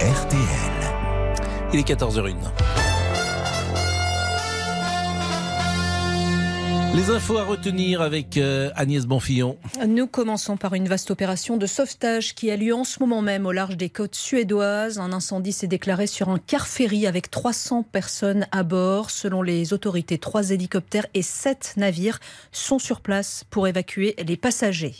RTL. 0.00 0.73
Il 1.74 1.80
est 1.80 1.88
14h01. 1.88 2.36
Les 6.94 7.10
infos 7.10 7.36
à 7.36 7.42
retenir 7.42 8.00
avec 8.00 8.36
euh, 8.36 8.70
Agnès 8.76 9.04
Bonfillon. 9.06 9.58
Nous 9.84 10.06
commençons 10.06 10.56
par 10.56 10.74
une 10.74 10.86
vaste 10.86 11.10
opération 11.10 11.56
de 11.56 11.66
sauvetage 11.66 12.36
qui 12.36 12.52
a 12.52 12.56
lieu 12.56 12.72
en 12.72 12.84
ce 12.84 13.00
moment 13.00 13.22
même 13.22 13.44
au 13.44 13.50
large 13.50 13.76
des 13.76 13.90
côtes 13.90 14.14
suédoises. 14.14 15.00
Un 15.00 15.12
incendie 15.12 15.50
s'est 15.50 15.66
déclaré 15.66 16.06
sur 16.06 16.28
un 16.28 16.38
car 16.38 16.68
ferry 16.68 17.08
avec 17.08 17.28
300 17.28 17.82
personnes 17.82 18.46
à 18.52 18.62
bord. 18.62 19.10
Selon 19.10 19.42
les 19.42 19.72
autorités, 19.72 20.18
trois 20.18 20.50
hélicoptères 20.50 21.08
et 21.14 21.22
sept 21.22 21.74
navires 21.76 22.20
sont 22.52 22.78
sur 22.78 23.00
place 23.00 23.42
pour 23.50 23.66
évacuer 23.66 24.14
les 24.24 24.36
passagers. 24.36 24.94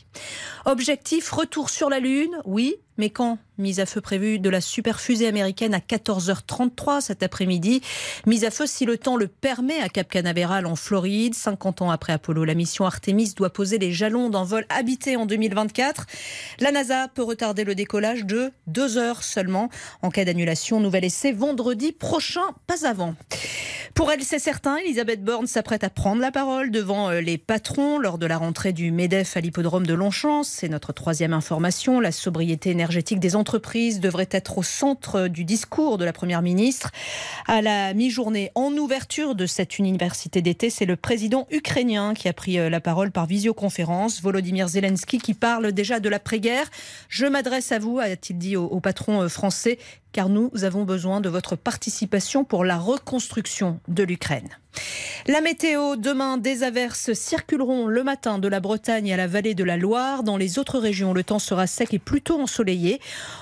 Objectif 0.64 1.30
retour 1.30 1.70
sur 1.70 1.88
la 1.88 2.00
Lune, 2.00 2.36
oui, 2.44 2.74
mais 2.96 3.10
quand 3.10 3.38
Mise 3.56 3.78
à 3.78 3.86
feu 3.86 4.00
prévue 4.00 4.40
de 4.40 4.50
la 4.50 4.60
super 4.60 4.98
fusée 4.98 5.28
américaine 5.28 5.74
à 5.74 5.78
14h33 5.78 7.00
cet 7.00 7.22
après-midi. 7.22 7.82
Mise 8.26 8.44
à 8.44 8.50
feu 8.50 8.66
si 8.66 8.84
le 8.84 8.98
temps 8.98 9.16
le 9.16 9.28
permet 9.28 9.78
à 9.78 9.88
Cap 9.88 10.08
Canaveral 10.08 10.66
en 10.66 10.74
Floride. 10.74 11.36
50 11.36 11.82
ans 11.82 11.90
après 11.90 12.12
Apollo, 12.12 12.44
la 12.44 12.54
mission 12.54 12.84
Artemis 12.84 13.34
doit 13.36 13.52
poser 13.52 13.78
les 13.78 13.92
jalons 13.92 14.28
d'un 14.28 14.42
vol 14.42 14.66
habité 14.70 15.14
en 15.14 15.24
2024. 15.24 16.06
La 16.58 16.72
NASA 16.72 17.06
peut 17.14 17.22
retarder 17.22 17.62
le 17.62 17.76
décollage 17.76 18.24
de 18.24 18.50
deux 18.66 18.98
heures 18.98 19.22
seulement. 19.22 19.68
En 20.02 20.10
cas 20.10 20.24
d'annulation, 20.24 20.80
nouvel 20.80 21.04
essai 21.04 21.30
vendredi 21.30 21.92
prochain, 21.92 22.42
pas 22.66 22.88
avant. 22.88 23.14
Pour 23.94 24.10
elle, 24.10 24.24
c'est 24.24 24.40
certain, 24.40 24.78
Elisabeth 24.78 25.22
Borne 25.22 25.46
s'apprête 25.46 25.84
à 25.84 25.90
prendre 25.90 26.20
la 26.20 26.32
parole 26.32 26.72
devant 26.72 27.10
euh, 27.10 27.20
les 27.20 27.38
patrons 27.38 28.00
lors 28.00 28.18
de 28.18 28.26
la 28.26 28.38
rentrée 28.38 28.72
du 28.72 28.90
MEDEF 28.90 29.36
à 29.36 29.40
l'hippodrome 29.40 29.86
de 29.86 29.94
Longchamp. 29.94 30.42
C'est 30.42 30.68
notre 30.68 30.92
troisième 30.92 31.32
information. 31.32 32.00
La 32.00 32.10
sobriété 32.10 32.70
énergétique 32.70 32.83
des 33.12 33.36
entreprises 33.36 34.00
devrait 34.00 34.28
être 34.30 34.58
au 34.58 34.62
centre 34.62 35.28
du 35.28 35.44
discours 35.44 35.98
de 35.98 36.04
la 36.04 36.12
Première 36.12 36.42
ministre. 36.42 36.90
À 37.46 37.62
la 37.62 37.94
mi-journée, 37.94 38.50
en 38.54 38.72
ouverture 38.72 39.34
de 39.34 39.46
cette 39.46 39.78
université 39.78 40.42
d'été, 40.42 40.70
c'est 40.70 40.84
le 40.84 40.96
président 40.96 41.46
ukrainien 41.50 42.14
qui 42.14 42.28
a 42.28 42.32
pris 42.32 42.58
euh, 42.58 42.70
la 42.70 42.80
parole 42.80 43.10
par 43.10 43.26
visioconférence. 43.26 44.22
Volodymyr 44.22 44.68
Zelensky 44.68 45.18
qui 45.18 45.34
parle 45.34 45.72
déjà 45.72 46.00
de 46.00 46.08
l'après-guerre. 46.08 46.70
Je 47.08 47.26
m'adresse 47.26 47.72
à 47.72 47.78
vous, 47.78 47.98
a-t-il 47.98 48.38
dit 48.38 48.56
au, 48.56 48.64
au 48.64 48.80
patron 48.80 49.22
euh, 49.22 49.28
français, 49.28 49.78
car 50.14 50.28
nous 50.28 50.50
avons 50.62 50.84
besoin 50.84 51.20
de 51.20 51.28
votre 51.28 51.56
participation 51.56 52.44
pour 52.44 52.64
la 52.64 52.78
reconstruction 52.78 53.80
de 53.88 54.04
l'Ukraine. 54.04 54.48
La 55.26 55.40
météo, 55.40 55.96
demain, 55.96 56.36
des 56.36 56.62
averses 56.62 57.12
circuleront 57.14 57.86
le 57.86 58.04
matin 58.04 58.38
de 58.38 58.46
la 58.46 58.60
Bretagne 58.60 59.12
à 59.12 59.16
la 59.16 59.26
vallée 59.26 59.54
de 59.54 59.64
la 59.64 59.76
Loire. 59.76 60.22
Dans 60.22 60.36
les 60.36 60.58
autres 60.58 60.78
régions, 60.78 61.12
le 61.12 61.24
temps 61.24 61.38
sera 61.38 61.66
sec 61.66 61.92
et 61.94 61.98
plutôt 61.98 62.40
ensoleillé. 62.40 63.00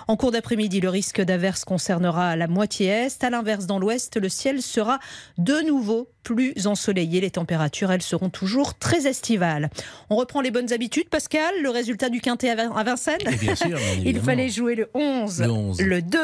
En 0.09 0.16
cours 0.16 0.33
d'après-midi, 0.33 0.81
le 0.81 0.89
risque 0.89 1.20
d'averses 1.20 1.64
concernera 1.64 2.37
la 2.37 2.47
moitié 2.47 2.87
est. 2.87 3.23
À 3.23 3.31
l'inverse, 3.31 3.66
dans 3.66 3.79
l'ouest, 3.79 4.16
le 4.16 4.29
ciel 4.29 4.62
sera 4.62 4.99
de 5.39 5.61
nouveau 5.66 6.09
plus 6.23 6.66
ensoleillé. 6.66 7.20
Les 7.20 7.31
températures, 7.31 7.91
elles 7.93 8.03
seront 8.03 8.31
toujours 8.31 8.75
très 8.79 9.07
estivales. 9.07 9.70
On 10.11 10.16
reprend 10.16 10.41
les 10.41 10.51
bonnes 10.51 10.73
habitudes, 10.73 11.09
Pascal. 11.09 11.53
Le 11.62 11.70
résultat 11.70 12.09
du 12.09 12.20
quintet 12.20 12.51
à 12.51 12.55
Vin- 12.57 12.73
à 12.75 12.83
Vincennes 12.85 13.18
Et 13.31 13.37
bien 13.37 13.55
sûr, 13.55 13.68
bien 13.77 14.03
Il 14.05 14.20
fallait 14.20 14.49
jouer 14.49 14.75
le 14.75 14.89
11, 14.95 15.41
Le 15.43 15.51
11. 15.51 15.81
le 15.81 16.03
2, 16.03 16.18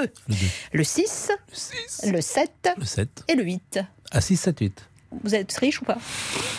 le 0.72 0.84
6, 0.84 1.30
le 2.06 2.20
7 2.20 2.50
Le 2.78 2.84
7. 2.84 3.24
et 3.28 3.34
le 3.34 3.42
8. 3.44 3.80
À 4.10 4.20
6, 4.20 4.36
7, 4.36 4.58
8. 4.60 4.84
Vous 5.24 5.34
êtes 5.34 5.50
riche 5.56 5.80
ou 5.80 5.86
pas? 5.86 5.96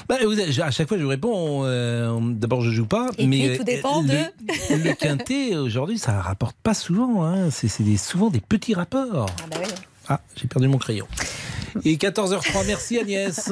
Bah, 0.08 0.18
vous 0.24 0.40
avez- 0.40 0.62
à 0.64 0.72
chaque 0.72 0.88
fois, 0.88 0.98
je 0.98 1.04
vous 1.04 1.10
réponds. 1.10 1.66
euh, 1.66 2.20
D'abord, 2.34 2.62
je 2.62 2.72
joue 2.72 2.88
pas. 2.88 3.10
Et 3.20 3.28
mais 3.28 3.50
puis, 3.50 3.58
tout 3.60 3.64
dépend 3.64 4.02
le, 4.02 4.08
de- 4.08 4.84
le 4.84 4.94
quintet 5.00 5.56
aujourd'hui, 5.56 6.00
ça 6.00 6.20
rapporte 6.20 6.58
pas 6.64 6.74
souvent. 6.74 7.24
Hein. 7.24 7.52
C'est 7.52 7.68
souvent 7.98 8.32
des 8.32 8.42
petits 8.42 8.74
rapports. 8.74 9.28
Ah, 10.08 10.20
j'ai 10.36 10.48
perdu 10.48 10.68
mon 10.68 10.80
crayon. 10.80 11.08
Et 11.86 11.96
14h03, 11.96 12.66
merci 12.68 13.00
Agnès. 13.00 13.52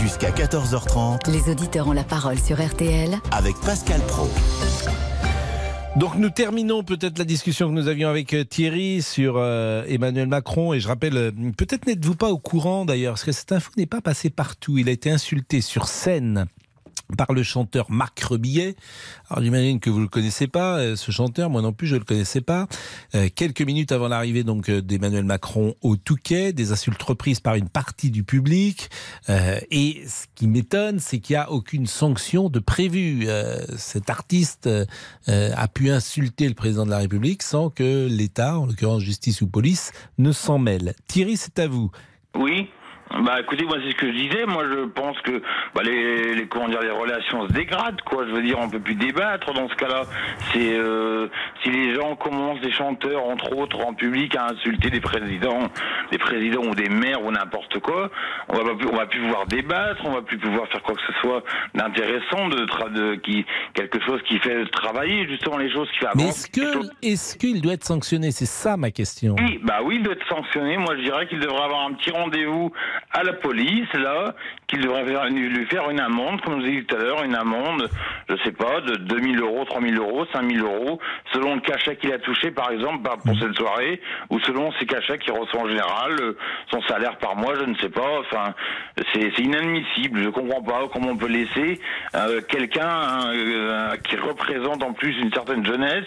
Jusqu'à 0.00 0.30
14h30 0.30 1.30
Les 1.30 1.50
auditeurs 1.50 1.88
ont 1.88 1.92
la 1.92 2.04
parole 2.04 2.38
sur 2.38 2.64
RTL 2.64 3.18
avec 3.30 3.56
Pascal 3.60 4.00
Pro. 4.02 4.28
Donc 5.96 6.16
nous 6.16 6.28
terminons 6.28 6.82
peut-être 6.82 7.18
la 7.18 7.24
discussion 7.24 7.68
que 7.68 7.72
nous 7.72 7.88
avions 7.88 8.10
avec 8.10 8.34
euh, 8.34 8.44
Thierry 8.44 9.00
sur 9.00 9.36
euh, 9.38 9.82
Emmanuel 9.88 10.28
Macron 10.28 10.74
et 10.74 10.80
je 10.80 10.88
rappelle, 10.88 11.16
euh, 11.16 11.30
peut-être 11.56 11.86
n'êtes-vous 11.86 12.16
pas 12.16 12.28
au 12.28 12.38
courant 12.38 12.84
d'ailleurs, 12.84 13.14
parce 13.14 13.24
que 13.24 13.32
cette 13.32 13.50
info 13.52 13.70
n'est 13.78 13.86
pas 13.86 14.02
passée 14.02 14.28
partout. 14.28 14.76
Il 14.76 14.90
a 14.90 14.92
été 14.92 15.10
insulté 15.10 15.62
sur 15.62 15.88
scène 15.88 16.48
par 17.16 17.32
le 17.32 17.42
chanteur 17.42 17.90
Marc 17.90 18.20
Rebillet. 18.20 18.76
Alors 19.30 19.42
j'imagine 19.42 19.80
que 19.80 19.90
vous 19.90 20.00
le 20.00 20.08
connaissez 20.08 20.46
pas, 20.46 20.78
euh, 20.78 20.96
ce 20.96 21.10
chanteur, 21.10 21.50
moi 21.50 21.62
non 21.62 21.72
plus 21.72 21.86
je 21.86 21.96
le 21.96 22.04
connaissais 22.04 22.40
pas. 22.40 22.66
Euh, 23.14 23.28
quelques 23.34 23.62
minutes 23.62 23.92
avant 23.92 24.08
l'arrivée 24.08 24.44
donc 24.44 24.68
euh, 24.68 24.82
d'Emmanuel 24.82 25.24
Macron 25.24 25.74
au 25.82 25.96
Touquet, 25.96 26.52
des 26.52 26.72
insultes 26.72 27.02
reprises 27.02 27.40
par 27.40 27.54
une 27.54 27.68
partie 27.68 28.10
du 28.10 28.24
public. 28.24 28.90
Euh, 29.28 29.58
et 29.70 30.02
ce 30.06 30.26
qui 30.34 30.46
m'étonne, 30.46 30.98
c'est 30.98 31.18
qu'il 31.18 31.34
n'y 31.34 31.38
a 31.38 31.50
aucune 31.50 31.86
sanction 31.86 32.48
de 32.48 32.58
prévue. 32.58 33.24
Euh, 33.28 33.58
cet 33.76 34.10
artiste 34.10 34.66
euh, 34.66 34.84
a 35.26 35.68
pu 35.68 35.90
insulter 35.90 36.48
le 36.48 36.54
président 36.54 36.84
de 36.84 36.90
la 36.90 36.98
République 36.98 37.42
sans 37.42 37.70
que 37.70 38.06
l'État, 38.08 38.58
en 38.58 38.66
l'occurrence 38.66 39.02
justice 39.02 39.40
ou 39.42 39.46
police, 39.46 39.92
ne 40.18 40.32
s'en 40.32 40.58
mêle. 40.58 40.94
Thierry, 41.06 41.36
c'est 41.36 41.58
à 41.58 41.68
vous. 41.68 41.90
Oui. 42.34 42.68
Bah 43.22 43.40
écoutez, 43.40 43.64
moi 43.64 43.76
c'est 43.82 43.92
ce 43.92 43.96
que 43.96 44.08
je 44.08 44.16
disais. 44.16 44.46
Moi 44.46 44.64
je 44.70 44.84
pense 44.86 45.18
que 45.20 45.40
bah, 45.74 45.82
les, 45.84 46.34
les 46.34 46.46
comment 46.48 46.68
dire 46.68 46.80
les 46.82 46.90
relations 46.90 47.46
se 47.46 47.52
dégradent 47.52 48.00
quoi. 48.02 48.26
Je 48.26 48.32
veux 48.32 48.42
dire, 48.42 48.58
on 48.58 48.68
peut 48.68 48.80
plus 48.80 48.94
débattre 48.96 49.52
dans 49.54 49.68
ce 49.68 49.74
cas-là. 49.76 50.02
C'est 50.52 50.76
euh, 50.76 51.28
si 51.62 51.70
les 51.70 51.94
gens 51.94 52.16
commencent 52.16 52.60
des 52.60 52.72
chanteurs 52.72 53.24
entre 53.24 53.56
autres 53.56 53.80
en 53.86 53.94
public 53.94 54.34
à 54.36 54.46
insulter 54.46 54.90
des 54.90 55.00
présidents, 55.00 55.68
des 56.10 56.18
présidents 56.18 56.62
ou 56.64 56.74
des 56.74 56.88
maires 56.88 57.22
ou 57.24 57.30
n'importe 57.30 57.78
quoi, 57.78 58.10
on 58.48 58.56
va 58.56 58.64
pas 58.64 58.74
plus, 58.74 58.88
on 58.88 58.96
va 58.96 59.06
plus 59.06 59.20
pouvoir 59.20 59.46
débattre, 59.46 60.02
on 60.04 60.12
va 60.12 60.22
plus 60.22 60.38
pouvoir 60.38 60.66
faire 60.68 60.82
quoi 60.82 60.94
que 60.94 61.00
ce 61.06 61.12
soit 61.20 61.42
d'intéressant, 61.74 62.48
de, 62.48 62.64
tra- 62.66 62.92
de 62.92 63.14
qui 63.16 63.46
quelque 63.74 64.00
chose 64.04 64.20
qui 64.28 64.38
fait 64.40 64.64
travailler 64.72 65.26
justement 65.28 65.58
les 65.58 65.70
choses 65.70 65.88
qui 65.92 65.98
fait 65.98 66.06
Mais 66.16 66.28
est-ce 66.28 66.50
que 66.50 66.86
est-ce 67.02 67.36
qu'il 67.38 67.60
doit 67.62 67.74
être 67.74 67.84
sanctionné? 67.84 68.30
C'est 68.32 68.46
ça 68.46 68.76
ma 68.76 68.90
question. 68.90 69.36
Oui, 69.38 69.60
bah 69.62 69.78
oui, 69.84 69.96
il 69.96 70.02
doit 70.02 70.14
être 70.14 70.28
sanctionné. 70.28 70.76
Moi, 70.76 70.96
je 70.96 71.02
dirais 71.02 71.26
qu'il 71.28 71.38
devrait 71.38 71.62
avoir 71.62 71.86
un 71.86 71.92
petit 71.94 72.10
rendez-vous 72.10 72.72
à 73.12 73.22
la 73.22 73.32
police, 73.32 73.92
là, 73.94 74.34
qu'il 74.66 74.80
devrait 74.80 75.04
lui 75.30 75.66
faire 75.66 75.90
une 75.90 76.00
amende, 76.00 76.40
comme 76.42 76.60
je 76.60 76.66
vous 76.66 76.66
ai 76.66 76.80
dit 76.80 76.86
tout 76.86 76.96
à 76.96 76.98
l'heure, 76.98 77.24
une 77.24 77.34
amende, 77.34 77.88
je 78.28 78.36
sais 78.44 78.52
pas, 78.52 78.80
de 78.80 78.96
2000 78.96 79.40
euros, 79.40 79.64
3000 79.64 79.98
euros, 79.98 80.26
5000 80.32 80.60
euros, 80.60 80.98
selon 81.32 81.54
le 81.54 81.60
cachet 81.60 81.96
qu'il 81.96 82.12
a 82.12 82.18
touché, 82.18 82.50
par 82.50 82.70
exemple, 82.70 83.08
pour 83.24 83.38
cette 83.38 83.56
soirée, 83.56 84.00
ou 84.30 84.40
selon 84.40 84.72
ses 84.78 84.86
cachets 84.86 85.18
qu'il 85.18 85.32
reçoit 85.32 85.62
en 85.62 85.68
général, 85.68 86.12
euh, 86.20 86.36
son 86.70 86.82
salaire 86.82 87.16
par 87.18 87.36
mois, 87.36 87.54
je 87.58 87.64
ne 87.64 87.74
sais 87.76 87.88
pas. 87.88 88.20
Enfin, 88.20 88.54
c'est 89.12 89.38
inadmissible. 89.38 90.22
Je 90.22 90.28
comprends 90.30 90.62
pas 90.62 90.82
comment 90.92 91.10
on 91.10 91.16
peut 91.16 91.28
laisser 91.28 91.80
euh, 92.14 92.40
quelqu'un 92.48 93.30
euh, 93.32 93.96
qui 94.04 94.16
représente 94.16 94.82
en 94.82 94.92
plus 94.92 95.16
une 95.18 95.32
certaine 95.32 95.64
jeunesse 95.64 96.06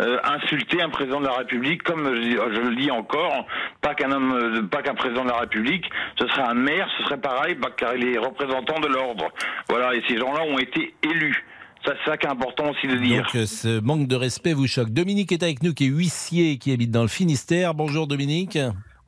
euh, 0.00 0.18
insulter 0.24 0.82
un 0.82 0.88
président 0.88 1.20
de 1.20 1.26
la 1.26 1.32
République, 1.32 1.82
comme 1.82 2.14
je, 2.14 2.30
je 2.30 2.60
le 2.60 2.76
dis 2.76 2.90
encore, 2.90 3.46
pas 3.80 3.94
qu'un 3.94 4.12
homme, 4.12 4.68
pas 4.70 4.82
qu'un 4.82 4.94
président 4.94 5.24
de 5.24 5.30
la 5.30 5.38
République, 5.38 5.88
ce 6.18 6.25
serait 6.28 6.42
un 6.48 6.54
maire, 6.54 6.88
ce 6.98 7.04
serait 7.04 7.20
pareil, 7.20 7.54
bah, 7.54 7.68
car 7.76 7.94
il 7.96 8.06
est 8.08 8.18
représentant 8.18 8.80
de 8.80 8.86
l'ordre. 8.88 9.24
Voilà, 9.68 9.94
et 9.94 10.02
ces 10.08 10.16
gens-là 10.18 10.42
ont 10.44 10.58
été 10.58 10.94
élus. 11.02 11.44
Ça, 11.84 11.92
c'est 12.04 12.10
ça 12.10 12.16
qui 12.16 12.26
est 12.26 12.30
important 12.30 12.70
aussi 12.70 12.86
de 12.88 12.96
dire. 12.96 13.22
Donc 13.22 13.34
euh, 13.36 13.46
ce 13.46 13.80
manque 13.80 14.08
de 14.08 14.16
respect 14.16 14.52
vous 14.54 14.66
choque. 14.66 14.90
Dominique 14.90 15.30
est 15.32 15.42
avec 15.42 15.62
nous, 15.62 15.72
qui 15.74 15.84
est 15.84 15.88
huissier, 15.90 16.58
qui 16.58 16.72
habite 16.72 16.90
dans 16.90 17.02
le 17.02 17.08
Finistère. 17.08 17.74
Bonjour 17.74 18.06
Dominique. 18.06 18.58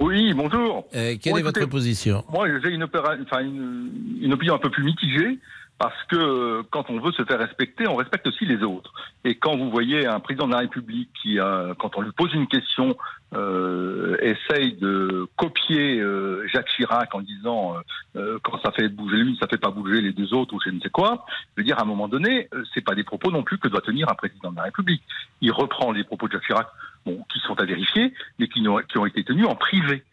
Oui, 0.01 0.33
bonjour. 0.33 0.87
Euh, 0.95 1.17
quelle 1.21 1.33
Bon, 1.33 1.39
est 1.41 1.43
votre 1.43 1.67
position? 1.67 2.23
Moi, 2.33 2.47
j'ai 2.63 2.71
une, 2.71 2.85
opéra- 2.85 3.17
enfin, 3.21 3.41
une, 3.41 3.91
une 4.21 4.33
opinion 4.33 4.55
un 4.55 4.59
peu 4.59 4.71
plus 4.71 4.85
mitigée. 4.85 5.39
Parce 5.79 6.03
que 6.05 6.17
euh, 6.17 6.63
quand 6.71 6.91
on 6.91 6.99
veut 7.01 7.13
se 7.13 7.25
faire 7.25 7.39
respecter, 7.39 7.87
on 7.87 7.97
respecte 7.97 8.27
aussi 8.27 8.45
les 8.45 8.63
autres. 8.63 8.93
Et 9.25 9.37
quand 9.37 9.57
vous 9.57 9.71
voyez 9.71 10.07
un 10.07 10.21
président 10.21 10.47
de 10.47 10.53
la 10.53 10.59
République 10.59 11.11
qui, 11.23 11.39
quand 11.79 11.97
on 11.97 12.01
lui 12.01 12.13
pose 12.13 12.33
une 12.35 12.49
question, 12.49 12.97
euh, 13.35 14.17
essaye 14.21 14.73
de 14.75 15.29
copier 15.37 16.01
euh, 16.01 16.47
Jacques 16.49 16.69
Chirac 16.69 17.15
en 17.15 17.21
disant 17.21 17.77
euh, 17.77 17.81
euh, 18.17 18.39
quand 18.43 18.59
ça 18.63 18.73
fait 18.73 18.89
bouger 18.89 19.19
lui, 19.19 19.37
ça 19.39 19.47
fait 19.47 19.59
pas 19.59 19.71
bouger 19.71 20.01
les 20.01 20.13
deux 20.13 20.33
autres 20.33 20.55
ou 20.55 20.61
je 20.65 20.71
ne 20.71 20.81
sais 20.81 20.89
quoi. 20.89 21.27
Je 21.57 21.61
veux 21.61 21.65
dire, 21.65 21.79
à 21.79 21.83
un 21.83 21.87
moment 21.87 22.09
donné, 22.09 22.49
c'est 22.73 22.81
pas 22.81 22.95
des 22.95 23.05
propos 23.05 23.31
non 23.31 23.43
plus 23.43 23.59
que 23.59 23.69
doit 23.69 23.81
tenir 23.81 24.09
un 24.11 24.15
président 24.15 24.51
de 24.51 24.57
la 24.57 24.63
République. 24.65 25.03
Il 25.41 25.53
reprend 25.53 25.93
les 25.93 26.05
propos 26.05 26.27
de 26.27 26.33
Jacques 26.33 26.47
Chirac, 26.47 26.69
bon, 27.05 27.23
qui 27.31 27.39
sont 27.41 27.59
à 27.61 27.65
vérifier, 27.65 28.15
mais 28.39 28.49
qui, 28.49 28.67
qui 28.89 28.99
ont 28.99 29.07
été 29.07 29.25
tenus 29.25 29.47
en 29.47 29.57
privé. 29.57 30.05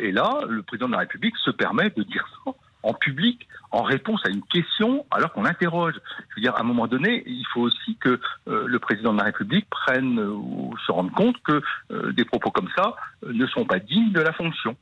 Et 0.00 0.12
là, 0.12 0.40
le 0.48 0.62
président 0.62 0.86
de 0.86 0.92
la 0.92 1.00
République 1.00 1.36
se 1.36 1.50
permet 1.50 1.90
de 1.90 2.02
dire 2.02 2.26
ça 2.44 2.52
en 2.82 2.94
public, 2.94 3.48
en 3.70 3.82
réponse 3.82 4.24
à 4.24 4.30
une 4.30 4.42
question, 4.42 5.04
alors 5.10 5.32
qu'on 5.32 5.42
l'interroge. 5.42 5.94
Je 6.30 6.36
veux 6.36 6.42
dire, 6.42 6.54
à 6.56 6.60
un 6.60 6.64
moment 6.64 6.86
donné, 6.86 7.22
il 7.26 7.44
faut 7.52 7.62
aussi 7.62 7.96
que 7.96 8.20
euh, 8.48 8.66
le 8.66 8.78
président 8.78 9.12
de 9.12 9.18
la 9.18 9.24
République 9.24 9.68
prenne 9.68 10.18
euh, 10.20 10.30
ou 10.30 10.74
se 10.86 10.92
rende 10.92 11.10
compte 11.12 11.36
que 11.42 11.60
euh, 11.90 12.12
des 12.12 12.24
propos 12.24 12.50
comme 12.50 12.68
ça 12.76 12.94
ne 13.26 13.46
sont 13.46 13.64
pas 13.64 13.78
dignes 13.78 14.12
de 14.12 14.20
la 14.20 14.32
fonction. 14.32 14.76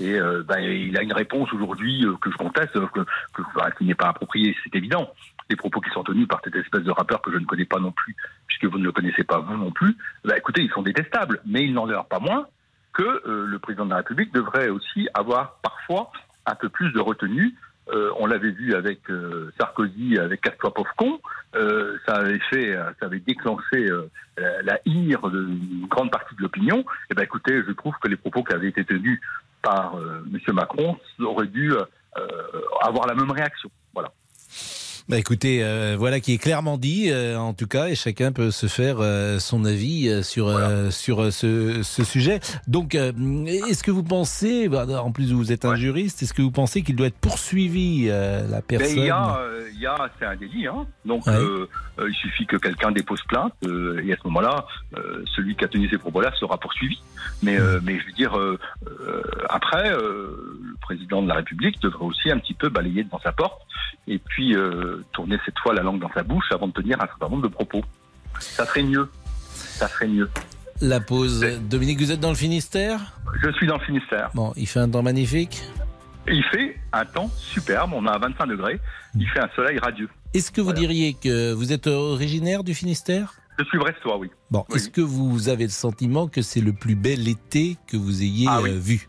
Et 0.00 0.16
ben, 0.46 0.60
il 0.60 0.96
a 0.96 1.02
une 1.02 1.12
réponse 1.12 1.52
aujourd'hui 1.52 2.06
que 2.20 2.30
je 2.30 2.36
conteste, 2.36 2.72
que, 2.72 3.00
que- 3.32 3.42
enfin, 3.56 3.68
qui 3.76 3.84
n'est 3.84 3.96
pas 3.96 4.10
appropriée, 4.10 4.54
c'est 4.62 4.72
évident. 4.76 5.12
Les 5.50 5.56
propos 5.56 5.80
qui 5.80 5.90
sont 5.90 6.04
tenus 6.04 6.28
par 6.28 6.40
cette 6.44 6.54
espèce 6.54 6.84
de 6.84 6.92
rappeur 6.92 7.20
que 7.20 7.32
je 7.32 7.38
ne 7.38 7.44
connais 7.44 7.64
pas 7.64 7.80
non 7.80 7.90
plus, 7.90 8.14
puisque 8.46 8.66
vous 8.66 8.78
ne 8.78 8.84
le 8.84 8.92
connaissez 8.92 9.24
pas 9.24 9.38
vous 9.40 9.56
non 9.56 9.72
plus, 9.72 9.96
ben, 10.24 10.36
écoutez, 10.36 10.62
ils 10.62 10.70
sont 10.70 10.82
détestables, 10.82 11.40
mais 11.46 11.64
il 11.64 11.74
n'en 11.74 11.86
demeure 11.88 12.06
pas 12.06 12.20
moins 12.20 12.46
que 12.92 13.22
le 13.26 13.58
président 13.58 13.86
de 13.86 13.90
la 13.90 13.96
République 13.96 14.32
devrait 14.32 14.68
aussi 14.68 15.08
avoir 15.14 15.56
parfois 15.62 16.12
un 16.50 16.54
peu 16.54 16.68
plus 16.68 16.92
de 16.92 17.00
retenue. 17.00 17.54
Euh, 17.90 18.10
on 18.18 18.26
l'avait 18.26 18.50
vu 18.50 18.74
avec 18.74 19.08
euh, 19.08 19.50
Sarkozy, 19.58 20.18
avec 20.18 20.42
Casse-toi 20.42 20.74
pauvre. 20.74 21.20
Euh, 21.54 21.96
ça 22.06 22.16
avait 22.16 22.40
fait, 22.50 22.76
euh, 22.76 22.90
ça 23.00 23.06
avait 23.06 23.20
déclenché 23.20 23.88
la, 24.36 24.78
ire 24.84 25.28
d'une 25.30 25.86
grande 25.88 26.10
partie 26.10 26.34
de 26.36 26.42
l'opinion. 26.42 26.84
Et 27.10 27.14
ben 27.14 27.22
écoutez, 27.22 27.62
je 27.66 27.72
trouve 27.72 27.94
que 28.02 28.08
les 28.08 28.16
propos 28.16 28.42
qui 28.44 28.54
avaient 28.54 28.68
été 28.68 28.84
tenus 28.84 29.20
par 29.62 29.96
M. 29.96 30.54
Macron 30.54 30.96
auraient 31.20 31.46
dû 31.46 31.72
avoir 32.82 33.06
la 33.06 33.14
même 33.14 33.30
réaction. 33.30 33.70
Bah 35.08 35.16
écoutez, 35.16 35.64
euh, 35.64 35.96
voilà 35.98 36.20
qui 36.20 36.34
est 36.34 36.38
clairement 36.38 36.76
dit, 36.76 37.10
euh, 37.10 37.38
en 37.38 37.54
tout 37.54 37.66
cas, 37.66 37.86
et 37.88 37.94
chacun 37.94 38.30
peut 38.30 38.50
se 38.50 38.66
faire 38.66 38.96
euh, 39.00 39.38
son 39.38 39.64
avis 39.64 40.06
euh, 40.06 40.22
sur 40.22 40.48
euh, 40.48 40.90
sur 40.90 41.22
euh, 41.22 41.30
ce, 41.30 41.82
ce 41.82 42.04
sujet. 42.04 42.40
Donc, 42.66 42.94
euh, 42.94 43.12
est-ce 43.46 43.82
que 43.82 43.90
vous 43.90 44.02
pensez, 44.02 44.68
bah, 44.68 44.84
en 45.02 45.10
plus 45.10 45.32
vous 45.32 45.50
êtes 45.50 45.64
un 45.64 45.76
juriste, 45.76 46.22
est-ce 46.22 46.34
que 46.34 46.42
vous 46.42 46.50
pensez 46.50 46.82
qu'il 46.82 46.94
doit 46.94 47.06
être 47.06 47.16
poursuivi 47.18 48.08
euh, 48.10 48.46
la 48.48 48.60
personne 48.60 48.98
il 48.98 49.04
y 49.06 49.10
a, 49.10 49.40
y 49.78 49.86
a 49.86 50.10
c'est 50.18 50.26
un 50.26 50.36
délit, 50.36 50.66
hein. 50.66 50.86
donc 51.06 51.26
Ouais. 51.26 51.32
euh, 51.32 51.66
il 52.06 52.14
suffit 52.14 52.44
que 52.44 52.56
quelqu'un 52.58 52.92
dépose 52.92 53.22
plainte 53.28 53.54
euh, 53.64 54.02
et 54.04 54.12
à 54.12 54.16
ce 54.16 54.26
moment-là, 54.28 54.66
euh, 54.98 55.24
celui 55.34 55.56
qui 55.56 55.64
a 55.64 55.68
tenu 55.68 55.88
ces 55.88 55.96
propos-là 55.96 56.32
sera 56.38 56.58
poursuivi. 56.58 57.00
Mais, 57.42 57.58
euh, 57.58 57.80
mais 57.82 57.98
je 57.98 58.04
veux 58.04 58.12
dire, 58.12 58.38
après, 59.48 59.90
euh, 59.90 60.58
le 60.62 60.76
président 60.82 61.22
de 61.22 61.28
la 61.28 61.34
République 61.36 61.80
devrait 61.80 62.04
aussi 62.04 62.30
un 62.30 62.38
petit 62.38 62.54
peu 62.54 62.68
balayer 62.68 63.04
devant 63.04 63.20
sa 63.20 63.32
porte 63.32 63.62
et 64.06 64.18
puis 64.18 64.54
euh, 64.54 64.97
tourner 65.12 65.38
cette 65.44 65.58
fois 65.58 65.74
la 65.74 65.82
langue 65.82 66.00
dans 66.00 66.10
sa 66.12 66.22
bouche 66.22 66.46
avant 66.52 66.68
de 66.68 66.72
tenir 66.72 67.00
un 67.00 67.06
certain 67.06 67.28
nombre 67.28 67.42
de 67.42 67.48
propos. 67.48 67.82
Ça 68.40 68.64
serait 68.66 68.82
mieux. 68.82 69.08
Ça 69.54 69.88
serait 69.88 70.08
mieux. 70.08 70.30
La 70.80 71.00
pause. 71.00 71.44
Dominique, 71.68 71.98
vous 71.98 72.12
êtes 72.12 72.20
dans 72.20 72.28
le 72.30 72.36
Finistère? 72.36 73.12
Je 73.42 73.50
suis 73.52 73.66
dans 73.66 73.78
le 73.78 73.84
Finistère. 73.84 74.30
Bon, 74.34 74.52
il 74.56 74.66
fait 74.66 74.80
un 74.80 74.88
temps 74.88 75.02
magnifique. 75.02 75.62
Il 76.30 76.44
fait 76.52 76.76
un 76.92 77.04
temps 77.06 77.30
superbe, 77.36 77.92
on 77.94 78.06
a 78.06 78.18
25 78.18 78.46
degrés, 78.46 78.78
il 79.18 79.26
fait 79.30 79.40
un 79.40 79.48
soleil 79.56 79.78
radieux. 79.78 80.10
Est-ce 80.34 80.52
que 80.52 80.60
vous 80.60 80.74
diriez 80.74 81.14
que 81.14 81.52
vous 81.54 81.72
êtes 81.72 81.86
originaire 81.86 82.62
du 82.64 82.74
Finistère? 82.74 83.32
Je 83.58 83.64
suis 83.64 83.78
brestois, 83.78 84.18
oui. 84.18 84.30
Bon, 84.50 84.64
est-ce 84.74 84.90
que 84.90 85.00
vous 85.00 85.48
avez 85.48 85.64
le 85.64 85.70
sentiment 85.70 86.28
que 86.28 86.42
c'est 86.42 86.60
le 86.60 86.74
plus 86.74 86.94
bel 86.96 87.26
été 87.28 87.76
que 87.86 87.96
vous 87.96 88.22
ayez 88.22 88.46
Ah 88.48 88.60
oui. 88.62 88.70
euh, 88.70 88.78
vu? 88.78 89.08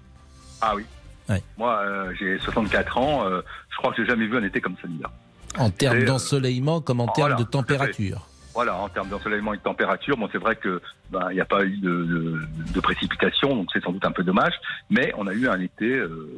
Ah 0.62 0.74
oui. 0.76 0.86
Ouais. 1.28 1.44
Moi, 1.58 1.78
euh, 1.82 2.14
j'ai 2.18 2.40
64 2.40 2.98
ans, 2.98 3.26
euh, 3.28 3.42
je 3.70 3.78
crois 3.78 3.92
que 3.94 4.02
j'ai 4.02 4.10
jamais 4.10 4.26
vu 4.26 4.38
un 4.38 4.44
été 4.44 4.62
comme 4.62 4.76
celui-là. 4.82 5.12
En 5.58 5.70
termes 5.70 6.00
euh, 6.00 6.06
d'ensoleillement 6.06 6.82
comme 6.82 7.00
en 7.02 7.08
termes 7.08 7.32
voilà, 7.32 7.44
de 7.44 7.50
température. 7.50 8.28
Voilà, 8.54 8.76
en 8.76 8.90
termes 8.90 9.10
d'ensoleillement 9.10 9.54
et 9.54 9.58
de 9.58 9.64
température, 9.64 10.18
bon, 10.18 10.30
c'est 10.32 10.38
vrai 10.38 10.56
que 10.56 10.82
ben, 11.12 11.28
il 11.32 11.36
n'y 11.36 11.42
a 11.42 11.46
pas 11.46 11.64
eu 11.66 11.78
de, 11.78 11.90
de, 11.90 12.40
de 12.74 12.80
précipitations, 12.80 13.56
donc 13.56 13.70
c'est 13.74 13.84
sans 13.84 13.92
doute 13.92 14.06
un 14.06 14.12
peu 14.12 14.24
dommage, 14.24 14.54
mais 14.90 15.12
on 15.18 15.28
a 15.28 15.34
eu 15.34 15.48
un 15.48 15.60
été. 15.60 15.86
euh, 15.92 16.38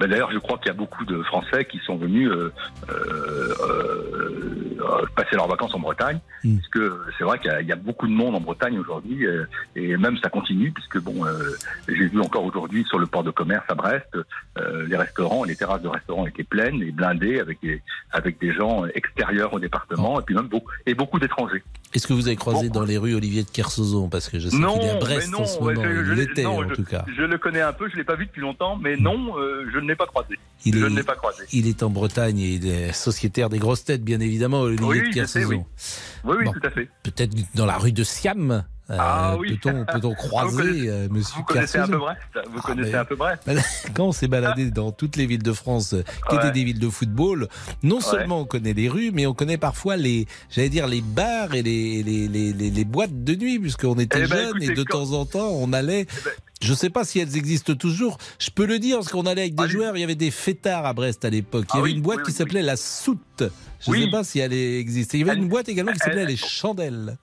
ben, 0.00 0.08
D'ailleurs, 0.08 0.30
je 0.32 0.38
crois 0.38 0.56
qu'il 0.58 0.68
y 0.68 0.70
a 0.70 0.74
beaucoup 0.74 1.04
de 1.04 1.22
Français 1.24 1.64
qui 1.66 1.78
sont 1.80 1.96
venus 1.96 2.28
euh, 2.30 2.52
euh, 2.90 3.54
euh, 3.60 5.06
passer 5.16 5.36
leurs 5.36 5.48
vacances 5.48 5.74
en 5.74 5.78
Bretagne, 5.80 6.20
parce 6.56 6.68
que 6.68 7.00
c'est 7.18 7.24
vrai 7.24 7.38
qu'il 7.38 7.50
y 7.50 7.54
a- 7.54 7.60
il 7.60 7.66
y, 7.68 7.72
a 7.72 7.76
beaucoup 7.76 8.06
de 8.06 8.12
monde 8.12 8.34
en 8.34 8.40
Bretagne 8.40 8.78
aujourd'hui, 8.78 9.26
et 9.76 9.96
même 9.96 10.16
ça 10.18 10.30
continue, 10.30 10.70
puisque 10.70 10.98
bon, 11.00 11.24
euh, 11.26 11.50
j'ai 11.88 12.06
vu 12.08 12.20
encore 12.20 12.44
aujourd'hui 12.44 12.84
sur 12.84 12.98
le 12.98 13.06
port 13.06 13.24
de 13.24 13.30
commerce 13.30 13.64
à 13.68 13.74
Brest, 13.74 14.06
euh, 14.58 14.86
les 14.86 14.96
restaurants, 14.96 15.44
les 15.44 15.56
terrasses 15.56 15.82
de 15.82 15.88
restaurants 15.88 16.26
étaient 16.26 16.44
pleines 16.44 16.82
et 16.82 16.92
blindées 16.92 17.40
avec 17.40 17.60
des 17.60 17.82
avec 18.12 18.38
des 18.40 18.52
gens 18.52 18.84
extérieurs 18.94 19.52
au 19.52 19.58
département, 19.58 20.20
et 20.20 20.22
puis 20.22 20.34
même 20.34 20.46
beaucoup 20.48 20.70
et 20.86 20.94
beaucoup 20.94 21.18
d'étrangers. 21.18 21.62
Est-ce 21.94 22.06
que 22.06 22.12
vous 22.12 22.26
avez 22.26 22.36
croisé 22.36 22.68
dans 22.68 22.84
les 22.84 22.98
rues 22.98 23.14
Olivier 23.14 23.44
de 23.44 23.48
Kersauzon 23.50 24.08
Parce 24.08 24.28
que 24.28 24.38
je 24.38 24.48
sais 24.50 24.56
qu'il 24.56 24.64
est 24.82 24.90
à 24.90 24.96
Brest 24.96 25.30
non, 25.32 25.40
en 25.40 25.46
ce 25.46 25.58
moment. 25.58 25.82
je- 25.82 26.04
je 26.04 26.46
en 26.46 26.68
je- 26.68 26.74
tout 26.74 26.84
cas. 26.84 27.04
Je 27.16 27.22
le 27.22 27.38
connais 27.38 27.62
un 27.62 27.72
peu, 27.72 27.88
je 27.88 27.96
l'ai 27.96 28.04
pas 28.04 28.14
vu 28.14 28.26
depuis 28.26 28.42
longtemps, 28.42 28.76
mais 28.76 28.96
non, 28.96 29.38
euh, 29.38 29.64
je 29.72 29.78
ne 29.78 29.88
l'ai 29.88 29.96
pas 29.96 30.06
croisé. 30.06 30.38
Il 30.66 30.74
je 30.78 30.84
est- 30.84 30.90
ne 30.90 30.96
l'ai 30.96 31.02
pas 31.02 31.14
croisé. 31.16 31.44
Il 31.52 31.66
est 31.66 31.82
en 31.82 31.88
Bretagne 31.90 32.38
et 32.40 32.54
il 32.54 32.66
est 32.66 32.92
sociétaire 32.92 33.48
des 33.48 33.58
grosses 33.58 33.84
têtes, 33.84 34.04
bien 34.04 34.20
évidemment, 34.20 34.60
Olivier 34.60 34.86
Oui, 34.86 35.00
de 35.00 35.04
sais, 35.06 35.10
Kersauzon. 35.12 35.48
oui. 35.48 35.60
Oui, 36.24 36.36
oui, 36.40 36.44
Bon. 36.44 36.52
tout 36.52 36.60
à 36.66 36.70
fait. 36.70 36.88
Peut-être 37.02 37.34
dans 37.54 37.66
la 37.66 37.78
rue 37.78 37.92
de 37.92 38.04
Siam. 38.04 38.64
Euh, 38.90 38.96
Ah 38.98 39.36
oui. 39.38 39.58
Peut-on 39.62 40.14
croiser 40.14 40.56
Vous 40.56 40.88
euh, 40.88 41.08
Monsieur 41.10 41.34
Vous 41.36 41.42
connaissez 41.44 41.78
un 41.78 41.86
peu 41.86 41.98
Brest? 41.98 42.20
Vous 42.34 42.58
Ah, 42.58 42.66
connaissez 42.66 42.90
mais- 42.92 42.98
un 42.98 43.04
peu 43.04 43.16
Brest? 43.16 43.42
Quand 43.94 44.06
on 44.06 44.12
s'est 44.12 44.28
baladé 44.28 44.70
dans 44.70 44.92
toutes 44.92 45.16
les 45.16 45.26
villes 45.26 45.42
de 45.42 45.52
France 45.52 45.94
qui 46.28 46.34
Ouais. 46.36 46.40
étaient 46.42 46.52
des 46.52 46.64
villes 46.64 46.78
de 46.78 46.88
football, 46.88 47.48
non 47.82 48.00
seulement 48.00 48.40
on 48.40 48.44
connaît 48.44 48.72
les 48.72 48.88
rues, 48.88 49.10
mais 49.12 49.26
on 49.26 49.34
connaît 49.34 49.58
parfois 49.58 49.96
les, 49.96 50.26
j'allais 50.50 50.68
dire 50.70 50.86
les 50.86 51.00
bars 51.02 51.54
et 51.54 51.62
les, 51.62 52.02
les, 52.02 52.28
les, 52.28 52.52
les- 52.52 52.70
les 52.70 52.84
boîtes 52.84 53.24
de 53.24 53.34
nuit, 53.34 53.58
puisqu'on 53.58 53.98
était 53.98 54.22
Eh 54.24 54.28
ben, 54.28 54.36
jeunes 54.52 54.62
et 54.62 54.68
de 54.74 54.82
quand- 54.84 55.04
temps 55.06 55.12
en 55.12 55.26
temps 55.26 55.48
on 55.52 55.72
allait. 55.72 56.06
Je 56.60 56.74
sais 56.74 56.90
pas 56.90 57.04
si 57.04 57.20
elles 57.20 57.36
existent 57.36 57.74
toujours. 57.76 58.18
Je 58.40 58.50
peux 58.50 58.66
le 58.66 58.80
dire 58.80 58.96
parce 58.96 59.08
qu'on 59.12 59.26
allait 59.26 59.42
avec 59.42 59.54
des 59.54 59.68
joueurs. 59.68 59.96
Il 59.96 60.00
y 60.00 60.02
avait 60.04 60.16
des 60.16 60.32
fêtards 60.32 60.86
à 60.86 60.92
Brest 60.92 61.24
à 61.24 61.30
l'époque. 61.30 61.66
Il 61.68 61.76
y 61.76 61.76
Ah 61.76 61.78
avait 61.78 61.90
oui, 61.90 61.92
une 61.92 62.02
boîte 62.02 62.18
oui, 62.18 62.24
qui 62.24 62.30
oui, 62.32 62.36
s'appelait 62.36 62.62
la 62.62 62.76
Soute. 62.76 63.44
Je 63.80 63.92
ne 63.92 63.96
sais 63.96 64.10
pas 64.10 64.24
si 64.24 64.40
elle 64.40 64.52
existe. 64.52 65.14
Il 65.14 65.20
y 65.24 65.30
avait 65.30 65.38
une 65.38 65.46
boîte 65.48 65.68
également 65.68 65.92
qui 65.92 65.98
s'appelait 66.00 66.26
les 66.26 66.36
Chandelles. 66.36 67.16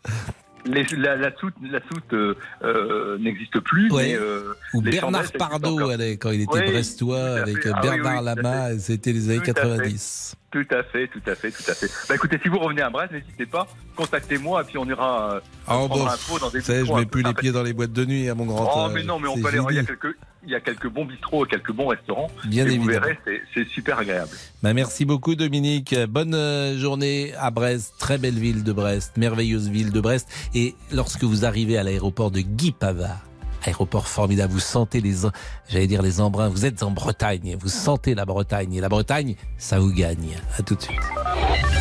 Les- 0.65 0.83
la, 0.97 1.15
la 1.15 1.35
soute, 1.37 1.53
la 1.71 1.79
soute 1.91 2.13
euh, 2.13 2.35
euh, 2.63 3.17
n'existe 3.19 3.59
plus, 3.59 3.91
Ouais. 3.91 4.07
mais 4.07 4.15
euh, 4.15 4.53
Ou 4.73 4.81
Bernard 4.81 5.31
Pardo, 5.37 5.77
quand 6.19 6.31
il 6.31 6.41
était 6.41 6.71
brestois, 6.71 7.41
avec. 7.41 7.67
Ah 7.71 7.79
Bernard 7.81 8.19
oui, 8.19 8.25
Lama, 8.25 8.79
c'était 8.79 9.13
les 9.13 9.29
années 9.29 9.39
Tout 9.43 9.51
à 9.51 9.53
fait. 9.53 9.61
90. 9.61 10.35
Tout 10.51 10.65
à 10.71 10.83
fait, 10.83 11.07
tout 11.09 11.21
à 11.27 11.35
fait, 11.35 11.51
tout 11.51 11.69
à 11.69 11.73
fait. 11.73 11.87
Bah 12.07 12.15
écoutez, 12.15 12.39
si 12.41 12.47
vous 12.47 12.57
revenez 12.59 12.81
à 12.81 12.89
Brest, 12.89 13.11
n'hésitez 13.11 13.45
pas, 13.45 13.67
contactez-moi 13.95 14.61
et 14.61 14.63
puis 14.65 14.77
on 14.77 14.85
ira 14.85 15.41
Ah 15.67 15.73
prendre 15.73 15.89
bon, 15.97 16.07
un 16.07 16.17
pot 16.27 16.39
dans 16.39 16.49
des 16.49 16.61
je 16.61 16.93
mets 16.93 17.05
plus 17.05 17.23
les 17.23 17.33
pieds 17.33 17.51
dans 17.51 17.61
les 17.63 17.73
boîtes 17.73 17.91
de 17.91 18.05
nuit 18.05 18.29
à 18.29 18.35
mon 18.35 18.45
grand 18.45 18.87
Oh 18.87 18.89
mais 18.93 19.03
non, 19.03 19.19
mais 19.19 19.27
on 19.27 19.37
peut 19.37 19.47
aller. 19.49 19.59
Il 19.69 19.75
y 19.75 19.79
a 19.79 19.83
quelques, 19.83 20.15
il 20.45 20.51
y 20.51 20.55
a 20.55 20.59
quelques 20.59 20.87
bons 20.89 21.05
bistrots 21.05 21.45
et 21.45 21.49
quelques 21.49 21.71
bons 21.71 21.87
restaurants. 21.87 22.29
Bien 22.45 22.65
et 22.65 22.73
évidemment. 22.73 22.85
Vous 22.85 22.91
verrez, 22.91 23.19
c'est- 23.53 23.65
super 23.69 23.99
agréable. 23.99 24.29
Bah, 24.63 24.73
merci 24.73 25.05
beaucoup 25.05 25.35
Dominique. 25.35 25.95
Bonne 26.09 26.33
euh, 26.35 26.77
journée 26.77 27.33
à 27.39 27.51
Brest, 27.51 27.93
très 27.99 28.17
belle 28.17 28.37
ville 28.39 28.63
de 28.63 28.71
Brest, 28.73 29.17
merveilleuse 29.17 29.69
ville 29.69 29.91
de 29.91 29.99
Brest. 29.99 30.27
Et 30.53 30.75
lorsque 30.91 31.23
vous 31.23 31.45
arrivez 31.45 31.77
à 31.77 31.83
l'aéroport 31.83 32.31
de 32.31 32.39
Guy 32.41 32.71
Pavard, 32.71 33.19
aéroport 33.65 34.07
formidable, 34.07 34.53
vous 34.53 34.59
sentez 34.59 35.01
les, 35.01 35.25
en- 35.25 35.31
j'allais 35.69 35.87
dire 35.87 36.01
les 36.01 36.21
embruns. 36.21 36.49
Vous 36.49 36.65
êtes 36.65 36.83
en 36.83 36.91
Bretagne, 36.91 37.57
vous 37.59 37.67
sentez 37.69 38.13
la 38.15 38.25
Bretagne 38.25 38.73
et 38.75 38.81
la 38.81 38.89
Bretagne, 38.89 39.35
ça 39.57 39.79
vous 39.79 39.91
gagne. 39.91 40.35
À 40.57 40.61
tout 40.61 40.75
de 40.75 40.81
suite. 40.81 40.99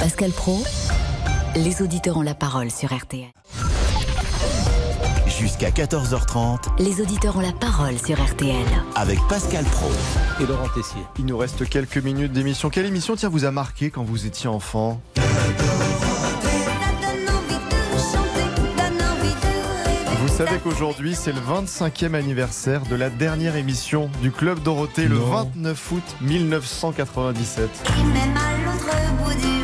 Pascal 0.01 0.31
Pro, 0.31 0.63
les 1.57 1.83
auditeurs 1.83 2.17
ont 2.17 2.23
la 2.23 2.35
parole 2.35 2.71
sur 2.71 2.93
RTL. 2.95 3.29
Jusqu'à 5.45 5.69
14h30 5.69 6.79
Les 6.79 7.03
auditeurs 7.03 7.37
ont 7.37 7.41
la 7.41 7.53
parole 7.53 7.99
sur 7.99 8.17
RTL. 8.19 8.65
avec 8.95 9.19
Pascal 9.29 9.63
Pro. 9.67 9.91
Et 10.41 10.47
Laurent 10.47 10.71
Tessier. 10.75 11.03
Il 11.19 11.27
nous 11.27 11.37
reste 11.37 11.69
quelques 11.69 11.99
minutes 11.99 12.33
d'émission. 12.33 12.71
Quelle 12.71 12.87
émission 12.87 13.15
tiens 13.15 13.29
vous 13.29 13.45
a 13.45 13.51
marqué 13.51 13.91
quand 13.91 14.05
vous 14.05 14.25
étiez 14.25 14.49
enfant? 14.49 15.03
Vous 20.23 20.29
savez 20.29 20.59
qu'aujourd'hui 20.59 21.15
c'est 21.15 21.33
le 21.33 21.41
25e 21.41 22.15
anniversaire 22.15 22.81
de 22.87 22.97
la 22.97 23.11
dernière 23.11 23.57
émission 23.57 24.11
du 24.23 24.31
Club 24.33 24.63
Dorothée 24.63 25.07
le 25.09 25.17
29 25.17 25.93
août 25.93 26.03
1997. 26.23 27.69
Même 28.15 28.35
à 28.35 28.65
l'autre 28.65 28.97
bout 29.23 29.35
du 29.35 29.64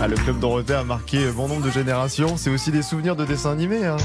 Ah, 0.00 0.06
le 0.06 0.16
Club 0.16 0.38
Dorothée 0.38 0.74
a 0.74 0.84
marqué 0.84 1.30
bon 1.32 1.48
nombre 1.48 1.66
de 1.66 1.70
générations. 1.70 2.36
C'est 2.36 2.50
aussi 2.50 2.70
des 2.70 2.82
souvenirs 2.82 3.16
de 3.16 3.24
dessins 3.24 3.50
animés. 3.52 3.84
hein. 3.86 3.96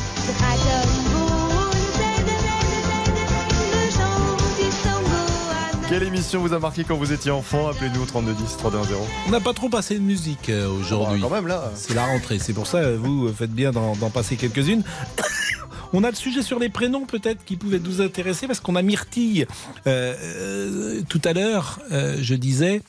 Quelle 5.89 6.03
émission 6.03 6.41
vous 6.41 6.53
a 6.53 6.59
marqué 6.59 6.83
quand 6.83 6.95
vous 6.97 7.11
étiez 7.13 7.29
enfant? 7.29 7.67
Appelez-nous 7.67 8.01
au 8.01 8.05
3210 8.05 8.57
310. 8.57 8.93
On 9.27 9.31
n'a 9.31 9.39
pas 9.39 9.53
trop 9.53 9.69
passé 9.69 9.95
de 9.95 9.99
musique 10.03 10.49
euh, 10.49 10.67
aujourd'hui. 10.67 11.21
quand 11.21 11.29
même 11.29 11.45
là. 11.47 11.71
C'est 11.75 11.93
la 11.93 12.05
rentrée, 12.05 12.39
c'est 12.39 12.53
pour 12.53 12.65
ça 12.65 12.77
euh, 12.77 12.97
vous 12.99 13.27
euh, 13.27 13.33
faites 13.33 13.51
bien 13.51 13.71
d'en 13.71 13.95
d'en 13.95 14.09
passer 14.09 14.35
quelques-unes. 14.35 14.83
On 15.95 16.03
a 16.03 16.09
le 16.09 16.15
sujet 16.15 16.41
sur 16.41 16.57
les 16.57 16.69
prénoms 16.69 17.05
peut-être 17.05 17.45
qui 17.45 17.55
pouvait 17.57 17.77
nous 17.77 18.01
intéresser 18.01 18.47
parce 18.47 18.59
qu'on 18.59 18.75
a 18.75 18.81
Myrtille. 18.81 19.45
Euh, 19.85 20.15
euh, 20.19 21.01
tout 21.07 21.21
à 21.23 21.33
l'heure, 21.33 21.79
euh, 21.91 22.17
je 22.19 22.33
disais 22.33 22.81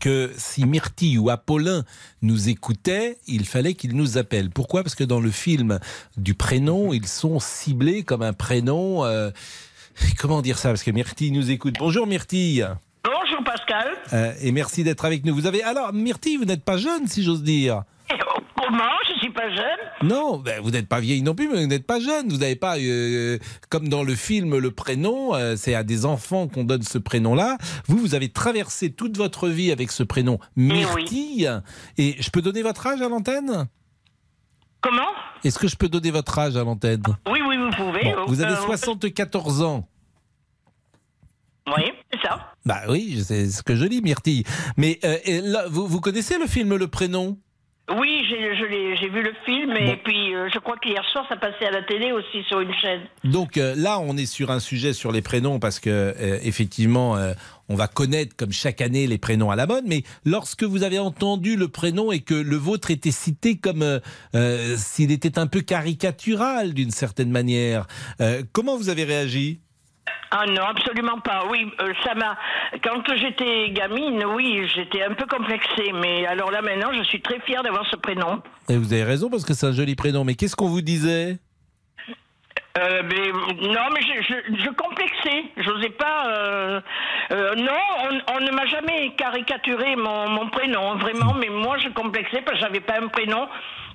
que 0.00 0.32
si 0.36 0.66
Myrtille 0.66 1.18
ou 1.18 1.30
Apollin 1.30 1.84
nous 2.22 2.48
écoutaient, 2.48 3.18
il 3.26 3.46
fallait 3.46 3.74
qu'ils 3.74 3.96
nous 3.96 4.18
appellent. 4.18 4.50
Pourquoi? 4.50 4.82
Parce 4.82 4.94
que 4.94 5.04
dans 5.04 5.20
le 5.20 5.30
film 5.30 5.78
du 6.16 6.34
prénom, 6.34 6.92
ils 6.92 7.06
sont 7.06 7.40
ciblés 7.40 8.02
comme 8.02 8.22
un 8.22 8.32
prénom. 8.32 9.04
euh, 9.04 9.30
comment 10.18 10.42
dire 10.42 10.58
ça? 10.58 10.70
Parce 10.70 10.82
que 10.82 10.90
Myrtille 10.90 11.30
nous 11.32 11.50
écoute. 11.50 11.76
Bonjour 11.78 12.06
Myrtille. 12.06 12.66
Bonjour 13.04 13.44
Pascal. 13.44 13.88
Euh, 14.12 14.32
et 14.40 14.52
merci 14.52 14.84
d'être 14.84 15.04
avec 15.04 15.24
nous. 15.24 15.34
Vous 15.34 15.46
avez 15.46 15.62
alors 15.62 15.92
Myrtille, 15.92 16.36
vous 16.36 16.44
n'êtes 16.44 16.64
pas 16.64 16.76
jeune 16.76 17.06
si 17.06 17.22
j'ose 17.22 17.42
dire? 17.42 17.82
Comment 18.56 18.84
suis 19.24 19.32
pas 19.32 19.48
jeune. 19.54 20.08
Non, 20.08 20.38
ben, 20.38 20.60
vous 20.60 20.70
n'êtes 20.70 20.88
pas 20.88 21.00
vieille 21.00 21.22
non 21.22 21.34
plus, 21.34 21.48
mais 21.48 21.60
vous 21.60 21.66
n'êtes 21.66 21.86
pas 21.86 22.00
jeune. 22.00 22.28
Vous 22.28 22.38
n'avez 22.38 22.56
pas, 22.56 22.78
euh, 22.78 23.38
comme 23.70 23.88
dans 23.88 24.02
le 24.02 24.14
film, 24.14 24.56
le 24.58 24.70
prénom. 24.70 25.34
euh, 25.34 25.56
c'est 25.56 25.74
à 25.74 25.82
des 25.82 26.04
enfants 26.06 26.48
qu'on 26.48 26.64
donne 26.64 26.82
ce 26.82 26.98
prénom-là. 26.98 27.56
Vous, 27.86 27.98
vous 27.98 28.14
avez 28.14 28.28
traversé 28.30 28.92
toute 28.92 29.16
votre 29.16 29.48
vie 29.48 29.70
avec 29.72 29.90
ce 29.90 30.02
prénom 30.02 30.38
Myrtille. 30.56 31.50
Et 31.98 32.16
je 32.20 32.30
peux 32.30 32.42
donner 32.42 32.62
votre 32.62 32.86
âge 32.86 33.00
à 33.02 33.08
l'antenne? 33.08 33.66
Comment? 34.80 35.08
Est-ce 35.44 35.58
que 35.58 35.68
je 35.68 35.76
peux 35.76 35.88
donner 35.88 36.10
votre 36.10 36.38
âge 36.38 36.56
à 36.56 36.64
l'antenne? 36.64 37.02
Oui, 37.30 37.40
oui, 37.46 37.56
vous 37.56 37.70
pouvez. 37.70 38.12
Bon, 38.14 38.26
Vous 38.26 38.42
avez 38.42 38.52
Euh, 38.54 38.66
74 38.66 39.62
ans. 39.62 39.88
Oui, 41.66 41.84
c'est 42.12 42.20
ça. 42.20 42.52
Bah 42.66 42.82
oui, 42.90 43.22
c'est 43.26 43.48
ce 43.48 43.62
que 43.62 43.74
je 43.74 43.86
dis, 43.86 44.02
Myrtille. 44.02 44.44
Mais 44.76 44.98
euh, 45.04 45.16
là, 45.42 45.64
vous, 45.68 45.86
vous 45.86 46.00
connaissez 46.00 46.38
le 46.38 46.46
film 46.46 46.74
Le 46.76 46.88
Prénom? 46.88 47.38
Oui, 47.98 48.24
je 48.28 48.64
l'ai- 48.66 48.93
j'ai 49.04 49.10
vu 49.10 49.22
le 49.22 49.32
film 49.44 49.76
et 49.76 49.96
puis 49.96 50.34
euh, 50.34 50.48
je 50.52 50.58
crois 50.58 50.76
qu'hier 50.78 51.04
soir 51.12 51.26
ça 51.28 51.36
passait 51.36 51.66
à 51.66 51.70
la 51.70 51.82
télé 51.82 52.12
aussi 52.12 52.42
sur 52.48 52.60
une 52.60 52.72
chaîne. 52.72 53.02
Donc 53.24 53.56
euh, 53.56 53.74
là, 53.76 54.00
on 54.00 54.16
est 54.16 54.26
sur 54.26 54.50
un 54.50 54.60
sujet 54.60 54.92
sur 54.92 55.12
les 55.12 55.20
prénoms 55.20 55.58
parce 55.58 55.78
que 55.78 55.90
euh, 55.90 56.38
effectivement, 56.42 57.16
on 57.68 57.74
va 57.74 57.86
connaître 57.86 58.34
comme 58.36 58.52
chaque 58.52 58.80
année 58.80 59.06
les 59.06 59.18
prénoms 59.18 59.50
à 59.50 59.56
la 59.56 59.66
mode. 59.66 59.84
Mais 59.86 60.04
lorsque 60.24 60.62
vous 60.62 60.82
avez 60.82 60.98
entendu 60.98 61.56
le 61.56 61.68
prénom 61.68 62.12
et 62.12 62.20
que 62.20 62.34
le 62.34 62.56
vôtre 62.56 62.90
était 62.90 63.10
cité 63.10 63.56
comme 63.56 64.00
s'il 64.76 65.12
était 65.12 65.38
un 65.38 65.46
peu 65.46 65.60
caricatural 65.60 66.74
d'une 66.74 66.90
certaine 66.90 67.30
manière, 67.30 67.86
comment 68.52 68.76
vous 68.76 68.88
avez 68.88 69.04
réagi? 69.04 69.60
Ah 70.30 70.44
non, 70.46 70.62
absolument 70.64 71.18
pas. 71.20 71.44
Oui, 71.48 71.70
euh, 71.80 71.92
ça 72.04 72.14
m'a. 72.14 72.36
Quand 72.82 73.02
j'étais 73.16 73.70
gamine, 73.70 74.24
oui, 74.34 74.68
j'étais 74.74 75.02
un 75.02 75.14
peu 75.14 75.26
complexée. 75.26 75.92
Mais 75.94 76.26
alors 76.26 76.50
là 76.50 76.60
maintenant, 76.60 76.92
je 76.92 77.02
suis 77.04 77.20
très 77.22 77.40
fière 77.40 77.62
d'avoir 77.62 77.86
ce 77.86 77.96
prénom. 77.96 78.42
Et 78.68 78.76
vous 78.76 78.92
avez 78.92 79.04
raison 79.04 79.30
parce 79.30 79.44
que 79.44 79.54
c'est 79.54 79.66
un 79.66 79.72
joli 79.72 79.94
prénom. 79.94 80.24
Mais 80.24 80.34
qu'est-ce 80.34 80.56
qu'on 80.56 80.68
vous 80.68 80.82
disait? 80.82 81.38
Euh, 82.76 83.02
mais, 83.04 83.68
non, 83.68 83.82
mais 83.94 84.00
je, 84.02 84.22
je, 84.22 84.64
je 84.64 84.70
complexais. 84.70 85.44
J'osais 85.58 85.90
pas. 85.90 86.26
euh, 86.26 86.80
euh, 87.30 87.54
non, 87.54 87.72
on, 88.10 88.34
on 88.36 88.40
ne 88.40 88.50
m'a 88.50 88.66
jamais 88.66 89.14
caricaturé 89.16 89.94
mon, 89.94 90.28
mon 90.28 90.48
prénom, 90.48 90.96
vraiment. 90.96 91.34
Mais 91.34 91.48
moi, 91.50 91.78
je 91.78 91.88
complexais 91.90 92.42
parce 92.42 92.58
que 92.58 92.64
j'avais 92.64 92.80
pas 92.80 92.98
un 93.00 93.06
prénom 93.06 93.46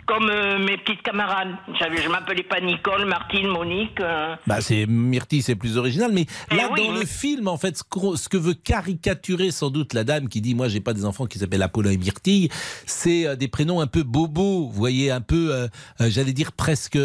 comme 0.09 0.27
euh, 0.31 0.57
mes 0.57 0.75
petites 0.79 1.03
camarades. 1.03 1.49
J'avais, 1.79 2.01
je 2.01 2.09
m'appelais 2.09 2.41
pas 2.41 2.59
Nicole, 2.59 3.05
Martine, 3.05 3.45
Monique. 3.47 4.01
euh. 4.01 4.35
Bah, 4.47 4.59
c'est 4.59 4.87
Myrtille, 4.87 5.43
c'est 5.43 5.55
plus 5.55 5.77
original. 5.77 6.09
Mais 6.11 6.25
là, 6.49 6.63
Eh 6.69 6.73
oui, 6.73 6.87
dans 6.87 6.93
oui. 6.93 6.99
le 7.01 7.05
film, 7.05 7.47
en 7.47 7.57
fait, 7.57 7.77
ce, 7.77 8.27
que 8.27 8.37
veut 8.37 8.55
caricaturer 8.55 9.51
sans 9.51 9.69
doute 9.69 9.93
la 9.93 10.03
dame 10.03 10.27
qui 10.27 10.41
dit 10.41 10.55
Moi, 10.55 10.67
j'ai 10.67 10.79
pas 10.79 10.93
des 10.93 11.05
enfants 11.05 11.27
qui 11.27 11.37
s'appellent 11.37 11.61
Apollon 11.61 11.91
et 11.91 11.97
Myrtille, 11.97 12.49
c'est 12.87 13.27
euh, 13.27 13.35
des 13.35 13.47
prénoms 13.47 13.81
un 13.81 13.87
peu 13.87 14.01
bobos, 14.01 14.65
vous 14.67 14.71
voyez, 14.71 15.11
un 15.11 15.21
peu, 15.21 15.69
j'allais 15.99 16.33
dire 16.33 16.53
presque 16.53 16.97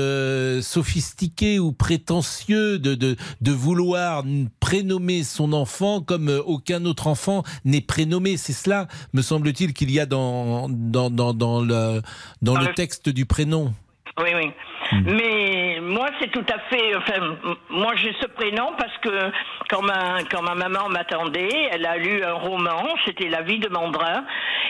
sophistiqués 0.63 1.59
ou 1.59 1.73
prétentieux 1.73 2.79
de, 2.79 2.95
de, 2.95 3.17
de 3.43 3.53
vouloir 3.53 4.25
prénommer 4.61 5.25
son 5.25 5.53
enfant 5.53 6.01
comme 6.01 6.31
aucun 6.47 6.85
autre 6.87 7.07
enfant 7.07 7.43
n'est 7.67 7.83
prénommé. 7.83 8.39
C'est 8.39 8.53
cela, 8.55 8.89
me 9.13 9.21
semble-t-il, 9.21 9.75
qu'il 9.75 9.91
y 9.91 10.01
a 10.01 10.07
dans, 10.07 10.69
dans, 10.71 11.11
dans, 11.11 11.35
dans 11.35 11.61
le, 11.61 12.01
dans 12.41 12.57
le 12.57 12.73
texte 12.75 12.94
du 13.03 13.27
prénom. 13.27 13.73
Oui, 14.19 14.31
oui. 14.35 14.53
Mais 14.93 15.81
moi, 15.81 16.07
c'est 16.21 16.31
tout 16.31 16.45
à 16.49 16.59
fait. 16.71 16.95
Enfin, 16.95 17.37
moi, 17.69 17.95
j'ai 17.97 18.15
ce 18.21 18.27
prénom 18.27 18.71
parce 18.79 18.97
que 18.99 19.33
quand 19.69 19.83
ma, 19.83 20.23
quand 20.31 20.43
ma 20.43 20.55
maman 20.55 20.89
m'attendait, 20.89 21.69
elle 21.73 21.85
a 21.85 21.97
lu 21.97 22.23
un 22.23 22.35
roman, 22.35 22.85
c'était 23.05 23.29
La 23.29 23.43
vie 23.43 23.59
de 23.59 23.69
Mandrin, 23.69 24.25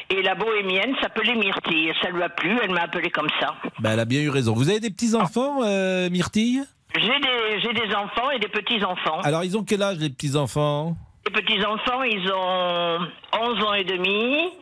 et 0.09 0.23
la 0.23 0.35
bohémienne 0.35 0.95
s'appelait 1.03 1.35
Myrtille. 1.35 1.93
Ça 2.03 2.09
lui 2.11 2.23
a 2.23 2.31
plu, 2.31 2.59
elle 2.63 2.71
m'a 2.71 2.83
appelée 2.83 3.11
comme 3.11 3.29
ça. 3.39 3.55
Bah, 3.81 3.91
elle 3.93 4.01
a 4.01 4.07
bien 4.07 4.21
eu 4.23 4.31
raison. 4.31 4.55
Vous 4.55 4.71
avez 4.71 4.81
des 4.81 4.91
petits-enfants, 4.91 5.63
euh, 5.63 6.09
Myrtille? 6.09 6.63
J'ai 6.97 7.21
des, 7.21 7.61
j'ai 7.61 7.73
des 7.75 7.95
enfants 7.95 8.31
et 8.31 8.39
des 8.39 8.49
petits-enfants. 8.49 9.21
Alors, 9.25 9.45
ils 9.45 9.59
ont 9.59 9.65
quel 9.65 9.83
âge, 9.83 9.99
les 9.99 10.11
petits-enfants? 10.11 10.97
Les 11.27 11.33
petits-enfants, 11.33 12.03
ils 12.03 12.31
ont 12.33 12.99
11 13.33 13.65
ans 13.65 13.75
et 13.75 13.85
demi, 13.85 14.53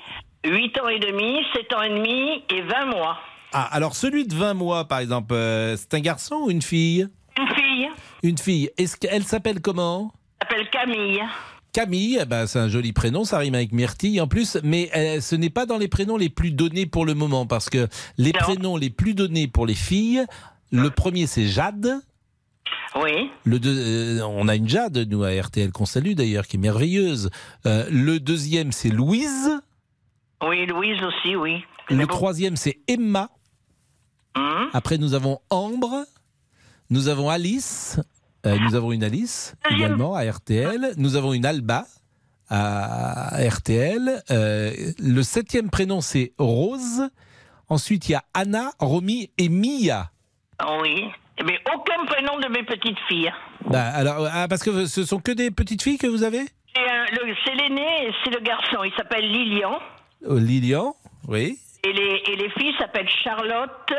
8 0.45 0.81
ans 0.81 0.89
et 0.89 0.99
demi, 0.99 1.45
7 1.55 1.75
ans 1.75 1.83
et 1.83 1.91
demi 1.91 2.43
et 2.51 2.63
20 2.63 2.87
mois. 2.87 3.19
Ah, 3.53 3.69
alors 3.75 3.95
celui 3.97 4.27
de 4.27 4.35
20 4.35 4.55
mois, 4.55 4.87
par 4.89 4.99
exemple, 5.01 5.35
euh, 5.35 5.77
c'est 5.77 5.95
un 5.95 6.01
garçon 6.01 6.37
ou 6.47 6.51
une 6.51 6.63
fille? 6.63 7.09
Une 7.39 7.49
fille 7.55 7.89
Une 8.23 8.39
fille. 8.39 8.71
Est-ce 8.79 8.97
qu'elle 8.97 9.25
s'appelle 9.25 9.61
comment? 9.61 10.13
S'appelle 10.43 10.69
Camille. 10.71 11.21
Camille, 11.73 12.19
eh 12.21 12.25
ben, 12.27 12.47
c'est 12.47 12.59
un 12.59 12.69
joli 12.69 12.93
prénom, 12.93 13.25
ça 13.25 13.39
rime 13.39 13.55
avec 13.55 13.73
Myrtille 13.73 14.21
en 14.21 14.27
plus, 14.29 14.59
mais 14.63 14.91
euh, 14.95 15.21
ce 15.23 15.35
n'est 15.37 15.49
pas 15.51 15.65
dans 15.65 15.79
les 15.79 15.89
prénoms 15.89 16.19
les 16.19 16.29
plus 16.29 16.51
donnés 16.51 16.85
pour 16.85 17.07
le 17.07 17.15
moment, 17.15 17.47
parce 17.47 17.71
que 17.71 17.89
les 18.19 18.33
prénoms 18.33 18.77
les 18.77 18.91
plus 18.91 19.15
donnés 19.15 19.49
pour 19.49 19.65
les 19.67 19.75
filles, 19.75 20.25
le 20.71 20.91
premier 20.91 21.27
c'est 21.27 21.47
Jade. 21.47 22.01
Oui. 23.03 23.31
Le 23.45 23.59
deux- 23.59 24.19
euh, 24.21 24.23
on 24.27 24.49
a 24.49 24.57
une 24.57 24.69
Jade, 24.69 24.99
nous, 25.11 25.25
à 25.25 25.31
RTL, 25.31 25.73
qu'on 25.73 25.87
salue 25.87 26.13
d'ailleurs, 26.13 26.47
qui 26.47 26.57
est 26.57 26.61
merveilleuse. 26.61 27.31
Euh, 27.65 27.87
le 27.91 28.21
deuxième 28.21 28.71
c'est 28.73 28.91
Louise. 28.91 29.51
Oui, 30.47 30.67
Louise 30.67 30.99
aussi, 31.03 31.37
oui. 31.37 31.65
Le 31.89 32.07
troisième 32.07 32.57
c'est 32.57 32.81
Emma. 32.87 33.31
Hum. 34.35 34.69
Après, 34.73 34.99
nous 34.99 35.15
avons 35.15 35.41
Ambre, 35.51 36.05
nous 36.91 37.09
avons 37.09 37.29
Alice, 37.29 38.01
euh, 38.47 38.57
nous 38.59 38.75
avons 38.75 38.93
une 38.93 39.05
Alice 39.05 39.55
également 39.71 40.15
à 40.15 40.25
RTL, 40.25 40.95
nous 40.97 41.17
avons 41.17 41.33
une 41.33 41.47
Alba 41.47 41.85
à 42.51 43.37
RTL. 43.39 44.23
Euh, 44.31 44.73
le 44.99 45.23
septième 45.23 45.71
prénom, 45.71 46.01
c'est 46.01 46.33
Rose. 46.39 47.09
Ensuite, 47.69 48.09
il 48.09 48.13
y 48.13 48.15
a 48.15 48.23
Anna, 48.35 48.73
Romy 48.79 49.31
et 49.39 49.49
Mia. 49.49 50.11
Oui. 50.81 51.05
Mais 51.45 51.59
aucun 51.75 52.05
prénom 52.05 52.39
de 52.41 52.49
mes 52.49 52.63
petites 52.63 52.99
filles. 53.09 53.33
Bah, 53.71 53.87
alors, 53.95 54.29
ah, 54.31 54.47
parce 54.49 54.63
que 54.63 54.87
ce 54.87 55.05
sont 55.05 55.19
que 55.19 55.33
des 55.33 55.51
petites 55.51 55.83
filles 55.83 55.99
que 55.99 56.07
vous 56.07 56.23
avez? 56.23 56.45
C'est 57.45 57.55
l'aîné 57.55 58.13
c'est 58.25 58.31
le 58.31 58.41
garçon. 58.41 58.85
Il 58.85 58.93
s'appelle 58.97 59.31
Lilian. 59.31 59.79
Euh, 60.29 60.39
Lilian, 60.39 60.95
oui. 61.29 61.59
Et 61.85 61.93
les, 61.93 62.23
et 62.27 62.37
les 62.37 62.51
filles 62.51 62.75
s'appellent 62.79 63.09
Charlotte. 63.25 63.93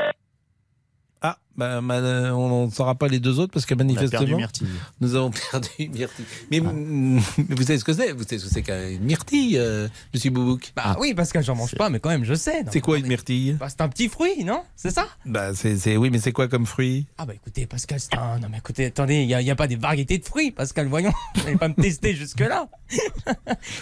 Ah, 1.26 1.38
bah, 1.55 1.80
on 1.82 2.65
ne 2.65 2.69
saura 2.71 2.95
pas 2.95 3.07
les 3.07 3.19
deux 3.21 3.39
autres 3.39 3.53
parce 3.53 3.65
que 3.65 3.74
manifestement, 3.76 4.19
perdu 4.19 4.36
Myrtille. 4.36 4.67
nous 4.99 5.15
avons 5.15 5.32
perdu 5.51 5.69
Myrtille. 5.80 6.26
Mais 6.51 6.59
mm, 6.59 7.19
vous 7.49 7.63
savez 7.63 7.80
ce 7.80 7.86
que 7.86 7.93
c'est? 7.93 8.11
Vous 8.11 8.24
savez 8.24 8.39
ce 8.39 8.45
que 8.45 8.51
c'est 8.51 8.61
qu'une 8.61 8.99
myrtille, 9.05 9.57
euh, 9.57 9.88
Monsieur 10.13 10.32
Boubouk? 10.32 10.74
Bah 10.76 10.97
oui, 10.99 11.13
parce 11.13 11.32
que 11.32 11.41
j'en 11.41 11.55
mange 11.55 11.76
pas, 11.76 11.89
mais 11.89 12.01
quand 12.01 12.09
même, 12.09 12.26
je 12.26 12.34
sais. 12.34 12.65
C'est 12.71 12.82
quoi 12.82 12.97
une 12.97 13.07
myrtille? 13.07 13.53
Bah, 13.53 13.69
c'est 13.69 13.80
un 13.80 13.88
petit 13.88 14.09
fruit, 14.09 14.43
non? 14.43 14.63
C'est 14.76 14.91
ça? 14.91 15.07
Bah, 15.26 15.53
c'est, 15.53 15.78
c'est- 15.78 15.95
oui, 15.95 16.09
mais 16.09 16.19
c'est 16.19 16.34
quoi 16.34 16.49
comme 16.49 16.65
fruit? 16.65 17.05
Ah 17.17 17.26
bah 17.26 17.34
écoutez, 17.36 17.65
Pascal, 17.67 18.01
c'est 18.01 18.15
un... 18.17 18.39
Non 18.39 18.49
mais 18.51 18.57
écoutez, 18.57 18.88
attendez, 18.88 19.21
il 19.21 19.28
n'y 19.28 19.34
a, 19.34 19.39
il 19.41 19.47
y 19.47 19.51
a 19.51 19.55
pas 19.55 19.67
des 19.67 19.78
variétés 19.78 20.17
de 20.17 20.26
fruits, 20.26 20.51
Pascal, 20.51 20.88
voyons. 20.88 21.13
Vous 21.36 21.43
n'allez 21.43 21.55
pas 21.57 21.69
me 21.69 21.74
tester 21.76 22.13
jusque-là. 22.15 22.67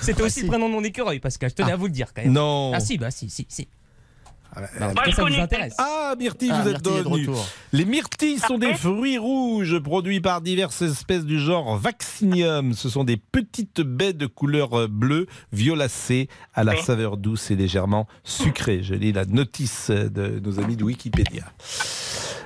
C'était 0.02 0.22
aussi 0.22 0.42
le 0.44 0.48
prénom 0.50 0.68
de 0.70 0.74
mon 0.74 0.84
écureuil, 0.84 1.20
Pascal, 1.20 1.50
je 1.50 1.56
tenais 1.56 1.72
à 1.72 1.76
vous 1.76 1.88
le 1.88 1.92
dire 1.92 2.14
quand 2.14 2.22
même. 2.22 2.34
Non. 2.34 2.72
Ah 2.76 2.80
si, 2.80 2.98
bah 3.00 3.10
si, 3.10 3.30
si, 3.32 3.48
si. 3.50 3.68
Bah, 4.56 4.94
ça 5.14 5.24
vous 5.24 5.40
intéresse 5.40 5.76
Ah, 5.78 6.14
myrtille, 6.20 6.52
Ah, 6.54 6.62
vous 6.62 6.70
êtes 6.70 6.86
Myrtille 6.86 6.94
est 7.00 7.04
de 7.04 7.08
revenu. 7.08 7.28
retour. 7.30 7.48
Les 7.72 7.86
myrtilles 7.86 8.40
sont 8.40 8.58
des 8.58 8.74
fruits 8.74 9.18
rouges 9.18 9.80
produits 9.80 10.20
par 10.20 10.42
diverses 10.42 10.82
espèces 10.82 11.26
du 11.26 11.40
genre 11.40 11.78
Vaccinium. 11.78 12.74
Ce 12.74 12.90
sont 12.90 13.04
des 13.04 13.18
petites 13.18 13.82
baies 13.82 14.14
de 14.14 14.26
couleur 14.28 14.74
euh, 14.78 14.88
bleue, 14.88 15.28
violacées, 15.54 16.28
à 16.54 16.64
la 16.64 16.76
saveur 16.76 17.18
douce 17.18 17.50
et 17.52 17.56
légèrement 17.56 18.08
sucrée. 18.24 18.84
Je 18.84 18.94
lis 18.94 19.14
la 19.14 19.26
notice 19.26 19.90
de 19.90 20.40
nos 20.40 20.60
amis 20.60 20.76
de 20.76 20.84
Wikipédia. 20.84 21.44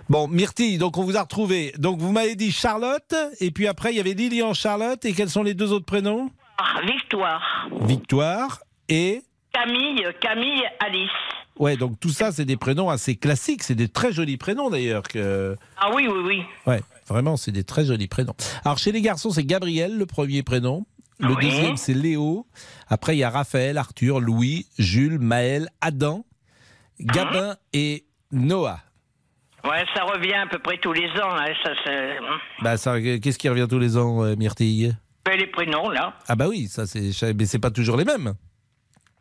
Bon, 0.07 0.27
Myrtille, 0.27 0.77
donc 0.77 0.97
on 0.99 1.03
vous 1.03 1.17
a 1.17 1.21
retrouvé. 1.23 1.73
Donc 1.79 1.99
vous 1.99 2.11
m'avez 2.11 2.35
dit 2.35 2.51
Charlotte, 2.51 3.15
et 3.39 3.49
puis 3.49 3.67
après 3.67 3.91
il 3.91 3.97
y 3.97 3.99
avait 3.99 4.13
Lilian 4.13 4.53
Charlotte, 4.53 5.03
et 5.05 5.13
quels 5.13 5.29
sont 5.31 5.41
les 5.41 5.55
deux 5.55 5.71
autres 5.71 5.85
prénoms? 5.85 6.29
Ah, 6.59 6.81
Victoire. 6.85 7.67
Victoire 7.81 8.59
et... 8.87 9.23
Camille, 9.51 10.03
Camille, 10.21 10.61
Alice. 10.79 11.09
Ouais, 11.57 11.77
donc 11.77 11.99
tout 11.99 12.09
ça, 12.09 12.31
c'est 12.31 12.45
des 12.45 12.57
prénoms 12.57 12.89
assez 12.89 13.15
classiques. 13.15 13.63
C'est 13.63 13.75
des 13.75 13.87
très 13.87 14.11
jolis 14.11 14.37
prénoms 14.37 14.69
d'ailleurs. 14.69 15.03
Que... 15.03 15.55
Ah 15.77 15.89
oui, 15.95 16.07
oui, 16.07 16.19
oui. 16.25 16.43
Ouais, 16.67 16.81
vraiment, 17.07 17.37
c'est 17.37 17.51
des 17.51 17.63
très 17.63 17.85
jolis 17.85 18.07
prénoms. 18.07 18.35
Alors 18.65 18.77
chez 18.77 18.91
les 18.91 19.01
garçons, 19.01 19.29
c'est 19.31 19.43
Gabriel, 19.45 19.97
le 19.97 20.05
premier 20.05 20.43
prénom. 20.43 20.85
Le 21.19 21.29
Oui. 21.33 21.45
deuxième, 21.45 21.77
c'est 21.77 21.93
Léo. 21.93 22.45
Après, 22.89 23.15
il 23.15 23.19
y 23.19 23.23
a 23.23 23.29
Raphaël, 23.29 23.77
Arthur, 23.77 24.19
Louis, 24.19 24.67
Jules, 24.77 25.17
Maël, 25.17 25.69
Adam, 25.79 26.25
Gabin 26.99 27.55
et 27.71 28.05
Noah. 28.33 28.79
Ouais, 29.63 29.83
ça 29.95 30.03
revient 30.03 30.33
à 30.33 30.47
peu 30.47 30.59
près 30.59 30.77
tous 30.77 30.91
les 30.93 31.07
ans. 31.11 31.31
hein, 31.37 31.47
ça, 31.63 31.71
c'est... 31.85 32.17
Bah, 32.61 32.75
ça, 32.77 32.99
qu'est-ce 33.01 33.39
qui 33.39 33.47
revient 33.49 33.67
tous 33.69 33.79
les 33.79 33.97
ans, 33.97 34.23
euh, 34.23 34.35
Myrtille? 34.35 34.95
Ben, 35.25 35.39
les 35.39 35.47
prénoms, 35.47 35.89
là. 35.89 36.13
Ah 36.27 36.35
bah 36.35 36.47
oui, 36.49 36.67
ça 36.67 36.85
c'est, 36.85 37.11
mais 37.33 37.45
c'est 37.45 37.59
pas 37.59 37.71
toujours 37.71 37.97
les 37.97 38.05
mêmes. 38.05 38.33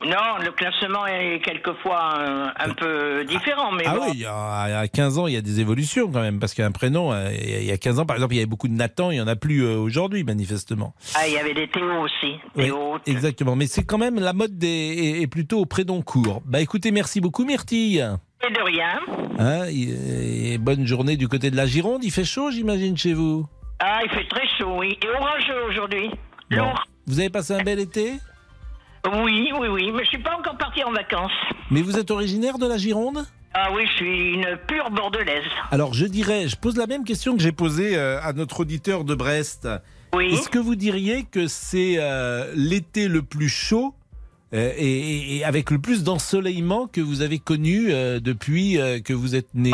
Non, 0.03 0.39
le 0.45 0.51
classement 0.51 1.07
est 1.07 1.41
quelquefois 1.43 2.19
un 2.59 2.75
peu 2.75 3.25
différent, 3.25 3.73
mais 3.73 3.85
ah 3.87 3.95
bon. 3.95 4.05
oui, 4.07 4.11
il 4.15 4.21
y 4.21 4.27
a, 4.27 4.65
il 4.69 4.73
y 4.73 4.75
a 4.75 4.87
15 4.89 5.19
ans, 5.19 5.27
il 5.27 5.35
y 5.35 5.37
a 5.37 5.41
des 5.41 5.61
évolutions 5.61 6.11
quand 6.11 6.21
même, 6.21 6.41
parce 6.41 6.53
qu'un 6.53 6.73
prénom, 6.73 7.13
euh, 7.13 7.31
il 7.33 7.65
y 7.65 7.71
a 7.71 7.79
15 7.79 8.01
ans, 8.01 8.05
par 8.05 8.17
exemple, 8.17 8.35
il 8.35 8.37
y 8.37 8.41
avait 8.41 8.47
beaucoup 8.47 8.69
de 8.69 8.75
Nathan, 8.75 9.11
il 9.13 9.17
y 9.17 9.21
en 9.21 9.29
a 9.29 9.37
plus 9.37 9.65
euh, 9.65 9.79
aujourd'hui, 9.79 10.23
manifestement. 10.25 10.95
Ah, 11.15 11.27
il 11.27 11.33
y 11.33 11.39
avait 11.39 11.55
des 11.55 11.69
Théo 11.69 12.03
aussi. 12.03 12.35
Oui, 12.57 12.71
exactement. 13.07 13.57
Mais 13.57 13.67
c'est 13.67 13.85
quand 13.85 13.97
même 13.97 14.19
la 14.21 14.35
mode 14.35 14.59
des, 14.59 14.69
est, 14.69 15.23
est 15.23 15.27
plutôt 15.27 15.61
au 15.61 15.67
prénom 15.67 16.03
court. 16.03 16.43
Bah 16.45 16.61
écoutez, 16.61 16.91
merci 16.91 17.21
beaucoup 17.21 17.45
Myrtille. 17.45 18.05
Et 18.47 18.53
de 18.53 18.61
rien. 18.61 19.01
Hein, 19.39 19.65
et 19.71 20.59
bonne 20.59 20.87
journée 20.87 21.17
du 21.17 21.29
côté 21.29 21.51
de 21.51 21.57
la 21.57 21.67
Gironde. 21.67 22.05
Il 22.05 22.11
fait 22.11 22.25
chaud, 22.25 22.51
j'imagine, 22.51 22.97
chez 22.97 23.15
vous. 23.15 23.47
Ah, 23.81 24.01
il 24.05 24.11
fait 24.11 24.29
très 24.29 24.47
chaud, 24.59 24.77
oui. 24.79 24.99
Et 25.03 25.09
orageux 25.09 25.63
aujourd'hui. 25.71 26.11
Bon. 26.51 26.73
Vous 27.07 27.19
avez 27.21 27.31
passé 27.31 27.55
un 27.55 27.63
bel 27.63 27.79
été? 27.81 28.15
Oui, 29.13 29.51
oui, 29.59 29.69
oui. 29.69 29.93
Mais 29.93 30.05
je 30.05 30.09
suis 30.09 30.23
pas 30.23 30.37
encore 30.39 30.57
partie 30.57 30.83
en 30.83 30.93
vacances. 30.93 31.33
Mais 31.71 31.83
vous 31.83 31.99
êtes 31.99 32.11
originaire 32.11 32.59
de 32.59 32.67
la 32.67 32.79
Gironde? 32.79 33.27
Ah 33.53 33.69
oui, 33.73 33.87
je 33.87 33.93
suis 33.93 34.35
une 34.35 34.59
pure 34.67 34.91
bordelaise. 34.91 35.45
Alors 35.71 35.95
je 35.95 36.07
dirais, 36.07 36.49
je 36.49 36.57
pose 36.57 36.77
la 36.77 36.89
même 36.89 37.05
question 37.05 37.37
que 37.37 37.43
j'ai 37.43 37.53
posée 37.53 37.97
euh, 37.97 38.21
à 38.21 38.33
notre 38.33 38.61
auditeur 38.61 39.05
de 39.05 39.15
Brest. 39.15 39.69
Oui. 40.15 40.35
Est-ce 40.35 40.49
que 40.49 40.59
vous 40.59 40.75
diriez 40.75 41.25
que 41.25 41.47
c'est 41.47 41.97
euh, 41.99 42.53
l'été 42.57 43.09
le 43.09 43.23
plus 43.23 43.49
chaud 43.49 43.95
euh, 44.55 44.73
et, 44.77 45.45
avec 45.45 45.71
le 45.71 45.79
plus 45.79 46.05
d'ensoleillement 46.05 46.87
que 46.87 47.01
vous 47.01 47.23
avez 47.23 47.39
connu 47.39 47.93
euh, 47.93 48.21
depuis 48.21 48.79
que 49.05 49.13
vous 49.13 49.35
êtes 49.35 49.55
né? 49.55 49.73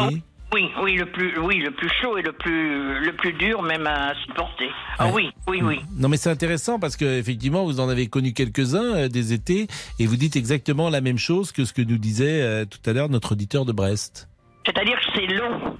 Oui, 0.52 0.68
oui, 0.82 0.96
le 0.96 1.06
plus, 1.06 1.38
oui, 1.38 1.58
le 1.58 1.70
plus 1.70 1.88
chaud 2.02 2.18
et 2.18 2.22
le 2.22 2.32
plus, 2.32 2.98
le 3.04 3.12
plus 3.12 3.32
dur 3.34 3.62
même 3.62 3.86
à 3.86 4.14
supporter. 4.26 4.68
Ah 4.98 5.06
Ouais. 5.06 5.12
oui, 5.12 5.30
oui, 5.46 5.60
oui. 5.62 5.80
Non 5.96 6.08
mais 6.08 6.16
c'est 6.16 6.30
intéressant 6.30 6.80
parce 6.80 6.96
que 6.96 7.04
effectivement 7.04 7.64
vous 7.64 7.78
en 7.78 7.88
avez 7.88 8.08
connu 8.08 8.32
quelques-uns 8.32 8.94
euh, 8.96 9.08
des 9.08 9.32
étés 9.32 9.68
et 10.00 10.06
vous 10.06 10.16
dites 10.16 10.34
exactement 10.34 10.90
la 10.90 11.00
même 11.00 11.18
chose 11.18 11.52
que 11.52 11.64
ce 11.64 11.72
que 11.72 11.82
nous 11.82 11.98
disait 11.98 12.42
euh, 12.42 12.64
tout 12.64 12.80
à 12.90 12.92
l'heure 12.92 13.08
notre 13.08 13.32
auditeur 13.32 13.64
de 13.64 13.70
Brest. 13.72 14.28
C'est-à-dire 14.66 14.96
que 14.98 15.06
c'est 15.14 15.26
long. 15.28 15.76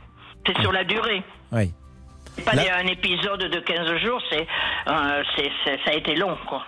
C'est 0.47 0.59
sur 0.63 0.71
la 0.73 0.85
durée. 0.85 1.23
Oui. 1.53 1.73
C'est 2.37 2.45
pas 2.45 2.53
Là- 2.55 2.79
un 2.79 2.87
épisode 2.87 3.41
de 3.41 3.59
15 3.61 3.97
jours, 4.05 4.23
c'est, 4.31 4.47
euh, 4.89 5.23
ça 5.85 5.91
a 5.91 5.95
été 5.95 6.15
long, 6.15 6.37
quoi. 6.49 6.65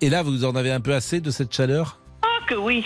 Et 0.00 0.08
là 0.10 0.22
vous 0.22 0.44
en 0.44 0.54
avez 0.54 0.70
un 0.70 0.80
peu 0.80 0.94
assez 0.94 1.20
de 1.20 1.30
cette 1.32 1.52
chaleur? 1.52 1.98
Ah 2.22 2.44
que 2.46 2.54
oui. 2.54 2.84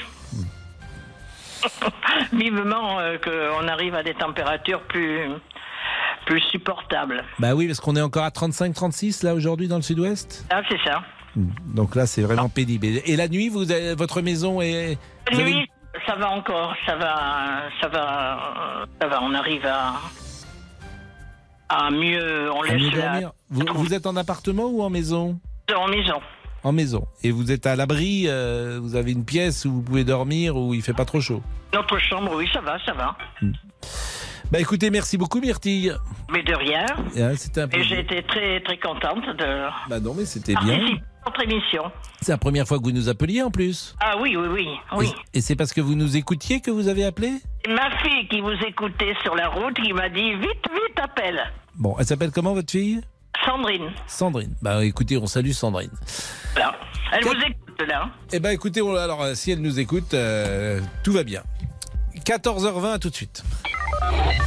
Vivement 2.32 2.98
euh, 3.00 3.16
qu'on 3.18 3.68
arrive 3.68 3.94
à 3.94 4.02
des 4.02 4.14
températures 4.14 4.82
plus, 4.82 5.20
plus 6.26 6.40
supportables. 6.52 7.24
Bah 7.38 7.54
oui 7.54 7.66
parce 7.66 7.80
qu'on 7.80 7.96
est 7.96 8.00
encore 8.02 8.24
à 8.24 8.30
35-36 8.30 9.24
là 9.24 9.34
aujourd'hui 9.34 9.68
dans 9.68 9.76
le 9.76 9.82
sud-ouest. 9.82 10.46
Ah 10.50 10.62
c'est 10.68 10.80
ça. 10.84 11.02
Donc 11.36 11.94
là 11.94 12.06
c'est 12.06 12.22
vraiment 12.22 12.48
pénible. 12.48 12.86
Et 13.04 13.16
la 13.16 13.28
nuit 13.28 13.48
vous 13.48 13.70
avez- 13.70 13.94
votre 13.94 14.20
maison 14.22 14.60
est... 14.60 14.98
La 15.30 15.38
avez- 15.38 15.54
nuit, 15.54 15.70
ça 16.06 16.14
va 16.14 16.30
encore, 16.30 16.74
ça 16.86 16.96
va, 16.96 17.62
ça 17.80 17.88
va, 17.88 18.86
ça 19.00 19.06
va. 19.06 19.22
On 19.22 19.34
arrive 19.34 19.66
à, 19.66 19.94
à 21.68 21.90
mieux. 21.90 22.50
On 22.52 22.62
à 22.62 22.66
laisse 22.74 22.92
mieux 22.92 22.98
la 22.98 23.20
vous 23.50 23.94
êtes 23.94 24.06
en 24.06 24.16
appartement 24.16 24.66
ou 24.66 24.82
en 24.82 24.90
maison? 24.90 25.38
En 25.76 25.88
maison. 25.88 26.20
En 26.66 26.72
maison. 26.72 27.06
Et 27.22 27.30
vous 27.30 27.52
êtes 27.52 27.64
à 27.64 27.76
l'abri, 27.76 28.24
euh, 28.26 28.80
vous 28.82 28.96
avez 28.96 29.12
une 29.12 29.24
pièce 29.24 29.64
où 29.66 29.70
vous 29.72 29.82
pouvez 29.82 30.02
dormir 30.02 30.56
où 30.56 30.74
il 30.74 30.82
fait 30.82 30.94
pas 30.94 31.04
trop 31.04 31.20
chaud. 31.20 31.40
Notre 31.72 31.96
chambre, 32.00 32.32
oui, 32.34 32.48
ça 32.52 32.60
va, 32.60 32.76
ça 32.84 32.92
va. 32.92 33.16
Bah 34.50 34.58
écoutez, 34.58 34.90
merci 34.90 35.16
beaucoup 35.16 35.38
Myrtille. 35.40 35.94
Mais 36.28 36.42
de 36.42 36.54
rien. 36.56 36.84
Et, 37.14 37.22
hein, 37.22 37.34
C'était 37.36 37.60
un 37.60 37.68
Et 37.68 37.84
j'ai 37.84 38.00
été 38.00 38.20
très 38.24 38.60
très 38.62 38.78
contente 38.78 39.24
de 39.38 39.68
Bah 39.88 40.00
non 40.00 40.12
mais 40.18 40.24
c'était 40.24 40.54
bien. 40.56 40.74
à 41.24 41.30
votre 41.30 41.44
émission. 41.44 41.84
C'est 42.20 42.32
la 42.32 42.38
première 42.38 42.66
fois 42.66 42.78
que 42.78 42.82
vous 42.82 42.90
nous 42.90 43.08
appeliez 43.08 43.42
en 43.44 43.52
plus. 43.52 43.94
Ah 44.00 44.16
oui, 44.20 44.36
oui, 44.36 44.48
oui, 44.50 44.68
oui. 44.96 45.12
Et 45.34 45.42
c'est 45.42 45.54
parce 45.54 45.72
que 45.72 45.80
vous 45.80 45.94
nous 45.94 46.16
écoutiez 46.16 46.60
que 46.60 46.72
vous 46.72 46.88
avez 46.88 47.04
appelé? 47.04 47.30
Ma 47.68 47.96
fille 47.98 48.26
qui 48.28 48.40
vous 48.40 48.58
écoutait 48.66 49.14
sur 49.22 49.36
la 49.36 49.48
route, 49.50 49.74
qui 49.74 49.92
m'a 49.92 50.08
dit 50.08 50.32
vite, 50.34 50.66
vite, 50.72 50.98
appelle. 51.00 51.40
Bon, 51.76 51.94
elle 52.00 52.06
s'appelle 52.06 52.32
comment 52.32 52.54
votre 52.54 52.72
fille? 52.72 53.02
Sandrine. 53.44 53.90
Sandrine. 54.06 54.54
Bah 54.62 54.84
écoutez, 54.84 55.16
on 55.18 55.26
salue 55.26 55.50
Sandrine. 55.52 55.90
Là. 56.56 56.74
Elle 57.12 57.24
vous 57.24 57.30
écoute 57.32 57.88
là. 57.88 58.08
Eh 58.32 58.40
ben 58.40 58.50
écoutez, 58.50 58.82
on- 58.82 58.94
alors 58.96 59.22
euh, 59.22 59.34
si 59.34 59.50
elle 59.52 59.60
nous 59.60 59.78
écoute, 59.78 60.14
euh, 60.14 60.80
tout 61.04 61.12
va 61.12 61.22
bien. 61.24 61.42
14h20, 62.24 62.92
à 62.94 62.98
tout 62.98 63.10
de 63.10 63.14
suite. 63.14 63.44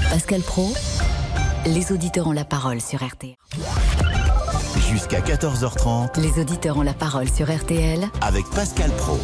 Pascal 0.10 0.42
Pro, 0.42 0.74
les 1.66 1.92
auditeurs 1.94 2.28
ont 2.28 2.32
la 2.34 2.44
parole 2.46 2.82
sur 2.82 3.02
RTL. 3.06 3.36
Jusqu'à 4.90 5.22
14h30 5.22 6.20
Les 6.20 6.42
auditeurs 6.42 6.78
ont 6.78 6.82
la 6.82 6.94
parole 6.94 7.30
sur 7.30 7.50
RTL 7.54 8.06
avec 8.22 8.46
Pascal 8.50 8.90
Pro. 8.98 9.20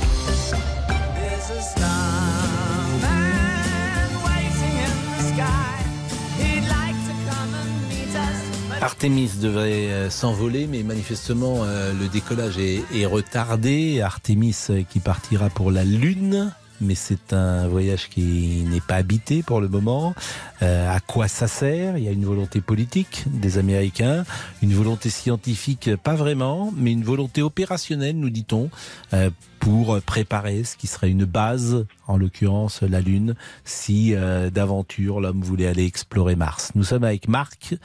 Artemis 8.86 9.32
devrait 9.42 9.88
euh, 9.90 10.10
s'envoler, 10.12 10.68
mais 10.68 10.84
manifestement 10.84 11.64
euh, 11.64 11.92
le 12.00 12.08
décollage 12.08 12.60
est, 12.60 13.06
retardé. 13.08 14.00
Artemis 14.00 14.56
euh, 14.70 14.84
qui 14.88 15.00
partira 15.00 15.50
pour 15.50 15.72
la 15.72 15.84
Lune, 15.84 16.54
mais 16.82 16.96
c'est 16.96 17.34
un 17.34 17.68
voyage 17.68 18.10
qui 18.10 18.64
n'est 18.70 18.82
pas 18.82 18.96
habité 18.96 19.44
pour 19.44 19.62
le 19.62 19.68
moment. 19.68 20.14
Euh, 20.62 20.94
à 20.94 21.00
quoi 21.00 21.28
ça 21.28 21.48
sert? 21.48 21.98
Il 21.98 22.04
y 22.04 22.08
a 22.08 22.12
une 22.12 22.26
volonté 22.26 22.62
politique 22.62 23.24
des 23.28 23.58
Américains, 23.58 24.24
une 24.62 24.74
volonté 24.74 25.10
scientifique, 25.10 25.96
pas 25.98 26.16
vraiment, 26.16 26.72
mais 26.76 26.92
une 26.92 27.04
volonté 27.04 27.42
opérationnelle, 27.42 28.18
nous 28.18 28.30
dit-on, 28.30 28.70
euh, 29.14 29.30
pour 29.60 30.00
préparer 30.02 30.64
ce 30.64 30.78
qui 30.78 30.88
serait 30.88 31.10
une 31.10 31.26
base, 31.26 31.86
en 32.08 32.18
l'occurrence 32.18 32.82
la 32.82 33.02
Lune, 33.02 33.36
si 33.64 34.14
euh, 34.14 34.50
d'aventure 34.50 35.20
l'homme 35.20 35.42
voulait 35.42 35.68
aller 35.68 35.86
explorer 35.86 36.36
Mars. 36.36 36.72
Nous 36.76 36.84
sommes 36.84 37.04
avec 37.04 37.28
Marc. 37.28 37.76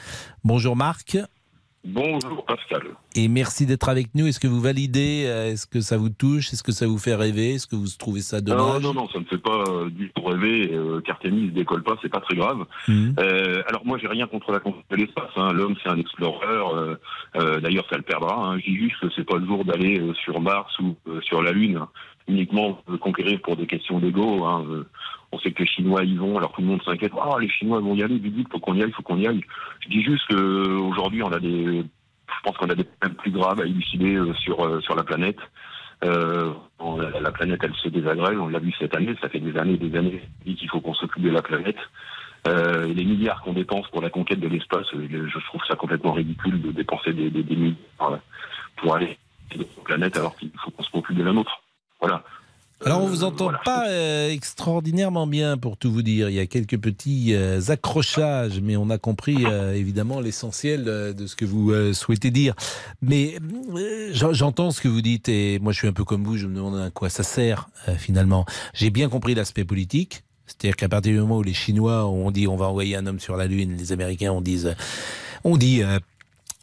Bonjour 0.45 0.77
Marc. 0.77 1.17
Bonjour 1.83 2.45
Pascal. 2.45 2.83
Et 3.17 3.29
merci 3.29 3.65
d'être 3.65 3.89
avec 3.89 4.15
nous. 4.15 4.27
Est-ce 4.27 4.39
que 4.39 4.47
vous 4.47 4.61
validez 4.61 5.25
euh, 5.27 5.51
Est-ce 5.51 5.67
que 5.67 5.81
ça 5.81 5.97
vous 5.97 6.11
touche 6.11 6.53
Est-ce 6.53 6.63
que 6.63 6.73
ça 6.73 6.87
vous 6.87 6.99
fait 6.99 7.15
rêver 7.15 7.55
Est-ce 7.55 7.67
que 7.67 7.75
vous 7.75 7.87
trouvez 7.99 8.21
ça 8.21 8.43
Non, 8.43 8.57
dommage 8.57 8.83
non, 8.83 8.93
non, 8.93 9.09
ça 9.09 9.19
ne 9.19 9.25
fait 9.25 9.39
pas 9.39 9.65
euh, 9.67 9.89
du 9.89 10.11
tout 10.11 10.23
rêver. 10.23 10.71
Euh, 10.75 11.01
Qu'Artemis 11.01 11.47
ne 11.47 11.51
décolle 11.51 11.83
pas, 11.83 11.97
c'est 12.03 12.11
pas 12.11 12.21
très 12.21 12.37
grave. 12.37 12.67
Mhm. 12.87 13.15
Euh, 13.19 13.63
alors 13.67 13.87
moi, 13.87 13.97
j'ai 13.99 14.09
rien 14.09 14.27
contre 14.27 14.53
la 14.53 14.61
conquête 14.61 14.85
de 14.91 14.97
l'espace. 14.97 15.31
Hein. 15.37 15.55
L'homme, 15.55 15.75
c'est 15.83 15.89
un 15.89 15.97
explorateur. 15.99 16.75
Euh, 16.75 17.61
D'ailleurs, 17.61 17.87
ça 17.89 17.97
le 17.97 18.03
perdra. 18.03 18.35
Hein. 18.35 18.59
Je 18.59 18.71
dis 18.71 18.77
juste 18.77 19.01
que 19.01 19.09
c'est 19.17 19.25
pas 19.25 19.39
le 19.39 19.47
jour 19.47 19.65
d'aller 19.65 20.03
sur 20.23 20.39
Mars 20.41 20.79
ou 20.81 20.97
sur 21.23 21.43
la 21.43 21.53
Lune 21.53 21.81
uniquement 22.31 22.79
euh, 22.89 22.97
conquérir 22.97 23.41
pour 23.41 23.57
des 23.57 23.67
questions 23.67 23.99
d'ego. 23.99 24.45
Hein. 24.45 24.65
Euh, 24.69 24.89
on 25.33 25.39
sait 25.39 25.53
que 25.53 25.63
les 25.63 25.69
Chinois 25.69 26.05
y 26.05 26.17
vont, 26.17 26.39
alors 26.39 26.53
tout 26.53 26.61
le 26.61 26.67
monde 26.67 26.83
s'inquiète. 26.83 27.13
Ah, 27.21 27.37
les 27.41 27.49
Chinois 27.49 27.81
vont 27.81 27.95
y 27.95 28.03
aller, 28.03 28.19
vite, 28.19 28.35
vite, 28.35 28.49
faut 28.51 28.59
qu'on 28.59 28.75
y 28.75 28.83
aille, 28.83 28.93
faut 28.93 29.03
qu'on 29.03 29.19
y 29.19 29.27
aille. 29.27 29.43
Je 29.81 29.89
dis 29.89 30.03
juste 30.03 30.27
qu'aujourd'hui, 30.29 31.23
on 31.23 31.33
a 31.33 31.39
des, 31.39 31.83
je 31.83 32.41
pense 32.45 32.57
qu'on 32.57 32.71
a 32.71 32.75
des 32.75 32.85
problèmes 32.85 33.17
plus 33.17 33.31
graves 33.31 33.61
à 33.61 33.67
élucider 33.67 34.17
euh, 34.17 34.33
sur 34.35 34.65
euh, 34.65 34.81
sur 34.81 34.95
la 34.95 35.05
planète. 35.05 35.39
Euh, 36.03 36.53
la, 36.81 37.21
la 37.21 37.31
planète, 37.31 37.61
elle 37.63 37.75
se 37.75 37.89
désagrège. 37.89 38.39
On 38.39 38.49
l'a 38.49 38.59
vu 38.59 38.73
cette 38.79 38.97
année. 38.97 39.15
Ça 39.21 39.29
fait 39.29 39.41
des 39.41 39.57
années, 39.59 39.75
et 39.75 39.89
des 39.89 39.99
années 39.99 40.23
qu'il 40.45 40.69
faut 40.69 40.81
qu'on 40.81 40.95
s'occupe 40.95 41.23
de 41.23 41.31
la 41.31 41.43
planète. 41.43 41.79
Euh, 42.49 42.87
et 42.87 42.95
les 42.95 43.05
milliards 43.05 43.43
qu'on 43.43 43.53
dépense 43.53 43.87
pour 43.89 44.01
la 44.01 44.09
conquête 44.09 44.41
de 44.41 44.49
l'espace, 44.49 44.87
euh, 44.95 45.29
je 45.29 45.39
trouve 45.47 45.61
ça 45.69 45.77
complètement 45.77 46.13
ridicule 46.13 46.61
de 46.61 46.73
dépenser 46.73 47.13
des, 47.13 47.31
milliards 47.31 47.77
euh, 48.01 48.17
pour 48.77 48.95
aller 48.95 49.19
sur 49.51 49.59
notre 49.59 49.83
planète 49.83 50.17
alors 50.17 50.35
qu'il 50.37 50.51
faut 50.65 50.71
qu'on 50.71 50.83
se 50.83 50.97
occupe 50.97 51.17
de 51.17 51.23
la 51.25 51.33
nôtre. 51.33 51.63
Voilà. 52.01 52.23
Alors 52.87 53.03
on 53.03 53.07
vous 53.09 53.25
entend 53.25 53.51
pas 53.63 53.89
euh, 53.91 54.31
extraordinairement 54.31 55.27
bien 55.27 55.59
pour 55.59 55.77
tout 55.77 55.93
vous 55.93 56.01
dire. 56.01 56.31
Il 56.31 56.35
y 56.35 56.39
a 56.41 56.47
quelques 56.47 56.79
petits 56.79 57.35
euh, 57.35 57.61
accrochages, 57.69 58.59
mais 58.63 58.75
on 58.77 58.89
a 58.89 58.97
compris 58.97 59.45
euh, 59.45 59.75
évidemment 59.75 60.19
l'essentiel 60.21 60.85
euh, 60.89 61.13
de 61.13 61.27
ce 61.27 61.37
que 61.37 61.45
vous 61.45 61.73
euh, 61.73 61.93
souhaitez 61.93 62.31
dire. 62.31 62.55
Mais 63.03 63.37
euh, 63.77 64.09
j'en- 64.15 64.33
j'entends 64.33 64.71
ce 64.71 64.81
que 64.81 64.89
vous 64.89 65.03
dites 65.03 65.29
et 65.29 65.59
moi 65.59 65.73
je 65.73 65.79
suis 65.79 65.89
un 65.89 65.93
peu 65.93 66.05
comme 66.05 66.25
vous. 66.25 66.39
Je 66.39 66.47
me 66.47 66.55
demande 66.57 66.79
à 66.81 66.89
quoi 66.89 67.11
ça 67.11 67.23
sert 67.23 67.69
euh, 67.89 67.97
finalement. 67.97 68.47
J'ai 68.73 68.89
bien 68.89 69.11
compris 69.11 69.35
l'aspect 69.35 69.67
politique. 69.67 70.25
C'est-à-dire 70.47 70.77
qu'à 70.77 70.89
partir 70.89 71.13
du 71.13 71.21
moment 71.21 71.37
où 71.37 71.43
les 71.43 71.53
Chinois 71.55 72.07
ont 72.07 72.31
dit 72.31 72.49
on 72.49 72.57
va 72.57 72.67
envoyer 72.67 72.97
un 72.97 73.07
homme 73.07 73.21
sur 73.21 73.37
la 73.37 73.47
Lune, 73.47 73.77
les 73.77 73.93
Américains 73.93 74.33
ont 74.33 74.41
dit, 74.41 74.65
on 75.45 75.59
dit 75.59 75.83
euh, 75.83 75.99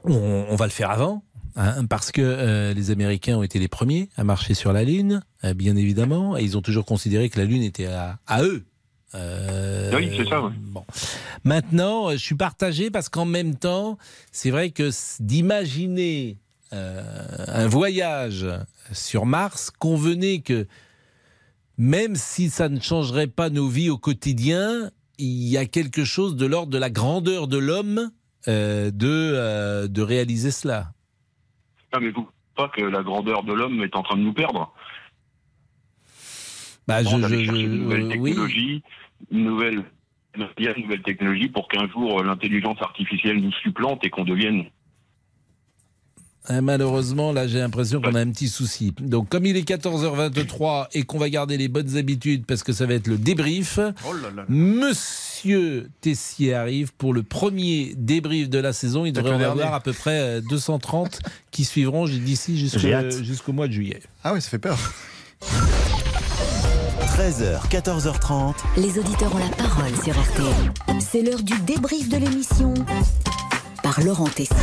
on, 0.03 0.45
on 0.49 0.55
va 0.55 0.65
le 0.65 0.71
faire 0.71 0.89
avant. 0.89 1.21
Hein, 1.57 1.85
parce 1.85 2.11
que 2.13 2.21
euh, 2.21 2.73
les 2.73 2.91
Américains 2.91 3.35
ont 3.37 3.43
été 3.43 3.59
les 3.59 3.67
premiers 3.67 4.09
à 4.15 4.23
marcher 4.23 4.53
sur 4.53 4.71
la 4.71 4.83
Lune, 4.85 5.21
euh, 5.43 5.53
bien 5.53 5.75
évidemment, 5.75 6.37
et 6.37 6.43
ils 6.43 6.55
ont 6.57 6.61
toujours 6.61 6.85
considéré 6.85 7.29
que 7.29 7.37
la 7.39 7.45
Lune 7.45 7.63
était 7.63 7.87
à, 7.87 8.19
à 8.27 8.43
eux. 8.43 8.63
Euh, 9.15 9.91
Oui, 9.95 10.09
c'est 10.15 10.27
ça. 10.29 10.41
ouais. 10.41 10.51
Bon. 10.61 10.85
Maintenant, 11.43 12.11
je 12.11 12.17
suis 12.17 12.35
partagé 12.35 12.89
parce 12.89 13.09
qu'en 13.09 13.25
même 13.25 13.55
temps, 13.55 13.97
c'est 14.31 14.51
vrai 14.51 14.69
que 14.69 14.89
d'imaginer 15.19 16.37
un 16.71 17.67
voyage 17.67 18.45
sur 18.91 19.25
Mars 19.25 19.71
convenait 19.71 20.39
que 20.39 20.67
même 21.77 22.15
si 22.15 22.49
ça 22.49 22.69
ne 22.69 22.79
changerait 22.79 23.27
pas 23.27 23.49
nos 23.49 23.67
vies 23.69 23.89
au 23.89 23.97
quotidien, 23.97 24.91
il 25.17 25.47
y 25.47 25.57
a 25.57 25.65
quelque 25.65 26.03
chose 26.03 26.35
de 26.35 26.45
l'ordre 26.45 26.71
de 26.71 26.77
la 26.77 26.89
grandeur 26.89 27.47
de 27.47 27.57
l'homme 27.57 28.11
euh, 28.47 28.91
de, 28.91 29.07
euh, 29.07 29.87
de 29.87 30.01
réaliser 30.01 30.51
cela. 30.51 30.93
Ah, 31.91 31.99
mais 31.99 32.09
vous 32.09 32.29
pas 32.55 32.69
que 32.69 32.81
la 32.81 33.03
grandeur 33.03 33.43
de 33.43 33.53
l'homme 33.53 33.83
est 33.83 33.95
en 33.95 34.03
train 34.03 34.17
de 34.17 34.21
nous 34.23 34.33
perdre. 34.33 34.73
Bah, 36.87 37.03
je, 37.03 37.09
je- 37.09 37.27
chercher 37.43 37.63
une 37.63 37.83
nouvelle 37.83 38.03
euh, 38.03 38.15
oui. 38.17 38.31
technologie, 38.31 38.83
une 39.31 39.43
nouvelle, 39.43 39.83
une 40.35 40.83
nouvelle 40.83 41.01
technologie 41.03 41.49
pour 41.49 41.67
qu'un 41.67 41.87
jour 41.89 42.19
euh, 42.19 42.23
l'intelligence 42.23 42.81
artificielle 42.81 43.37
nous 43.41 43.51
supplante 43.51 44.03
et 44.05 44.09
qu'on 44.09 44.23
devienne 44.23 44.65
hein, 46.47 46.61
malheureusement, 46.61 47.31
là, 47.31 47.47
j'ai 47.47 47.59
l'impression 47.59 48.01
qu'on 48.01 48.15
a 48.15 48.19
un 48.19 48.29
petit 48.31 48.47
souci. 48.47 48.93
Donc, 48.99 49.29
comme 49.29 49.45
il 49.45 49.55
est 49.57 49.67
14h23 49.67 50.87
et 50.93 51.03
qu'on 51.03 51.17
va 51.17 51.29
garder 51.29 51.57
les 51.57 51.67
bonnes 51.67 51.97
habitudes 51.97 52.45
parce 52.45 52.63
que 52.63 52.73
ça 52.73 52.85
va 52.85 52.95
être 52.95 53.07
le 53.07 53.17
débrief, 53.17 53.79
Oh 54.07 54.13
là 54.13 54.29
là. 54.35 54.45
Monsieur 54.49 55.89
Tessier 56.01 56.53
arrive 56.53 56.93
pour 56.93 57.13
le 57.13 57.23
premier 57.23 57.93
débrief 57.95 58.49
de 58.49 58.59
la 58.59 58.73
saison. 58.73 59.05
Il 59.05 59.13
devrait 59.13 59.35
en 59.35 59.41
avoir 59.41 59.73
à 59.73 59.81
peu 59.81 59.93
près 59.93 60.19
euh, 60.19 60.41
230 60.49 61.19
qui 61.51 61.65
suivront 61.65 62.05
d'ici 62.05 62.57
jusqu'au 62.57 63.53
mois 63.53 63.67
de 63.67 63.73
juillet. 63.73 64.01
Ah 64.23 64.33
oui, 64.33 64.41
ça 64.41 64.49
fait 64.49 64.59
peur. 64.59 64.77
13h, 67.17 67.67
14h30. 67.69 68.53
Les 68.77 68.99
auditeurs 68.99 69.33
ont 69.33 69.39
la 69.39 69.49
parole 69.55 69.91
sur 70.03 70.13
RTL. 70.13 70.99
C'est 70.99 71.21
l'heure 71.23 71.41
du 71.41 71.57
débrief 71.61 72.09
de 72.09 72.17
l'émission 72.17 72.73
par 73.81 73.99
Laurent 74.01 74.27
Tessier. 74.27 74.55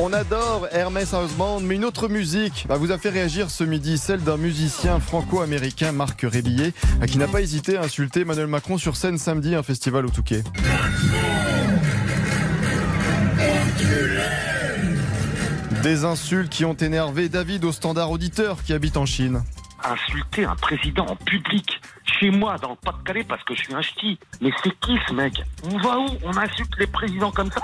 On 0.00 0.12
adore 0.12 0.68
Hermès 0.70 1.12
House 1.12 1.32
Band, 1.32 1.58
mais 1.58 1.74
une 1.74 1.84
autre 1.84 2.08
musique 2.08 2.66
bah, 2.68 2.76
vous 2.76 2.92
a 2.92 2.98
fait 2.98 3.08
réagir 3.08 3.50
ce 3.50 3.64
midi, 3.64 3.98
celle 3.98 4.22
d'un 4.22 4.36
musicien 4.36 5.00
franco-américain, 5.00 5.90
Marc 5.90 6.20
Rébillet, 6.22 6.72
qui 7.08 7.18
n'a 7.18 7.26
pas 7.26 7.40
hésité 7.40 7.76
à 7.76 7.82
insulter 7.82 8.20
Emmanuel 8.20 8.46
Macron 8.46 8.78
sur 8.78 8.94
scène 8.94 9.18
samedi, 9.18 9.56
un 9.56 9.64
festival 9.64 10.06
au 10.06 10.10
Touquet. 10.10 10.44
Des 15.82 16.04
insultes 16.04 16.50
qui 16.50 16.64
ont 16.64 16.74
énervé 16.74 17.28
David 17.28 17.64
au 17.64 17.72
standard 17.72 18.12
auditeur 18.12 18.62
qui 18.62 18.74
habite 18.74 18.96
en 18.96 19.06
Chine. 19.06 19.42
Insulter 19.82 20.44
un 20.44 20.56
président 20.56 21.06
en 21.06 21.16
public, 21.16 21.80
chez 22.04 22.30
moi, 22.30 22.56
dans 22.58 22.70
le 22.70 22.76
Pas-de-Calais, 22.76 23.24
parce 23.24 23.42
que 23.42 23.54
je 23.56 23.62
suis 23.62 23.74
un 23.74 23.82
ch'ti. 23.82 24.18
Mais 24.40 24.50
c'est 24.62 24.78
qui 24.78 24.96
ce 25.08 25.12
mec? 25.12 25.42
On 25.64 25.78
va 25.78 25.98
où? 25.98 26.06
On 26.24 26.36
insulte 26.36 26.72
les 26.78 26.86
présidents 26.86 27.32
comme 27.32 27.50
ça? 27.50 27.60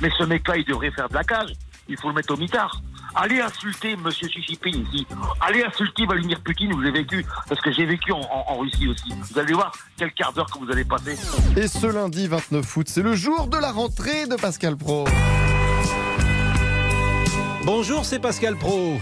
Mais 0.00 0.10
ce 0.18 0.24
mec-là, 0.24 0.56
il 0.58 0.64
devrait 0.64 0.90
faire 0.90 1.08
de 1.08 1.14
la 1.14 1.24
cage. 1.24 1.52
Il 1.88 1.96
faut 1.96 2.08
le 2.08 2.14
mettre 2.14 2.34
au 2.34 2.36
mitard. 2.36 2.80
Allez 3.14 3.40
insulter 3.40 3.96
Monsieur 3.96 4.28
Xi 4.28 4.42
Jinping 4.42 4.84
ici. 4.92 5.06
Allez 5.40 5.64
insulter 5.64 6.04
Vladimir 6.06 6.40
Poutine 6.42 6.72
où 6.74 6.82
j'ai 6.82 6.90
vécu. 6.90 7.24
Parce 7.48 7.60
que 7.60 7.72
j'ai 7.72 7.86
vécu 7.86 8.12
en, 8.12 8.20
en- 8.20 8.44
en 8.48 8.58
Russie 8.58 8.86
aussi. 8.88 9.12
Vous 9.32 9.38
allez 9.38 9.54
voir 9.54 9.72
quel 9.96 10.12
quart 10.12 10.32
d'heure 10.32 10.50
que 10.50 10.58
vous 10.58 10.70
allez 10.70 10.84
passer. 10.84 11.16
Et 11.56 11.66
ce 11.66 11.86
lundi 11.86 12.26
29 12.28 12.76
août, 12.76 12.86
c'est 12.88 13.02
le 13.02 13.14
jour 13.16 13.46
de 13.46 13.56
la 13.56 13.72
rentrée 13.72 14.26
de 14.26 14.36
Pascal 14.36 14.76
Pro. 14.76 15.06
Bonjour, 17.64 18.04
c'est 18.04 18.18
Pascal 18.18 18.56
Pro. 18.56 18.98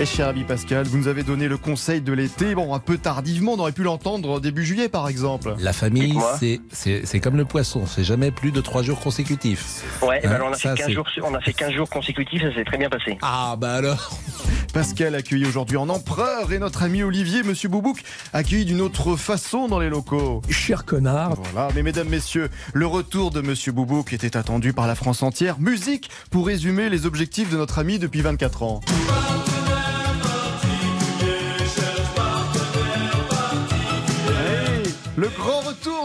Et 0.00 0.06
cher 0.06 0.28
ami 0.28 0.44
Pascal, 0.44 0.86
vous 0.86 0.96
nous 0.96 1.08
avez 1.08 1.22
donné 1.24 1.46
le 1.46 1.58
conseil 1.58 2.00
de 2.00 2.14
l'été. 2.14 2.54
Bon, 2.54 2.72
un 2.74 2.78
peu 2.78 2.96
tardivement, 2.96 3.52
on 3.52 3.58
aurait 3.58 3.72
pu 3.72 3.82
l'entendre 3.82 4.40
début 4.40 4.64
juillet 4.64 4.88
par 4.88 5.08
exemple. 5.08 5.54
La 5.58 5.74
famille, 5.74 6.16
c'est- 6.38 6.58
c'est 6.72 7.02
c'est 7.04 7.20
comme 7.20 7.36
le 7.36 7.44
poisson, 7.44 7.84
c'est 7.86 8.02
jamais 8.02 8.30
plus 8.30 8.50
de 8.50 8.62
trois 8.62 8.82
jours 8.82 8.98
consécutifs. 8.98 9.82
Ouais, 10.00 10.20
eh 10.22 10.26
ben 10.26 10.32
Hein, 10.32 10.34
alors 10.36 10.48
on 10.48 10.52
a, 10.52 10.56
ça, 10.56 10.70
fait 10.70 10.76
15 10.78 10.86
c'est- 10.86 10.92
jours, 10.94 11.06
on 11.22 11.34
a 11.34 11.40
fait 11.42 11.52
15 11.52 11.72
jours 11.74 11.90
consécutifs, 11.90 12.40
ça 12.40 12.54
s'est 12.54 12.64
très 12.64 12.78
bien 12.78 12.88
passé. 12.88 13.18
Ah 13.20 13.56
bah 13.58 13.74
alors 13.74 14.10
Pascal 14.72 15.14
accueilli 15.16 15.44
aujourd'hui 15.44 15.76
en 15.76 15.88
empereur 15.90 16.50
et 16.52 16.58
notre 16.58 16.82
ami 16.84 17.02
Olivier, 17.02 17.42
Monsieur 17.42 17.68
Boubouk, 17.68 18.00
accueilli 18.32 18.64
d'une 18.64 18.80
autre 18.80 19.16
façon 19.16 19.68
dans 19.68 19.80
les 19.80 19.90
locaux. 19.90 20.40
Cher 20.48 20.86
connard. 20.86 21.34
Voilà, 21.52 21.68
mais 21.74 21.82
mesdames, 21.82 22.08
messieurs, 22.08 22.48
le 22.72 22.86
retour 22.86 23.32
de 23.32 23.42
Monsieur 23.42 23.72
Boubouk 23.72 24.14
était 24.14 24.36
attendu 24.38 24.72
par 24.72 24.86
la 24.86 24.94
France 24.94 25.22
entière. 25.22 25.58
Musique 25.60 26.08
pour 26.30 26.46
résumer 26.46 26.88
les 26.88 27.04
objectifs 27.04 27.50
de 27.50 27.56
notre 27.58 27.78
ami 27.80 27.98
depuis 27.98 28.22
24 28.22 28.62
ans. 28.62 28.80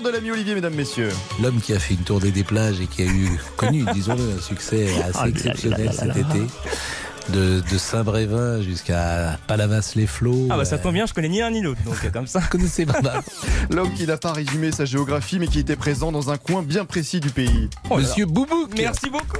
De 0.05 0.11
l'ami 0.11 0.31
Olivier, 0.31 0.53
mesdames, 0.53 0.75
messieurs. 0.75 1.09
L'homme 1.41 1.59
qui 1.59 1.73
a 1.73 1.79
fait 1.79 1.95
une 1.95 2.03
tournée 2.03 2.31
des 2.31 2.43
plages 2.43 2.79
et 2.79 2.85
qui 2.85 3.01
a 3.01 3.05
eu 3.05 3.39
connu, 3.57 3.83
disons-le, 3.93 4.37
un 4.37 4.41
succès 4.41 4.87
assez 5.01 5.19
Ah 5.19 5.27
exceptionnel 5.27 5.91
cet 5.91 6.15
été. 6.15 6.41
De, 7.33 7.61
de 7.71 7.77
Saint-Brévin 7.77 8.61
jusqu'à 8.61 9.39
Palavas-les-Flots. 9.47 10.47
Ah 10.51 10.57
bah 10.57 10.65
ça 10.65 10.77
tombe 10.77 10.93
bien, 10.93 11.07
je 11.07 11.13
connais 11.13 11.27
ni 11.27 11.41
un 11.41 11.49
ni 11.49 11.59
l'autre, 11.61 11.81
donc 11.83 11.95
euh, 12.05 12.09
comme 12.11 12.27
ça. 12.27 12.39
connaissez 12.51 12.85
pas 12.85 13.01
mal. 13.01 13.21
L'homme 13.71 13.91
qui 13.93 14.05
n'a 14.05 14.17
pas 14.17 14.31
résumé 14.31 14.71
sa 14.71 14.85
géographie, 14.85 15.39
mais 15.39 15.47
qui 15.47 15.57
était 15.59 15.75
présent 15.75 16.11
dans 16.11 16.29
un 16.29 16.37
coin 16.37 16.61
bien 16.61 16.85
précis 16.85 17.19
du 17.19 17.31
pays. 17.31 17.67
Oh 17.89 17.97
Monsieur 17.97 18.27
Boubouk 18.27 18.73
Merci 18.77 19.09
beaucoup. 19.09 19.37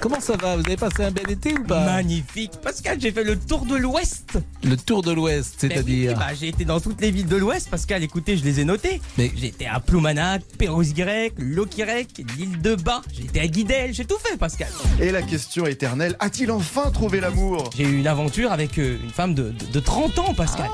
Comment 0.00 0.20
ça 0.20 0.36
va? 0.36 0.56
Vous 0.56 0.62
avez 0.66 0.76
passé 0.76 1.04
un 1.04 1.12
bel 1.12 1.30
été 1.30 1.52
ou 1.56 1.62
pas? 1.62 1.84
Magnifique. 1.84 2.52
Pascal, 2.62 3.00
j'ai 3.00 3.12
fait 3.12 3.22
le 3.24 3.36
tour 3.38 3.64
de 3.66 3.76
l'Ouest. 3.76 4.38
Le 4.64 4.76
tour 4.76 5.02
de 5.02 5.12
l'Ouest, 5.12 5.58
Ben 5.62 5.68
oui, 5.68 5.74
c'est-à-dire? 5.74 6.18
bah, 6.18 6.26
J'ai 6.38 6.48
été 6.48 6.64
dans 6.64 6.80
toutes 6.80 7.00
les 7.00 7.12
villes 7.12 7.28
de 7.28 7.36
l'Ouest, 7.36 7.70
Pascal. 7.70 8.02
Écoutez, 8.02 8.36
je 8.36 8.42
les 8.44 8.58
ai 8.60 8.64
notées. 8.64 9.00
Mais- 9.16 9.30
J'ai 9.36 9.46
été 9.48 9.66
à 9.68 9.78
Ploumanac, 9.78 10.42
Perros-Guirec, 10.58 11.34
Loquirec, 11.38 12.24
l'île 12.36 12.60
de 12.60 12.74
Bas. 12.74 13.02
J'ai 13.12 13.24
été 13.24 13.40
à 13.40 13.46
Guidel. 13.46 13.94
J'ai 13.94 14.04
tout 14.04 14.18
fait, 14.18 14.36
Pascal. 14.36 14.68
Et 15.00 15.12
la 15.12 15.22
question 15.22 15.66
éternelle, 15.66 16.16
a-t-il 16.18 16.50
enfin 16.50 16.90
l'amour 17.20 17.70
J'ai 17.76 17.84
eu 17.84 17.98
une 17.98 18.06
aventure 18.06 18.52
avec 18.52 18.78
euh, 18.78 18.98
une 19.02 19.10
femme 19.10 19.34
de, 19.34 19.50
de, 19.50 19.66
de 19.72 19.80
30 19.80 20.18
ans, 20.18 20.34
Pascal. 20.34 20.68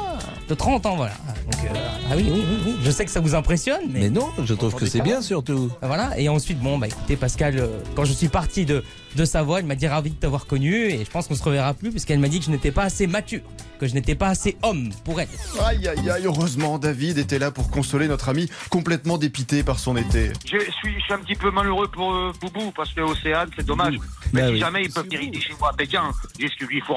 De 0.52 0.56
30 0.56 0.84
ans, 0.84 0.96
voilà. 0.96 1.14
Donc, 1.50 1.64
euh, 1.64 1.78
ah 2.10 2.14
oui, 2.14 2.26
oui, 2.30 2.44
oui, 2.46 2.58
oui. 2.66 2.74
Je 2.82 2.90
sais 2.90 3.06
que 3.06 3.10
ça 3.10 3.20
vous 3.20 3.34
impressionne, 3.34 3.80
mais. 3.88 4.00
Mais 4.00 4.10
non, 4.10 4.28
je 4.44 4.52
trouve 4.52 4.74
que 4.74 4.84
c'est 4.84 5.00
bien 5.00 5.22
surtout. 5.22 5.70
Voilà, 5.80 6.10
et 6.20 6.28
ensuite, 6.28 6.60
bon, 6.60 6.76
bah 6.76 6.88
écoutez, 6.88 7.16
Pascal, 7.16 7.58
euh, 7.58 7.68
quand 7.96 8.04
je 8.04 8.12
suis 8.12 8.28
parti 8.28 8.66
de, 8.66 8.84
de 9.16 9.24
Savoie, 9.24 9.60
elle 9.60 9.64
m'a 9.64 9.76
dit 9.76 9.86
ravi 9.86 10.10
de 10.10 10.16
t'avoir 10.16 10.44
connu, 10.44 10.74
et 10.90 11.06
je 11.06 11.10
pense 11.10 11.26
qu'on 11.26 11.34
se 11.36 11.42
reverra 11.42 11.72
plus, 11.72 11.88
puisqu'elle 11.90 12.18
m'a 12.18 12.28
dit 12.28 12.38
que 12.38 12.44
je 12.44 12.50
n'étais 12.50 12.70
pas 12.70 12.82
assez 12.82 13.06
mature, 13.06 13.40
que 13.80 13.86
je 13.86 13.94
n'étais 13.94 14.14
pas 14.14 14.28
assez 14.28 14.58
homme 14.62 14.90
pour 15.04 15.22
elle. 15.22 15.28
Aïe 15.64 15.88
aïe 15.88 16.10
aïe, 16.10 16.22
heureusement 16.26 16.78
David 16.78 17.16
était 17.16 17.38
là 17.38 17.50
pour 17.50 17.70
consoler 17.70 18.06
notre 18.06 18.28
ami 18.28 18.50
complètement 18.68 19.16
dépité 19.16 19.62
par 19.62 19.78
son 19.78 19.96
été. 19.96 20.32
Je 20.44 20.58
suis, 20.58 20.94
je 20.98 21.00
suis 21.02 21.14
un 21.14 21.18
petit 21.20 21.34
peu 21.34 21.50
malheureux 21.50 21.88
pour 21.88 22.12
euh, 22.12 22.30
Boubou 22.42 22.72
parce 22.76 22.92
que 22.92 23.00
Océane, 23.00 23.48
c'est 23.56 23.64
dommage. 23.64 23.94
Mais 24.34 24.42
Bah 24.42 24.46
si 24.48 24.52
oui. 24.52 24.58
jamais 24.60 24.82
ils 24.84 24.92
peuvent 24.92 25.08
diriger 25.08 25.40
chez 25.40 25.54
moi 25.58 25.70
à 25.70 25.72
Pékin, 25.76 26.10
j'ai 26.38 26.48
ce 26.48 26.66
qu'ils 26.66 26.82
font. 26.82 26.96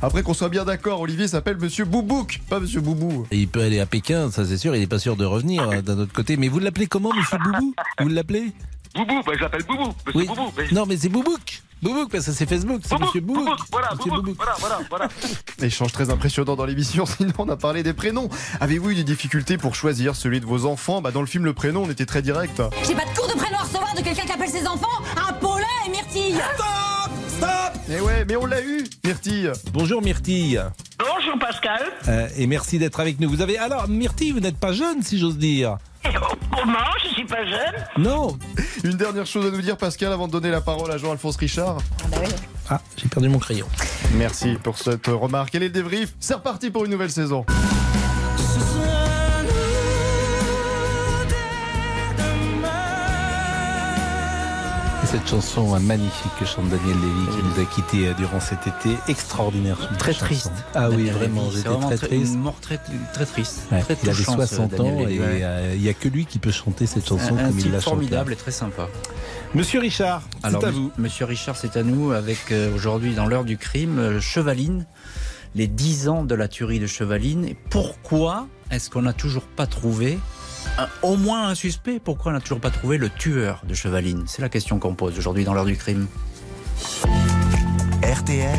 Après 0.00 0.22
qu'on 0.22 0.34
soit 0.34 0.48
bien 0.48 0.64
d'accord, 0.64 1.00
Olivier 1.00 1.26
s'appelle 1.26 1.56
Monsieur 1.58 1.84
Boubouk, 1.84 2.40
pas 2.48 2.60
Monsieur 2.60 2.80
Boubou. 2.80 2.91
Et 3.30 3.38
il 3.38 3.48
peut 3.48 3.62
aller 3.62 3.80
à 3.80 3.86
Pékin, 3.86 4.30
ça 4.30 4.44
c'est 4.44 4.58
sûr, 4.58 4.74
il 4.74 4.80
n'est 4.80 4.86
pas 4.86 4.98
sûr 4.98 5.16
de 5.16 5.24
revenir 5.24 5.68
euh, 5.68 5.80
d'un 5.82 5.98
autre 5.98 6.12
côté. 6.12 6.36
Mais 6.36 6.48
vous 6.48 6.58
l'appelez 6.58 6.86
comment, 6.86 7.12
monsieur 7.14 7.38
Boubou? 7.38 7.74
Vous 8.00 8.08
l'appelez? 8.08 8.52
Boubou, 8.94 9.22
ben, 9.24 9.32
je 9.36 9.40
l'appelle 9.42 9.62
Boubou. 9.64 9.86
Monsieur 10.06 10.12
Oui. 10.14 10.26
Boubou. 10.26 10.52
ben, 10.56 10.68
Non, 10.72 10.86
mais 10.86 10.96
c'est 10.96 11.08
Boubouk 11.08 11.62
Boubouk, 11.82 12.12
parce 12.12 12.26
que 12.26 12.32
c'est 12.32 12.46
Facebook, 12.46 12.80
c'est 12.84 12.90
Boubouk, 12.90 13.06
monsieur 13.06 13.20
Boubouk. 13.22 13.44
Boubouk, 13.44 13.58
voilà, 13.72 13.88
Monsieur 13.96 14.10
Boubouk, 14.12 14.36
voilà, 14.36 14.54
voilà, 14.60 14.78
voilà. 14.88 15.08
Échange 15.62 15.90
très 15.92 16.10
impressionnant 16.10 16.54
dans 16.54 16.64
l'émission, 16.64 17.06
sinon 17.18 17.32
on 17.38 17.48
a 17.48 17.56
parlé 17.56 17.82
des 17.82 17.92
prénoms. 17.92 18.28
Avez-vous 18.60 18.90
eu 18.90 18.94
des 18.94 19.02
difficultés 19.04 19.58
pour 19.58 19.74
choisir 19.74 20.14
celui 20.14 20.38
de 20.40 20.46
vos 20.46 20.64
enfants? 20.66 21.02
Bah, 21.02 21.10
Dans 21.10 21.20
le 21.22 21.26
film 21.26 21.44
Le 21.44 21.54
Prénom, 21.54 21.82
on 21.84 21.90
était 21.90 22.06
très 22.06 22.22
direct. 22.22 22.62
J'ai 22.86 22.94
pas 22.94 23.04
de 23.04 23.16
cours 23.18 23.26
de 23.28 23.32
prénom 23.38 23.56
à 23.58 23.62
recevoir 23.62 23.94
de 23.96 24.00
quelqu'un 24.02 24.22
qui 24.26 24.32
appelle 24.32 24.48
ses 24.50 24.66
enfants 24.66 24.86
un 25.28 25.32
Paulin 25.32 25.64
et 25.86 25.90
Myrtille. 25.90 26.36
Eh 27.90 28.00
ouais, 28.00 28.24
mais 28.26 28.36
on 28.36 28.46
l'a 28.46 28.62
eu, 28.62 28.84
Myrtille 29.04 29.50
Bonjour 29.72 30.00
Myrtille. 30.02 30.62
Bonjour 30.98 31.38
Pascal. 31.38 31.82
Euh, 32.08 32.28
et 32.36 32.46
merci 32.46 32.78
d'être 32.78 33.00
avec 33.00 33.20
nous. 33.20 33.28
Vous 33.28 33.42
avez 33.42 33.58
alors 33.58 33.88
Myrtille, 33.88 34.32
vous 34.32 34.40
n'êtes 34.40 34.58
pas 34.58 34.72
jeune 34.72 35.02
si 35.02 35.18
j'ose 35.18 35.36
dire. 35.36 35.76
Comment 36.02 36.78
Je 37.02 37.08
suis 37.08 37.24
pas 37.24 37.44
jeune 37.44 37.84
Non. 37.98 38.38
Une 38.84 38.96
dernière 38.96 39.26
chose 39.26 39.46
à 39.46 39.50
nous 39.50 39.62
dire, 39.62 39.76
Pascal, 39.76 40.12
avant 40.12 40.26
de 40.26 40.32
donner 40.32 40.50
la 40.50 40.60
parole 40.60 40.90
à 40.90 40.96
Jean-Alphonse 40.98 41.36
Richard. 41.36 41.78
Ah, 42.70 42.80
j'ai 42.96 43.08
perdu 43.08 43.28
mon 43.28 43.38
crayon. 43.38 43.66
Merci 44.14 44.56
pour 44.62 44.78
cette 44.78 45.06
remarque. 45.06 45.50
Quel 45.52 45.62
est 45.62 45.66
le 45.68 45.72
débrief 45.72 46.14
C'est 46.20 46.34
reparti 46.34 46.70
pour 46.70 46.84
une 46.84 46.90
nouvelle 46.92 47.10
saison. 47.10 47.44
Et 47.48 48.81
cette 55.12 55.28
chanson 55.28 55.74
euh, 55.74 55.78
magnifique 55.78 56.32
que 56.40 56.46
chante 56.46 56.70
Daniel 56.70 56.96
Lévy 56.98 57.36
qui 57.36 57.42
nous 57.44 57.62
a 57.62 57.66
quittés 57.66 58.08
euh, 58.08 58.14
durant 58.14 58.40
cet 58.40 58.66
été, 58.66 58.96
extraordinaire. 59.08 59.76
Très 59.98 60.14
chanson. 60.14 60.24
triste. 60.24 60.52
Ah 60.74 60.88
oui, 60.88 61.10
vraiment, 61.10 61.50
j'étais 61.50 61.68
très 61.68 61.96
triste. 61.98 62.32
Une 62.34 62.40
mort 62.40 62.58
très, 62.62 62.78
très 63.12 63.26
triste. 63.26 63.66
Ouais, 63.70 63.82
Très 63.82 63.96
il 64.02 64.08
avait 64.08 64.16
touchant, 64.18 64.40
ce 64.40 64.46
60 64.46 64.80
ans 64.80 64.84
Daniel 64.84 65.10
et 65.12 65.18
ouais. 65.20 65.26
euh, 65.42 65.72
il 65.74 65.82
n'y 65.82 65.90
a 65.90 65.94
que 65.94 66.08
lui 66.08 66.24
qui 66.24 66.38
peut 66.38 66.50
chanter 66.50 66.86
cette 66.86 67.06
chanson 67.06 67.36
un, 67.36 67.44
un 67.44 67.48
comme 67.50 67.58
il 67.58 67.64
l'a 67.72 67.80
chanté. 67.80 67.96
formidable 67.96 68.32
et 68.32 68.36
très 68.36 68.52
sympa. 68.52 68.88
Monsieur 69.54 69.80
Richard, 69.80 70.22
c'est 70.40 70.46
Alors, 70.46 70.64
à 70.64 70.70
vous. 70.70 70.90
Monsieur 70.96 71.26
Richard, 71.26 71.56
c'est 71.56 71.76
à 71.76 71.82
nous 71.82 72.12
avec 72.12 72.50
euh, 72.50 72.74
aujourd'hui 72.74 73.14
dans 73.14 73.26
l'heure 73.26 73.44
du 73.44 73.58
crime, 73.58 73.98
euh, 73.98 74.18
Chevaline, 74.20 74.86
les 75.54 75.66
10 75.66 76.08
ans 76.08 76.24
de 76.24 76.34
la 76.34 76.48
tuerie 76.48 76.80
de 76.80 76.86
Chevaline. 76.86 77.44
Et 77.44 77.56
pourquoi 77.68 78.46
est-ce 78.70 78.88
qu'on 78.88 79.02
n'a 79.02 79.12
toujours 79.12 79.44
pas 79.44 79.66
trouvé 79.66 80.18
au 81.02 81.16
moins 81.16 81.48
un 81.48 81.54
suspect 81.54 82.00
Pourquoi 82.02 82.32
on 82.32 82.34
n'a 82.34 82.40
toujours 82.40 82.60
pas 82.60 82.70
trouvé 82.70 82.98
le 82.98 83.10
tueur 83.10 83.62
de 83.66 83.74
Chevaline? 83.74 84.24
C'est 84.26 84.42
la 84.42 84.48
question 84.48 84.78
qu'on 84.78 84.94
pose 84.94 85.18
aujourd'hui 85.18 85.44
dans 85.44 85.54
l'heure 85.54 85.64
du 85.64 85.76
crime. 85.76 86.06
RTL, 88.02 88.58